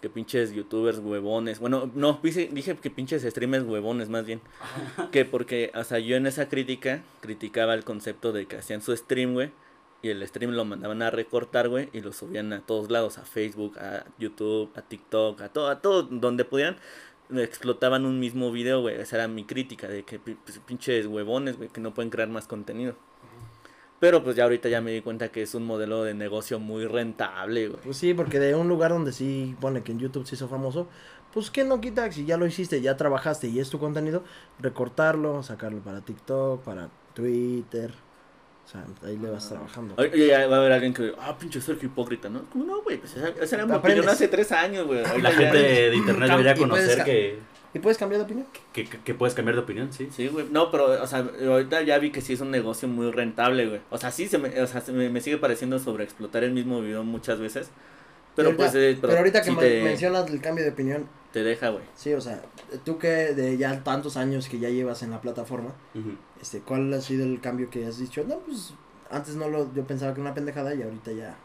que 0.00 0.08
pinches 0.08 0.52
youtubers 0.52 0.98
huevones, 0.98 1.58
bueno, 1.58 1.90
no, 1.94 2.18
dije, 2.22 2.48
dije 2.50 2.74
que 2.76 2.90
pinches 2.90 3.22
streamers 3.22 3.64
huevones 3.64 4.08
más 4.08 4.24
bien, 4.24 4.40
que 5.12 5.26
porque, 5.26 5.70
o 5.74 5.84
sea, 5.84 5.98
yo 5.98 6.16
en 6.16 6.26
esa 6.26 6.48
crítica 6.48 7.02
criticaba 7.20 7.74
el 7.74 7.84
concepto 7.84 8.32
de 8.32 8.46
que 8.46 8.56
hacían 8.56 8.80
su 8.80 8.96
stream, 8.96 9.34
güey, 9.34 9.50
y 10.02 10.08
el 10.08 10.26
stream 10.26 10.52
lo 10.52 10.64
mandaban 10.64 11.00
a 11.02 11.10
recortar, 11.10 11.68
güey, 11.68 11.88
y 11.92 12.00
lo 12.00 12.12
subían 12.12 12.52
a 12.52 12.60
todos 12.60 12.90
lados, 12.90 13.18
a 13.18 13.24
Facebook, 13.24 13.78
a 13.78 14.04
YouTube, 14.18 14.72
a 14.74 14.82
TikTok, 14.82 15.40
a 15.42 15.48
todo, 15.50 15.68
a 15.68 15.80
todo 15.80 16.02
donde 16.02 16.44
pudieran, 16.44 16.76
explotaban 17.40 18.04
un 18.04 18.20
mismo 18.20 18.52
video, 18.52 18.80
güey, 18.80 19.00
esa 19.00 19.16
era 19.16 19.28
mi 19.28 19.44
crítica, 19.44 19.88
de 19.88 20.04
que 20.04 20.18
pues, 20.18 20.60
pinches 20.66 21.06
huevones, 21.06 21.56
güey, 21.56 21.68
que 21.68 21.80
no 21.80 21.94
pueden 21.94 22.10
crear 22.10 22.28
más 22.28 22.46
contenido. 22.46 22.94
Pero 24.00 24.24
pues 24.24 24.34
ya 24.34 24.42
ahorita 24.42 24.68
ya 24.68 24.80
me 24.80 24.90
di 24.90 25.00
cuenta 25.00 25.30
que 25.30 25.42
es 25.42 25.54
un 25.54 25.64
modelo 25.64 26.02
de 26.02 26.12
negocio 26.12 26.58
muy 26.58 26.86
rentable, 26.86 27.68
güey. 27.68 27.80
Pues 27.82 27.96
sí, 27.96 28.14
porque 28.14 28.40
de 28.40 28.56
un 28.56 28.66
lugar 28.66 28.90
donde 28.90 29.12
sí 29.12 29.56
pone 29.60 29.82
que 29.82 29.92
en 29.92 30.00
YouTube 30.00 30.26
se 30.26 30.34
hizo 30.34 30.48
famoso, 30.48 30.88
pues 31.32 31.50
que 31.50 31.64
no 31.64 31.80
quita, 31.80 32.10
si 32.10 32.24
ya 32.24 32.36
lo 32.36 32.46
hiciste, 32.46 32.80
ya 32.80 32.96
trabajaste 32.96 33.46
y 33.46 33.60
es 33.60 33.70
tu 33.70 33.78
contenido, 33.78 34.24
recortarlo, 34.58 35.42
sacarlo 35.42 35.78
para 35.80 36.00
TikTok, 36.00 36.62
para 36.62 36.90
Twitter. 37.14 37.92
O 38.64 38.68
sea, 38.72 38.84
ahí 39.04 39.18
le 39.18 39.28
vas 39.28 39.48
trabajando. 39.48 39.94
Oye, 39.98 40.28
ya 40.28 40.46
va 40.46 40.56
a 40.56 40.58
haber 40.60 40.72
alguien 40.72 40.94
que, 40.94 41.12
ah, 41.20 41.36
pinche 41.38 41.60
Sergio 41.60 41.88
hipócrita, 41.88 42.28
¿no? 42.28 42.44
Como 42.50 42.64
no, 42.64 42.82
güey, 42.82 42.96
pues 42.98 43.16
esa, 43.16 43.56
era 43.56 43.66
mi 43.66 43.74
opinión 43.74 44.08
hace 44.08 44.28
tres 44.28 44.50
años, 44.52 44.86
güey. 44.86 45.02
La 45.20 45.30
gente 45.32 45.56
de 45.90 45.96
internet 45.96 46.30
debería 46.30 46.54
conocer 46.54 47.04
que, 47.04 47.38
¿Y 47.74 47.78
puedes 47.78 47.96
cambiar 47.98 48.18
de 48.20 48.24
opinión? 48.26 48.46
que, 48.72 48.84
que- 48.84 48.98
que 49.00 49.14
puedes 49.14 49.34
cambiar 49.34 49.56
de 49.56 49.62
opinión, 49.62 49.92
sí. 49.92 50.08
Sí, 50.14 50.28
güey. 50.28 50.46
No, 50.50 50.70
pero, 50.70 51.02
o 51.02 51.06
sea, 51.06 51.26
ahorita 51.46 51.80
ya 51.82 51.98
vi 51.98 52.10
que 52.12 52.20
sí 52.20 52.34
es 52.34 52.40
un 52.42 52.50
negocio 52.50 52.86
muy 52.86 53.10
rentable, 53.10 53.66
güey. 53.66 53.80
O 53.90 53.96
sea, 53.98 54.10
sí 54.10 54.28
se 54.28 54.36
me, 54.38 54.60
o 54.60 54.66
sea, 54.66 54.80
se 54.82 54.92
me, 54.92 55.08
me 55.08 55.20
sigue 55.22 55.38
pareciendo 55.38 55.78
sobreexplotar 55.78 56.44
el 56.44 56.52
mismo 56.52 56.80
video 56.82 57.02
muchas 57.02 57.40
veces. 57.40 57.70
Pero 58.36 58.56
pues, 58.56 58.74
eh, 58.74 58.96
pero 59.00 59.16
ahorita 59.16 59.40
que 59.40 59.50
sí 59.50 59.56
me- 59.56 59.62
te, 59.62 59.82
mencionas 59.82 60.30
el 60.30 60.40
cambio 60.40 60.64
de 60.64 60.70
opinión, 60.70 61.08
te 61.32 61.42
deja, 61.42 61.70
güey. 61.70 61.84
sí, 61.94 62.12
o 62.14 62.20
sea, 62.20 62.42
tú 62.84 62.98
que 62.98 63.08
de 63.08 63.56
ya 63.56 63.82
tantos 63.82 64.16
años 64.16 64.48
que 64.48 64.58
ya 64.58 64.68
llevas 64.70 65.02
en 65.02 65.10
la 65.10 65.20
plataforma, 65.20 65.72
este, 66.40 66.60
¿cuál 66.60 66.92
ha 66.92 67.00
sido 67.00 67.24
el 67.24 67.40
cambio 67.40 67.70
que 67.70 67.86
has 67.86 67.98
dicho? 67.98 68.24
No, 68.24 68.38
pues 68.40 68.74
antes 69.10 69.36
no 69.36 69.48
lo, 69.48 69.72
yo 69.74 69.84
pensaba 69.86 70.12
que 70.14 70.20
era 70.20 70.28
una 70.28 70.34
pendejada 70.34 70.74
y 70.74 70.82
ahorita 70.82 71.12
ya, 71.12 71.36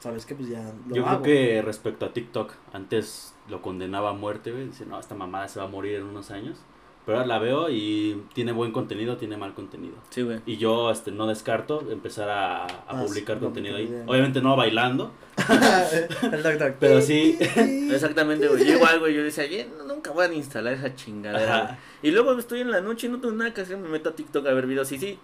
¿sabes 0.00 0.26
qué? 0.26 0.34
Pues 0.34 0.48
ya 0.48 0.72
lo 0.88 0.94
Yo 0.94 1.06
hago. 1.06 1.22
creo 1.22 1.22
que 1.22 1.62
respecto 1.62 2.06
a 2.06 2.12
TikTok, 2.12 2.52
antes 2.72 3.34
lo 3.48 3.62
condenaba 3.62 4.10
a 4.10 4.14
muerte, 4.14 4.52
güey. 4.52 4.66
Dice, 4.66 4.86
no, 4.86 4.98
esta 5.00 5.14
mamada 5.14 5.48
se 5.48 5.58
va 5.60 5.66
a 5.66 5.68
morir 5.68 5.96
en 5.96 6.04
unos 6.04 6.30
años. 6.30 6.58
Pero 7.04 7.18
ahora 7.18 7.26
la 7.26 7.38
veo 7.40 7.68
y 7.68 8.22
tiene 8.32 8.52
buen 8.52 8.70
contenido, 8.70 9.16
tiene 9.16 9.36
mal 9.36 9.54
contenido. 9.54 9.94
Sí, 10.10 10.22
güey. 10.22 10.38
Y 10.46 10.56
yo 10.56 10.90
este, 10.90 11.10
no 11.10 11.26
descarto 11.26 11.82
empezar 11.90 12.28
a, 12.30 12.62
a 12.64 12.66
Ah, 12.88 13.02
publicar 13.04 13.38
sí, 13.38 13.42
contenido 13.44 13.76
ahí. 13.76 13.86
bien. 13.86 14.04
Obviamente 14.06 14.40
no 14.40 14.54
bailando, 14.54 15.10
el 16.32 16.42
doc, 16.42 16.54
doc. 16.54 16.74
pero 16.78 17.00
sí. 17.00 17.36
Exactamente, 17.90 18.46
güey. 18.48 18.64
Yo 18.64 18.74
igual, 18.74 19.00
güey. 19.00 19.14
Yo 19.14 19.22
decía, 19.24 19.46
"Ye, 19.46 19.68
nunca 19.86 20.10
voy 20.12 20.26
a 20.26 20.32
instalar 20.32 20.74
esa 20.74 20.94
chingadera, 20.94 21.54
Ajá. 21.56 21.64
güey". 21.64 21.76
Y 22.04 22.10
luego 22.12 22.38
estoy 22.38 22.60
en 22.60 22.70
la 22.70 22.80
noche 22.80 23.06
y 23.06 23.10
no 23.10 23.20
tengo 23.20 23.34
nada 23.34 23.52
que 23.54 23.60
hacer, 23.62 23.76
me 23.78 23.88
meto 23.88 24.10
a 24.10 24.12
TikTok 24.14 24.46
a 24.46 24.52
ver 24.52 24.66
videos. 24.66 24.90
Y 24.92 24.98
sí, 24.98 25.18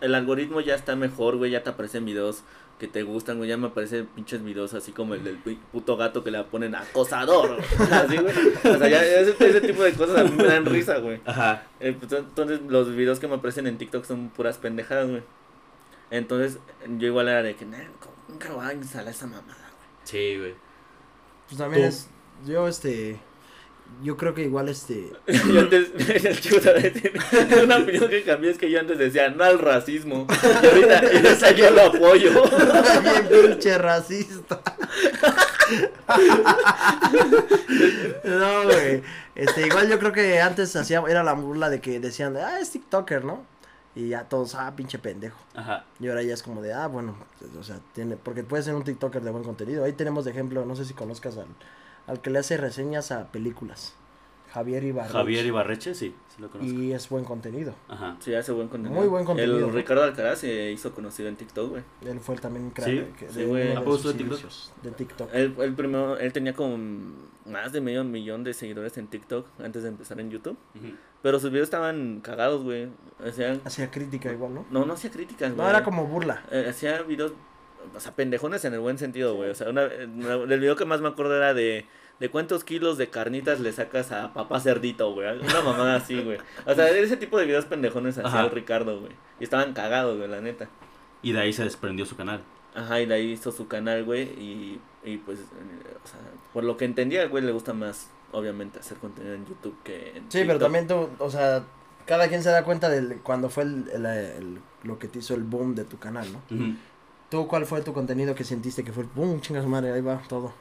el 0.00 0.14
algoritmo 0.14 0.60
ya 0.60 0.74
está 0.74 0.96
mejor, 0.96 1.36
güey. 1.36 1.50
Ya 1.50 1.62
te 1.62 1.70
aparecen 1.70 2.04
videos 2.04 2.42
que 2.86 2.92
te 2.92 3.02
gustan, 3.02 3.38
güey. 3.38 3.48
Ya 3.48 3.56
me 3.56 3.68
aparecen 3.68 4.06
pinches 4.06 4.42
videos 4.44 4.74
así 4.74 4.92
como 4.92 5.14
el 5.14 5.24
del 5.24 5.38
puto 5.38 5.96
gato 5.96 6.22
que 6.22 6.30
le 6.30 6.42
ponen 6.44 6.74
acosador. 6.74 7.58
Así, 7.90 8.16
güey. 8.18 8.34
O 8.74 8.78
sea, 8.78 8.88
ya 8.88 9.02
ese, 9.04 9.34
ese 9.38 9.60
tipo 9.60 9.82
de 9.82 9.92
cosas 9.94 10.18
a 10.18 10.24
mí 10.24 10.30
me 10.36 10.44
dan 10.44 10.66
risa, 10.66 10.98
güey. 10.98 11.20
Ajá. 11.24 11.64
Eh, 11.80 11.96
pues, 11.98 12.12
Entonces, 12.12 12.60
los 12.68 12.94
videos 12.94 13.18
que 13.20 13.28
me 13.28 13.36
aparecen 13.36 13.66
en 13.66 13.78
TikTok 13.78 14.04
son 14.04 14.28
puras 14.28 14.58
pendejadas, 14.58 15.08
güey. 15.08 15.22
Entonces, 16.10 16.58
yo 16.98 17.06
igual 17.08 17.28
era 17.28 17.42
de 17.42 17.56
que, 17.56 17.64
"Nah, 17.64 17.78
nunca 18.28 18.52
voy 18.52 18.66
a 18.66 18.72
instalar 18.74 19.08
esa 19.08 19.26
mamada, 19.26 19.46
güey. 19.54 19.88
Sí, 20.04 20.38
güey. 20.38 20.54
Pues 21.48 21.58
también 21.58 21.82
Tú. 21.82 21.88
es, 21.88 22.08
yo 22.46 22.68
este, 22.68 23.18
yo 24.02 24.16
creo 24.16 24.34
que 24.34 24.42
igual 24.42 24.68
este, 24.68 25.10
Yo 25.26 25.60
antes, 25.60 25.90
una 27.64 27.78
opinión 27.78 28.08
que 28.08 28.22
cambié 28.22 28.50
es 28.50 28.58
que 28.58 28.70
yo 28.70 28.80
antes 28.80 28.98
decía 28.98 29.30
no 29.30 29.44
al 29.44 29.58
racismo. 29.58 30.26
Y 30.30 30.66
ahorita, 30.66 31.04
y 31.04 31.16
ahorita 31.16 31.50
yo 31.52 31.70
lo 31.70 31.82
apoyo. 31.82 32.30
bien 33.02 33.28
pinche 33.50 33.78
racista. 33.78 34.60
no, 38.24 38.64
güey. 38.64 39.02
Este, 39.34 39.66
igual 39.66 39.88
yo 39.88 39.98
creo 39.98 40.12
que 40.12 40.40
antes 40.40 40.76
hacía, 40.76 41.02
era 41.08 41.22
la 41.22 41.32
burla 41.32 41.70
de 41.70 41.80
que 41.80 41.98
decían, 41.98 42.36
ah, 42.36 42.60
es 42.60 42.70
TikToker, 42.70 43.24
¿no? 43.24 43.44
Y 43.96 44.08
ya 44.08 44.24
todos, 44.24 44.54
ah, 44.54 44.72
pinche 44.76 44.98
pendejo. 44.98 45.38
Ajá. 45.54 45.84
Y 46.00 46.08
ahora 46.08 46.22
ya 46.22 46.34
es 46.34 46.42
como 46.42 46.62
de, 46.62 46.72
ah, 46.72 46.88
bueno, 46.88 47.16
o 47.58 47.62
sea, 47.62 47.78
tiene, 47.94 48.16
porque 48.16 48.42
puede 48.42 48.62
ser 48.62 48.74
un 48.74 48.84
TikToker 48.84 49.22
de 49.22 49.30
buen 49.30 49.44
contenido. 49.44 49.84
Ahí 49.84 49.92
tenemos 49.92 50.24
de 50.24 50.32
ejemplo, 50.32 50.64
no 50.64 50.76
sé 50.76 50.84
si 50.84 50.94
conozcas 50.94 51.36
al, 51.38 51.46
al 52.06 52.20
que 52.20 52.30
le 52.30 52.38
hace 52.40 52.56
reseñas 52.56 53.10
a 53.12 53.30
películas. 53.32 53.94
Javier 54.52 54.84
Ibarra. 54.84 55.08
Javier 55.08 55.44
Ibarreche, 55.46 55.96
sí, 55.96 56.14
sí 56.28 56.40
lo 56.40 56.48
conozco. 56.48 56.72
Y 56.72 56.92
es 56.92 57.08
buen 57.08 57.24
contenido. 57.24 57.74
Ajá. 57.88 58.16
Sí, 58.20 58.32
hace 58.36 58.52
buen 58.52 58.68
contenido. 58.68 59.00
Muy 59.00 59.08
buen 59.08 59.24
contenido, 59.24 59.56
El 59.58 59.62
¿no? 59.66 59.70
Ricardo 59.72 60.04
Alcaraz 60.04 60.38
se 60.38 60.70
hizo 60.70 60.94
conocido 60.94 61.28
en 61.28 61.34
TikTok, 61.34 61.70
güey. 61.70 61.82
Él 62.06 62.20
fue 62.20 62.36
también 62.36 62.72
cra- 62.72 62.84
Sí, 62.84 63.04
que- 63.18 63.28
sí, 63.30 63.40
de 63.40 63.46
güey. 63.46 63.72
uno 63.72 63.80
¿A 63.80 63.84
de 63.84 63.98
sube 63.98 64.14
TikTok? 64.14 64.40
de 64.84 64.90
TikTok. 64.92 65.30
Él, 65.34 65.56
él 65.58 65.74
primero, 65.74 66.16
él 66.18 66.32
tenía 66.32 66.54
como 66.54 66.76
más 67.46 67.72
de 67.72 67.80
medio 67.80 68.04
millón 68.04 68.44
de 68.44 68.54
seguidores 68.54 68.96
en 68.96 69.08
TikTok 69.08 69.44
antes 69.58 69.82
de 69.82 69.88
empezar 69.88 70.20
en 70.20 70.30
YouTube. 70.30 70.56
Pero 71.20 71.40
sus 71.40 71.50
videos 71.50 71.66
estaban 71.66 72.20
cagados, 72.20 72.62
güey. 72.62 72.90
Hacían, 73.26 73.60
Hacía 73.64 73.90
crítica 73.90 74.30
igual, 74.30 74.54
¿no? 74.54 74.66
no, 74.70 74.86
no 74.86 74.92
hacía 74.92 75.10
críticas, 75.10 75.52
güey. 75.52 75.64
No, 75.64 75.68
era 75.68 75.82
como 75.82 76.06
burla. 76.06 76.44
Eh, 76.52 76.66
hacía 76.70 77.02
videos, 77.02 77.32
o 77.94 78.00
sea, 78.00 78.12
pendejones 78.14 78.64
en 78.64 78.74
el 78.74 78.80
buen 78.80 78.98
sentido, 78.98 79.34
güey. 79.34 79.50
O 79.50 79.54
sea, 79.54 79.68
una, 79.70 79.84
una- 79.84 80.34
el 80.54 80.60
video 80.60 80.76
que 80.76 80.84
más 80.84 81.00
me 81.00 81.08
acuerdo 81.08 81.36
era 81.36 81.54
de, 81.54 81.86
de 82.20 82.28
cuántos 82.30 82.64
kilos 82.64 82.98
de 82.98 83.08
carnitas 83.08 83.60
le 83.60 83.72
sacas 83.72 84.12
a 84.12 84.32
papá 84.32 84.60
cerdito, 84.60 85.12
güey. 85.12 85.38
Una 85.40 85.60
mamada 85.62 85.96
así, 85.96 86.20
güey. 86.22 86.38
O 86.66 86.74
sea, 86.74 86.88
ese 86.90 87.16
tipo 87.16 87.38
de 87.38 87.46
videos 87.46 87.64
pendejones 87.66 88.18
hacía 88.18 88.40
el 88.44 88.50
Ricardo, 88.50 89.00
güey. 89.00 89.12
Y 89.40 89.44
estaban 89.44 89.72
cagados, 89.72 90.16
güey, 90.16 90.28
la 90.28 90.40
neta. 90.40 90.68
Y 91.22 91.32
de 91.32 91.40
ahí 91.40 91.52
se 91.52 91.64
desprendió 91.64 92.04
su 92.06 92.16
canal. 92.16 92.42
Ajá, 92.74 93.00
y 93.00 93.06
de 93.06 93.14
ahí 93.14 93.30
hizo 93.32 93.52
su 93.52 93.68
canal, 93.68 94.04
güey. 94.04 94.22
Y, 94.22 94.80
y 95.04 95.16
pues, 95.18 95.38
eh, 95.40 95.42
o 96.04 96.06
sea, 96.08 96.18
por 96.52 96.64
lo 96.64 96.76
que 96.76 96.84
entendía, 96.84 97.26
güey 97.28 97.42
le 97.44 97.52
gusta 97.52 97.72
más, 97.72 98.10
obviamente, 98.32 98.78
hacer 98.80 98.96
contenido 98.98 99.34
en 99.34 99.46
YouTube 99.46 99.76
que 99.84 100.16
en 100.16 100.30
Sí, 100.30 100.42
pero 100.46 100.58
también 100.58 100.86
tú, 100.88 101.08
o 101.18 101.30
sea, 101.30 101.64
cada 102.04 102.28
quien 102.28 102.42
se 102.42 102.50
da 102.50 102.64
cuenta 102.64 102.88
de 102.90 103.16
cuando 103.18 103.48
fue 103.48 103.62
el, 103.62 103.84
el- 103.94 104.06
el- 104.06 104.58
lo 104.82 104.98
que 104.98 105.08
te 105.08 105.20
hizo 105.20 105.34
el 105.34 105.44
boom 105.44 105.74
de 105.74 105.84
tu 105.84 105.98
canal, 105.98 106.26
¿no? 106.32 106.38
Ujú. 106.54 106.74
¿Tú 107.34 107.48
cuál 107.48 107.66
fue 107.66 107.82
tu 107.82 107.92
contenido 107.92 108.32
que 108.36 108.44
sentiste 108.44 108.84
que 108.84 108.92
fue 108.92 109.02
el 109.02 109.08
boom? 109.12 109.40
Chinga 109.40 109.60
su 109.60 109.66
madre, 109.68 109.90
ahí 109.92 110.00
va 110.00 110.22
todo. 110.28 110.52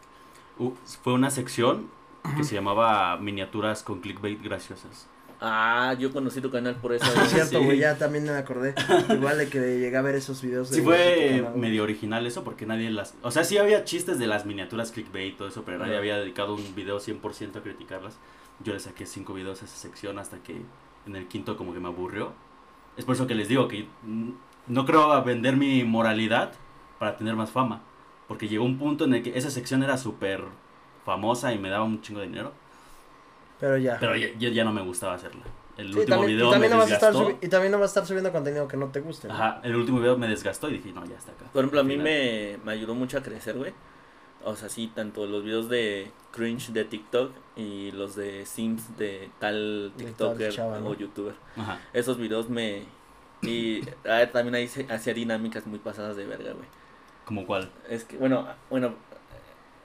Uh, 0.58 0.72
fue 1.04 1.14
una 1.14 1.30
sección 1.30 1.88
que 2.36 2.44
se 2.44 2.56
llamaba 2.56 3.16
miniaturas 3.18 3.84
con 3.84 4.00
clickbait 4.00 4.42
graciosas. 4.42 5.08
Ah, 5.40 5.94
yo 6.00 6.12
conocí 6.12 6.42
tu 6.42 6.50
canal 6.50 6.74
por 6.78 6.94
eso. 6.94 7.06
Es 7.22 7.30
cierto, 7.30 7.60
Sí. 7.60 7.64
güey, 7.66 7.78
ya 7.78 7.96
también 8.00 8.24
me 8.24 8.32
acordé. 8.32 8.74
Igual 9.08 9.38
de 9.38 9.50
que 9.50 9.60
llegué 9.60 9.96
a 9.96 10.02
ver 10.02 10.16
esos 10.16 10.42
videos. 10.42 10.72
de- 10.72 10.78
Sí 10.78 10.82
fue 10.82 11.48
medio 11.56 11.84
original 11.84 12.26
eso 12.26 12.44
porque 12.44 12.66
nadie 12.66 12.90
las... 12.90 13.14
O 13.22 13.30
sea, 13.30 13.44
sí 13.44 13.60
había 13.60 13.84
chistes 13.86 14.18
de 14.18 14.26
las 14.26 14.48
miniaturas 14.48 14.92
clickbait 14.92 15.34
y 15.36 15.38
todo 15.38 15.50
eso, 15.50 15.62
pero 15.64 15.78
nadie 15.78 15.96
había 15.96 16.18
dedicado 16.18 16.56
un 16.56 16.74
video 16.74 16.98
100% 17.00 17.56
a 17.58 17.62
criticarlas. 17.62 18.18
Yo 18.64 18.74
le 18.74 18.80
saqué 18.80 19.06
cinco 19.06 19.36
videos 19.36 19.62
a 19.62 19.66
esa 19.66 19.76
sección 19.78 20.18
hasta 20.18 20.38
que 20.40 20.60
en 21.06 21.16
el 21.16 21.28
quinto 21.28 21.56
como 21.56 21.72
que 21.72 21.80
me 21.80 21.90
aburrió. 21.90 22.32
Es 22.98 23.06
por 23.06 23.14
eso 23.14 23.28
que 23.28 23.36
les 23.36 23.48
digo 23.48 23.68
que 23.68 23.86
mm, 24.02 24.32
no 24.68 24.86
creo 24.86 25.24
vender 25.24 25.56
mi 25.56 25.84
moralidad 25.84 26.52
para 27.00 27.18
tener 27.18 27.36
más 27.36 27.52
fama. 27.52 27.82
Porque 28.28 28.48
llegó 28.48 28.64
un 28.66 28.78
punto 28.78 29.06
en 29.06 29.14
el 29.16 29.24
que 29.24 29.38
esa 29.38 29.50
sección 29.52 29.84
era 29.84 29.98
súper 29.98 30.44
famosa 31.06 31.54
y 31.54 31.60
me 31.60 31.70
daba 31.70 31.84
un 31.84 32.02
chingo 32.02 32.22
de 32.22 32.28
dinero. 32.28 32.52
Pero 33.60 33.78
ya. 33.78 33.98
Pero 34.00 34.16
ya, 34.16 34.28
ya- 34.38 34.50
ya 34.50 34.64
no 34.64 34.74
me 34.74 34.82
gustaba 34.82 35.14
hacerla. 35.16 35.44
El 35.78 35.92
Sí, 35.92 36.00
último 36.00 36.18
también, 36.18 36.30
y 36.32 36.34
video 36.36 36.52
también 36.52 36.72
me 36.72 36.76
no 36.78 36.82
vas 36.84 36.92
a 36.92 36.94
estar 36.96 37.14
desgastó. 37.14 37.46
y 37.46 37.50
también 37.50 37.72
no 37.72 37.80
vas 37.80 37.86
a 37.86 37.92
estar 37.92 38.06
subiendo 38.06 38.32
contenido 38.32 38.68
que 38.68 38.78
no 38.78 38.88
te 38.88 39.00
guste. 39.02 39.28
¿no? 39.28 39.34
Ajá, 39.34 39.60
el 39.64 39.76
último 39.76 40.00
video 40.00 40.18
me 40.18 40.28
desgastó 40.28 40.70
y 40.70 40.74
dije, 40.74 40.92
no, 40.94 41.04
ya 41.06 41.16
está 41.18 41.32
acá. 41.32 41.46
Por 41.52 41.62
ejemplo, 41.64 41.80
a 41.80 41.84
mí 41.84 41.98
me, 41.98 42.58
me 42.64 42.72
ayudó 42.74 42.94
mucho 42.94 43.18
a 43.18 43.22
crecer, 43.24 43.58
güey. 43.58 43.74
O 44.46 44.56
sea, 44.56 44.70
sí, 44.70 44.92
tanto 44.94 45.26
los 45.26 45.44
videos 45.44 45.70
de 45.70 46.12
cringe 46.32 46.72
de 46.74 46.84
TikTok 46.86 47.32
y 47.56 47.92
los 47.92 48.16
de 48.16 48.46
Sims 48.46 48.98
de 48.98 49.30
tal 49.40 49.94
De 49.98 50.04
tal 50.04 50.06
TikToker 50.08 50.52
chava, 50.54 50.80
¿no? 50.80 50.90
o 50.90 50.94
YouTuber. 50.96 51.34
Ajá. 51.58 51.80
Esos 51.94 52.18
videos 52.18 52.50
me... 52.50 52.84
Y 53.44 53.82
ah, 54.08 54.26
también 54.32 54.56
ahí 54.56 54.68
se- 54.68 54.88
hacía 54.92 55.14
dinámicas 55.14 55.66
muy 55.68 55.80
pasadas 55.80 56.16
de 56.16 56.26
verga, 56.26 56.54
güey. 56.54 56.68
¿Como 57.26 57.46
cuál? 57.46 57.70
Es 57.90 58.04
que, 58.06 58.18
bueno, 58.18 58.48
bueno, 58.70 58.96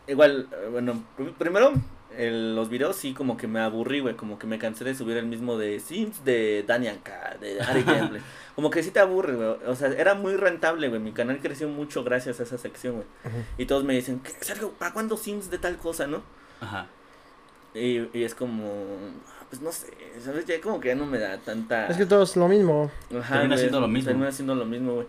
igual, 0.07 0.49
bueno, 0.71 1.03
pr- 1.19 1.35
primero, 1.35 1.73
el- 2.17 2.57
los 2.57 2.69
videos 2.69 2.97
sí 2.97 3.15
como 3.15 3.37
que 3.37 3.47
me 3.47 3.61
aburrí, 3.61 4.01
güey, 4.01 4.17
como 4.17 4.39
que 4.39 4.47
me 4.47 4.59
cansé 4.59 4.85
de 4.85 4.95
subir 4.95 5.17
el 5.17 5.27
mismo 5.27 5.57
de 5.59 5.79
Sims, 5.81 6.25
de 6.25 6.65
Daniel 6.67 7.01
K, 7.03 7.37
de 7.41 7.61
Ari 7.61 7.83
Gameplay. 8.13 8.23
Como 8.55 8.71
que 8.71 8.83
sí 8.83 8.91
te 8.91 9.01
aburre, 9.01 9.35
güey. 9.37 9.49
O 9.67 9.77
sea, 9.77 9.89
era 9.89 10.15
muy 10.15 10.35
rentable, 10.37 10.89
güey. 10.89 11.01
Mi 11.01 11.13
canal 11.13 11.39
creció 11.41 11.69
mucho 11.69 12.03
gracias 12.05 12.41
a 12.41 12.43
esa 12.45 12.59
sección, 12.59 12.95
güey. 12.95 13.07
Y 13.57 13.67
todos 13.67 13.85
me 13.85 13.95
dicen, 13.95 14.21
¿qué, 14.21 14.31
Sergio, 14.41 14.73
¿para 14.73 14.93
cuándo 14.93 15.17
Sims 15.17 15.51
de 15.51 15.59
tal 15.59 15.77
cosa, 15.77 16.07
no? 16.07 16.23
Ajá. 16.61 16.87
Y, 17.75 18.09
y 18.19 18.25
es 18.25 18.35
como, 18.35 18.65
pues 19.51 19.63
no 19.63 19.73
sé, 19.73 19.87
¿sabes? 20.25 20.45
Ya 20.47 20.61
como 20.61 20.79
que 20.81 20.89
ya 20.89 20.95
no 20.95 21.07
me 21.07 21.19
da 21.19 21.39
tanta... 21.39 21.87
Es 21.89 21.97
que 21.97 22.07
todo 22.07 22.23
es 22.23 22.37
lo 22.37 22.49
mismo. 22.49 22.91
Ajá, 23.19 23.35
Termina 23.35 23.55
güey, 23.55 23.59
siendo 23.59 23.81
lo 23.81 23.89
mismo. 23.89 24.09
Termina 24.11 24.33
siendo 24.33 24.55
lo 24.55 24.65
mismo, 24.65 24.95
güey. 24.95 25.07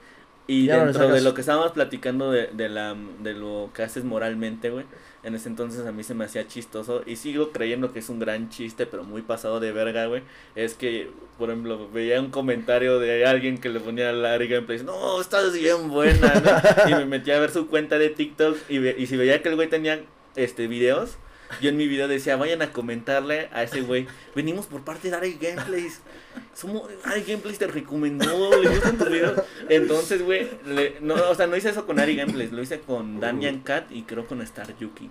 Y 0.47 0.65
Ya 0.65 0.77
no 0.77 0.85
le 0.85 0.93
dentro 0.93 1.09
de 1.13 1.21
lo 1.21 1.33
que 1.35 1.41
estábamos 1.41 1.73
platicando 1.73 2.31
de, 2.31 2.47
de, 2.47 2.69
la, 2.69 2.95
de 3.21 3.33
lo 3.35 3.69
que 3.73 3.83
haces 3.83 4.03
moralmente, 4.03 4.71
güey, 4.71 4.83
en 5.21 5.35
ese 5.35 5.47
entonces 5.47 5.85
a 5.85 5.91
mí 5.91 6.03
se 6.03 6.15
me 6.15 6.25
hacía 6.25 6.47
chistoso 6.47 7.03
y 7.05 7.17
sigo 7.17 7.51
creyendo 7.51 7.93
que 7.93 7.99
es 7.99 8.09
un 8.09 8.17
gran 8.17 8.49
chiste, 8.49 8.87
pero 8.87 9.03
muy 9.03 9.21
pasado 9.21 9.59
de 9.59 9.71
verga, 9.71 10.07
güey. 10.07 10.23
Es 10.55 10.73
que, 10.73 11.11
por 11.37 11.51
ejemplo, 11.51 11.87
veía 11.91 12.19
un 12.19 12.31
comentario 12.31 12.97
de 12.97 13.27
alguien 13.27 13.59
que 13.59 13.69
le 13.69 13.79
ponía 13.79 14.09
a 14.09 14.13
Larry 14.13 14.47
Gameplay, 14.47 14.81
no, 14.83 15.21
estás 15.21 15.53
bien 15.53 15.87
buena, 15.89 16.33
¿no? 16.43 16.51
Y 16.89 16.95
me 16.95 17.05
metí 17.05 17.29
a 17.29 17.39
ver 17.39 17.51
su 17.51 17.67
cuenta 17.67 17.99
de 17.99 18.09
TikTok 18.09 18.57
y, 18.69 18.79
ve- 18.79 18.95
y 18.97 19.05
si 19.05 19.17
veía 19.17 19.43
que 19.43 19.49
el 19.49 19.55
güey 19.55 19.69
tenía 19.69 19.99
este 20.35 20.65
videos, 20.67 21.17
yo 21.61 21.69
en 21.69 21.77
mi 21.77 21.87
video 21.87 22.07
decía, 22.07 22.35
vayan 22.35 22.61
a 22.61 22.71
comentarle 22.71 23.49
a 23.51 23.63
ese 23.63 23.81
güey, 23.81 24.07
venimos 24.35 24.67
por 24.67 24.83
parte 24.83 25.09
de 25.09 25.15
Ari 25.15 25.37
Gameplays. 25.41 26.01
Somos, 26.53 26.89
Ari 27.03 27.23
Gameplays 27.23 27.57
te 27.57 27.67
recomendó, 27.67 28.61
le 28.61 28.69
gustan 28.69 28.97
tus 28.97 29.09
videos. 29.09 29.41
Entonces, 29.69 30.21
güey, 30.21 30.49
no, 31.01 31.15
o 31.15 31.35
sea, 31.35 31.47
no 31.47 31.55
hice 31.55 31.69
eso 31.69 31.85
con 31.85 31.99
Ari 31.99 32.15
Gameplays, 32.15 32.51
lo 32.51 32.61
hice 32.61 32.79
con 32.79 33.19
Damian 33.19 33.59
Cat 33.59 33.91
y 33.91 34.03
creo 34.03 34.27
con 34.27 34.41
Star 34.41 34.77
Yuki. 34.77 35.09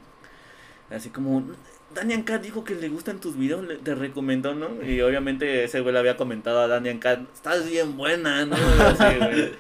Así 0.90 1.10
como, 1.10 1.54
Daniel 1.94 2.24
Cat 2.24 2.42
dijo 2.42 2.64
que 2.64 2.74
le 2.74 2.88
gustan 2.90 3.18
tus 3.18 3.36
videos, 3.36 3.66
le- 3.66 3.76
te 3.76 3.94
recomendó, 3.94 4.54
¿no? 4.54 4.68
Y 4.86 5.00
obviamente 5.00 5.64
ese 5.64 5.80
güey 5.80 5.92
le 5.94 5.98
había 5.98 6.16
comentado 6.16 6.60
a 6.60 6.68
Daniel 6.68 6.98
Cat, 7.00 7.20
estás 7.34 7.68
bien 7.68 7.96
buena, 7.96 8.44
¿no? 8.44 8.56
Así, 8.56 9.16
güey. 9.18 9.52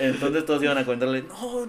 Entonces 0.00 0.44
todos 0.44 0.62
iban 0.62 0.76
a 0.78 0.84
comentarle, 0.84 1.22
no, 1.22 1.66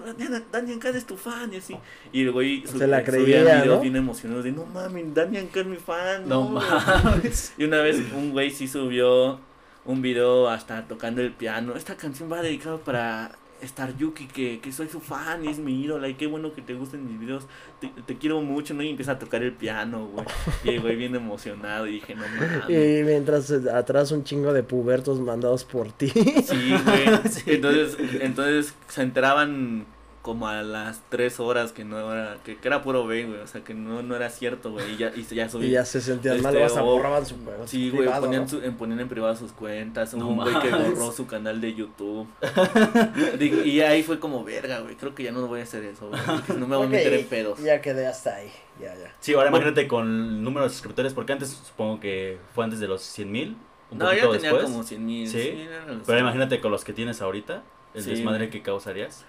Daniel, 0.52 0.78
Cat 0.80 0.94
es 0.96 1.06
tu 1.06 1.16
fan, 1.16 1.52
y 1.54 1.56
así. 1.58 1.76
Y 2.12 2.22
el 2.22 2.32
güey 2.32 2.64
Se 2.66 2.86
la 2.86 2.98
subía 2.98 3.04
creía, 3.04 3.42
videos 3.62 3.66
¿no? 3.76 3.80
bien 3.80 3.96
emocionados 3.96 4.44
de, 4.44 4.52
no 4.52 4.66
mames, 4.66 5.14
Daniel 5.14 5.46
Cat 5.48 5.62
es 5.62 5.66
mi 5.66 5.76
fan. 5.76 6.28
No 6.28 6.48
mames. 6.48 7.54
Y 7.56 7.64
una 7.64 7.78
vez 7.80 7.96
un 8.14 8.32
güey 8.32 8.50
sí 8.50 8.66
subió 8.66 9.40
un 9.84 10.02
video 10.02 10.48
hasta 10.50 10.86
tocando 10.86 11.22
el 11.22 11.32
piano. 11.32 11.74
Esta 11.76 11.96
canción 11.96 12.30
va 12.30 12.42
dedicada 12.42 12.76
para 12.78 13.37
Star 13.62 13.96
Yuki, 13.96 14.26
que, 14.26 14.60
que 14.60 14.72
soy 14.72 14.88
su 14.88 15.00
fan 15.00 15.44
y 15.44 15.48
es 15.48 15.58
mi 15.58 15.82
ídola. 15.82 16.08
Y 16.08 16.14
qué 16.14 16.26
bueno 16.26 16.52
que 16.52 16.62
te 16.62 16.74
gusten 16.74 17.06
mis 17.06 17.18
videos. 17.18 17.46
Te, 17.80 17.88
te 18.06 18.16
quiero 18.16 18.40
mucho, 18.40 18.74
¿no? 18.74 18.82
Y 18.82 18.90
empieza 18.90 19.12
a 19.12 19.18
tocar 19.18 19.42
el 19.42 19.52
piano, 19.52 20.06
güey. 20.06 20.26
Y 20.64 20.68
el 20.70 20.80
güey 20.80 20.96
bien 20.96 21.14
emocionado. 21.14 21.86
Y 21.86 21.94
dije, 21.94 22.14
no 22.14 22.22
mames. 22.28 22.70
Y 22.70 23.04
mientras 23.04 23.50
atrás 23.50 24.12
un 24.12 24.24
chingo 24.24 24.52
de 24.52 24.62
pubertos 24.62 25.20
mandados 25.20 25.64
por 25.64 25.92
ti. 25.92 26.08
Sí, 26.08 26.74
güey. 26.84 27.08
Entonces, 27.46 27.96
entonces 28.20 28.74
se 28.88 29.02
enteraban 29.02 29.86
como 30.22 30.48
a 30.48 30.62
las 30.62 31.00
tres 31.08 31.40
horas 31.40 31.72
que 31.72 31.84
no 31.84 31.98
era, 32.12 32.36
que, 32.44 32.56
que 32.56 32.68
era 32.68 32.82
puro 32.82 33.06
B, 33.06 33.24
güey. 33.24 33.40
O 33.40 33.46
sea, 33.46 33.62
que 33.62 33.72
no, 33.74 34.02
no 34.02 34.14
era 34.16 34.28
cierto, 34.30 34.72
güey. 34.72 34.92
Y 34.92 34.96
ya, 34.96 35.12
y 35.16 35.22
ya 35.22 35.48
subí. 35.48 35.66
Y 35.66 35.70
ya 35.70 35.84
se 35.84 36.00
sentían 36.00 36.42
mal, 36.42 36.52
Este, 36.54 36.64
hasta 36.64 36.82
o- 36.82 36.86
borraban 36.96 37.24
su 37.24 37.42
juego. 37.42 37.66
Sí, 37.66 37.90
güey, 37.90 38.08
ponían, 38.20 38.48
su- 38.48 38.62
en- 38.62 38.76
ponían 38.76 39.00
en 39.00 39.08
privado 39.08 39.34
sus 39.36 39.52
cuentas, 39.52 40.12
No 40.14 40.28
un 40.28 40.36
güey 40.36 40.58
que 40.60 40.70
borró 40.70 41.12
su 41.12 41.26
canal 41.26 41.60
de 41.60 41.74
YouTube. 41.74 42.28
Y 43.64 43.80
ahí 43.80 44.02
fue 44.02 44.18
como, 44.18 44.44
verga, 44.44 44.80
güey, 44.80 44.96
creo 44.96 45.14
que 45.14 45.22
ya 45.24 45.32
no 45.32 45.46
voy 45.46 45.60
a 45.60 45.62
hacer 45.62 45.84
eso, 45.84 46.08
güey, 46.08 46.20
no 46.58 46.66
me 46.66 46.76
voy 46.76 46.86
a 46.86 46.88
meter 46.90 47.14
en 47.14 47.26
pedos. 47.26 47.60
Ya 47.62 47.80
quedé 47.80 48.06
hasta 48.06 48.34
ahí. 48.36 48.50
Ya, 48.80 48.94
ya. 48.94 49.12
Sí, 49.20 49.34
ahora 49.34 49.48
imagínate 49.48 49.88
con 49.88 50.06
el 50.06 50.42
número 50.42 50.64
de 50.64 50.70
suscriptores, 50.70 51.12
porque 51.12 51.32
antes 51.32 51.48
supongo 51.50 52.00
que 52.00 52.38
fue 52.54 52.64
antes 52.64 52.80
de 52.80 52.86
los 52.88 53.02
100 53.02 53.30
mil. 53.32 53.56
Un 53.90 53.98
No, 53.98 54.04
ya 54.12 54.22
poquito 54.26 54.30
tenía 54.32 54.50
después. 54.50 54.64
como 54.70 54.82
100 54.82 55.06
mil. 55.06 55.28
¿Sí? 55.28 55.66
Pero 56.06 56.18
imagínate 56.18 56.60
con 56.60 56.70
los 56.70 56.84
que 56.84 56.92
tienes 56.92 57.20
ahorita, 57.22 57.62
el 57.94 58.02
Sí. 58.02 58.10
desmadre 58.10 58.50
que 58.50 58.62
causarías. 58.62 59.24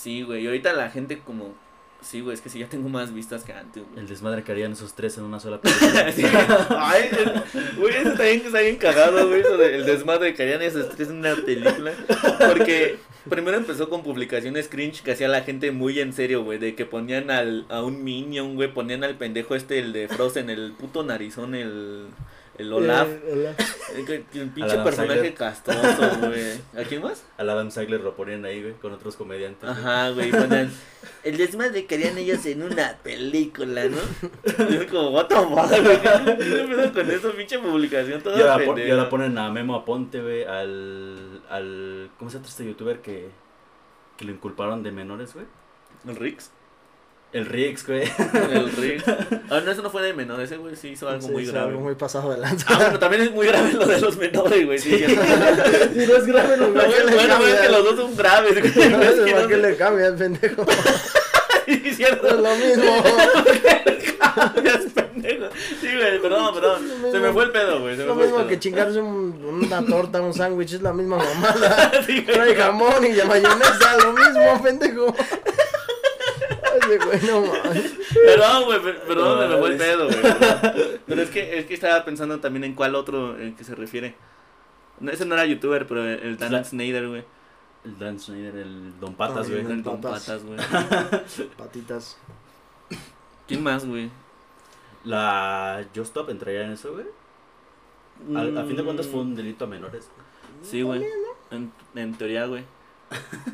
Sí, 0.00 0.22
güey, 0.22 0.44
y 0.44 0.46
ahorita 0.46 0.72
la 0.74 0.90
gente 0.90 1.18
como, 1.18 1.54
sí, 2.00 2.20
güey, 2.20 2.34
es 2.34 2.40
que 2.40 2.48
sí, 2.48 2.60
ya 2.60 2.68
tengo 2.68 2.88
más 2.88 3.12
vistas 3.12 3.42
que 3.42 3.52
antes, 3.52 3.82
güey. 3.84 3.98
El 3.98 4.06
desmadre 4.08 4.44
que 4.44 4.52
harían 4.52 4.72
esos 4.72 4.94
tres 4.94 5.18
en 5.18 5.24
una 5.24 5.40
sola 5.40 5.60
película. 5.60 6.12
Sí. 6.12 6.22
Ay, 6.70 7.08
el- 7.10 7.76
güey, 7.78 7.94
eso 7.96 8.10
también 8.12 8.40
que 8.40 8.46
está 8.46 8.60
bien 8.60 8.76
cagado, 8.76 9.26
güey, 9.28 9.40
eso 9.40 9.56
del 9.56 9.84
desmadre 9.84 10.34
que 10.34 10.42
harían 10.44 10.62
esos 10.62 10.88
tres 10.90 11.08
en 11.08 11.16
una 11.18 11.34
película. 11.34 11.92
Porque 12.46 12.98
primero 13.28 13.56
empezó 13.56 13.88
con 13.88 14.02
publicaciones 14.04 14.68
cringe 14.68 15.02
que 15.02 15.12
hacía 15.12 15.26
la 15.28 15.42
gente 15.42 15.72
muy 15.72 15.98
en 15.98 16.12
serio, 16.12 16.44
güey, 16.44 16.58
de 16.58 16.74
que 16.76 16.86
ponían 16.86 17.30
al, 17.32 17.66
a 17.68 17.82
un 17.82 18.04
Minion, 18.04 18.54
güey, 18.54 18.72
ponían 18.72 19.02
al 19.02 19.16
pendejo 19.16 19.54
este, 19.56 19.80
el 19.80 19.92
de 19.92 20.06
Frozen, 20.08 20.48
el 20.50 20.72
puto 20.78 21.02
narizón, 21.02 21.54
el, 21.56 22.06
el 22.58 22.72
Olaf. 22.72 23.08
Eh, 23.08 23.32
Olaf. 23.32 23.78
El, 23.94 24.04
pinche 24.24 24.72
Adam 24.72 24.84
personaje 24.84 25.14
Sandler. 25.14 25.34
castroso, 25.34 26.18
güey. 26.18 26.60
¿A 26.76 26.86
quién 26.86 27.02
más? 27.02 27.24
Al 27.36 27.48
Adam 27.50 27.70
Sandler 27.70 28.00
lo 28.00 28.14
ponían 28.14 28.44
ahí, 28.44 28.62
güey, 28.62 28.74
con 28.74 28.92
otros 28.92 29.16
comediantes. 29.16 29.68
Ajá, 29.68 30.10
güey, 30.10 30.30
ponían 30.30 30.70
el 31.24 31.36
desmadre 31.36 31.86
que 31.86 31.94
harían 31.94 32.18
ellos 32.18 32.44
en 32.46 32.62
una 32.62 32.96
película, 33.02 33.84
¿no? 33.84 33.98
Y 34.70 34.76
es 34.76 34.86
como, 34.90 35.10
what 35.10 35.26
the 35.26 35.36
fuck, 35.36 35.70
güey. 35.82 36.00
¿Qué 36.00 36.66
pedo 36.68 36.92
con 36.92 37.10
eso, 37.10 37.32
pinche 37.32 37.58
publicación? 37.58 38.20
Toda 38.20 38.38
Y 38.38 38.42
ahora, 38.42 38.84
y 38.86 38.90
ahora 38.90 39.08
ponen 39.08 39.38
a 39.38 39.50
Memo 39.50 39.74
Aponte, 39.76 40.20
güey, 40.20 40.44
al, 40.44 41.42
al... 41.48 42.10
¿Cómo 42.18 42.30
se 42.30 42.38
llama 42.38 42.48
este 42.48 42.66
youtuber 42.66 43.00
que, 43.00 43.30
que 44.16 44.24
lo 44.24 44.32
inculparon 44.32 44.82
de 44.82 44.90
menores, 44.90 45.32
güey? 45.34 45.46
¿El 46.06 46.16
Rix? 46.16 46.50
El 47.32 47.44
Rix, 47.46 47.86
güey. 47.86 48.02
El 48.50 48.72
Rix. 48.72 49.04
Ah, 49.50 49.60
no, 49.64 49.70
eso 49.70 49.80
no 49.80 49.88
fue 49.88 50.02
de 50.02 50.12
menor, 50.12 50.38
ese 50.42 50.58
güey 50.58 50.76
sí 50.76 50.88
hizo 50.88 51.08
algo 51.08 51.22
Sí, 51.26 51.32
muy 51.32 51.46
sí, 51.46 51.52
grave. 51.52 51.68
Algo 51.70 51.80
muy 51.80 51.94
pasado 51.94 52.30
de 52.32 52.36
lanza. 52.38 52.66
Ah, 52.68 52.76
bueno, 52.80 52.98
también 52.98 53.22
es 53.22 53.30
muy 53.32 53.46
grave 53.46 53.72
lo 53.72 53.86
de 53.86 53.98
los 53.98 54.16
menores, 54.18 54.66
güey. 54.66 54.78
Sí, 54.78 54.94
cierto. 54.98 55.22
si 55.94 56.06
no 56.06 56.16
es 56.16 56.26
grave, 56.26 56.56
lo 56.58 56.70
Bueno, 56.72 56.90
que 56.94 57.04
le 57.04 57.14
bueno, 57.14 57.28
cambia. 57.34 57.54
es 57.54 57.60
que 57.62 57.68
los 57.70 57.84
dos 57.84 57.96
son 57.96 58.14
graves, 58.16 58.74
güey. 58.74 58.88
No 58.90 59.02
Es 59.02 59.16
sé 59.16 59.24
que 59.24 59.30
¿Para 59.32 59.42
no 59.42 59.48
qué 59.48 59.54
sé. 59.54 59.60
le 59.62 59.76
cambia, 59.76 60.16
pendejo? 60.16 60.66
Sí, 61.64 61.82
Es 61.86 61.96
cierto. 61.96 62.26
lo 62.36 62.54
mismo. 62.56 63.04
Es 64.64 64.92
pendejo. 64.92 65.46
Sí, 65.80 65.88
güey, 65.96 66.20
perdón, 66.20 66.54
perdón. 66.54 66.90
Es 67.06 67.12
Se 67.12 67.18
me 67.18 67.32
fue 67.32 67.44
el 67.44 67.50
pedo, 67.50 67.80
güey. 67.80 67.92
Es 67.92 67.98
se 67.98 68.02
me 68.04 68.08
lo 68.08 68.14
fue 68.14 68.22
el 68.24 68.28
mismo 68.28 68.38
pedo. 68.40 68.48
que 68.48 68.58
chingarse 68.58 69.00
un- 69.00 69.62
una 69.64 69.84
torta, 69.84 70.20
un 70.20 70.34
sándwich, 70.34 70.74
es 70.74 70.82
la 70.82 70.92
misma 70.92 71.16
mamada. 71.18 71.90
Sí. 72.06 72.20
Trae 72.22 72.54
jamón 72.54 73.04
y 73.06 73.10
mayonesa, 73.26 73.96
lo 74.02 74.12
mismo, 74.12 74.62
pendejo. 74.62 75.14
Ese 76.80 76.98
güey, 76.98 77.20
no 77.26 77.40
mames. 77.42 77.94
Perdón, 78.14 78.64
güey, 78.64 78.82
per- 78.82 79.00
perdón, 79.02 79.40
se 79.40 79.48
me 79.48 79.58
fue 79.60 79.70
el 79.70 79.76
pedo, 79.78 80.04
güey. 80.06 80.20
perdón. 80.22 80.72
Pero 81.06 81.22
es 81.22 81.30
que, 81.30 81.58
es 81.58 81.66
que 81.66 81.74
estaba 81.74 82.04
pensando 82.04 82.40
también 82.40 82.64
en 82.64 82.74
cuál 82.74 82.94
otro 82.94 83.38
en 83.38 83.54
que 83.56 83.64
se 83.64 83.74
refiere. 83.74 84.14
No, 85.00 85.10
ese 85.12 85.24
no 85.24 85.34
era 85.34 85.46
youtuber, 85.46 85.86
pero 85.86 86.04
el, 86.04 86.18
el 86.20 86.36
Dan 86.38 86.52
La- 86.52 86.64
Snyder, 86.64 87.08
güey. 87.08 87.24
El 87.84 87.98
Dan 87.98 88.18
Schneider, 88.18 88.56
el 88.56 88.98
Don 88.98 89.14
Patas, 89.14 89.46
Ay, 89.48 89.52
güey. 89.62 89.72
El 89.72 89.82
Don 89.82 90.00
Patas. 90.00 90.42
Güey. 90.44 90.58
Patitas. 91.56 92.18
¿Quién 93.46 93.62
más, 93.62 93.86
güey? 93.86 94.10
La 95.04 95.84
Just 95.94 96.08
Stop 96.08 96.30
entraría 96.30 96.64
en 96.64 96.72
eso, 96.72 96.92
güey. 96.92 97.06
Al- 98.36 98.58
A, 98.58 98.64
fin 98.64 98.76
de 98.76 98.84
cuentas 98.84 99.06
fue 99.06 99.20
un 99.20 99.34
delito 99.36 99.64
a 99.64 99.68
menores. 99.68 100.10
Sí, 100.62 100.82
güey. 100.82 101.04
En, 101.50 101.72
en 101.94 102.14
teoría, 102.14 102.46
güey. 102.46 102.64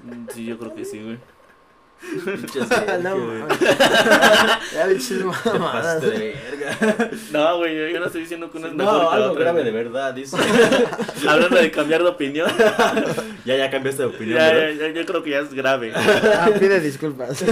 Mm, 0.03 0.29
Sí, 0.31 0.47
yo 0.47 0.59
creo 0.59 0.75
que 0.75 0.85
sí, 0.85 1.01
güey. 1.03 1.19
No, 3.03 3.17
mames. 3.17 3.59
ya 4.73 4.87
mamadas. 5.53 6.01
pasaste 6.03 6.11
de 6.11 6.37
verga. 6.51 7.11
No, 7.33 7.59
güey, 7.59 7.93
yo, 7.93 8.01
no 8.01 8.07
estoy 8.07 8.21
diciendo 8.23 8.51
que 8.51 8.59
una 8.59 8.69
es 8.69 8.75
No, 8.75 8.85
mejor 8.85 8.99
que 8.99 9.05
la 9.05 9.13
algo 9.13 9.31
otra, 9.33 9.43
grave 9.45 9.61
güey. 9.63 9.73
de 9.73 9.79
verdad, 9.85 10.15
dice. 10.15 10.37
Hablando 11.29 11.57
de 11.57 11.71
cambiar 11.71 12.03
de 12.03 12.09
opinión. 12.09 12.51
ya, 13.45 13.57
ya 13.57 13.71
cambiaste 13.71 14.03
de 14.03 14.09
opinión, 14.09 14.39
ya, 14.39 14.53
¿verdad? 14.53 14.71
ya, 14.81 14.89
ya, 14.89 15.01
yo 15.01 15.07
creo 15.07 15.23
que 15.23 15.31
ya 15.31 15.39
es 15.41 15.53
grave. 15.55 15.93
Ah, 15.95 16.51
pide 16.59 16.81
disculpas. 16.81 17.45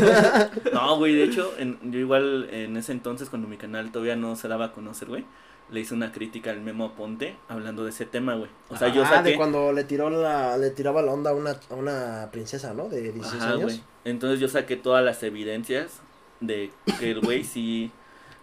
No, 0.72 0.96
güey, 0.98 1.14
de 1.14 1.24
hecho, 1.24 1.54
en- 1.58 1.78
yo 1.90 1.98
igual 1.98 2.48
en 2.52 2.76
ese 2.76 2.92
entonces, 2.92 3.28
cuando 3.30 3.48
mi 3.48 3.56
canal 3.56 3.90
todavía 3.92 4.16
no 4.16 4.36
se 4.36 4.48
daba 4.48 4.66
a 4.66 4.72
conocer, 4.72 5.08
güey, 5.08 5.24
le 5.72 5.80
hice 5.80 5.94
una 5.94 6.12
crítica 6.12 6.50
al 6.50 6.60
Memo 6.60 6.84
Aponte 6.84 7.34
hablando 7.48 7.82
de 7.84 7.90
ese 7.90 8.04
tema, 8.06 8.34
güey. 8.34 8.50
O 8.68 8.76
sea, 8.76 8.88
yo 8.88 9.04
saqué... 9.04 9.30
de 9.30 9.36
cuando 9.36 9.72
le 9.72 9.84
tiró 9.84 10.10
la, 10.10 10.56
le 10.58 10.70
tiraba 10.70 11.02
la 11.02 11.12
onda 11.12 11.30
a 11.30 11.34
una, 11.34 11.56
a 11.70 11.74
una 11.74 12.28
princesa, 12.30 12.74
¿no? 12.74 12.88
De 12.88 13.00
16 13.12 13.42
Ajá, 13.42 13.52
años. 13.54 13.62
güey. 13.64 13.82
Entonces 14.04 14.38
yo 14.38 14.48
saqué 14.48 14.76
todas 14.76 15.04
las 15.04 15.22
evidencias 15.22 16.00
de 16.40 16.70
que 17.00 17.10
el 17.10 17.20
güey 17.20 17.42
sí 17.44 17.90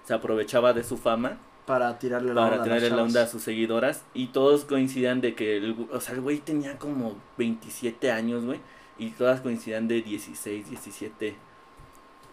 se 0.06 0.14
aprovechaba 0.14 0.74
de 0.74 0.84
su 0.84 0.98
fama 0.98 1.38
Para 1.68 2.00
tirarle 2.00 2.34
la 2.34 2.42
onda. 2.42 2.50
para 2.50 2.56
a 2.56 2.58
las 2.58 2.68
tenerle 2.68 2.98
la 2.98 3.04
onda 3.04 3.24
a 3.24 3.28
sus 3.28 3.44
seguidoras 3.44 4.04
y 4.16 4.28
todos 4.28 4.66
coincidían 4.66 5.22
de 5.22 5.36
que 5.36 5.58
el, 5.58 5.88
o 5.92 6.00
sea, 6.02 6.16
el 6.16 6.22
güey 6.22 6.40
tenía 6.40 6.80
como 6.80 7.16
27 7.38 8.12
años, 8.12 8.44
güey, 8.44 8.60
y 8.98 9.12
todas 9.12 9.42
coincidían 9.42 9.88
de 9.88 10.02
16, 10.02 10.68
17. 10.70 11.36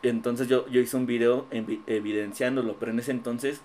Entonces 0.02 0.48
yo, 0.48 0.66
yo 0.68 0.80
hice 0.80 0.96
un 0.96 1.06
video 1.06 1.46
evidenciándolo, 1.86 2.76
pero 2.78 2.92
en 2.92 3.00
ese 3.00 3.10
entonces 3.10 3.60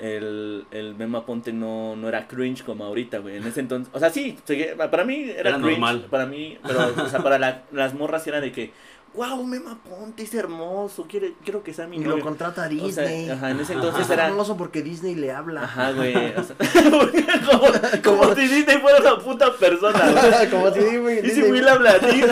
el, 0.00 0.64
el 0.70 0.94
Memo 0.94 1.24
Ponte 1.26 1.52
no, 1.52 1.94
no 1.94 2.08
era 2.08 2.26
cringe 2.26 2.62
como 2.64 2.84
ahorita, 2.84 3.18
güey. 3.18 3.36
En 3.36 3.46
ese 3.46 3.60
entonces, 3.60 3.92
o 3.94 3.98
sea, 3.98 4.10
sí, 4.10 4.36
para 4.90 5.04
mí 5.04 5.30
era, 5.30 5.50
Era 5.50 5.52
cringe, 5.58 5.70
normal. 5.72 6.06
para 6.10 6.26
mí, 6.26 6.58
pero, 6.66 6.92
o 7.04 7.08
sea, 7.08 7.18
para 7.22 7.38
la- 7.38 7.62
las 7.72 7.94
morras 7.94 8.26
era 8.26 8.40
de 8.40 8.50
que, 8.50 8.72
wow, 9.12 9.42
Memo 9.44 9.76
Ponte 9.88 10.22
es 10.22 10.32
hermoso, 10.34 11.06
quiere, 11.08 11.34
quiero 11.44 11.62
que 11.62 11.74
sea 11.74 11.86
mi 11.86 11.96
Y 11.98 12.04
lo 12.04 12.18
contrata 12.20 12.62
O 12.62 12.64
sea, 12.64 12.68
Disney. 13.04 13.28
ajá, 13.28 13.50
en 13.50 13.60
ese 13.60 13.72
entonces 13.74 14.02
Es 14.06 14.10
era... 14.10 14.28
famoso 14.28 14.56
porque 14.56 14.82
Disney 14.82 15.16
le 15.16 15.32
habla. 15.32 15.64
Ajá, 15.64 15.92
güey. 15.92 16.14
O 16.16 16.42
sea, 16.44 16.56
como, 18.02 18.22
como 18.22 18.34
si 18.34 18.42
Disney 18.48 18.78
fuera 18.78 19.00
una 19.00 19.18
puta 19.18 19.52
persona, 19.56 20.12
güey. 20.12 20.48
Como 20.50 20.72
si 20.72 20.96
güey, 20.96 21.18
Y 21.18 21.22
si 21.30 21.40
Disney- 21.42 21.50
Will 21.50 21.68
habla 21.68 21.90
a 21.90 21.98
Disney. 21.98 22.24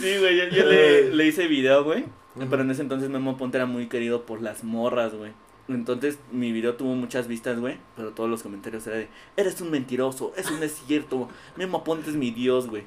Sí, 0.00 0.16
güey, 0.18 0.36
yo, 0.38 0.44
yo 0.56 0.64
le, 0.64 1.14
le 1.14 1.26
hice 1.26 1.46
video, 1.46 1.84
güey. 1.84 2.04
Pero 2.50 2.62
en 2.62 2.70
ese 2.70 2.82
entonces 2.82 3.08
Memo 3.10 3.36
Ponte 3.36 3.56
era 3.58 3.66
muy 3.66 3.86
querido 3.88 4.24
por 4.26 4.40
las 4.42 4.64
morras, 4.64 5.14
güey. 5.14 5.32
Entonces 5.68 6.18
mi 6.32 6.50
video 6.52 6.74
tuvo 6.76 6.94
muchas 6.94 7.28
vistas, 7.28 7.58
güey. 7.60 7.76
Pero 7.96 8.10
todos 8.10 8.28
los 8.30 8.42
comentarios 8.42 8.86
eran 8.86 9.00
de, 9.00 9.08
eres 9.36 9.60
un 9.60 9.70
mentiroso, 9.70 10.32
eso 10.36 10.50
no 10.52 10.62
es 10.62 10.82
cierto. 10.86 11.28
Memo 11.56 11.84
Ponte 11.84 12.10
es 12.10 12.16
mi 12.16 12.30
dios, 12.30 12.68
güey. 12.68 12.84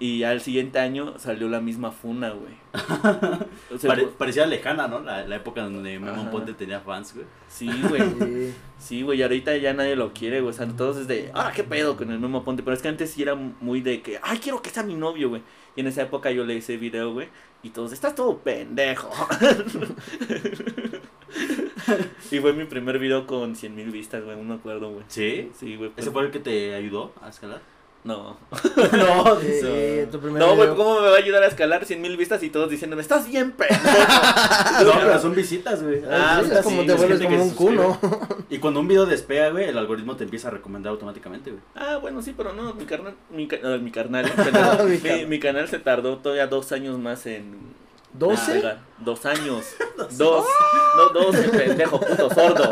Y 0.00 0.24
al 0.24 0.40
siguiente 0.40 0.80
año 0.80 1.18
salió 1.20 1.48
la 1.48 1.60
misma 1.60 1.92
funa, 1.92 2.30
güey. 2.30 2.52
O 3.72 3.78
sea, 3.78 3.88
Pare- 3.90 4.06
parecía 4.18 4.44
lejana, 4.46 4.88
¿no? 4.88 5.00
La, 5.00 5.26
la 5.26 5.36
época 5.36 5.62
donde 5.62 5.98
Memo 5.98 6.22
Ajá. 6.22 6.30
Ponte 6.30 6.52
tenía 6.54 6.80
fans, 6.80 7.14
güey. 7.14 7.26
sí, 7.48 7.68
güey. 7.88 8.02
Sí. 8.78 9.02
Güey, 9.02 9.22
ahorita 9.22 9.56
ya 9.56 9.72
nadie 9.72 9.94
lo 9.96 10.12
quiere, 10.12 10.40
güey. 10.40 10.50
O 10.50 10.56
sea, 10.56 10.66
todos 10.68 10.96
es 10.98 11.06
de, 11.08 11.30
ah, 11.34 11.52
qué 11.54 11.62
pedo 11.64 11.96
con 11.96 12.10
el 12.10 12.18
Memo 12.18 12.44
Ponte. 12.44 12.62
Pero 12.62 12.74
es 12.74 12.82
que 12.82 12.88
antes 12.88 13.10
sí 13.10 13.22
era 13.22 13.34
muy 13.34 13.80
de 13.80 14.02
que, 14.02 14.18
ay, 14.22 14.38
quiero 14.38 14.60
que 14.62 14.70
sea 14.70 14.82
mi 14.82 14.94
novio, 14.94 15.28
güey. 15.28 15.42
Y 15.76 15.80
en 15.80 15.88
esa 15.88 16.02
época 16.02 16.30
yo 16.30 16.44
le 16.44 16.54
hice 16.54 16.76
video, 16.76 17.12
güey. 17.12 17.28
Y 17.62 17.70
todos, 17.70 17.92
estás 17.92 18.14
todo 18.14 18.38
pendejo. 18.38 19.10
y 22.30 22.38
fue 22.38 22.52
mi 22.52 22.64
primer 22.64 22.98
video 22.98 23.26
con 23.26 23.56
100 23.56 23.74
mil 23.74 23.90
vistas, 23.90 24.24
güey. 24.24 24.36
No 24.36 24.44
me 24.44 24.54
acuerdo, 24.54 24.90
güey. 24.90 25.04
¿Sí? 25.08 25.50
Sí, 25.54 25.76
güey. 25.76 25.92
¿Ese 25.96 26.10
fue 26.10 26.24
el 26.24 26.30
que 26.30 26.40
te 26.40 26.74
ayudó 26.74 27.12
a 27.20 27.28
escalar? 27.28 27.60
No. 28.04 28.36
No, 28.92 29.40
sí, 29.40 29.46
Sí. 29.60 30.06
tu 30.12 30.20
primer 30.20 30.40
No, 30.40 30.48
güey, 30.56 30.68
video. 30.68 30.76
¿cómo 30.76 31.00
me 31.00 31.08
va 31.08 31.14
a 31.14 31.18
ayudar 31.18 31.42
a 31.42 31.46
escalar 31.46 31.84
100 31.86 32.02
mil 32.02 32.16
vistas 32.18 32.42
y 32.42 32.50
todos 32.50 32.68
diciéndome, 32.70 33.00
estás 33.02 33.26
bien 33.28 33.52
pendejo? 33.52 33.80
No, 34.84 34.92
pero 35.00 35.18
son 35.20 35.34
visitas, 35.34 35.82
güey. 35.82 36.02
Ah, 36.10 36.42
es 36.44 36.60
como 36.62 36.82
sí, 36.82 36.86
te 36.86 36.92
es 36.92 36.98
vuelves 36.98 37.18
gente 37.20 37.34
que 37.34 37.38
como 37.38 37.44
un 37.44 37.50
se 37.50 37.56
cuno. 37.56 37.98
Y 38.50 38.58
cuando 38.58 38.80
un 38.80 38.88
video 38.88 39.06
despega, 39.06 39.48
güey, 39.50 39.68
el 39.68 39.78
algoritmo 39.78 40.16
te 40.16 40.24
empieza 40.24 40.48
a 40.48 40.50
recomendar 40.50 40.90
automáticamente, 40.92 41.50
güey. 41.50 41.62
Ah, 41.74 41.96
bueno, 42.00 42.20
sí, 42.22 42.34
pero 42.36 42.52
no, 42.52 42.74
mi 42.74 42.84
carnal, 42.84 43.14
mi, 43.30 43.46
ca- 43.48 43.58
no, 43.62 43.78
mi 43.78 43.90
carnal, 43.90 44.24
Mi 44.24 44.30
mi, 44.30 44.98
carnal. 45.00 45.26
mi 45.28 45.38
canal 45.40 45.68
se 45.68 45.78
tardó 45.78 46.18
todavía 46.18 46.46
dos 46.46 46.72
años 46.72 46.98
más 46.98 47.24
en... 47.26 47.83
¿Doce? 48.14 48.52
en 48.52 48.60
pegar. 48.60 48.78
Dos 48.98 49.26
años. 49.26 49.64
Dos. 50.16 50.44
No, 50.96 51.08
doce, 51.08 51.48
pendejo, 51.48 51.98
puto 52.00 52.30
sordo. 52.32 52.70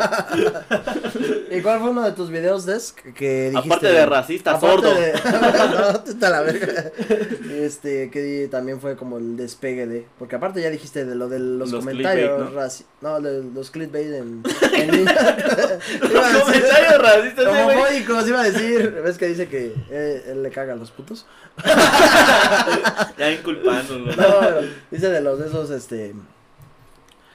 ¿Y 1.51 1.59
cuál 1.61 1.81
fue 1.81 1.89
uno 1.89 2.03
de 2.03 2.13
tus 2.13 2.29
videos, 2.29 2.65
Desk? 2.65 2.97
Que 3.13 3.49
dijiste. 3.49 3.67
Aparte 3.67 3.87
de 3.87 4.05
racista, 4.05 4.51
Aparte 4.51 4.75
sordo. 4.87 4.93
de- 4.95 5.13
no, 6.05 6.11
está 6.11 6.29
la 6.29 6.41
verga. 6.41 6.91
Este, 7.51 8.09
que 8.09 8.47
también 8.49 8.79
fue 8.79 8.95
como 8.95 9.17
el 9.17 9.35
despegue 9.35 9.85
de. 9.85 10.07
Porque 10.17 10.37
aparte 10.37 10.61
ya 10.61 10.69
dijiste 10.69 11.03
de 11.03 11.15
lo 11.15 11.27
de 11.27 11.39
los, 11.39 11.71
Los 11.71 11.81
comentarios. 11.81 12.29
clickbait, 12.37 12.53
¿no? 12.55 12.61
raci- 12.61 12.85
¿no? 13.01 13.19
de 13.21 13.43
los 13.53 13.69
clickbait 13.71 14.07
en. 14.13 14.43
en 14.73 15.05
Los 15.05 16.41
comentarios 16.43 16.97
racistas, 17.01 17.45
güey. 17.45 17.61
Homofóbicos, 17.77 18.27
iba 18.29 18.39
a 18.41 18.43
decir. 18.49 19.01
¿Ves 19.03 19.17
que 19.17 19.27
dice 19.27 19.47
que 19.49 19.73
eh, 19.91 20.23
él 20.29 20.41
le 20.41 20.49
caga 20.49 20.71
a 20.73 20.75
los 20.77 20.91
putos? 20.91 21.25
Ya 23.17 23.31
inculpándolo. 23.31 24.15
No, 24.15 24.67
dice 24.89 25.09
de 25.09 25.21
los 25.21 25.32
de 25.39 25.47
esos, 25.47 25.69
este. 25.69 26.13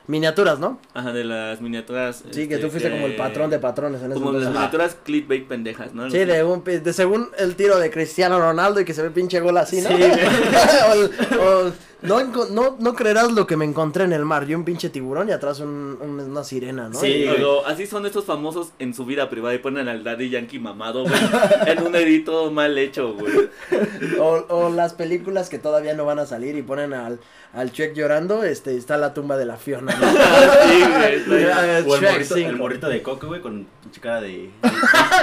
Miniaturas, 0.06 0.58
¿no? 0.58 0.80
Ajá, 0.94 1.12
de 1.12 1.22
las 1.22 1.60
miniaturas. 1.60 2.24
Sí, 2.30 2.48
que 2.48 2.54
este, 2.54 2.64
tú 2.66 2.70
fuiste 2.70 2.90
como 2.90 3.04
el 3.06 3.14
patrón 3.16 3.50
de 3.50 3.58
patrones 3.58 4.00
en 4.00 4.12
ese 4.12 4.18
Como 4.20 4.32
las 4.32 4.48
miniaturas 4.50 4.96
clickbait 5.04 5.46
pendejas, 5.46 5.92
¿no? 5.92 6.08
Sí, 6.10 6.18
de 6.24 6.42
un 6.44 6.64
de 6.64 6.92
según 6.94 7.28
el 7.36 7.56
tiro 7.56 7.78
de 7.78 7.90
Cristiano 7.90 8.38
Ronaldo 8.40 8.80
y 8.80 8.86
que 8.86 8.94
se 8.94 9.02
ve 9.02 9.10
pinche 9.10 9.38
gol 9.40 9.58
así, 9.58 9.82
¿no? 9.82 9.90
Sí, 9.90 9.94
o, 10.88 10.92
el- 10.94 11.10
o- 11.38 11.72
no, 12.02 12.22
no, 12.50 12.76
no 12.78 12.94
creerás 12.94 13.32
lo 13.32 13.46
que 13.46 13.56
me 13.56 13.64
encontré 13.64 14.04
en 14.04 14.12
el 14.12 14.24
mar. 14.24 14.46
Yo 14.46 14.56
un 14.56 14.64
pinche 14.64 14.88
tiburón 14.88 15.28
y 15.28 15.32
atrás 15.32 15.58
un, 15.60 15.98
un- 16.00 16.20
una 16.20 16.44
sirena, 16.44 16.88
¿no? 16.88 16.98
Sí, 16.98 17.06
Y- 17.08 17.24
Luego, 17.26 17.66
así 17.66 17.86
son 17.86 18.06
estos 18.06 18.24
famosos 18.24 18.68
en 18.78 18.94
su 18.94 19.04
vida 19.04 19.28
privada 19.28 19.54
y 19.54 19.58
ponen 19.58 19.88
al 19.88 20.04
Daddy 20.04 20.30
Yankee 20.30 20.58
mamado, 20.60 21.02
güey. 21.02 21.14
en 21.66 21.82
un 21.82 21.96
edito 21.96 22.50
mal 22.52 22.78
hecho, 22.78 23.14
güey. 23.14 23.48
o, 24.20 24.44
o 24.48 24.70
las 24.70 24.94
películas 24.94 25.48
que 25.48 25.58
todavía 25.58 25.94
no 25.94 26.04
van 26.04 26.18
a 26.20 26.26
salir 26.26 26.56
y 26.56 26.62
ponen 26.62 26.92
al, 26.94 27.18
al 27.52 27.70
Shrek 27.72 27.94
llorando, 27.94 28.44
este, 28.44 28.76
está 28.76 28.96
la 28.96 29.12
tumba 29.12 29.36
de 29.36 29.46
la 29.46 29.56
Fiona, 29.56 29.92
¿no? 29.94 30.08
sí, 30.68 30.82
güey. 30.88 31.14
está. 31.16 31.78
Ah, 31.78 31.82
O 31.86 31.96
el 31.96 32.00
Shrek 32.00 32.12
morrito, 32.12 32.36
el 32.36 32.56
morrito 32.56 32.88
de 32.88 33.02
coco, 33.02 33.26
güey, 33.26 33.40
con 33.40 33.66
pinche 33.82 34.00
cara 34.00 34.20
de. 34.20 34.50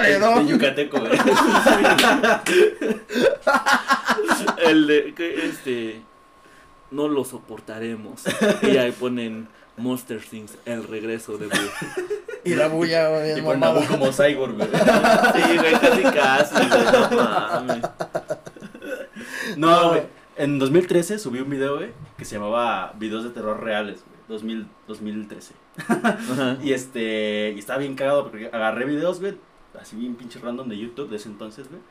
De 0.04 0.20
de, 0.20 0.20
de 0.20 0.46
yucateco, 0.48 1.00
güey. 1.00 1.12
El 4.66 4.88
de, 4.88 5.14
que, 5.16 5.46
este, 5.46 6.02
no 6.92 7.08
lo 7.08 7.26
soportaremos. 7.26 8.24
Y 8.64 8.78
ahí 8.78 8.92
ponen 8.92 9.48
Monster 9.78 10.22
Things, 10.22 10.58
el 10.66 10.88
regreso 10.88 11.38
de 11.38 11.48
Boo. 11.48 12.06
Y 12.44 12.56
la 12.56 12.68
bulla, 12.68 13.10
güey, 13.10 13.38
Y 13.38 13.42
mamada. 13.42 13.74
Nabu 13.74 13.88
como 13.88 14.12
cyborg, 14.12 14.56
güey. 14.56 14.70
Sí, 15.34 15.58
güey, 15.58 15.74
casi 15.74 16.04
casi, 16.04 16.68
güey, 16.68 16.86
no 16.92 17.10
mames. 17.12 17.84
No, 19.58 19.90
güey. 19.90 20.04
En 20.38 20.60
2013 20.60 21.18
subí 21.18 21.40
un 21.40 21.50
video, 21.50 21.78
güey, 21.78 21.92
que 22.18 22.26
se 22.26 22.36
llamaba 22.36 22.94
Videos 23.00 23.24
de 23.24 23.30
terror 23.30 23.64
reales, 23.64 24.04
güey. 24.06 24.16
2000, 24.28 24.68
2013. 24.88 25.54
Ajá. 25.88 26.58
Y 26.62 26.74
este, 26.74 27.54
y 27.56 27.60
estaba 27.60 27.80
bien 27.80 27.96
cagado 27.96 28.24
porque 28.24 28.48
agarré 28.48 28.86
videos, 28.86 29.20
güey, 29.20 29.38
así 29.80 29.96
bien 29.96 30.16
pinche 30.16 30.40
random 30.40 30.68
de 30.68 30.78
YouTube 30.78 31.10
de 31.10 31.18
ese 31.18 31.30
entonces, 31.30 31.68
güey. 31.70 31.82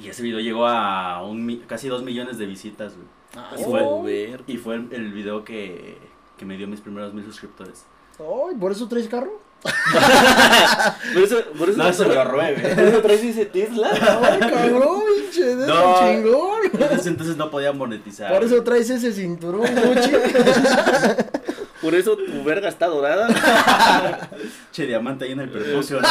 Y 0.00 0.08
ese 0.08 0.22
video 0.22 0.40
llegó 0.40 0.66
a 0.66 1.22
un, 1.22 1.64
casi 1.66 1.88
dos 1.88 2.02
millones 2.02 2.38
de 2.38 2.46
visitas, 2.46 2.94
güey. 2.94 3.06
Ay, 3.36 3.60
Y 3.60 3.64
fue- 3.64 4.02
ver. 4.04 4.42
Y 4.46 4.56
fue 4.58 4.74
el, 4.76 4.88
el 4.92 5.12
video 5.12 5.44
que, 5.44 5.96
que 6.36 6.44
me 6.44 6.56
dio 6.56 6.66
mis 6.68 6.80
primeros 6.80 7.12
mil 7.14 7.24
suscriptores. 7.24 7.84
Ay, 8.18 8.54
¿por 8.60 8.72
eso 8.72 8.88
traes 8.88 9.08
carro? 9.08 9.40
Por 11.14 11.22
eso, 11.22 11.36
por 11.56 11.68
eso, 11.68 11.78
No, 11.78 11.88
eso 11.88 12.08
me 12.08 12.14
lo 12.16 12.24
robé, 12.24 12.54
¿Por 12.74 12.84
eso 12.84 13.00
traes 13.00 13.22
ese 13.22 13.46
Tesla? 13.46 13.90
Ay, 13.92 14.40
cabrón, 14.40 15.02
pinche, 15.22 15.54
de 15.54 15.66
No. 15.68 15.94
chingón. 16.00 16.60
En 16.90 16.98
ese 16.98 17.08
entonces 17.10 17.36
no 17.36 17.48
podía 17.48 17.72
monetizar. 17.72 18.32
Por 18.32 18.42
eso 18.42 18.60
traes 18.64 18.90
ese 18.90 19.12
cinturón, 19.12 19.60
Gucci. 19.62 20.10
Por 21.82 21.94
eso 21.96 22.16
tu 22.16 22.44
verga 22.44 22.68
está 22.68 22.86
dorada. 22.86 23.28
Che, 24.72 24.86
diamante 24.86 25.24
ahí 25.24 25.32
en 25.32 25.40
el 25.40 25.50
percusión. 25.50 26.00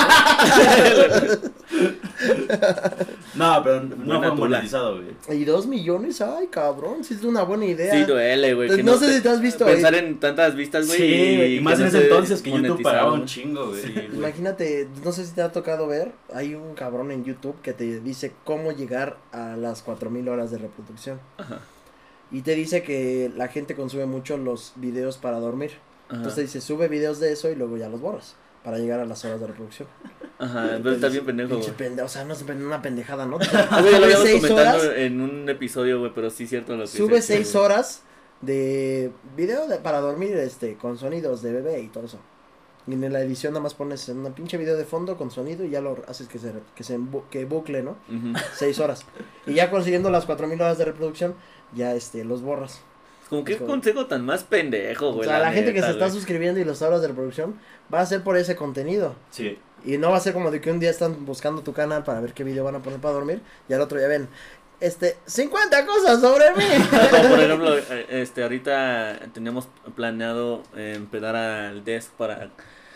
no, 3.36 3.62
pero 3.64 3.82
no 3.82 3.96
Buena 3.96 4.28
fue 4.28 4.38
monetizado, 4.38 4.98
güey. 4.98 5.16
Y 5.40 5.46
dos 5.46 5.66
millones, 5.68 6.20
ay, 6.22 6.48
cabrón, 6.48 7.04
sí 7.04 7.14
es 7.14 7.24
una 7.24 7.44
buena 7.44 7.66
idea. 7.66 7.94
Sí, 7.94 8.04
duele, 8.04 8.54
güey. 8.54 8.70
que 8.70 8.84
No 8.84 8.98
sé 8.98 9.14
si 9.16 9.22
te 9.22 9.30
has 9.30 9.40
visto 9.42 9.66
Pensar 9.66 9.94
ahí. 9.94 10.02
en 10.02 10.20
tantas 10.20 10.56
vistas, 10.56 10.88
güey. 10.88 11.00
Sí, 11.00 11.06
y 11.06 11.56
que 11.56 11.62
más 11.62 11.80
en 11.80 11.88
ese 11.88 12.00
se 12.00 12.04
entonces 12.04 12.42
que 12.42 12.52
YouTube 12.52 12.68
monetizaba, 12.68 12.98
pagaba 12.98 13.14
un 13.14 13.26
chingo, 13.26 13.68
güey. 13.70 13.82
Sí, 13.82 13.94
güey. 13.94 14.08
Imagínate, 14.14 14.90
no 15.04 15.12
sé 15.14 15.26
si 15.26 15.34
te 15.34 15.42
ha 15.42 15.52
tocado 15.52 15.88
ver, 15.88 16.12
hay 16.34 16.54
un 16.54 16.76
cabrón 16.76 17.12
en 17.12 17.24
YouTube 17.24 17.56
que 17.62 17.72
te 17.74 18.02
dice 18.02 18.34
cómo 18.44 18.74
llegar 18.74 19.18
a 19.32 19.56
las 19.56 19.82
4000 19.82 20.28
horas 20.28 20.52
de 20.52 20.58
reproducción. 20.58 21.20
Ajá. 21.38 21.62
Y 22.32 22.42
te 22.42 22.56
dice 22.56 22.84
que 22.84 23.32
la 23.36 23.48
gente 23.50 23.76
consume 23.76 24.06
mucho 24.06 24.38
los 24.38 24.74
videos 24.78 25.18
para 25.18 25.40
dormir. 25.40 25.72
Ajá. 26.08 26.18
Entonces 26.18 26.36
te 26.36 26.42
dice, 26.44 26.62
sube 26.62 26.88
videos 26.88 27.20
de 27.20 27.32
eso 27.34 27.50
y 27.50 27.56
luego 27.56 27.78
ya 27.78 27.90
los 27.90 28.02
borras. 28.02 28.36
para 28.64 28.78
llegar 28.78 29.00
a 29.00 29.06
las 29.06 29.26
horas 29.26 29.40
de 29.42 29.48
reproducción. 29.48 29.88
Ajá, 30.38 30.78
pero 30.84 30.92
está 30.92 31.08
bien 31.10 31.26
pendejo, 31.26 31.50
Pinche 31.56 31.74
pende- 31.76 32.04
o 32.04 32.08
sea, 32.08 32.24
no 32.26 32.34
es 32.34 32.44
una 32.44 32.80
pendejada, 32.82 33.26
¿no? 33.26 33.40
Ya 33.40 34.00
lo 34.00 34.06
habíamos 34.06 34.30
comentado 34.30 34.80
horas, 34.80 34.98
en 34.98 35.20
un 35.20 35.50
episodio, 35.50 36.00
güey, 36.00 36.12
pero 36.14 36.30
sí 36.30 36.44
es 36.44 36.50
cierto 36.52 36.76
lo 36.76 36.84
que 36.84 36.88
sube 36.88 37.16
dice, 37.16 37.36
seis 37.38 37.54
güey. 37.54 37.66
horas 37.66 38.04
de 38.42 39.12
video 39.36 39.68
de- 39.68 39.78
para 39.78 40.00
dormir, 40.00 40.36
este, 40.38 40.76
con 40.76 40.98
sonidos 40.98 41.42
de 41.42 41.54
bebé 41.54 41.82
y 41.82 41.88
todo 41.88 42.06
eso. 42.06 42.20
Y 42.88 42.94
en 42.94 43.14
la 43.14 43.22
edición 43.22 43.54
nada 43.54 43.62
más 43.64 43.74
pones 43.76 44.08
un 44.10 44.32
pinche 44.34 44.58
video 44.58 44.76
de 44.76 44.86
fondo 44.86 45.16
con 45.18 45.30
sonido 45.32 45.64
y 45.64 45.70
ya 45.70 45.82
lo 45.82 45.98
haces 46.08 46.28
que 46.28 46.40
se, 46.40 46.52
que 46.76 46.84
se 46.84 47.00
que 47.30 47.46
bucle, 47.46 47.84
¿no? 47.84 47.96
Seis 48.56 48.80
horas. 48.80 49.06
Y 49.46 49.54
ya 49.54 49.70
consiguiendo 49.70 50.10
las 50.10 50.26
cuatro 50.26 50.48
mil 50.48 50.60
horas 50.62 50.80
de 50.80 50.86
reproducción, 50.86 51.36
ya 51.74 51.94
este, 51.96 52.24
los 52.24 52.42
borras. 52.42 52.82
Como 53.30 53.48
Es 53.48 53.58
como- 53.58 53.70
consejo 53.70 54.08
tan 54.08 54.26
más 54.26 54.44
pendejo, 54.44 55.10
O 55.10 55.14
güey. 55.14 55.28
sea, 55.30 55.40
la, 55.40 55.52
gente 55.54 55.74
que 55.74 55.82
se 55.82 55.92
está 55.92 56.10
suscribiendo 56.10 56.60
y 56.60 56.66
las 56.66 56.82
horas 56.82 57.02
de 57.02 57.08
reproducción 57.08 57.56
va 57.94 58.02
a 58.02 58.06
ser 58.06 58.24
por 58.24 58.36
ese 58.38 58.56
contenido. 58.58 59.16
Sí. 59.30 59.58
Y 59.86 59.98
no 59.98 60.12
va 60.12 60.18
a 60.18 60.20
ser 60.20 60.34
como 60.34 60.52
de 60.52 60.60
que 60.62 60.70
un 60.70 60.80
día 60.80 60.90
están 60.90 61.26
buscando 61.26 61.62
tu 61.62 61.74
canal 61.74 62.04
para 62.04 62.20
ver 62.20 62.34
qué 62.34 62.44
video 62.44 62.64
van 62.66 62.76
a 62.76 62.80
poner 62.80 63.00
para 63.00 63.14
dormir 63.14 63.42
y 63.70 63.74
al 63.74 63.82
otro 63.82 63.98
día 63.98 64.08
ven, 64.10 64.28
este, 64.82 65.16
50 65.26 65.86
cosas 65.86 66.20
sobre 66.20 66.52
mí. 66.56 66.66
Como 67.12 67.30
por 67.30 67.40
ejemplo, 67.44 67.78
eh, 67.78 68.06
este, 68.10 68.44
ahorita 68.44 69.20
teníamos 69.34 69.70
planeado 69.96 70.64
eh, 70.76 70.94
empezar 70.98 71.36
al 71.36 71.84
desk 71.86 72.12
para... 72.12 72.50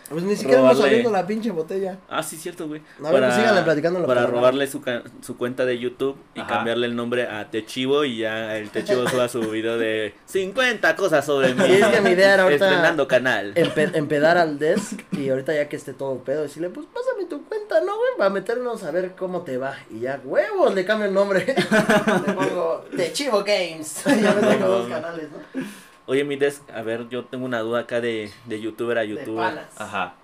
Pues 0.08 0.22
ni 0.22 0.36
siquiera 0.36 0.60
hemos 0.60 0.74
Robarle. 0.76 0.90
abierto 0.96 1.10
la 1.12 1.26
pinche 1.26 1.50
botella. 1.50 1.98
Ah, 2.08 2.22
sí, 2.22 2.36
cierto, 2.36 2.68
güey. 2.68 2.80
A 3.04 3.10
ver, 3.10 3.22
pues 3.24 3.34
síganle 3.34 3.62
platicando 3.62 3.98
en 3.98 4.02
lo 4.02 4.06
Para 4.08 4.26
que- 4.26 4.30
robarle 4.30 4.66
su, 4.68 4.80
su 5.20 5.36
cuenta 5.36 5.64
de 5.64 5.78
YouTube 5.78 6.16
y 6.34 6.40
Ajá. 6.40 6.48
cambiarle 6.48 6.86
el 6.86 6.94
nombre 6.94 7.26
a 7.26 7.50
Techivo 7.50 8.04
y 8.04 8.18
ya 8.18 8.56
el 8.56 8.70
Techivo 8.70 9.06
suba 9.08 9.28
su 9.28 9.40
video 9.50 9.78
de 9.78 10.14
50 10.26 10.94
cosas 10.96 11.24
sobre 11.26 11.54
mí. 11.54 11.64
Y 11.66 11.72
es 11.80 11.86
que 11.88 12.00
mi 12.00 12.10
idea 12.10 12.34
era 12.34 12.44
ahorita- 12.44 12.66
Estrenando 12.68 13.08
canal. 13.08 13.54
Empe- 13.54 13.94
empedar 13.96 14.38
al 14.38 14.58
desk 14.58 15.00
y 15.12 15.28
ahorita 15.28 15.54
ya 15.54 15.68
que 15.68 15.76
esté 15.76 15.92
todo 15.92 16.18
pedo, 16.18 16.42
decirle, 16.42 16.70
pues 16.70 16.86
pásame 16.92 17.24
tu 17.28 17.44
cuenta, 17.46 17.80
¿no, 17.80 17.96
güey? 17.96 18.10
Para 18.16 18.30
meternos 18.30 18.84
a 18.84 18.90
ver 18.92 19.12
cómo 19.18 19.42
te 19.42 19.58
va. 19.58 19.74
Y 19.90 20.00
ya, 20.00 20.20
huevos, 20.24 20.72
le 20.74 20.84
cambio 20.84 21.08
el 21.08 21.14
nombre. 21.14 21.44
le 22.26 22.32
pongo 22.32 22.84
The 22.96 23.12
Chivo 23.12 23.38
Games. 23.44 24.02
ya 24.06 24.32
me 24.40 24.46
tengo 24.46 24.68
dos 24.68 24.88
canales, 24.88 25.26
¿no? 25.32 25.62
Oye, 26.06 26.24
mi 26.24 26.36
desk, 26.36 26.62
a 26.70 26.82
ver, 26.82 27.08
yo 27.08 27.24
tengo 27.24 27.44
una 27.44 27.60
duda 27.60 27.80
acá 27.80 28.00
de, 28.00 28.30
de 28.44 28.60
youtuber 28.60 28.98
a 28.98 29.00
De 29.02 29.08
youtuber. 29.08 29.54
panas. 29.54 29.80
Ajá. 29.80 30.14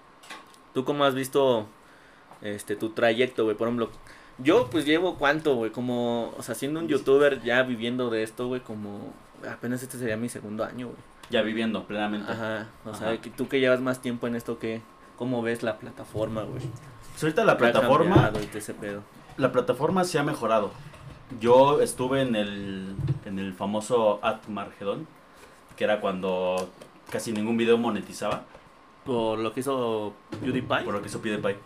¿Tú 0.75 0.85
cómo 0.85 1.05
has 1.05 1.15
visto 1.15 1.67
este 2.41 2.77
tu 2.77 2.91
trayecto, 2.91 3.45
güey? 3.45 3.57
Por 3.57 3.69
ejemplo, 3.69 3.91
yo 4.39 4.69
pues 4.71 4.85
llevo 4.87 5.17
cuánto, 5.17 5.55
güey, 5.57 5.71
como, 5.73 6.33
o 6.39 6.43
sea, 6.43 6.55
siendo 6.55 6.81
un 6.81 6.89
youtuber 6.89 7.43
ya 7.43 7.63
viviendo 7.63 8.11
de 8.11 8.23
esto, 8.23 8.47
güey, 8.47 8.61
como 8.61 9.13
apenas 9.51 9.83
este 9.83 9.99
sería 9.99 10.17
mi 10.17 10.29
segundo 10.29 10.65
año, 10.65 10.87
güey. 10.87 10.99
Ya 11.31 11.43
viviendo 11.43 11.85
plenamente. 11.87 12.31
Ajá, 12.31 12.69
o 12.85 12.95
sea, 12.95 13.09
Ajá. 13.11 13.21
que 13.21 13.31
tú 13.31 13.49
que 13.49 13.59
llevas 13.61 13.81
más 13.81 14.01
tiempo 14.01 14.27
en 14.27 14.37
esto, 14.37 14.59
¿qué? 14.59 14.83
¿Cómo 15.17 15.43
ves 15.43 15.63
la 15.63 15.79
plataforma, 15.79 16.43
güey? 16.43 16.63
Pues 17.13 17.23
ahorita 17.25 17.45
la 17.45 17.57
¿Qué 17.57 17.65
ha 17.67 17.73
plataforma, 17.73 18.33
ese 18.55 18.75
pedo? 18.75 19.03
la 19.37 19.51
plataforma 19.53 20.05
se 20.05 20.19
ha 20.19 20.23
mejorado. 20.23 20.71
Yo 21.41 21.81
estuve 21.81 22.21
en 22.23 22.37
el, 22.37 22.95
en 23.25 23.39
el 23.39 23.53
famoso 23.55 24.19
Atmargedon, 24.23 25.07
que 25.77 25.85
era 25.85 26.01
cuando 26.01 26.69
casi 27.11 27.33
ningún 27.33 27.57
video 27.57 27.79
monetizaba, 27.79 28.45
Por 29.05 29.39
lo 29.39 29.53
que 29.53 29.61
hizo 29.61 30.15
PewDiePie. 30.41 30.85
por 30.85 30.95
lo 30.95 31.01
que 31.03 31.09
hizo 31.09 31.21
PewDiePie. 31.21 31.57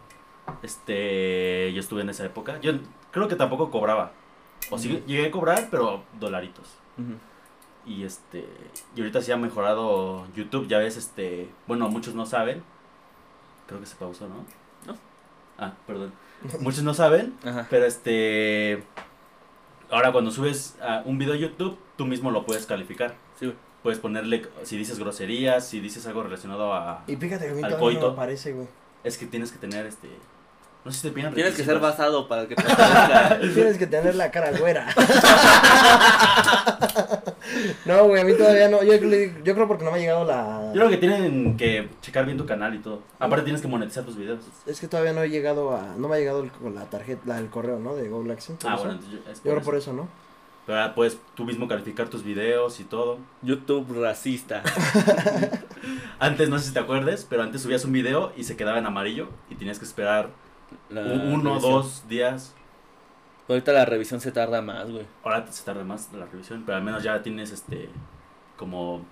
Este, 0.63 1.73
yo 1.73 1.81
estuve 1.81 2.03
en 2.03 2.11
esa 2.11 2.25
época. 2.25 2.61
Yo 2.61 2.73
creo 3.11 3.29
que 3.29 3.37
tampoco 3.37 3.71
cobraba. 3.71 4.13
O 4.71 4.79
sí, 4.79 5.03
llegué 5.07 5.27
a 5.27 5.31
cobrar, 5.31 5.69
pero 5.71 6.03
dolaritos. 6.19 6.67
Y 7.85 8.03
este, 8.05 8.45
y 8.97 9.01
ahorita 9.01 9.23
sí 9.23 9.31
ha 9.31 9.37
mejorado 9.37 10.27
YouTube, 10.35 10.67
ya 10.67 10.79
ves, 10.79 10.97
este, 10.97 11.49
bueno, 11.67 11.89
muchos 11.89 12.15
no 12.15 12.27
saben. 12.27 12.63
Creo 13.69 13.81
que 13.81 13.87
se 13.87 13.97
pausó, 13.97 14.29
¿no? 14.29 14.45
No. 14.87 14.99
Ah, 15.59 15.75
perdón. 15.87 16.13
Muchos 16.61 16.83
no 16.85 16.95
saben, 16.95 17.35
Ajá. 17.45 17.67
pero 17.71 17.87
este, 17.87 18.85
ahora 19.91 20.13
cuando 20.13 20.31
subes 20.31 20.77
un 21.05 21.19
video 21.19 21.35
a 21.35 21.37
YouTube, 21.37 21.79
tú 21.97 22.07
mismo 22.07 22.31
lo 22.31 22.45
puedes 22.45 22.67
calificar. 22.67 23.15
Sí, 23.39 23.47
güey. 23.47 23.57
Puedes 23.87 24.01
ponerle, 24.01 24.43
si 24.65 24.77
dices 24.77 24.99
groserías, 24.99 25.65
si 25.65 25.79
dices 25.79 26.05
algo 26.09 26.25
relacionado 26.25 26.75
a... 26.75 27.05
Y 27.07 27.15
fíjate 27.15 27.45
que 27.45 27.53
a 27.53 27.55
mí 27.55 27.63
Al 27.63 27.71
no 27.71 27.79
coito. 27.79 28.09
me 28.09 28.13
aparece, 28.15 28.53
güey. 28.53 28.67
Es 29.05 29.17
que 29.17 29.27
tienes 29.27 29.53
que 29.53 29.59
tener, 29.59 29.87
este, 29.87 30.09
no 30.85 30.91
sé 30.91 30.99
si 31.03 31.07
te 31.09 31.15
piden 31.15 31.33
Tienes 31.35 31.55
que 31.55 31.63
ser 31.63 31.79
basado 31.79 32.27
para 32.27 32.49
que 32.49 32.57
te 32.57 32.63
aparezca. 32.73 33.39
Tienes 33.55 33.79
que 33.79 33.87
tener 33.87 34.17
la 34.17 34.33
cara 34.33 34.51
güera. 34.59 34.89
no, 37.85 38.09
güey, 38.09 38.23
a 38.23 38.25
mí 38.25 38.33
todavía 38.35 38.69
no. 38.69 38.83
Yo, 38.83 38.95
yo 38.95 39.55
creo 39.55 39.69
porque 39.69 39.85
no 39.85 39.93
me 39.93 39.99
ha 39.99 40.01
llegado 40.01 40.25
la. 40.25 40.73
Yo 40.75 40.81
creo 40.81 40.89
que 40.91 40.97
tienen 40.97 41.57
que 41.57 41.89
checar 42.01 42.25
bien 42.27 42.37
tu 42.39 42.45
canal 42.47 42.75
y 42.75 42.79
todo. 42.79 43.03
Aparte 43.21 43.45
tienes 43.45 43.63
que 43.63 43.69
monetizar 43.69 44.03
tus 44.05 44.17
videos. 44.17 44.41
Es 44.67 44.81
que 44.81 44.89
todavía 44.89 45.13
no 45.13 45.23
he 45.23 45.29
llegado 45.31 45.77
a. 45.77 45.95
No 45.97 46.09
me 46.09 46.17
ha 46.17 46.19
llegado 46.19 46.41
el- 46.43 46.51
la 46.75 46.85
tarjeta, 46.87 47.23
la, 47.27 47.39
el 47.39 47.49
correo, 47.51 47.79
¿no? 47.79 47.95
De 47.95 48.09
Google 48.09 48.33
AdSense. 48.33 48.61
por 48.63 48.71
Ah, 48.71 48.75
eso. 48.75 48.83
bueno, 48.85 48.99
entonces 48.99 49.21
yo- 49.25 49.31
es 49.31 49.37
Yo 49.39 49.43
creo 49.45 49.57
eso. 49.59 49.65
por 49.65 49.77
eso, 49.77 49.93
¿no? 49.93 50.09
Pero 50.67 50.81
ahora 50.81 50.95
puedes 50.95 51.21
tú 51.35 51.45
mismo 51.45 51.69
calificar 51.69 52.09
tus 52.09 52.25
videos 52.25 52.81
y 52.81 52.85
todo. 52.85 53.19
YouTube 53.43 54.03
racista. 54.03 54.65
Antes, 56.19 56.49
no 56.49 56.59
sé 56.59 56.67
si 56.69 56.73
te 56.73 56.81
acuerdes, 56.81 57.25
pero 57.29 57.43
antes 57.43 57.63
subías 57.63 57.85
un 57.85 57.93
video 57.93 58.33
y 58.37 58.45
se 58.45 58.57
quedaba 58.57 58.79
en 58.79 58.87
amarillo 58.87 59.29
y 59.49 59.55
tenías 59.55 59.79
que 59.79 59.85
esperar 59.85 60.31
La 60.89 61.03
uno 61.03 61.55
o 61.55 61.61
dos 61.61 62.09
días. 62.09 62.55
Ahorita 63.49 63.73
la 63.73 63.85
revisión 63.85 64.21
se 64.21 64.33
tarda 64.33 64.61
más, 64.61 64.91
güey. 64.91 65.07
Ahora 65.23 65.47
se 65.53 65.65
tarda 65.65 65.85
más 65.85 66.13
la 66.13 66.27
revisión, 66.27 66.65
pero 66.67 66.79
al 66.79 66.83
menos 66.83 67.05
ya 67.05 67.23
tienes 67.23 67.53
este 67.53 67.89
como 68.57 69.05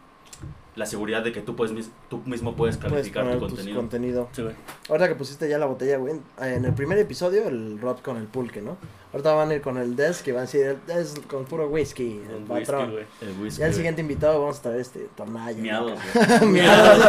la 0.76 0.86
seguridad 0.86 1.22
de 1.22 1.30
que 1.32 1.40
tú 1.40 1.54
puedes 1.54 1.72
mis- 1.72 1.90
tú 2.10 2.18
mismo 2.26 2.56
puedes 2.56 2.76
Puedes 2.78 2.92
calificar 2.92 3.22
poner 3.24 3.38
tu 3.38 3.46
contenido. 3.46 3.76
contenido. 3.76 4.28
Sí, 4.32 4.42
güey. 4.42 4.54
Ahorita 4.88 5.08
que 5.08 5.14
pusiste 5.14 5.48
ya 5.48 5.56
la 5.58 5.66
botella, 5.66 5.98
güey. 5.98 6.14
En 6.40 6.64
el 6.64 6.74
primer 6.74 6.98
episodio, 6.98 7.46
el 7.48 7.78
Rod 7.80 7.98
con 8.00 8.16
el 8.16 8.24
pulque, 8.26 8.60
¿no? 8.60 8.76
Ahorita 9.12 9.32
van 9.34 9.50
a 9.50 9.54
ir 9.54 9.62
con 9.62 9.78
el 9.78 9.94
Desk, 9.94 10.24
que 10.24 10.32
van 10.32 10.40
a 10.40 10.42
decir 10.46 10.66
el 10.66 10.78
Desk 10.86 11.24
con 11.28 11.44
puro 11.44 11.68
whisky, 11.68 12.20
el 12.28 12.38
whisky, 12.38 12.48
patrón. 12.48 12.90
güey. 12.90 13.04
El 13.20 13.40
whisky, 13.40 13.60
ya 13.60 13.66
el 13.66 13.70
güey. 13.70 13.76
siguiente 13.76 14.00
invitado 14.00 14.40
vamos 14.40 14.58
a 14.58 14.62
traer 14.62 14.80
este 14.80 15.08
Tonaya. 15.16 15.56
Miados, 15.62 15.92
¿no? 15.92 16.38
güey. 16.40 16.50
miados. 16.50 17.04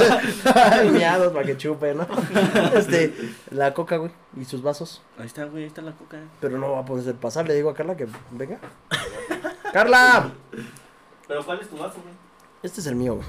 miados 0.91 1.33
para 1.33 1.45
que 1.47 1.57
chupe, 1.57 1.95
¿no? 1.95 2.07
Este, 2.75 3.15
la 3.49 3.73
coca, 3.73 3.97
güey, 3.97 4.11
y 4.39 4.45
sus 4.45 4.61
vasos. 4.61 5.01
Ahí 5.17 5.25
está, 5.25 5.45
güey, 5.45 5.63
ahí 5.63 5.67
está 5.69 5.81
la 5.81 5.93
coca. 5.93 6.19
Pero 6.39 6.59
no 6.59 6.71
va 6.73 6.81
a 6.81 6.85
poder 6.85 7.15
pasar, 7.15 7.47
le 7.47 7.55
digo 7.55 7.71
a 7.71 7.73
Carla 7.73 7.97
que 7.97 8.05
venga. 8.29 8.59
¡Carla! 9.73 10.31
Pero 11.27 11.43
¿cuál 11.43 11.59
es 11.59 11.67
tu 11.67 11.77
vaso, 11.77 11.95
güey? 12.03 12.13
Este 12.61 12.81
es 12.81 12.87
el 12.87 12.95
mío, 12.95 13.15
güey. 13.15 13.27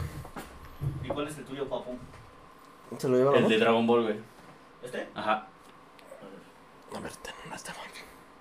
¿Y 1.04 1.08
cuál 1.08 1.28
es 1.28 1.38
el 1.38 1.44
tuyo, 1.44 1.68
papu? 1.68 1.96
Se 2.98 3.08
lo 3.08 3.16
llevaron, 3.16 3.38
El 3.38 3.42
¿no? 3.44 3.48
de 3.48 3.58
Dragon 3.58 3.86
Ball, 3.86 4.02
güey. 4.04 4.20
¿Este? 4.82 5.08
Ajá. 5.14 5.46
A 6.94 7.00
ver, 7.00 7.12
ten, 7.16 7.34
está 7.54 7.72
mal. 7.72 7.82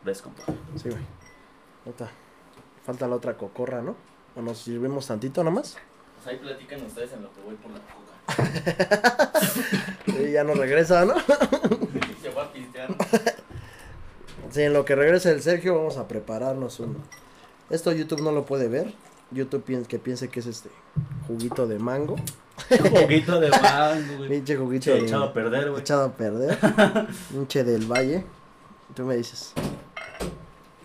Ves, 0.03 0.21
compa. 0.21 0.43
Sí, 0.75 0.89
güey. 0.89 1.01
Ahorita 1.85 2.09
Falta 2.85 3.07
la 3.07 3.15
otra 3.15 3.35
cocorra, 3.35 3.81
¿no? 3.81 3.95
¿O 4.35 4.41
nos 4.41 4.59
sirvemos 4.59 5.07
tantito 5.07 5.43
nomás? 5.43 5.75
Pues 6.17 6.27
ahí 6.27 6.37
platican 6.37 6.83
ustedes 6.85 7.13
en 7.13 7.23
lo 7.23 7.33
que 7.33 7.41
voy 7.41 7.55
por 7.55 7.71
la 7.71 7.79
coca. 7.79 9.31
Sí, 10.05 10.31
ya 10.31 10.43
no 10.43 10.53
regresa, 10.53 11.03
¿no? 11.03 11.15
Se 12.21 12.29
va 12.29 12.43
a 12.43 12.53
pistear. 12.53 12.87
Sí, 14.51 14.61
en 14.61 14.73
lo 14.73 14.85
que 14.85 14.95
regrese 14.95 15.31
el 15.31 15.41
Sergio 15.41 15.75
vamos 15.75 15.97
a 15.97 16.07
prepararnos 16.07 16.79
uno. 16.79 16.99
Esto 17.69 17.91
YouTube 17.91 18.21
no 18.21 18.31
lo 18.31 18.45
puede 18.45 18.67
ver. 18.69 18.93
YouTube 19.31 19.63
piensa 19.63 19.87
que 19.87 19.99
piense 19.99 20.29
que 20.29 20.39
es 20.39 20.45
este 20.47 20.69
juguito 21.27 21.67
de 21.67 21.79
mango. 21.79 22.15
Juguito 22.69 23.39
de 23.41 23.49
mango, 23.49 24.17
güey. 24.17 24.29
Pinche 24.29 24.55
juguito 24.55 24.83
Che, 24.85 24.93
de- 24.93 24.99
echado 25.07 25.23
a 25.25 25.33
perder, 25.33 25.69
güey. 25.71 25.81
echado 25.81 26.05
a 26.05 26.11
perder. 26.13 26.57
Pinche 27.31 27.63
del 27.65 27.85
valle. 27.85 28.23
Tú 28.95 29.03
me 29.03 29.17
dices. 29.17 29.51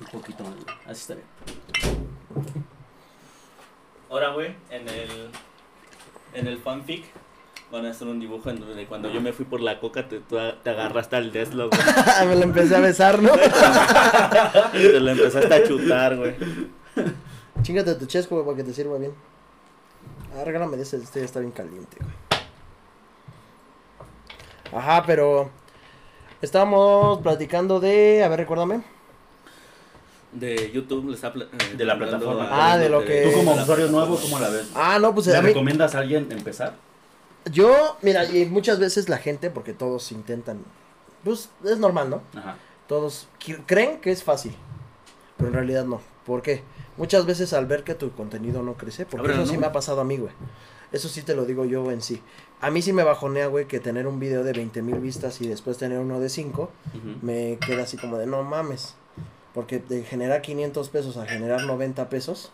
Un 0.01 0.07
poquito 0.21 0.43
más, 0.43 0.55
güey. 0.55 0.77
Así 0.87 1.01
está 1.03 1.15
bien. 1.15 1.27
Ahora, 4.11 4.31
güey, 4.33 4.55
en 4.71 4.89
el, 4.89 5.31
en 6.35 6.47
el 6.49 6.59
fanfic 6.59 7.05
van 7.71 7.87
a 7.87 7.91
hacer 7.91 8.09
un 8.09 8.19
dibujo 8.19 8.51
en 8.51 8.59
donde 8.59 8.87
cuando 8.87 9.09
yo 9.13 9.21
me 9.21 9.33
fui 9.33 9.45
por 9.45 9.61
la 9.61 9.79
coca 9.79 10.09
te, 10.09 10.19
te 10.19 10.71
agarraste 10.71 11.15
al 11.15 11.31
Deslo, 11.31 11.71
güey. 11.71 11.81
me 12.27 12.35
lo 12.35 12.43
empecé 12.43 12.75
a 12.75 12.81
besar, 12.81 13.23
¿no? 13.23 13.31
Te 14.73 14.99
lo 14.99 15.11
empezaste 15.13 15.55
a 15.55 15.63
chutar, 15.69 16.17
güey. 16.17 16.35
Chingate 17.71 17.95
tu 17.95 18.07
chesco, 18.07 18.35
güey, 18.35 18.45
para 18.45 18.57
que 18.57 18.65
te 18.65 18.75
sirva 18.75 18.99
bien. 18.99 19.13
Ah, 20.37 20.43
regálame 20.45 20.77
de 20.77 20.83
ese, 20.83 20.97
este 20.97 21.21
ya 21.21 21.25
está 21.25 21.39
bien 21.39 21.53
caliente, 21.53 21.99
güey. 22.01 22.13
Ajá, 24.83 25.05
pero 25.07 25.51
estábamos 26.43 27.21
platicando 27.21 27.79
de, 27.79 28.25
a 28.25 28.29
ver, 28.29 28.41
recuérdame. 28.41 28.83
De 30.33 30.73
YouTube 30.73 31.07
les 31.07 31.15
está 31.17 31.33
pla- 31.33 31.45
eh, 31.45 31.77
De 31.77 31.85
la 31.85 31.97
plataforma. 31.97 32.49
Ah, 32.51 32.77
de 32.77 32.89
lo 32.89 33.05
que- 33.05 33.23
Tú 33.31 33.39
como 33.39 33.55
la 33.55 33.63
usuario 33.63 33.87
nuevo, 33.87 34.17
¿cómo 34.21 34.41
la 34.41 34.49
ves? 34.49 34.69
Ah, 34.75 34.99
no, 35.01 35.15
pues 35.15 35.29
¿Le 35.29 35.37
a 35.37 35.41
mí, 35.41 35.49
recomiendas 35.51 35.95
a 35.95 36.01
alguien 36.01 36.27
empezar? 36.33 36.75
yo, 37.53 37.97
mira, 38.03 38.25
y 38.25 38.47
muchas 38.47 38.81
veces 38.81 39.09
la 39.09 39.19
gente, 39.19 39.49
porque 39.49 39.75
todos 39.75 40.11
intentan, 40.11 40.59
pues 41.23 41.51
es 41.65 41.79
normal, 41.79 42.11
¿no? 42.11 42.23
Ajá. 42.37 42.57
Todos 42.89 43.29
qui- 43.41 43.63
creen 43.65 44.01
que 44.01 44.11
es 44.11 44.25
fácil, 44.25 44.57
pero 45.37 45.51
en 45.51 45.55
realidad 45.55 45.85
no. 45.85 46.01
¿Por 46.27 46.43
qué? 46.43 46.63
Muchas 47.01 47.25
veces 47.25 47.55
al 47.55 47.65
ver 47.65 47.83
que 47.83 47.95
tu 47.95 48.13
contenido 48.13 48.63
no 48.63 48.75
crece, 48.75 49.07
porque 49.07 49.33
eso 49.33 49.47
sí 49.47 49.57
me 49.57 49.65
ha 49.65 49.73
pasado 49.73 50.03
a 50.03 50.05
mí, 50.05 50.19
güey. 50.19 50.35
Eso 50.93 51.09
sí 51.09 51.23
te 51.23 51.35
lo 51.35 51.47
digo 51.47 51.65
yo 51.65 51.91
en 51.91 52.03
sí. 52.03 52.21
A 52.61 52.71
mí 52.71 52.83
sí 52.83 52.93
me 52.93 53.03
bajonea, 53.03 53.47
güey, 53.47 53.65
que 53.65 53.81
tener 53.81 54.07
un 54.07 54.21
video 54.21 54.45
de 54.45 54.53
20 54.53 54.83
mil 54.83 54.99
vistas 55.01 55.41
y 55.41 55.49
después 55.49 55.79
tener 55.79 55.99
uno 55.99 56.21
de 56.21 56.29
5, 56.29 56.71
Ujú. 56.95 57.17
me 57.23 57.59
queda 57.65 57.85
así 57.85 57.97
como 57.97 58.19
de 58.19 58.27
no 58.27 58.43
mames. 58.43 58.97
Porque 59.55 59.79
de 59.79 60.03
generar 60.03 60.43
500 60.43 60.91
pesos 60.91 61.17
a 61.17 61.25
generar 61.25 61.63
90 61.63 62.11
pesos, 62.11 62.53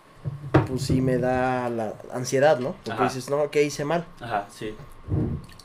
pues 0.69 0.83
sí 0.83 1.01
me 1.01 1.19
da 1.19 1.69
la 1.69 1.95
ansiedad, 2.13 2.61
¿no? 2.61 2.77
Porque 2.85 3.03
Ajá. 3.03 3.03
dices, 3.03 3.29
no, 3.29 3.51
¿qué 3.51 3.65
hice 3.65 3.85
mal? 3.85 4.07
Ajá, 4.21 4.47
sí. 4.49 4.77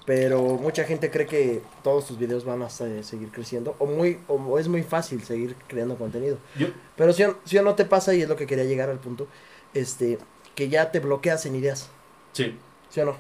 Pero 0.05 0.41
mucha 0.41 0.83
gente 0.83 1.11
cree 1.11 1.27
que 1.27 1.61
todos 1.83 2.07
tus 2.07 2.17
videos 2.17 2.43
van 2.43 2.61
a 2.63 2.69
se- 2.69 3.03
seguir 3.03 3.29
creciendo. 3.31 3.75
O, 3.79 3.85
muy, 3.85 4.19
o 4.27 4.57
es 4.57 4.67
muy 4.67 4.81
fácil 4.83 5.23
seguir 5.23 5.55
creando 5.67 5.95
contenido. 5.95 6.37
Yo, 6.57 6.67
Pero 6.95 7.13
si, 7.13 7.23
o- 7.23 7.37
si 7.45 7.57
o 7.57 7.63
no 7.63 7.75
te 7.75 7.85
pasa, 7.85 8.13
y 8.15 8.21
es 8.21 8.27
lo 8.29 8.35
que 8.35 8.47
quería 8.47 8.63
llegar 8.65 8.89
al 8.89 8.97
punto, 8.99 9.27
este, 9.73 10.17
que 10.55 10.69
ya 10.69 10.91
te 10.91 10.99
bloqueas 10.99 11.45
en 11.45 11.55
ideas. 11.55 11.89
sí, 12.33 12.57
¿Sí 12.89 12.99
o 12.99 13.05
no? 13.05 13.15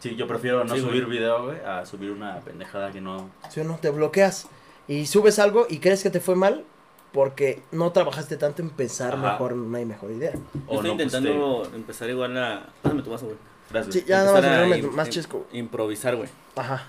sí, 0.00 0.16
yo 0.16 0.26
prefiero 0.26 0.64
no 0.64 0.74
Sí, 0.74 0.80
güey. 0.80 0.92
subir 0.92 1.06
video, 1.06 1.44
güey, 1.44 1.58
a 1.64 1.86
subir 1.86 2.10
una 2.10 2.40
pendejada 2.40 2.90
que 2.90 3.00
no... 3.00 3.30
¿Sí 3.48 3.60
o 3.60 3.64
no? 3.64 3.78
Te 3.80 3.90
bloqueas. 3.90 4.48
Y 4.88 5.06
subes 5.06 5.38
algo 5.38 5.66
y 5.70 5.78
crees 5.78 6.02
que 6.02 6.10
te 6.10 6.20
fue 6.20 6.34
mal 6.36 6.64
porque 7.12 7.62
no 7.70 7.92
trabajaste 7.92 8.36
tanto 8.36 8.60
en 8.60 8.70
pensar 8.70 9.14
Ajá. 9.14 9.32
mejor 9.32 9.52
una 9.52 9.78
mejor 9.84 10.10
idea. 10.10 10.32
Yo 10.32 10.40
O 10.66 10.74
estoy 10.74 10.90
no, 10.90 10.96
pues, 10.96 11.14
intentando 11.14 11.70
empezar 11.74 12.10
igual 12.10 12.36
a. 12.36 12.66
Pásame 12.82 13.02
tu 13.02 13.10
vaso, 13.10 13.26
güey. 13.26 13.36
Gracias. 13.74 13.94
Sí, 13.94 14.04
ya 14.06 14.24
nada 14.24 14.32
más 14.32 14.44
a 14.44 14.66
im- 14.68 14.90
más 14.90 15.10
chesco. 15.10 15.46
Improvisar, 15.52 16.16
güey. 16.16 16.28
Ajá. 16.56 16.86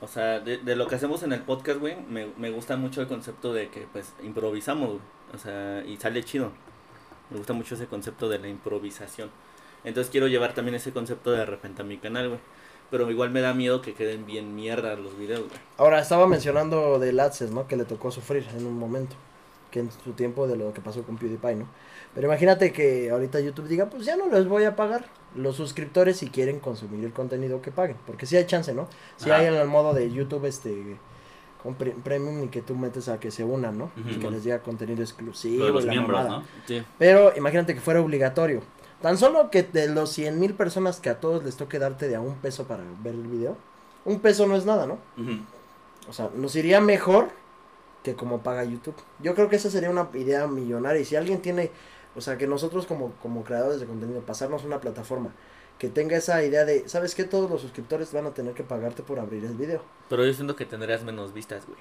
O 0.00 0.06
sea, 0.08 0.40
de, 0.40 0.58
de 0.58 0.76
lo 0.76 0.86
que 0.88 0.96
hacemos 0.96 1.22
en 1.22 1.32
el 1.32 1.40
podcast, 1.42 1.78
güey, 1.78 1.96
me, 2.08 2.26
me 2.36 2.50
gusta 2.50 2.76
mucho 2.76 3.00
el 3.00 3.06
concepto 3.08 3.52
de 3.52 3.68
que, 3.68 3.86
pues, 3.92 4.12
improvisamos, 4.22 4.88
güey. 4.88 5.00
O 5.34 5.38
sea, 5.38 5.82
y 5.86 5.96
sale 5.96 6.22
chido. 6.24 6.50
Me 7.30 7.38
gusta 7.38 7.52
mucho 7.54 7.74
ese 7.76 7.86
concepto 7.86 8.28
de 8.28 8.38
la 8.38 8.48
improvisación. 8.48 9.30
Entonces 9.84 10.10
quiero 10.10 10.28
llevar 10.28 10.54
también 10.54 10.74
ese 10.74 10.92
concepto 10.92 11.30
de 11.32 11.44
repente 11.46 11.82
a 11.82 11.84
mi 11.84 11.98
canal, 11.98 12.28
güey. 12.28 12.40
Pero 12.90 13.10
igual 13.10 13.30
me 13.30 13.40
da 13.40 13.54
miedo 13.54 13.80
que 13.80 13.94
queden 13.94 14.26
bien 14.26 14.54
mierda 14.54 14.94
los 14.96 15.16
videos, 15.16 15.40
güey. 15.48 15.60
Ahora, 15.78 15.98
estaba 16.00 16.26
mencionando 16.26 16.98
del 16.98 17.18
AdSense, 17.18 17.54
¿no? 17.54 17.66
Que 17.66 17.76
le 17.76 17.84
tocó 17.84 18.10
sufrir 18.10 18.46
en 18.54 18.66
un 18.66 18.78
momento. 18.78 19.16
Que 19.70 19.80
en 19.80 19.90
su 20.04 20.12
tiempo 20.12 20.46
de 20.46 20.56
lo 20.56 20.74
que 20.74 20.82
pasó 20.82 21.02
con 21.04 21.16
PewDiePie, 21.16 21.54
¿no? 21.54 21.68
Pero 22.14 22.26
imagínate 22.26 22.72
que 22.72 23.10
ahorita 23.10 23.40
YouTube 23.40 23.68
diga, 23.68 23.86
pues 23.86 24.04
ya 24.04 24.16
no 24.16 24.28
les 24.28 24.46
voy 24.46 24.64
a 24.64 24.76
pagar. 24.76 25.06
Los 25.34 25.56
suscriptores 25.56 26.18
si 26.18 26.28
quieren 26.28 26.60
consumir 26.60 27.04
el 27.04 27.12
contenido 27.12 27.62
que 27.62 27.70
paguen. 27.70 27.96
Porque 28.06 28.26
sí 28.26 28.36
hay 28.36 28.44
chance, 28.46 28.74
¿no? 28.74 28.86
Si 29.16 29.30
hay 29.30 29.46
en 29.46 29.54
el 29.54 29.66
modo 29.66 29.94
de 29.94 30.10
YouTube 30.12 30.44
este 30.44 30.96
con 31.62 31.74
pre- 31.76 31.94
premium 32.02 32.42
y 32.42 32.48
que 32.48 32.60
tú 32.60 32.74
metes 32.74 33.08
a 33.08 33.18
que 33.20 33.30
se 33.30 33.44
unan, 33.44 33.78
¿no? 33.78 33.90
Y 33.96 34.16
que 34.18 34.30
les 34.30 34.42
llega 34.44 34.58
contenido 34.62 35.00
exclusivo. 35.02 35.60
Lo 35.60 35.66
de 35.66 35.72
los 35.72 35.84
y 35.84 35.86
la 35.86 35.92
miembros, 35.92 36.18
mamada. 36.24 36.38
¿no? 36.40 36.44
Sí. 36.66 36.82
Pero 36.98 37.32
imagínate 37.36 37.74
que 37.74 37.80
fuera 37.80 38.00
obligatorio. 38.00 38.60
Tan 39.00 39.16
solo 39.16 39.48
que 39.50 39.62
de 39.62 39.88
los 39.88 40.10
100 40.10 40.38
mil 40.38 40.54
personas 40.54 41.00
que 41.00 41.08
a 41.08 41.18
todos 41.18 41.42
les 41.44 41.56
toque 41.56 41.78
darte 41.78 42.08
de 42.08 42.16
a 42.16 42.20
un 42.20 42.34
peso 42.36 42.64
para 42.64 42.82
ver 43.02 43.14
el 43.14 43.26
video, 43.26 43.56
un 44.04 44.20
peso 44.20 44.46
no 44.46 44.54
es 44.56 44.66
nada, 44.66 44.86
¿no? 44.86 44.98
O 46.08 46.12
sea, 46.12 46.30
nos 46.34 46.54
iría 46.56 46.80
mejor 46.80 47.28
que 48.02 48.14
como 48.16 48.42
paga 48.42 48.64
YouTube. 48.64 48.96
Yo 49.20 49.34
creo 49.36 49.48
que 49.48 49.56
esa 49.56 49.70
sería 49.70 49.88
una 49.88 50.08
idea 50.14 50.46
millonaria. 50.48 51.00
Y 51.00 51.04
si 51.04 51.14
alguien 51.16 51.40
tiene, 51.40 51.70
o 52.16 52.20
sea, 52.20 52.36
que 52.38 52.46
nosotros 52.46 52.86
como, 52.86 53.12
como 53.22 53.44
creadores 53.44 53.80
de 53.80 53.86
contenido, 53.86 54.20
pasarnos 54.22 54.64
una 54.64 54.80
plataforma 54.80 55.30
que 55.78 55.88
tenga 55.88 56.16
esa 56.16 56.42
idea 56.44 56.64
de, 56.64 56.88
¿sabes 56.88 57.14
qué? 57.14 57.24
Todos 57.24 57.50
los 57.50 57.60
suscriptores 57.60 58.12
van 58.12 58.26
a 58.26 58.34
tener 58.34 58.54
que 58.54 58.62
pagarte 58.62 59.02
por 59.02 59.18
abrir 59.18 59.44
el 59.44 59.54
video. 59.54 59.82
Pero 60.08 60.24
yo 60.24 60.32
siento 60.32 60.54
que 60.54 60.64
tendrías 60.66 61.02
menos 61.02 61.32
vistas, 61.32 61.66
güey. 61.66 61.78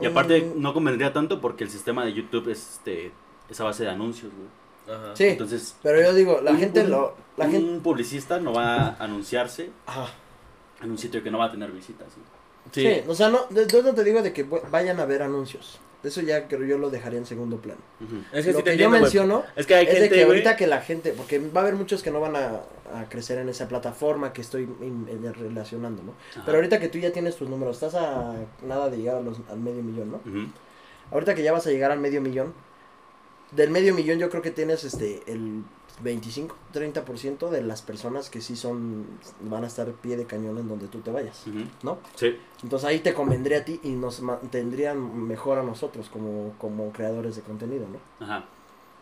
Y 0.00 0.06
aparte 0.06 0.40
Mm, 0.42 0.60
no 0.60 0.74
convendría 0.74 1.12
tanto 1.12 1.40
porque 1.40 1.64
el 1.64 1.70
sistema 1.70 2.04
de 2.04 2.12
YouTube 2.12 2.48
es 2.50 2.74
este, 2.74 3.12
esa 3.50 3.64
base 3.64 3.84
de 3.84 3.90
anuncios, 3.90 4.32
güey. 4.32 4.96
Ajá. 4.96 5.14
Sí, 5.16 5.24
Entonces, 5.24 5.76
pero 5.82 6.00
yo 6.00 6.14
digo, 6.14 6.40
la 6.40 6.52
un- 6.52 6.58
gente 6.58 6.82
un- 6.84 6.90
lo... 6.90 7.14
La 7.36 7.44
un 7.46 7.50
gente... 7.52 7.80
publicista 7.80 8.40
no 8.40 8.52
va 8.52 8.76
a 8.76 9.04
anunciarse 9.04 9.70
Ajá. 9.86 10.08
en 10.82 10.90
un 10.90 10.98
sitio 10.98 11.22
que 11.22 11.30
no 11.30 11.38
va 11.38 11.46
a 11.46 11.50
tener 11.50 11.70
visitas. 11.72 12.06
¿sí? 12.14 12.20
Sí. 12.82 13.02
o 13.08 13.14
sea, 13.14 13.28
no, 13.28 13.40
yo 13.50 13.82
no 13.82 13.94
te 13.94 14.04
digo 14.04 14.22
de 14.22 14.32
que 14.32 14.44
vayan 14.44 14.98
a 15.00 15.04
ver 15.04 15.22
anuncios. 15.22 15.78
Eso 16.04 16.20
ya 16.20 16.46
creo 16.46 16.64
yo 16.64 16.78
lo 16.78 16.90
dejaría 16.90 17.18
en 17.18 17.26
segundo 17.26 17.56
plano. 17.56 17.80
Es 18.32 18.46
que 18.46 18.52
lo 18.52 18.58
que 18.62 18.70
yo 18.76 18.86
entiendo, 18.86 18.88
güey. 18.90 19.00
menciono 19.02 19.44
Es 19.56 19.66
que 19.66 19.74
hay 19.74 19.86
es 19.86 20.00
de 20.00 20.08
que 20.08 20.22
ahorita 20.22 20.56
que 20.56 20.66
la 20.68 20.80
gente, 20.80 21.12
porque 21.12 21.38
va 21.40 21.60
a 21.60 21.64
haber 21.64 21.74
muchos 21.74 22.02
que 22.04 22.10
no 22.12 22.20
van 22.20 22.36
a, 22.36 22.60
a 22.94 23.08
crecer 23.08 23.38
en 23.38 23.48
esa 23.48 23.66
plataforma 23.66 24.32
que 24.32 24.40
estoy 24.40 24.62
in- 24.62 25.06
in- 25.10 25.34
relacionando, 25.34 26.02
¿no? 26.04 26.12
Ajá. 26.32 26.42
Pero 26.46 26.58
ahorita 26.58 26.78
que 26.78 26.88
tú 26.88 26.98
ya 26.98 27.12
tienes 27.12 27.34
tus 27.36 27.48
números, 27.48 27.76
estás 27.76 27.96
a 27.96 28.34
nada 28.64 28.88
de 28.90 28.96
llegar 28.98 29.16
a 29.16 29.20
los, 29.20 29.38
al 29.50 29.58
medio 29.58 29.82
millón, 29.82 30.12
¿no? 30.12 30.20
Ahorita 31.10 31.34
que 31.34 31.42
ya 31.42 31.52
vas 31.52 31.66
a 31.66 31.70
llegar 31.70 31.90
al 31.90 31.98
medio 31.98 32.20
millón, 32.20 32.54
del 33.50 33.70
medio 33.70 33.92
millón 33.94 34.18
yo 34.18 34.28
creo 34.30 34.42
que 34.42 34.50
tienes 34.52 34.84
este 34.84 35.22
el 35.26 35.62
25, 36.02 36.56
30% 36.72 37.50
de 37.50 37.62
las 37.62 37.82
personas 37.82 38.30
que 38.30 38.40
sí 38.40 38.56
son, 38.56 39.06
van 39.40 39.64
a 39.64 39.66
estar 39.66 39.90
pie 39.92 40.16
de 40.16 40.26
cañón 40.26 40.58
en 40.58 40.68
donde 40.68 40.86
tú 40.86 41.00
te 41.00 41.10
vayas. 41.10 41.44
¿no? 41.82 41.98
Sí. 42.14 42.36
Entonces 42.62 42.88
ahí 42.88 43.00
te 43.00 43.14
convendría 43.14 43.58
a 43.58 43.64
ti 43.64 43.80
y 43.82 43.90
nos 43.90 44.20
mantendrían 44.20 45.26
mejor 45.26 45.58
a 45.58 45.62
nosotros 45.62 46.08
como, 46.08 46.54
como 46.58 46.92
creadores 46.92 47.36
de 47.36 47.42
contenido, 47.42 47.86
¿no? 47.88 48.24
Ajá. 48.24 48.44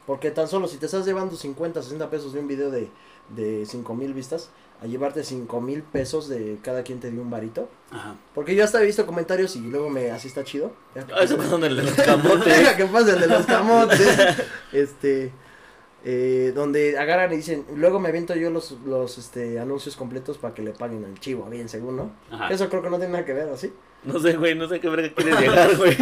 Porque 0.07 0.31
tan 0.31 0.47
solo 0.47 0.69
si 0.69 0.79
te 0.79 0.87
estás 0.87 1.05
llevando 1.05 1.37
50, 1.37 1.83
60 1.83 2.11
pesos 2.11 2.33
de 2.33 2.41
un 2.41 2.47
video 2.47 2.71
de, 2.71 2.89
de 3.35 3.67
5 3.67 3.95
mil 3.95 4.15
vistas, 4.15 4.51
a 4.81 4.87
llevarte 4.87 5.25
5 5.25 5.61
mil 5.61 5.83
pesos 5.83 6.29
de 6.29 6.59
cada 6.63 6.83
quien 6.83 7.01
te 7.01 7.11
dio 7.11 7.23
un 7.23 7.31
varito. 7.31 7.69
Ajá. 7.91 8.15
Porque 8.35 8.55
yo 8.55 8.63
hasta 8.63 8.81
he 8.81 8.87
visto 8.87 9.05
comentarios 9.05 9.57
y 9.57 9.61
luego 9.61 9.91
me, 9.91 10.11
así 10.11 10.29
está 10.29 10.45
chido. 10.45 10.73
Ah, 10.95 11.23
eso 11.23 11.37
pasó 11.39 11.57
en 11.57 11.65
el 11.65 11.77
de 11.77 11.83
los 11.83 11.95
camotes. 11.95 12.69
que 12.75 12.85
pasa 12.85 13.15
el 13.15 13.21
de 13.21 13.27
los 13.27 13.47
camotes. 13.47 14.09
este, 14.73 15.33
eh, 16.09 16.53
donde 16.55 16.97
agarran 16.97 17.33
y 17.33 17.37
dicen, 17.39 17.67
luego 17.75 17.99
me 17.99 18.11
aviento 18.11 18.33
yo 18.37 18.49
los, 18.49 18.71
los 18.87 19.19
este, 19.19 19.59
anuncios 19.59 19.97
completos 19.97 20.39
para 20.39 20.55
que 20.55 20.63
le 20.63 20.71
paguen 20.71 21.05
al 21.05 21.19
chivo, 21.19 21.47
bien 21.51 21.69
según, 21.69 21.97
¿no? 21.97 22.13
Ajá. 22.31 22.49
Eso 22.49 22.69
creo 22.69 22.81
que 22.81 22.91
no 22.91 22.99
tiene 22.99 23.13
nada 23.13 23.25
que 23.25 23.33
ver, 23.33 23.49
¿así? 23.49 23.73
No 24.05 24.21
sé, 24.21 24.37
güey, 24.37 24.55
no 24.55 24.69
sé 24.69 24.79
qué 24.79 24.89
verga 24.89 25.13
quieres 25.13 25.41
llegar, 25.41 25.77
güey. 25.77 25.97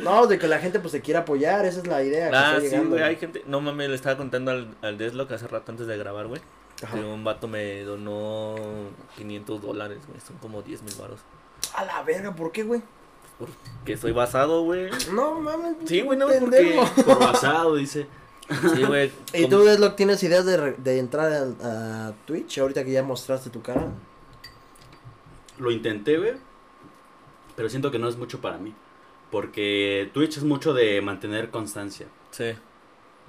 No, 0.00 0.28
de 0.28 0.38
que 0.38 0.46
la 0.46 0.60
gente 0.60 0.78
pues 0.78 0.92
se 0.92 1.00
quiera 1.00 1.20
apoyar, 1.20 1.66
esa 1.66 1.80
es 1.80 1.88
la 1.88 2.04
idea. 2.04 2.30
Ah, 2.32 2.60
sí, 2.60 2.68
güey, 2.76 3.02
hay 3.02 3.16
gente. 3.16 3.42
No 3.48 3.60
mames, 3.60 3.88
le 3.88 3.96
estaba 3.96 4.16
contando 4.16 4.52
al, 4.52 4.76
al 4.80 4.96
Desloc 4.96 5.32
hace 5.32 5.48
rato 5.48 5.72
antes 5.72 5.88
de 5.88 5.96
grabar, 5.96 6.28
güey. 6.28 6.40
Que 6.92 7.00
un 7.00 7.24
vato 7.24 7.48
me 7.48 7.82
donó 7.82 8.54
500 9.16 9.60
dólares, 9.60 9.98
güey. 10.06 10.20
Son 10.20 10.36
como 10.36 10.62
10 10.62 10.84
mil 10.84 10.94
baros. 10.94 11.18
A 11.74 11.84
la 11.84 12.04
verga, 12.04 12.32
¿por 12.36 12.52
qué, 12.52 12.62
güey? 12.62 12.80
Que 13.84 13.96
soy 13.96 14.12
basado, 14.12 14.62
güey. 14.62 14.88
No 15.12 15.40
mames. 15.40 15.78
Sí, 15.84 16.02
güey, 16.02 16.16
no, 16.16 16.28
porque. 16.28 16.80
Por 17.04 17.18
basado, 17.18 17.74
dice. 17.74 18.06
Sí, 18.74 18.82
güey. 18.84 19.10
¿Y 19.34 19.46
tú, 19.48 19.62
Desloc, 19.62 19.94
tienes 19.96 20.22
ideas 20.22 20.46
de, 20.46 20.56
re- 20.56 20.76
de 20.78 20.98
entrar 20.98 21.32
a, 21.32 22.08
a 22.08 22.12
Twitch 22.26 22.58
ahorita 22.58 22.84
que 22.84 22.92
ya 22.92 23.02
mostraste 23.02 23.50
tu 23.50 23.60
cara? 23.62 23.92
Lo 25.58 25.70
intenté, 25.70 26.16
güey. 26.18 26.34
Pero 27.56 27.68
siento 27.68 27.90
que 27.90 27.98
no 27.98 28.08
es 28.08 28.16
mucho 28.16 28.40
para 28.40 28.58
mí. 28.58 28.74
Porque 29.30 30.10
Twitch 30.14 30.38
es 30.38 30.44
mucho 30.44 30.72
de 30.72 31.00
mantener 31.02 31.50
constancia. 31.50 32.06
Sí. 32.30 32.52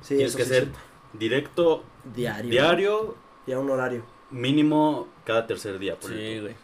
Sí, 0.02 0.16
Tienes 0.16 0.30
eso 0.30 0.38
que 0.38 0.44
sí 0.46 0.50
cierto. 0.52 0.80
directo, 1.14 1.84
diario. 2.16 2.50
diario, 2.52 3.16
Y 3.46 3.52
a 3.52 3.60
un 3.60 3.70
horario. 3.70 4.04
mínimo 4.32 5.08
cada 5.26 5.46
tercer 5.48 5.78
día. 5.80 6.00
Por 6.00 6.12
Sí, 6.12 6.40
güey. 6.40 6.56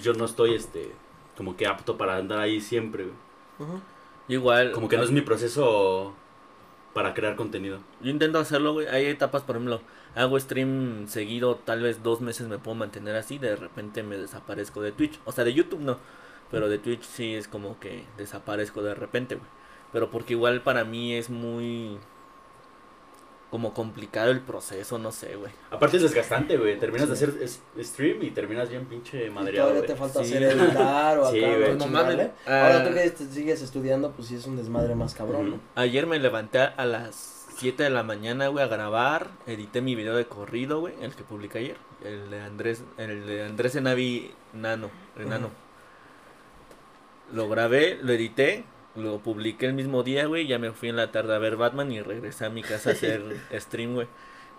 Yo 0.00 0.12
no 0.12 0.24
estoy 0.24 0.54
este 0.54 0.92
como 1.36 1.56
que 1.56 1.66
apto 1.66 1.96
para 1.98 2.16
andar 2.16 2.38
ahí 2.38 2.60
siempre, 2.60 3.04
güey. 3.04 3.16
Ujú. 3.58 3.80
Igual. 4.28 4.70
Como 4.72 4.88
que 4.88 4.96
no 4.96 5.02
es 5.02 5.10
mi 5.10 5.22
proceso 5.22 6.14
para 6.94 7.12
crear 7.12 7.36
contenido. 7.36 7.80
Yo 8.00 8.10
intento 8.10 8.38
hacerlo, 8.38 8.72
güey. 8.72 8.86
Hay 8.86 9.06
etapas, 9.06 9.42
por 9.42 9.56
ejemplo, 9.56 9.82
hago 10.14 10.38
stream 10.38 11.08
seguido, 11.08 11.56
tal 11.56 11.82
vez 11.82 12.02
dos 12.02 12.20
meses 12.20 12.48
me 12.48 12.58
puedo 12.58 12.76
mantener 12.76 13.16
así, 13.16 13.38
de 13.38 13.56
repente 13.56 14.02
me 14.02 14.16
desaparezco 14.16 14.80
de 14.80 14.92
Twitch. 14.92 15.18
O 15.24 15.32
sea, 15.32 15.44
de 15.44 15.52
YouTube 15.52 15.80
no, 15.80 15.98
pero 16.50 16.68
de 16.68 16.78
Twitch 16.78 17.02
sí 17.02 17.34
es 17.34 17.48
como 17.48 17.78
que 17.80 18.04
desaparezco 18.16 18.82
de 18.82 18.94
repente, 18.94 19.34
güey. 19.34 19.48
Pero 19.92 20.10
porque 20.10 20.32
igual 20.34 20.62
para 20.62 20.84
mí 20.84 21.14
es 21.14 21.30
muy 21.30 21.98
como 23.54 23.72
complicado 23.72 24.32
el 24.32 24.40
proceso, 24.40 24.98
no 24.98 25.12
sé, 25.12 25.36
güey. 25.36 25.52
Aparte 25.70 25.98
es 25.98 26.02
desgastante, 26.02 26.56
güey. 26.56 26.76
Terminas 26.76 27.06
de 27.06 27.14
hacer 27.14 27.32
stream 27.84 28.20
y 28.24 28.32
terminas 28.32 28.68
bien 28.68 28.84
pinche 28.86 29.30
madreado, 29.30 29.68
todavía 29.68 29.82
güey. 29.82 29.92
te 29.92 29.96
falta 29.96 30.24
Sí. 30.24 30.34
hacer 30.34 30.42
editar 30.42 31.18
o 31.18 31.22
acá. 31.28 31.30
Sí, 31.30 31.40
¿no? 31.40 31.58
güey. 31.60 31.76
No 31.76 31.86
mames. 31.86 32.30
Ahora 32.46 32.80
Ah. 32.80 32.84
tú 32.84 32.92
que 32.92 33.08
sigues 33.32 33.62
estudiando, 33.62 34.10
pues 34.10 34.26
sí 34.26 34.34
es 34.34 34.44
un 34.48 34.56
desmadre 34.56 34.96
más 34.96 35.14
cabrón, 35.14 35.50
¿no? 35.50 35.60
Ayer 35.76 36.04
me 36.08 36.18
levanté 36.18 36.58
a 36.58 36.84
las 36.84 37.46
7 37.56 37.84
de 37.84 37.90
la 37.90 38.02
mañana, 38.02 38.48
güey, 38.48 38.64
a 38.64 38.66
grabar. 38.66 39.28
Edité 39.46 39.80
mi 39.80 39.94
video 39.94 40.16
de 40.16 40.24
corrido, 40.26 40.80
güey, 40.80 40.94
el 41.00 41.14
que 41.14 41.22
publiqué 41.22 41.58
ayer. 41.58 41.76
El 42.04 42.30
de 42.30 42.40
Andrés, 42.40 42.82
el 42.98 43.24
de 43.24 43.44
Andrés 43.44 43.76
Enavi 43.76 44.32
Nano, 44.52 44.90
enano. 45.16 45.50
Lo 47.32 47.48
grabé, 47.48 48.00
lo 48.02 48.12
edité, 48.12 48.64
lo 48.96 49.18
publiqué 49.18 49.66
el 49.66 49.74
mismo 49.74 50.02
día, 50.02 50.26
güey. 50.26 50.46
Ya 50.46 50.58
me 50.58 50.72
fui 50.72 50.88
en 50.88 50.96
la 50.96 51.10
tarde 51.10 51.34
a 51.34 51.38
ver 51.38 51.56
Batman 51.56 51.90
y 51.92 52.00
regresé 52.00 52.44
a 52.46 52.50
mi 52.50 52.62
casa 52.62 52.90
a 52.90 52.92
hacer 52.92 53.22
stream, 53.52 53.94
güey. 53.94 54.06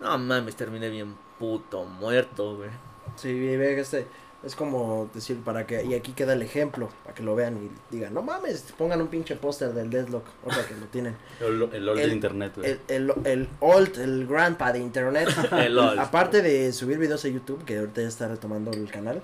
No 0.00 0.16
mames, 0.18 0.56
terminé 0.56 0.90
bien 0.90 1.14
puto 1.38 1.84
muerto, 1.84 2.56
güey. 2.56 2.70
Sí, 3.16 3.32
ve 3.56 3.74
que 3.74 3.80
este. 3.80 4.06
Es 4.44 4.54
como 4.54 5.10
decir, 5.12 5.38
para 5.38 5.66
que, 5.66 5.82
y 5.84 5.94
aquí 5.94 6.12
queda 6.12 6.34
el 6.34 6.42
ejemplo, 6.42 6.88
para 7.02 7.14
que 7.14 7.22
lo 7.24 7.34
vean 7.34 7.56
y 7.56 7.94
digan, 7.96 8.14
no 8.14 8.22
mames, 8.22 8.72
pongan 8.76 9.00
un 9.00 9.08
pinche 9.08 9.34
póster 9.34 9.72
del 9.72 9.90
Deadlock, 9.90 10.24
o 10.44 10.52
sea 10.52 10.64
que 10.68 10.74
lo 10.76 10.86
tienen. 10.86 11.16
El, 11.40 11.68
el 11.72 11.88
old 11.88 11.98
El- 11.98 12.08
de 12.10 12.14
internet, 12.14 12.52
güey. 12.54 12.70
El, 12.70 12.80
el, 12.88 13.12
el 13.24 13.48
old, 13.60 13.98
el 13.98 14.26
grandpa 14.26 14.72
de 14.72 14.78
internet. 14.78 15.28
El 15.52 15.76
old. 15.78 15.98
Aparte 15.98 16.42
de 16.42 16.72
subir 16.72 16.98
videos 16.98 17.24
a 17.24 17.28
YouTube, 17.28 17.64
que 17.64 17.78
ahorita 17.78 18.02
ya 18.02 18.08
está 18.08 18.28
retomando 18.28 18.70
el 18.70 18.88
canal, 18.90 19.20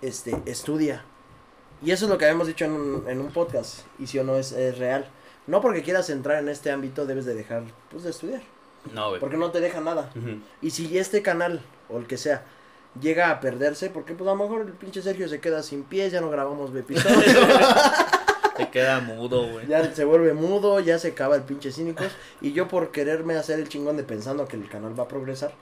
este, 0.00 0.34
estudia. 0.46 1.04
Y 1.82 1.90
eso 1.90 2.06
es 2.06 2.10
lo 2.10 2.18
que 2.18 2.24
habíamos 2.24 2.46
dicho 2.46 2.64
en 2.64 2.72
un, 2.72 3.04
en 3.08 3.20
un 3.20 3.30
podcast, 3.32 3.80
y 3.98 4.06
si 4.06 4.18
o 4.18 4.24
no 4.24 4.36
es, 4.36 4.52
es 4.52 4.78
real. 4.78 5.06
No 5.46 5.60
porque 5.60 5.82
quieras 5.82 6.08
entrar 6.10 6.38
en 6.42 6.48
este 6.48 6.70
ámbito 6.70 7.04
debes 7.04 7.26
de 7.26 7.34
dejar, 7.34 7.62
pues, 7.90 8.04
de 8.04 8.10
estudiar, 8.10 8.40
No, 8.94 9.08
güey. 9.10 9.20
porque 9.20 9.36
no 9.36 9.50
te 9.50 9.60
deja 9.60 9.80
nada. 9.80 10.10
Y 10.62 10.70
si 10.70 10.96
este 10.96 11.20
canal, 11.20 11.60
o 11.90 11.98
el 11.98 12.06
que 12.06 12.16
sea, 12.16 12.44
llega 13.00 13.30
a 13.30 13.40
perderse, 13.40 13.90
porque 13.90 14.14
pues 14.14 14.26
a 14.28 14.34
lo 14.34 14.42
mejor 14.42 14.62
el 14.62 14.72
pinche 14.72 15.02
Sergio 15.02 15.28
se 15.28 15.40
queda 15.40 15.62
sin 15.62 15.82
pies, 15.84 16.12
ya 16.12 16.20
no 16.22 16.30
grabamos 16.30 16.74
episodios, 16.74 17.24
Te 18.56 18.70
queda 18.70 19.00
mudo, 19.00 19.48
güey. 19.50 19.66
ya 19.66 19.92
se 19.92 20.04
vuelve 20.04 20.32
mudo, 20.32 20.78
ya 20.78 20.96
se 21.00 21.08
acaba 21.08 21.34
el 21.34 21.42
pinche 21.42 21.72
cínicos, 21.72 22.06
y 22.40 22.52
yo 22.52 22.68
por 22.68 22.92
quererme 22.92 23.34
hacer 23.36 23.58
el 23.58 23.68
chingón 23.68 23.96
de 23.96 24.04
pensando 24.04 24.46
que 24.46 24.56
el 24.56 24.68
canal 24.68 24.98
va 24.98 25.04
a 25.04 25.08
progresar, 25.08 25.52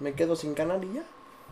me 0.00 0.14
quedo 0.14 0.34
sin 0.36 0.54
canal 0.54 0.82
y 0.82 0.94
ya. 0.94 1.02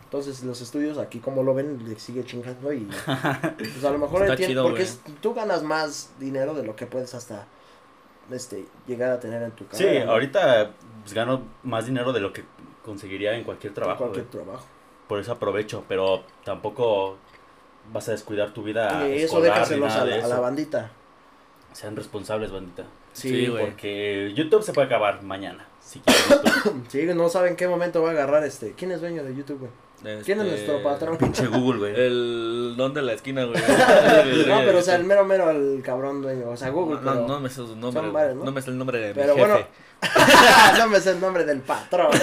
Entonces 0.09 0.43
los 0.43 0.59
estudios 0.59 0.97
aquí 0.97 1.19
como 1.19 1.43
lo 1.43 1.53
ven 1.53 1.87
le 1.87 1.99
sigue 1.99 2.23
chingando 2.25 2.73
y 2.73 2.79
pues 3.05 3.83
a 3.85 3.91
lo 3.91 3.99
mejor 3.99 4.23
Está 4.23 4.37
chido, 4.37 4.63
porque 4.63 4.79
güey. 4.83 4.89
es- 4.89 5.01
tú 5.21 5.35
ganas 5.35 5.61
más 5.61 6.11
dinero 6.19 6.55
de 6.55 6.63
lo 6.63 6.75
que 6.75 6.87
puedes 6.87 7.13
hasta 7.13 7.45
este 8.31 8.65
llegar 8.87 9.11
a 9.11 9.19
tener 9.19 9.41
en 9.43 9.51
tu 9.51 9.65
Sí, 9.71 9.83
carrera. 9.83 10.05
¿no? 10.05 10.11
ahorita 10.13 10.71
pues, 11.03 11.13
gano 11.13 11.43
más 11.63 11.85
dinero 11.85 12.11
de 12.11 12.21
lo 12.21 12.33
que 12.33 12.43
conseguiría 12.83 13.35
en 13.37 13.43
cualquier 13.43 13.69
En 13.69 13.75
trabajo, 13.75 13.99
cualquier 13.99 14.25
güey. 14.25 14.43
trabajo. 14.43 14.65
Por 15.07 15.19
eso 15.19 15.31
aprovecho, 15.31 15.83
pero 15.87 16.23
tampoco 16.43 17.17
vas 17.93 18.07
a 18.09 18.11
descuidar 18.11 18.51
tu 18.51 18.63
vida 18.63 19.07
y 19.07 19.21
eso 19.21 19.39
nada 19.39 19.61
a 19.63 20.05
de 20.05 20.21
a 20.21 20.27
la 20.27 20.39
bandita. 20.39 20.91
Sean 21.73 21.95
responsables, 21.95 22.51
bandita. 22.51 22.83
Sí, 23.13 23.47
güey. 23.47 23.63
Porque 23.65 24.33
YouTube 24.35 24.63
se 24.63 24.73
puede 24.73 24.87
acabar 24.87 25.21
mañana. 25.21 25.67
Si. 25.79 26.01
Sí, 26.89 27.05
no 27.15 27.29
saben 27.29 27.55
qué 27.55 27.67
momento 27.67 28.01
va 28.01 28.09
a 28.09 28.11
agarrar 28.13 28.43
este. 28.43 28.73
¿Quién 28.73 28.91
es 28.91 29.01
dueño 29.01 29.23
de 29.23 29.35
YouTube, 29.35 29.59
güey? 29.59 29.71
¿Quién 30.01 30.19
es 30.19 30.27
Este, 30.27 30.35
nuestro 30.45 30.83
patrón? 30.83 31.17
Pinche 31.17 31.47
Google, 31.47 31.79
güey. 31.79 31.93
El 31.93 32.73
don 32.77 32.93
de 32.93 33.01
la 33.01 33.13
esquina, 33.13 33.43
güey. 33.45 33.61
No, 34.47 34.59
pero 34.65 34.79
o 34.79 34.81
sea, 34.81 34.95
el 34.95 35.03
mero 35.03 35.25
mero 35.25 35.49
el 35.49 35.81
cabrón 35.83 36.21
dueño, 36.21 36.49
o 36.49 36.57
sea, 36.57 36.69
Google, 36.69 37.01
No, 37.01 37.13
pero 37.13 37.27
no 37.27 37.39
me 37.41 37.49
sé 37.49 37.55
su 37.55 37.75
nombre. 37.75 38.09
varios, 38.09 38.35
¿no? 38.37 38.45
¿no? 38.45 38.51
me 38.51 38.61
sé 38.61 38.69
el 38.71 38.77
nombre 38.77 38.99
de 38.99 39.13
Pero 39.13 39.35
mi 39.35 39.41
jefe. 39.41 39.51
bueno. 39.51 39.67
no 40.77 40.87
me 40.87 40.99
sé 41.01 41.11
el 41.11 41.19
nombre 41.19 41.43
del 41.45 41.59
patrón. 41.61 42.11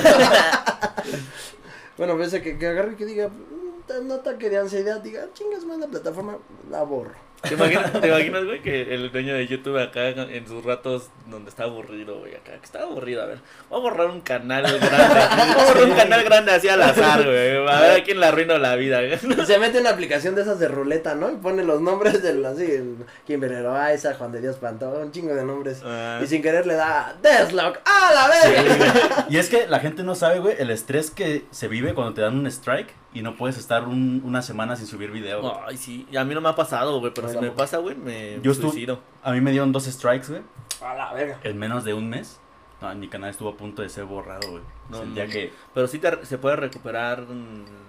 bueno, 1.98 2.16
pues 2.16 2.31
que, 2.32 2.59
que 2.59 2.66
agarre 2.66 2.93
y 2.93 2.97
que 2.97 3.07
diga, 3.07 3.28
"Mm, 3.28 4.05
un 4.07 4.12
ataque 4.12 4.51
de 4.51 4.59
ansiedad, 4.59 5.01
diga, 5.01 5.27
chingas 5.35 5.65
más 5.65 5.78
la 5.78 5.86
plataforma, 5.86 6.39
la 6.70 6.82
borro. 6.82 7.26
¿Te 7.43 7.55
imaginas, 7.55 7.93
¿Te 8.01 8.09
imaginas, 8.09 8.45
güey, 8.45 8.61
que 8.61 8.95
el 8.95 9.13
dueño 9.13 9.35
de 9.35 9.47
YouTube 9.47 9.79
acá 9.79 10.09
en 10.09 10.47
sus 10.49 10.65
ratos 10.65 11.11
donde 11.27 11.49
está 11.51 11.65
aburrido, 11.65 12.19
güey, 12.19 12.35
acá, 12.35 12.53
que 12.59 12.65
está 12.65 12.83
aburrido, 12.83 13.23
a 13.23 13.27
ver, 13.27 13.39
voy 13.71 13.79
a 13.79 13.83
borrar 13.83 14.07
un 14.11 14.21
canal 14.21 14.63
grande, 14.63 14.79
voy 14.81 15.63
a 15.63 15.67
borrar 15.67 15.85
un 15.85 15.95
canal 15.97 16.25
grande 16.25 16.53
así 16.53 16.69
al 16.69 16.83
azar, 16.83 17.23
güey, 17.25 17.57
a 17.69 17.81
ver 17.81 18.01
a 18.01 18.05
quién 18.05 18.19
le 18.21 18.27
arruino 18.27 18.59
la 18.59 18.75
vida, 18.77 19.01
güey. 19.01 19.47
Se 19.47 19.59
mete 19.59 19.79
una 19.81 19.91
aplicación 19.91 20.35
de 20.35 20.43
esas 20.43 20.59
de 20.59 20.67
ruleta, 20.69 21.15
¿no? 21.15 21.31
Y 21.31 21.37
pone 21.37 21.63
los 21.63 21.81
nombres 21.81 22.23
del, 22.23 22.45
así, 22.45 22.65
el, 22.65 22.97
Kimberly 23.27 23.57
esa 23.93 24.15
Juan 24.15 24.33
de 24.33 24.41
Dios 24.41 24.57
Pantón, 24.57 25.01
un 25.03 25.13
chingo 25.13 25.35
de 25.35 25.45
nombres. 25.45 25.83
Ah, 25.85 26.21
Y 26.23 26.27
sin 26.27 26.43
querer 26.43 26.67
le 26.67 26.75
da 26.75 27.17
Deathlock, 27.23 27.79
¡a 27.85 28.15
la 28.15 28.29
vez! 28.29 29.27
Y 29.29 29.37
es 29.39 29.49
que 29.49 29.67
la 29.69 29.79
gente 29.81 30.03
no 30.03 30.15
sabe, 30.15 30.41
güey, 30.41 30.57
el 30.59 30.71
estrés 30.71 31.11
que 31.11 31.45
se 31.51 31.69
vive 31.69 31.95
cuando 31.95 32.15
te 32.15 32.23
dan 32.23 32.37
un 32.39 32.47
strike 32.47 32.93
y 33.15 33.23
no 33.23 33.35
puedes 33.37 33.57
estar 33.57 33.85
un- 33.85 34.21
una 34.25 34.43
semana 34.43 34.77
sin 34.77 34.87
subir 34.87 35.11
video. 35.11 35.41
güey. 35.41 35.53
Ay, 35.69 35.77
sí, 35.79 36.07
y 36.11 36.17
a 36.19 36.25
mí 36.25 36.35
no 36.35 36.41
me 36.43 36.51
ha 36.51 36.55
pasado, 36.55 36.99
güey, 37.01 37.13
pero 37.15 37.26
Me 37.40 37.51
pasa, 37.51 37.78
güey, 37.78 37.94
me 37.97 38.40
Yo 38.43 38.55
suicido. 38.55 39.01
A 39.23 39.32
mí 39.32 39.40
me 39.40 39.51
dieron 39.51 39.73
dos 39.73 39.85
strikes, 39.85 40.28
güey, 40.28 40.43
A 40.82 40.94
la 40.94 41.12
verga. 41.12 41.39
en 41.44 41.59
menos 41.59 41.85
de 41.85 41.94
un 41.94 42.09
mes. 42.09 42.40
No, 42.81 42.94
mi 42.94 43.09
canal 43.09 43.31
estuvo 43.31 43.48
a 43.48 43.57
punto 43.57 43.81
de 43.82 43.89
ser 43.89 44.05
borrado, 44.05 44.51
güey. 44.51 44.62
No, 44.90 44.98
Sentía 44.98 45.27
no. 45.27 45.32
que, 45.32 45.53
Pero 45.74 45.86
sí 45.89 45.98
te, 45.98 46.24
se 46.27 46.36
puede 46.39 46.57
recuperar 46.57 47.20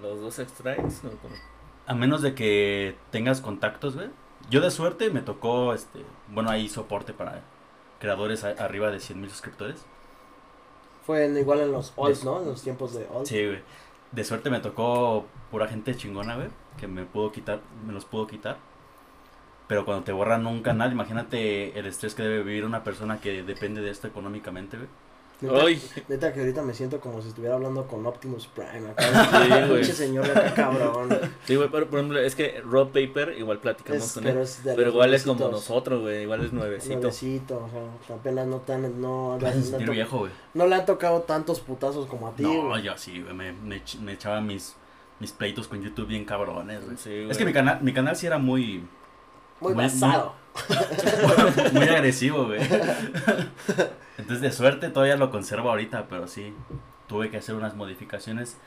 los 0.01 0.22
dos 0.22 0.35
strikes, 0.35 0.95
a 1.85 1.93
menos 1.93 2.22
de 2.22 2.34
que 2.34 2.95
tengas 3.11 3.41
contactos, 3.41 3.95
güey. 3.95 4.09
Yo 4.49 4.61
de 4.61 4.72
suerte 4.72 5.09
me 5.09 5.22
tocó, 5.22 5.73
este, 5.73 5.99
bueno, 6.30 6.49
ahí 6.49 6.69
soporte 6.69 7.11
para 7.14 7.41
creadores 7.99 8.43
a- 8.45 8.51
arriba 8.64 8.89
de 8.91 8.99
100 9.01 9.19
mil 9.19 9.30
suscriptores. 9.30 9.85
Fue 11.05 11.26
en- 11.26 11.38
igual 11.38 11.59
en 11.61 11.72
los 11.72 11.93
olds, 11.95 12.19
Es- 12.19 12.23
¿no? 12.26 12.41
En 12.41 12.47
los 12.47 12.61
tiempos 12.61 12.93
de 12.93 13.07
old. 13.14 13.26
Sí, 13.27 13.45
güey. 13.45 13.59
De 14.11 14.23
suerte 14.23 14.49
me 14.49 14.59
tocó 14.61 15.26
pura 15.51 15.68
gente 15.68 15.95
chingona, 15.95 16.35
güey, 16.35 16.47
que 16.80 16.88
me 16.88 17.03
pudo 17.03 17.31
quitar, 17.31 17.59
me 17.85 17.91
los 17.93 18.05
pudo 18.05 18.26
quitar. 18.27 18.57
Pero 19.68 19.84
cuando 19.85 20.03
te 20.03 20.11
borran 20.14 20.45
un 20.48 20.61
canal, 20.61 20.91
imagínate 20.91 21.77
el 21.77 21.85
estrés 21.88 22.15
que 22.15 22.23
debe 22.23 22.44
vivir 22.44 22.64
una 22.65 22.84
persona 22.84 23.19
que 23.19 23.44
depende 23.44 23.81
de 23.81 23.89
esto 23.91 24.07
económicamente, 24.07 24.77
güey. 24.77 24.89
Neta, 25.39 25.65
Ay. 25.65 25.80
neta 26.07 26.34
que 26.34 26.39
ahorita 26.39 26.64
me 26.64 26.73
siento 26.73 26.99
como 26.99 27.22
si 27.22 27.27
estuviera 27.27 27.53
hablando 27.53 27.85
con 27.85 28.03
Optimus 28.07 28.48
Prime. 28.48 28.89
Acá. 28.89 29.03
Sí, 29.44 29.49
güey. 29.49 29.81
Pinche 29.81 29.94
señor 29.94 30.26
de 30.26 30.31
acá, 30.31 30.53
cabrón. 30.56 31.10
Sí, 31.45 31.56
güey, 31.56 31.69
pero 31.69 31.85
por 31.88 31.99
ejemplo, 31.99 32.19
es 32.19 32.34
que 32.34 32.60
Rob 32.61 32.88
Paper 32.88 33.35
igual 33.38 33.60
platicamos 33.60 34.03
Es- 34.03 34.14
con 34.14 34.23
pero 34.23 34.38
él. 34.39 34.44
es 34.45 34.64
de 34.64 34.73
Pero 34.73 34.89
igual 34.89 35.14
es 35.14 35.22
como 35.23 35.39
nuevecitos. 35.41 35.69
nosotros, 35.69 36.02
güey, 36.02 36.23
igual 36.23 36.44
es 36.44 36.53
nuevecito. 36.53 36.95
Nuevecito, 36.95 37.57
o 37.57 37.69
sea, 38.07 38.15
apenas 38.15 38.48
no 38.48 38.57
tan, 38.61 38.81
no, 38.99 39.38
no, 39.38 39.80
no- 39.80 39.91
viejo, 39.91 40.18
güey. 40.19 40.31
no 40.56 40.65
le 40.65 40.73
han 40.76 40.85
tocado 40.88 41.22
tantos 41.22 41.60
putazos 41.60 42.07
como 42.07 42.30
a 42.30 42.31
ti. 42.31 42.41
No, 42.41 42.69
güey. 42.69 42.81
yo 42.81 42.98
sí, 42.98 43.22
güey. 43.22 43.35
Me, 43.35 43.52
me, 43.52 43.80
me 44.02 44.14
echaba 44.14 44.41
mis, 44.41 44.76
mis 45.19 45.34
pleitos 45.34 45.68
con 45.68 45.84
YouTube 45.84 46.07
bien 46.07 46.26
cabrones, 46.26 46.84
güey. 46.84 46.98
Sí, 46.98 47.10
güey. 47.11 47.30
Es 47.30 47.38
que 47.38 47.45
mi 47.45 47.53
canal, 47.53 47.77
mi 47.84 47.94
canal 47.94 48.15
sí 48.15 48.26
era 48.26 48.39
muy, 48.39 48.84
Muy 49.59 49.73
muy- 49.73 49.84
basado. 49.84 50.35
muy 51.73 51.84
agresivo, 51.88 52.45
güey. 52.45 52.59
Entonces, 54.17 54.41
de 54.41 54.51
suerte, 54.51 54.89
todavía 54.89 55.15
lo 55.17 55.29
conservo 55.31 55.69
ahorita, 55.69 56.07
pero 56.09 56.27
sí, 56.27 56.53
tuve 57.07 57.29
que 57.29 57.38
hacer 57.38 57.55
unas 57.55 57.75
modificaciones 57.75 58.57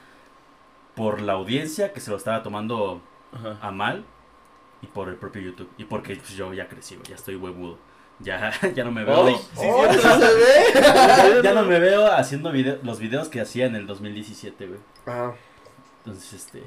por 0.95 1.21
la 1.21 1.33
audiencia 1.35 1.93
que 1.93 2.01
se 2.01 2.11
lo 2.11 2.17
estaba 2.17 2.43
tomando 2.43 3.01
Ajá. 3.33 3.59
a 3.61 3.71
mal 3.73 4.05
y 4.83 4.87
por 4.87 5.09
el 5.09 5.17
propio 5.17 5.43
YouTube. 5.43 5.69
Y 5.79 5.85
porque 5.85 6.17
pues, 6.17 6.31
yo 6.31 6.53
ya 6.55 6.69
crecí, 6.69 6.95
güey, 6.97 7.09
ya 7.09 7.15
estoy 7.17 7.37
huevudo. 7.37 7.79
Ya, 8.21 8.53
ya 8.75 8.85
no 8.85 8.93
me 8.93 9.03
veo. 9.05 9.29
Sí, 9.29 9.35
¡Oh, 9.57 9.87
se 9.93 9.99
ve! 9.99 11.41
ya 11.43 11.55
no 11.55 11.65
me 11.65 11.81
veo 11.81 12.07
haciendo 12.13 12.53
video, 12.53 12.79
los 12.83 12.99
videos 13.01 13.29
que 13.29 13.41
hacía 13.41 13.67
en 13.67 13.75
el 13.77 13.87
2017, 13.87 14.67
güey. 14.67 14.81
Ajá. 15.07 15.33
Entonces, 16.05 16.33
este. 16.35 16.63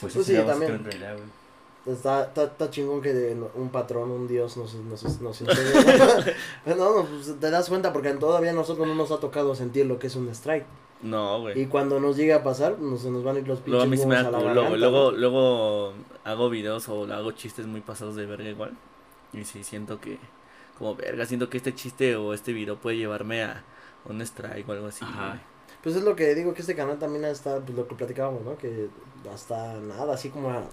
Pues, 0.00 0.14
Pues 0.14 0.26
sí, 0.26 0.34
era 0.34 0.46
también. 0.46 0.72
en 0.74 0.84
realidad, 0.84 1.14
güey. 1.16 1.39
Está, 1.86 2.24
está, 2.24 2.44
está 2.44 2.70
chingón 2.70 3.00
que 3.00 3.12
de- 3.14 3.36
un 3.54 3.70
patrón, 3.70 4.10
un 4.10 4.28
dios 4.28 4.56
nos, 4.56 4.74
nos, 4.74 5.20
nos 5.20 5.40
enseñe. 5.40 6.34
no, 6.66 6.74
no, 6.76 7.06
pues 7.06 7.38
te 7.40 7.50
das 7.50 7.68
cuenta 7.68 7.92
porque 7.92 8.10
todavía 8.12 8.50
a 8.50 8.54
nosotros 8.54 8.86
no 8.86 8.94
nos 8.94 9.10
ha 9.10 9.18
tocado 9.18 9.54
sentir 9.54 9.86
lo 9.86 9.98
que 9.98 10.08
es 10.08 10.16
un 10.16 10.28
strike. 10.28 10.66
No, 11.02 11.40
güey. 11.40 11.58
Y 11.58 11.66
cuando 11.66 11.98
nos 11.98 12.16
llega 12.18 12.36
a 12.36 12.42
pasar, 12.42 12.78
nos, 12.78 13.00
se 13.00 13.10
nos 13.10 13.24
van 13.24 13.36
a 13.36 13.38
ir 13.38 13.48
los 13.48 13.60
pinches 13.60 13.88
Luego 14.04 14.12
a 14.12 14.22
la 14.22 14.28
culo, 14.30 14.36
garganta, 14.44 14.68
güey. 14.68 14.80
Luego, 14.80 15.12
¿no? 15.12 15.16
luego 15.16 15.92
hago 16.24 16.50
videos 16.50 16.86
o 16.90 17.04
hago 17.10 17.32
chistes 17.32 17.66
muy 17.66 17.80
pasados 17.80 18.14
de 18.16 18.26
verga 18.26 18.50
igual. 18.50 18.72
Y 19.32 19.44
sí, 19.44 19.64
siento 19.64 19.98
que, 20.00 20.18
como 20.76 20.94
verga, 20.96 21.24
siento 21.24 21.48
que 21.48 21.56
este 21.56 21.74
chiste 21.74 22.16
o 22.16 22.34
este 22.34 22.52
video 22.52 22.76
puede 22.76 22.98
llevarme 22.98 23.42
a 23.44 23.64
un 24.04 24.20
strike 24.20 24.68
o 24.68 24.72
algo 24.72 24.88
así. 24.88 25.02
Ajá. 25.04 25.40
Pues 25.82 25.96
es 25.96 26.02
lo 26.02 26.14
que 26.14 26.34
digo, 26.34 26.52
que 26.52 26.60
este 26.60 26.74
canal 26.74 26.98
también 26.98 27.24
está, 27.24 27.58
pues 27.60 27.76
lo 27.76 27.88
que 27.88 27.94
platicábamos, 27.94 28.42
¿no? 28.44 28.56
Que 28.58 28.88
hasta 29.32 29.74
nada, 29.80 30.14
así 30.14 30.28
como, 30.28 30.50
a- 30.50 30.68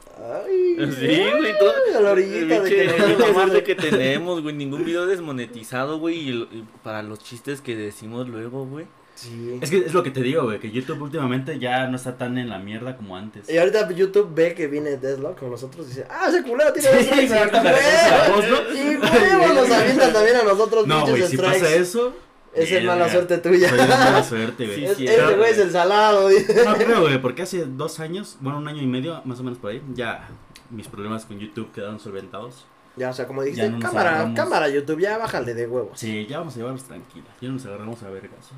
ay, 0.46 0.76
Sí, 1.00 1.24
güey, 1.38 1.58
todo. 1.60 1.72
a 1.98 2.02
la 2.02 2.12
orillita 2.12 2.62
de 2.62 2.70
que 2.70 2.90
suerte 2.90 3.34
madre. 3.34 3.64
que 3.64 3.76
tenemos, 3.76 4.42
güey. 4.42 4.54
Ningún 4.56 4.84
video 4.84 5.06
desmonetizado, 5.06 6.00
güey. 6.00 6.18
Y, 6.30 6.32
lo- 6.34 6.46
y 6.46 6.66
para 6.84 7.04
los 7.04 7.20
chistes 7.20 7.62
que 7.62 7.76
decimos 7.76 8.28
luego, 8.28 8.66
güey. 8.66 8.86
Sí. 9.16 9.58
Es 9.62 9.72
que 9.72 9.78
es 9.80 9.94
lo 9.96 10.04
que 10.04 10.12
te 10.12 10.22
digo, 10.22 10.44
güey, 10.44 10.60
que 10.60 10.70
YouTube 10.70 11.02
últimamente 11.02 11.58
ya 11.58 11.88
no 11.88 11.96
está 11.96 12.18
tan 12.18 12.38
en 12.38 12.50
la 12.50 12.60
mierda 12.60 12.96
como 12.98 13.16
antes. 13.18 13.50
Y 13.50 13.58
ahorita 13.58 13.90
YouTube 13.92 14.30
ve 14.36 14.54
que 14.54 14.68
viene 14.68 14.98
Deathlock 14.98 15.40
con 15.40 15.50
nosotros 15.50 15.88
y 15.88 15.90
dice, 15.90 16.06
ah, 16.10 16.28
ese 16.30 16.44
culero 16.44 16.72
tiene 16.72 16.90
Sí, 17.02 17.28
sí, 17.28 17.34
ah, 17.34 18.28
¿no? 18.30 18.76
Y 18.78 18.96
huevos 18.98 19.56
nos 19.56 19.72
avientan 19.72 20.14
también 20.14 20.36
a 20.36 20.44
nosotros 20.44 20.86
No, 20.86 21.02
güey, 21.08 21.24
si 21.24 21.36
strikes. 21.36 21.60
pasa 21.62 21.76
eso. 21.76 22.14
Esa 22.54 22.78
es 22.78 22.84
mala 22.86 23.10
suerte 23.10 23.38
tuya. 23.38 23.70
Pues 23.70 23.82
es 23.82 23.88
mala 23.90 24.24
suerte, 24.24 24.66
güey. 24.66 24.76
Sí, 24.78 24.86
Es- 24.86 24.98
sí, 24.98 25.08
este 25.08 25.36
güey 25.38 25.52
es 25.52 25.58
el 25.60 25.72
salado, 25.72 26.28
dice. 26.30 26.66
No 26.66 26.74
creo, 26.76 27.02
güey, 27.04 27.22
porque 27.22 27.44
hace 27.44 27.66
dos 27.66 28.00
años, 28.00 28.38
bueno, 28.42 28.58
un 28.58 28.68
año 28.68 28.82
y 28.82 28.88
medio, 28.88 29.22
más 29.26 29.40
o 29.40 29.44
menos 29.44 29.60
por 29.60 29.72
ahí, 29.72 29.82
ya 29.94 30.28
mis 30.70 30.88
problemas 30.88 31.26
con 31.26 31.38
YouTube 31.40 31.72
quedaron 31.72 32.00
solventados. 32.00 32.66
Ya, 32.96 33.12
o 33.12 33.14
sea, 33.14 33.28
como 33.28 33.44
dijiste, 33.44 33.70
no 33.70 33.80
cámara, 33.80 34.10
agarramos. 34.10 34.36
cámara 34.36 34.70
YouTube, 34.70 35.00
ya 35.00 35.18
bájale 35.20 35.54
de 35.54 35.68
huevos. 35.68 36.00
Sí, 36.00 36.26
ya 36.28 36.40
vamos 36.40 36.56
a 36.56 36.58
llevarlos 36.58 36.84
tranquilos. 36.84 37.30
Ya 37.40 37.50
nos 37.50 37.64
agarramos 37.66 38.02
a 38.02 38.10
vergazos. 38.10 38.58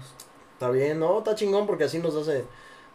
Está 0.54 0.70
bien, 0.72 0.98
no, 1.00 1.18
está 1.18 1.36
chingón 1.36 1.68
porque 1.68 1.84
así 1.84 2.00
nos 2.00 2.16
hace, 2.16 2.46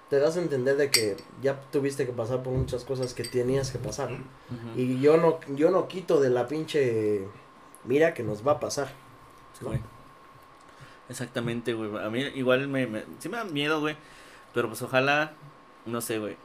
te 0.08 0.18
das 0.18 0.36
a 0.38 0.40
entender 0.40 0.76
de 0.78 0.90
que 0.90 1.16
ya 1.42 1.60
tuviste 1.70 2.06
que 2.06 2.12
pasar 2.12 2.42
por 2.42 2.54
muchas 2.54 2.84
cosas 2.84 3.12
que 3.12 3.24
tenías 3.24 3.70
que 3.70 3.78
pasar. 3.78 4.10
¿no? 4.10 4.18
Y 4.74 5.00
yo 5.00 5.18
no, 5.18 5.38
yo 5.54 5.70
no 5.70 5.86
quito 5.86 6.18
de 6.20 6.30
la 6.30 6.46
pinche 6.46 7.26
mira 7.84 8.14
que 8.14 8.22
nos 8.22 8.46
va 8.46 8.52
a 8.52 8.60
pasar. 8.60 8.88
Sí, 9.58 9.64
güey. 9.66 9.80
Exactamente, 11.08 11.74
güey. 11.74 11.90
A 12.04 12.10
mí 12.10 12.20
igual 12.34 12.68
me, 12.68 12.86
me... 12.86 13.04
Sí 13.18 13.28
me 13.28 13.36
da 13.36 13.44
miedo, 13.44 13.80
güey. 13.80 13.96
Pero 14.54 14.68
pues 14.68 14.80
ojalá... 14.82 15.32
No 15.86 16.00
sé, 16.00 16.18
güey. 16.18 16.36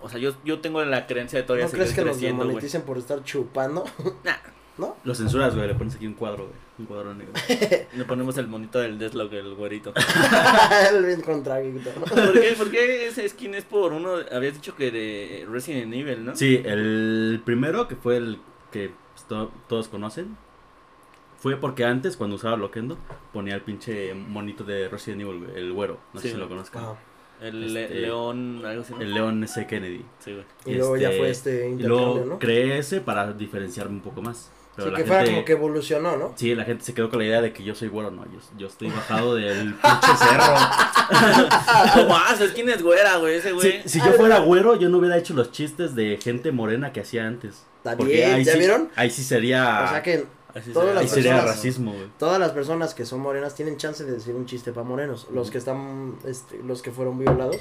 O 0.00 0.08
sea, 0.08 0.18
yo, 0.18 0.32
yo 0.44 0.60
tengo 0.60 0.82
la 0.84 1.06
creencia 1.06 1.38
de 1.38 1.42
todavía 1.42 1.66
¿No 1.66 1.72
crees 1.72 1.90
seguir 1.90 2.04
que 2.04 2.10
güey. 2.12 2.24
demoneticen 2.26 2.82
por 2.82 2.96
estar 2.98 3.22
chupando? 3.24 3.84
Nah. 4.24 4.36
¿No? 4.78 4.96
Lo 5.04 5.14
censuras, 5.14 5.54
güey, 5.54 5.68
le 5.68 5.74
pones 5.74 5.94
aquí 5.96 6.06
un 6.06 6.14
cuadro, 6.14 6.44
güey. 6.46 6.56
Un 6.78 6.86
cuadro 6.86 7.12
negro. 7.14 7.34
Le 7.94 8.04
ponemos 8.06 8.38
el 8.38 8.46
monito 8.48 8.78
del 8.78 8.98
Deathlock, 8.98 9.30
el 9.34 9.54
güerito. 9.54 9.92
El 10.90 11.04
bien 11.04 11.20
contraguito. 11.20 11.90
¿Por 11.90 12.32
qué? 12.32 12.54
¿Por 12.56 12.70
qué 12.70 13.06
ese 13.08 13.28
skin 13.28 13.54
es 13.54 13.64
por 13.64 13.92
uno? 13.92 14.14
Habías 14.32 14.54
dicho 14.54 14.74
que 14.76 14.90
de 14.90 15.46
Resident 15.50 15.92
Evil, 15.92 16.24
¿no? 16.24 16.34
Sí, 16.34 16.62
el 16.64 17.42
primero, 17.44 17.88
que 17.88 17.96
fue 17.96 18.16
el 18.16 18.38
que 18.72 18.90
pues, 19.14 19.26
to- 19.28 19.52
todos 19.68 19.88
conocen, 19.88 20.38
fue 21.40 21.56
porque 21.56 21.84
antes, 21.84 22.16
cuando 22.16 22.36
usaba 22.36 22.56
Loquendo, 22.56 22.96
ponía 23.32 23.54
el 23.56 23.62
pinche 23.62 24.14
monito 24.14 24.62
de 24.62 24.88
Resident 24.88 25.22
Evil, 25.22 25.44
güey, 25.46 25.56
el 25.58 25.72
güero. 25.72 25.98
No 26.14 26.20
sé 26.20 26.30
si 26.30 26.36
lo 26.36 26.48
conozcan. 26.48 26.84
Ajá. 26.84 26.94
El 27.40 27.74
Este, 27.76 27.94
león, 27.94 28.62
algo 28.66 28.82
así. 28.82 28.92
¿no? 28.92 29.00
El 29.00 29.14
León 29.14 29.42
S. 29.44 29.66
Kennedy. 29.66 30.04
Sí, 30.18 30.32
güey. 30.34 30.44
Y 30.66 30.74
luego 30.74 30.96
ya 30.98 31.08
fue 31.10 31.30
este 31.30 31.68
Y 31.68 31.72
intercambio, 31.72 31.88
luego 31.88 32.24
¿no? 32.26 32.38
creé 32.38 32.76
ese 32.78 33.00
para 33.00 33.32
diferenciarme 33.32 33.94
un 33.94 34.02
poco 34.02 34.20
más. 34.20 34.52
Pero 34.76 34.88
Sí, 34.88 34.92
la 34.92 34.98
que 34.98 35.04
fuera 35.04 35.20
gente- 35.22 35.34
como 35.34 35.44
que 35.46 35.52
evolucionó, 35.52 36.16
¿no? 36.18 36.32
Sí, 36.36 36.54
la 36.54 36.64
gente 36.64 36.84
se 36.84 36.92
quedó 36.94 37.08
con 37.08 37.18
la 37.18 37.24
idea 37.24 37.40
de 37.40 37.52
que 37.54 37.64
yo 37.64 37.74
soy 37.74 37.88
güero, 37.88 38.10
no, 38.10 38.24
yo, 38.26 38.38
yo 38.58 38.66
estoy 38.66 38.88
bajado 38.90 39.34
del 39.34 39.74
pinche 39.82 40.16
cerro. 40.18 40.54
No 41.96 42.08
más, 42.08 42.40
es 42.40 42.52
quién 42.52 42.68
es 42.68 42.82
güera, 42.82 43.16
güey, 43.16 43.36
ese 43.36 43.48
Si, 43.48 43.54
güey. 43.54 43.82
si 43.88 43.98
yo 44.00 44.12
fuera 44.12 44.38
güero, 44.40 44.76
yo 44.76 44.88
no 44.88 44.98
hubiera 44.98 45.16
hecho 45.16 45.34
los 45.34 45.50
chistes 45.50 45.94
de 45.94 46.18
gente 46.22 46.52
morena 46.52 46.92
que 46.92 47.00
hacía 47.00 47.26
antes. 47.26 47.64
Ahí 47.84 48.44
¿ya 48.44 48.52
sí- 48.52 48.58
vieron? 48.58 48.90
Ahí 48.96 49.10
sí 49.10 49.22
sería, 49.24 49.84
O 49.86 49.88
sea 49.88 50.02
que 50.02 50.26
Así 50.54 50.72
todas 50.72 50.94
las 50.94 51.02
ahí 51.02 51.06
llama. 51.06 51.14
sería 51.14 51.32
personas- 51.32 51.56
racismo, 51.56 51.92
güey. 51.92 52.06
todas 52.18 52.38
las 52.40 52.50
personas 52.52 52.94
que 52.94 53.04
son 53.06 53.20
morenas 53.20 53.54
tienen 53.54 53.76
chance 53.76 54.04
de 54.04 54.12
decir 54.12 54.34
un 54.34 54.46
chiste 54.46 54.72
para 54.72 54.84
morenos. 54.86 55.26
Los 55.32 55.50
que 55.50 55.58
están, 55.58 56.16
este, 56.24 56.58
los 56.62 56.82
que 56.82 56.90
fueron 56.90 57.18
violados, 57.18 57.58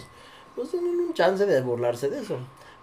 pues 0.56 0.70
tienen 0.72 1.00
un 1.00 1.14
chance 1.14 1.46
de 1.46 1.62
burlarse 1.62 2.10
de 2.10 2.20
eso. 2.22 2.38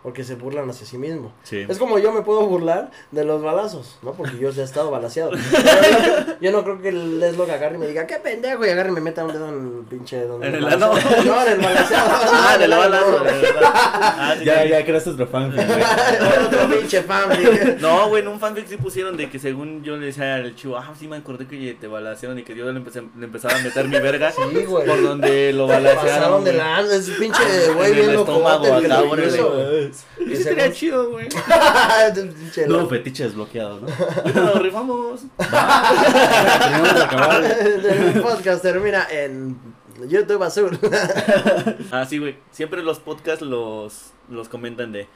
Porque 0.07 0.23
se 0.23 0.37
burlan 0.37 0.71
hacia 0.71 0.87
sí 0.87 0.99
mismo. 0.99 1.33
Sí. 1.43 1.67
Es 1.69 1.79
como 1.79 1.99
yo 1.99 2.13
me 2.13 2.23
puedo 2.23 2.47
burlar 2.47 2.93
de 3.11 3.25
los 3.25 3.43
balazos, 3.43 3.99
¿no? 4.03 4.13
Porque 4.13 4.39
yo 4.39 4.51
ya 4.51 4.63
he 4.63 4.65
estado 4.65 4.89
balaseado. 4.93 5.33
Yo 6.41 6.53
no 6.53 6.63
creo 6.63 6.81
que 6.81 6.91
el 6.91 7.19
Leslo 7.19 7.43
agarre 7.45 7.75
y 7.75 7.79
me 7.79 7.87
diga, 7.89 8.07
qué 8.07 8.17
pendejo, 8.17 8.65
y 8.65 8.69
agarre 8.69 8.91
y 8.91 8.93
me 8.93 9.01
meta 9.01 9.25
un 9.25 9.33
dedo 9.33 9.49
en 9.49 9.79
el 9.79 9.85
pinche... 9.89 10.25
Donde 10.27 10.47
¿En 10.47 10.55
el 10.57 10.67
ano? 10.69 10.93
No, 11.25 11.43
en 11.45 11.53
el 11.55 11.59
balaseado. 11.59 12.11
Ah, 12.33 12.53
en 12.55 12.63
el 12.63 12.71
balazo. 12.71 13.25
Ah, 13.65 14.35
Ya, 14.45 14.65
ya 14.65 14.85
creaste 14.85 15.11
otro 15.11 15.27
fan, 15.27 15.51
güey. 15.53 15.67
Otro 15.67 16.69
pinche 16.69 17.03
fan, 17.03 17.29
güey. 17.29 17.77
No, 17.81 18.09
güey, 18.09 18.23
en 18.23 18.29
un 18.29 18.39
fanfic 18.39 18.69
sí 18.69 18.77
pusieron 18.77 19.17
de 19.17 19.29
que 19.29 19.41
según 19.41 19.83
yo 19.83 19.97
le 19.97 20.07
decía 20.07 20.37
al 20.37 20.55
chivo, 20.55 20.77
ah, 20.77 20.93
sí 20.97 21.09
me 21.09 21.17
acordé 21.17 21.49
que 21.49 21.75
te 21.81 21.89
balacearon 21.89 22.39
y 22.39 22.43
que 22.45 22.55
yo 22.55 22.71
le, 22.71 22.79
empecé, 22.79 23.03
le 23.19 23.25
empezaba 23.25 23.57
a 23.57 23.63
meter 23.63 23.89
mi 23.89 23.99
verga 23.99 24.31
Sí, 24.31 24.65
güey. 24.67 24.87
por 24.87 25.03
donde 25.03 25.53
lo 25.53 25.67
balacearon. 25.67 26.07
Pasaron 26.07 26.45
de 26.45 26.53
güey. 26.53 26.63
la... 26.63 26.81
Es 26.95 27.11
pinche 27.11 27.43
güey 27.75 27.89
En 27.91 27.97
bien 27.97 28.11
el 28.11 28.17
loco. 28.17 28.33
Y 30.19 30.33
estaría 30.35 30.65
según- 30.65 30.77
chido, 30.77 31.11
güey. 31.11 31.29
Loco. 32.67 32.89
fetiche 32.89 33.25
desbloqueado, 33.25 33.81
¿no? 33.81 33.87
Nos 34.35 34.63
rifamos. 34.63 35.21
Terminamos 35.39 36.95
de 36.95 37.03
acabar. 37.03 37.45
El 37.45 38.21
podcast 38.23 38.63
termina 38.63 39.07
en 39.11 39.57
YouTube 40.09 40.43
azul. 40.43 40.79
Ah, 41.91 42.05
sí, 42.05 42.19
güey. 42.19 42.37
Siempre 42.51 42.83
los 42.83 42.99
podcasts 43.01 43.43
los, 43.45 44.11
los 44.31 44.49
comentan 44.49 44.93
de 44.93 45.09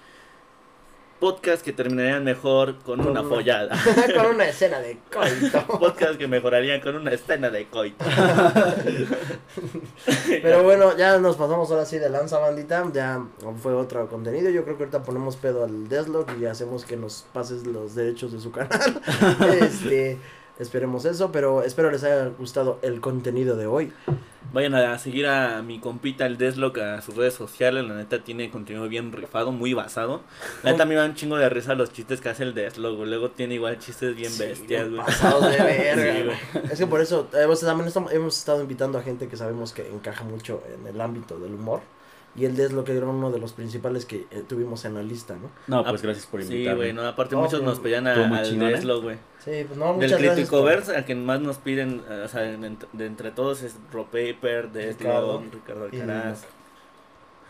podcast 1.20 1.62
que 1.62 1.72
terminarían 1.72 2.24
mejor 2.24 2.78
con, 2.78 2.98
Con 2.98 3.08
una 3.10 3.20
una- 3.20 3.28
follada. 3.36 3.76
Con 4.16 4.26
una 4.34 4.48
escena 4.48 4.80
de 4.80 4.98
coito. 5.12 5.78
podcast 5.78 6.16
que 6.18 6.26
mejorarían 6.26 6.80
con 6.80 6.96
una 6.96 7.12
escena 7.12 7.50
de 7.50 7.66
coito. 7.68 8.04
Pero 10.42 10.62
bueno, 10.62 10.96
ya 10.96 11.18
nos 11.18 11.36
pasamos 11.36 11.70
ahora 11.70 11.84
sí 11.84 11.98
de 11.98 12.08
lanza 12.10 12.38
bandita. 12.38 12.84
Ya 12.92 13.22
fue 13.62 13.74
otro 13.74 14.08
contenido. 14.08 14.50
Yo 14.50 14.64
creo 14.64 14.76
que 14.76 14.84
ahorita 14.84 15.02
ponemos 15.02 15.36
pedo 15.36 15.64
al 15.64 15.88
Deathlock 15.88 16.30
y 16.40 16.46
hacemos 16.46 16.84
que 16.84 16.96
nos 16.96 17.24
pases 17.32 17.66
los 17.66 17.94
derechos 17.94 18.32
de 18.32 18.40
su 18.40 18.50
canal. 18.50 19.00
este. 19.60 20.18
Esperemos 20.60 21.04
eso, 21.06 21.32
pero 21.32 21.62
espero 21.62 21.90
les 21.90 22.04
haya 22.04 22.26
gustado 22.38 22.78
el 22.82 23.00
contenido 23.00 23.56
de 23.56 23.66
hoy. 23.66 23.92
Vayan 24.52 24.74
a 24.74 24.98
seguir 24.98 25.26
a 25.26 25.62
mi 25.62 25.78
compita 25.78 26.26
el 26.26 26.36
Deslock 26.36 26.78
a 26.78 27.00
sus 27.02 27.16
redes 27.16 27.34
sociales. 27.34 27.84
La 27.84 27.94
neta 27.94 28.22
tiene 28.22 28.50
contenido 28.50 28.88
bien 28.88 29.10
rifado, 29.12 29.52
muy 29.52 29.74
basado. 29.74 30.22
La 30.62 30.72
neta 30.72 30.84
me 30.84 30.96
da 30.96 31.04
un 31.06 31.14
chingo 31.14 31.36
de 31.36 31.48
risa 31.48 31.74
los 31.74 31.92
chistes 31.92 32.20
que 32.20 32.28
hace 32.28 32.42
el 32.42 32.52
Deslock. 32.54 32.96
güey. 32.96 33.08
Luego 33.08 33.30
tiene 33.30 33.54
igual 33.54 33.78
chistes 33.78 34.14
bien 34.16 34.30
Sí, 34.30 34.42
bestias, 34.42 34.88
güey. 34.90 35.00
pasados 35.00 35.50
de 35.50 35.56
verga, 35.62 36.14
Sí, 36.16 36.22
güey. 36.24 36.72
Es 36.72 36.78
que 36.78 36.86
por 36.86 37.00
eso 37.00 37.28
hemos, 37.32 37.60
también 37.60 37.86
estamos- 37.88 38.12
hemos 38.12 38.36
estado 38.36 38.60
invitando 38.60 38.98
a 38.98 39.02
gente 39.02 39.28
que 39.28 39.36
sabemos 39.36 39.72
que 39.72 39.88
encaja 39.88 40.24
mucho 40.24 40.62
en 40.74 40.86
el 40.86 41.00
ámbito 41.00 41.38
del 41.38 41.54
humor. 41.54 41.80
Y 42.36 42.44
el 42.44 42.56
Deathlock 42.56 42.88
era 42.90 43.06
uno 43.06 43.32
de 43.32 43.40
los 43.40 43.52
principales 43.52 44.06
que 44.06 44.26
eh, 44.30 44.44
tuvimos 44.48 44.84
en 44.84 44.94
la 44.94 45.02
lista, 45.02 45.34
¿no? 45.36 45.50
No, 45.66 45.84
pues 45.84 46.00
gracias 46.00 46.26
por 46.26 46.42
Sí, 46.42 46.52
invitarme. 46.52 46.76
güey, 46.78 46.92
no, 46.92 47.04
aparte 47.06 47.34
No, 47.34 47.40
muchos 47.42 47.58
pues, 47.60 47.70
nos 47.70 47.80
pedían 47.80 48.06
a- 48.06 48.12
al 48.38 48.44
chingón, 48.46 48.68
¿eh? 48.68 48.72
Deslock, 48.72 49.02
güey. 49.02 49.16
Sí, 49.44 49.64
pues 49.66 49.76
no, 49.76 49.86
Del 49.86 49.94
muchas 49.96 50.10
gracias. 50.12 50.34
Crítico 50.34 50.62
Verse, 50.62 50.96
al 50.96 51.04
que 51.04 51.14
más 51.16 51.40
nos 51.40 51.58
piden, 51.58 52.02
o 52.08 52.28
sea, 52.28 52.44
en- 52.52 52.78
de 52.92 53.06
entre 53.06 53.32
todos 53.32 53.62
es 53.62 53.74
Ropaper, 53.92 54.70
de 54.70 54.92
Ricardo. 54.92 55.42
Ricardo 55.52 55.84
Alcaraz. 55.86 56.44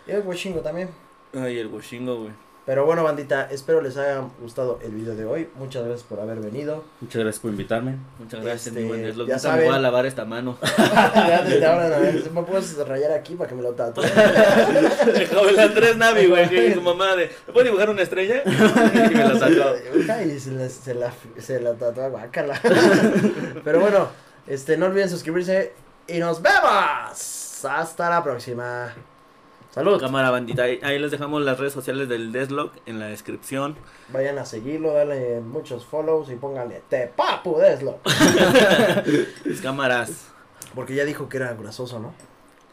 Y 0.06 0.12
el 0.12 0.22
Washingo 0.26 0.60
también. 0.60 0.88
Ay, 1.34 1.58
el 1.58 1.66
Washingo, 1.68 2.16
güey. 2.16 2.32
Pero 2.66 2.84
bueno, 2.84 3.02
bandita, 3.02 3.48
espero 3.50 3.80
les 3.80 3.96
haya 3.96 4.22
gustado 4.40 4.78
el 4.84 4.92
video 4.92 5.14
de 5.16 5.24
hoy. 5.24 5.48
Muchas 5.56 5.82
gracias 5.84 6.06
por 6.06 6.20
haber 6.20 6.38
venido. 6.38 6.84
Muchas 7.00 7.22
gracias 7.22 7.40
por 7.42 7.50
invitarme. 7.50 7.96
Muchas 8.18 8.40
gracias, 8.44 8.66
Este, 8.68 8.80
mi 8.80 8.86
buen 8.88 9.02
Deslock. 9.02 9.26
ya 9.28 9.34
Nunca 9.36 9.48
me 9.48 9.52
saben. 9.54 9.66
voy 9.66 9.74
a 9.74 9.78
lavar 9.80 10.06
esta 10.06 10.24
mano. 10.24 10.56
Ya 11.14 11.42
desde 11.42 11.66
ahora 11.66 11.86
en 11.88 11.92
adelante, 11.94 12.30
¿me 12.30 12.42
puedes 12.42 12.76
rayar 12.86 13.12
aquí 13.12 13.34
para 13.34 13.48
que 13.48 13.56
me 13.56 13.62
lo 13.62 13.72
tatúe? 13.74 14.02
El 14.04 15.58
Andrés 15.58 15.96
Navi, 15.96 16.26
güey, 16.26 16.48
que 16.48 16.74
su 16.74 16.82
mamá 16.82 17.16
de, 17.16 17.30
¿me 17.46 17.52
puede 17.52 17.66
dibujar 17.66 17.90
una 17.90 18.02
estrella? 18.02 18.42
Y 18.46 19.14
me 19.14 19.24
la 19.24 19.38
sacó. 19.38 19.74
Ay, 20.12 20.38
se 20.38 20.50
la, 20.52 20.68
se 20.68 20.94
la, 20.94 21.12
se 21.38 21.60
la 21.60 21.74
tatuó, 21.74 22.10
guácala. 22.10 22.60
Pero 23.64 23.80
bueno, 23.80 24.08
este, 24.46 24.76
no 24.76 24.86
olviden 24.86 25.08
suscribirse 25.08 25.72
y 26.06 26.18
nos 26.18 26.40
vemos. 26.42 27.64
Hasta 27.64 28.10
la 28.10 28.22
próxima. 28.22 28.94
Salud. 29.70 30.00
Cámara 30.00 30.30
bandita, 30.30 30.64
ahí, 30.64 30.80
ahí 30.82 30.98
les 30.98 31.12
dejamos 31.12 31.42
las 31.42 31.58
redes 31.58 31.72
sociales 31.72 32.08
del 32.08 32.32
Deslock 32.32 32.74
en 32.86 32.98
la 32.98 33.06
descripción. 33.06 33.76
Vayan 34.12 34.38
a 34.38 34.44
seguirlo, 34.44 34.92
dale 34.92 35.40
muchos 35.40 35.84
follows 35.84 36.28
y 36.30 36.34
pónganle 36.34 36.82
te 36.88 37.06
papu 37.06 37.56
deslo. 37.58 37.98
Las 39.44 39.60
cámaras. 39.62 40.26
Porque 40.74 40.94
ya 40.94 41.04
dijo 41.04 41.28
que 41.28 41.36
era 41.36 41.54
grasoso, 41.54 42.00
¿no? 42.00 42.12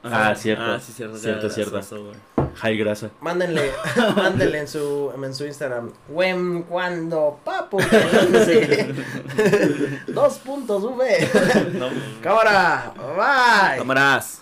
Ah, 0.03 0.33
cierto. 0.35 0.63
Ah, 0.63 0.79
sí, 0.79 0.91
cierto. 0.91 1.17
Cierto, 1.17 1.49
cierto. 1.49 1.73
grasoso. 1.73 2.11
High 2.55 2.77
grasa. 2.77 3.09
Mándenle, 3.21 3.71
mándenle 4.15 4.59
en 4.59 4.67
su, 4.67 5.11
en 5.15 5.33
su 5.35 5.45
Instagram. 5.45 5.91
When, 6.09 6.63
cuando, 6.63 7.39
papu. 7.43 7.77
Dos 10.07 10.37
puntos 10.39 10.83
V. 10.83 11.29
No, 11.73 11.89
Cámara, 12.21 12.93
bye. 13.15 13.77
cámaras. 13.77 14.41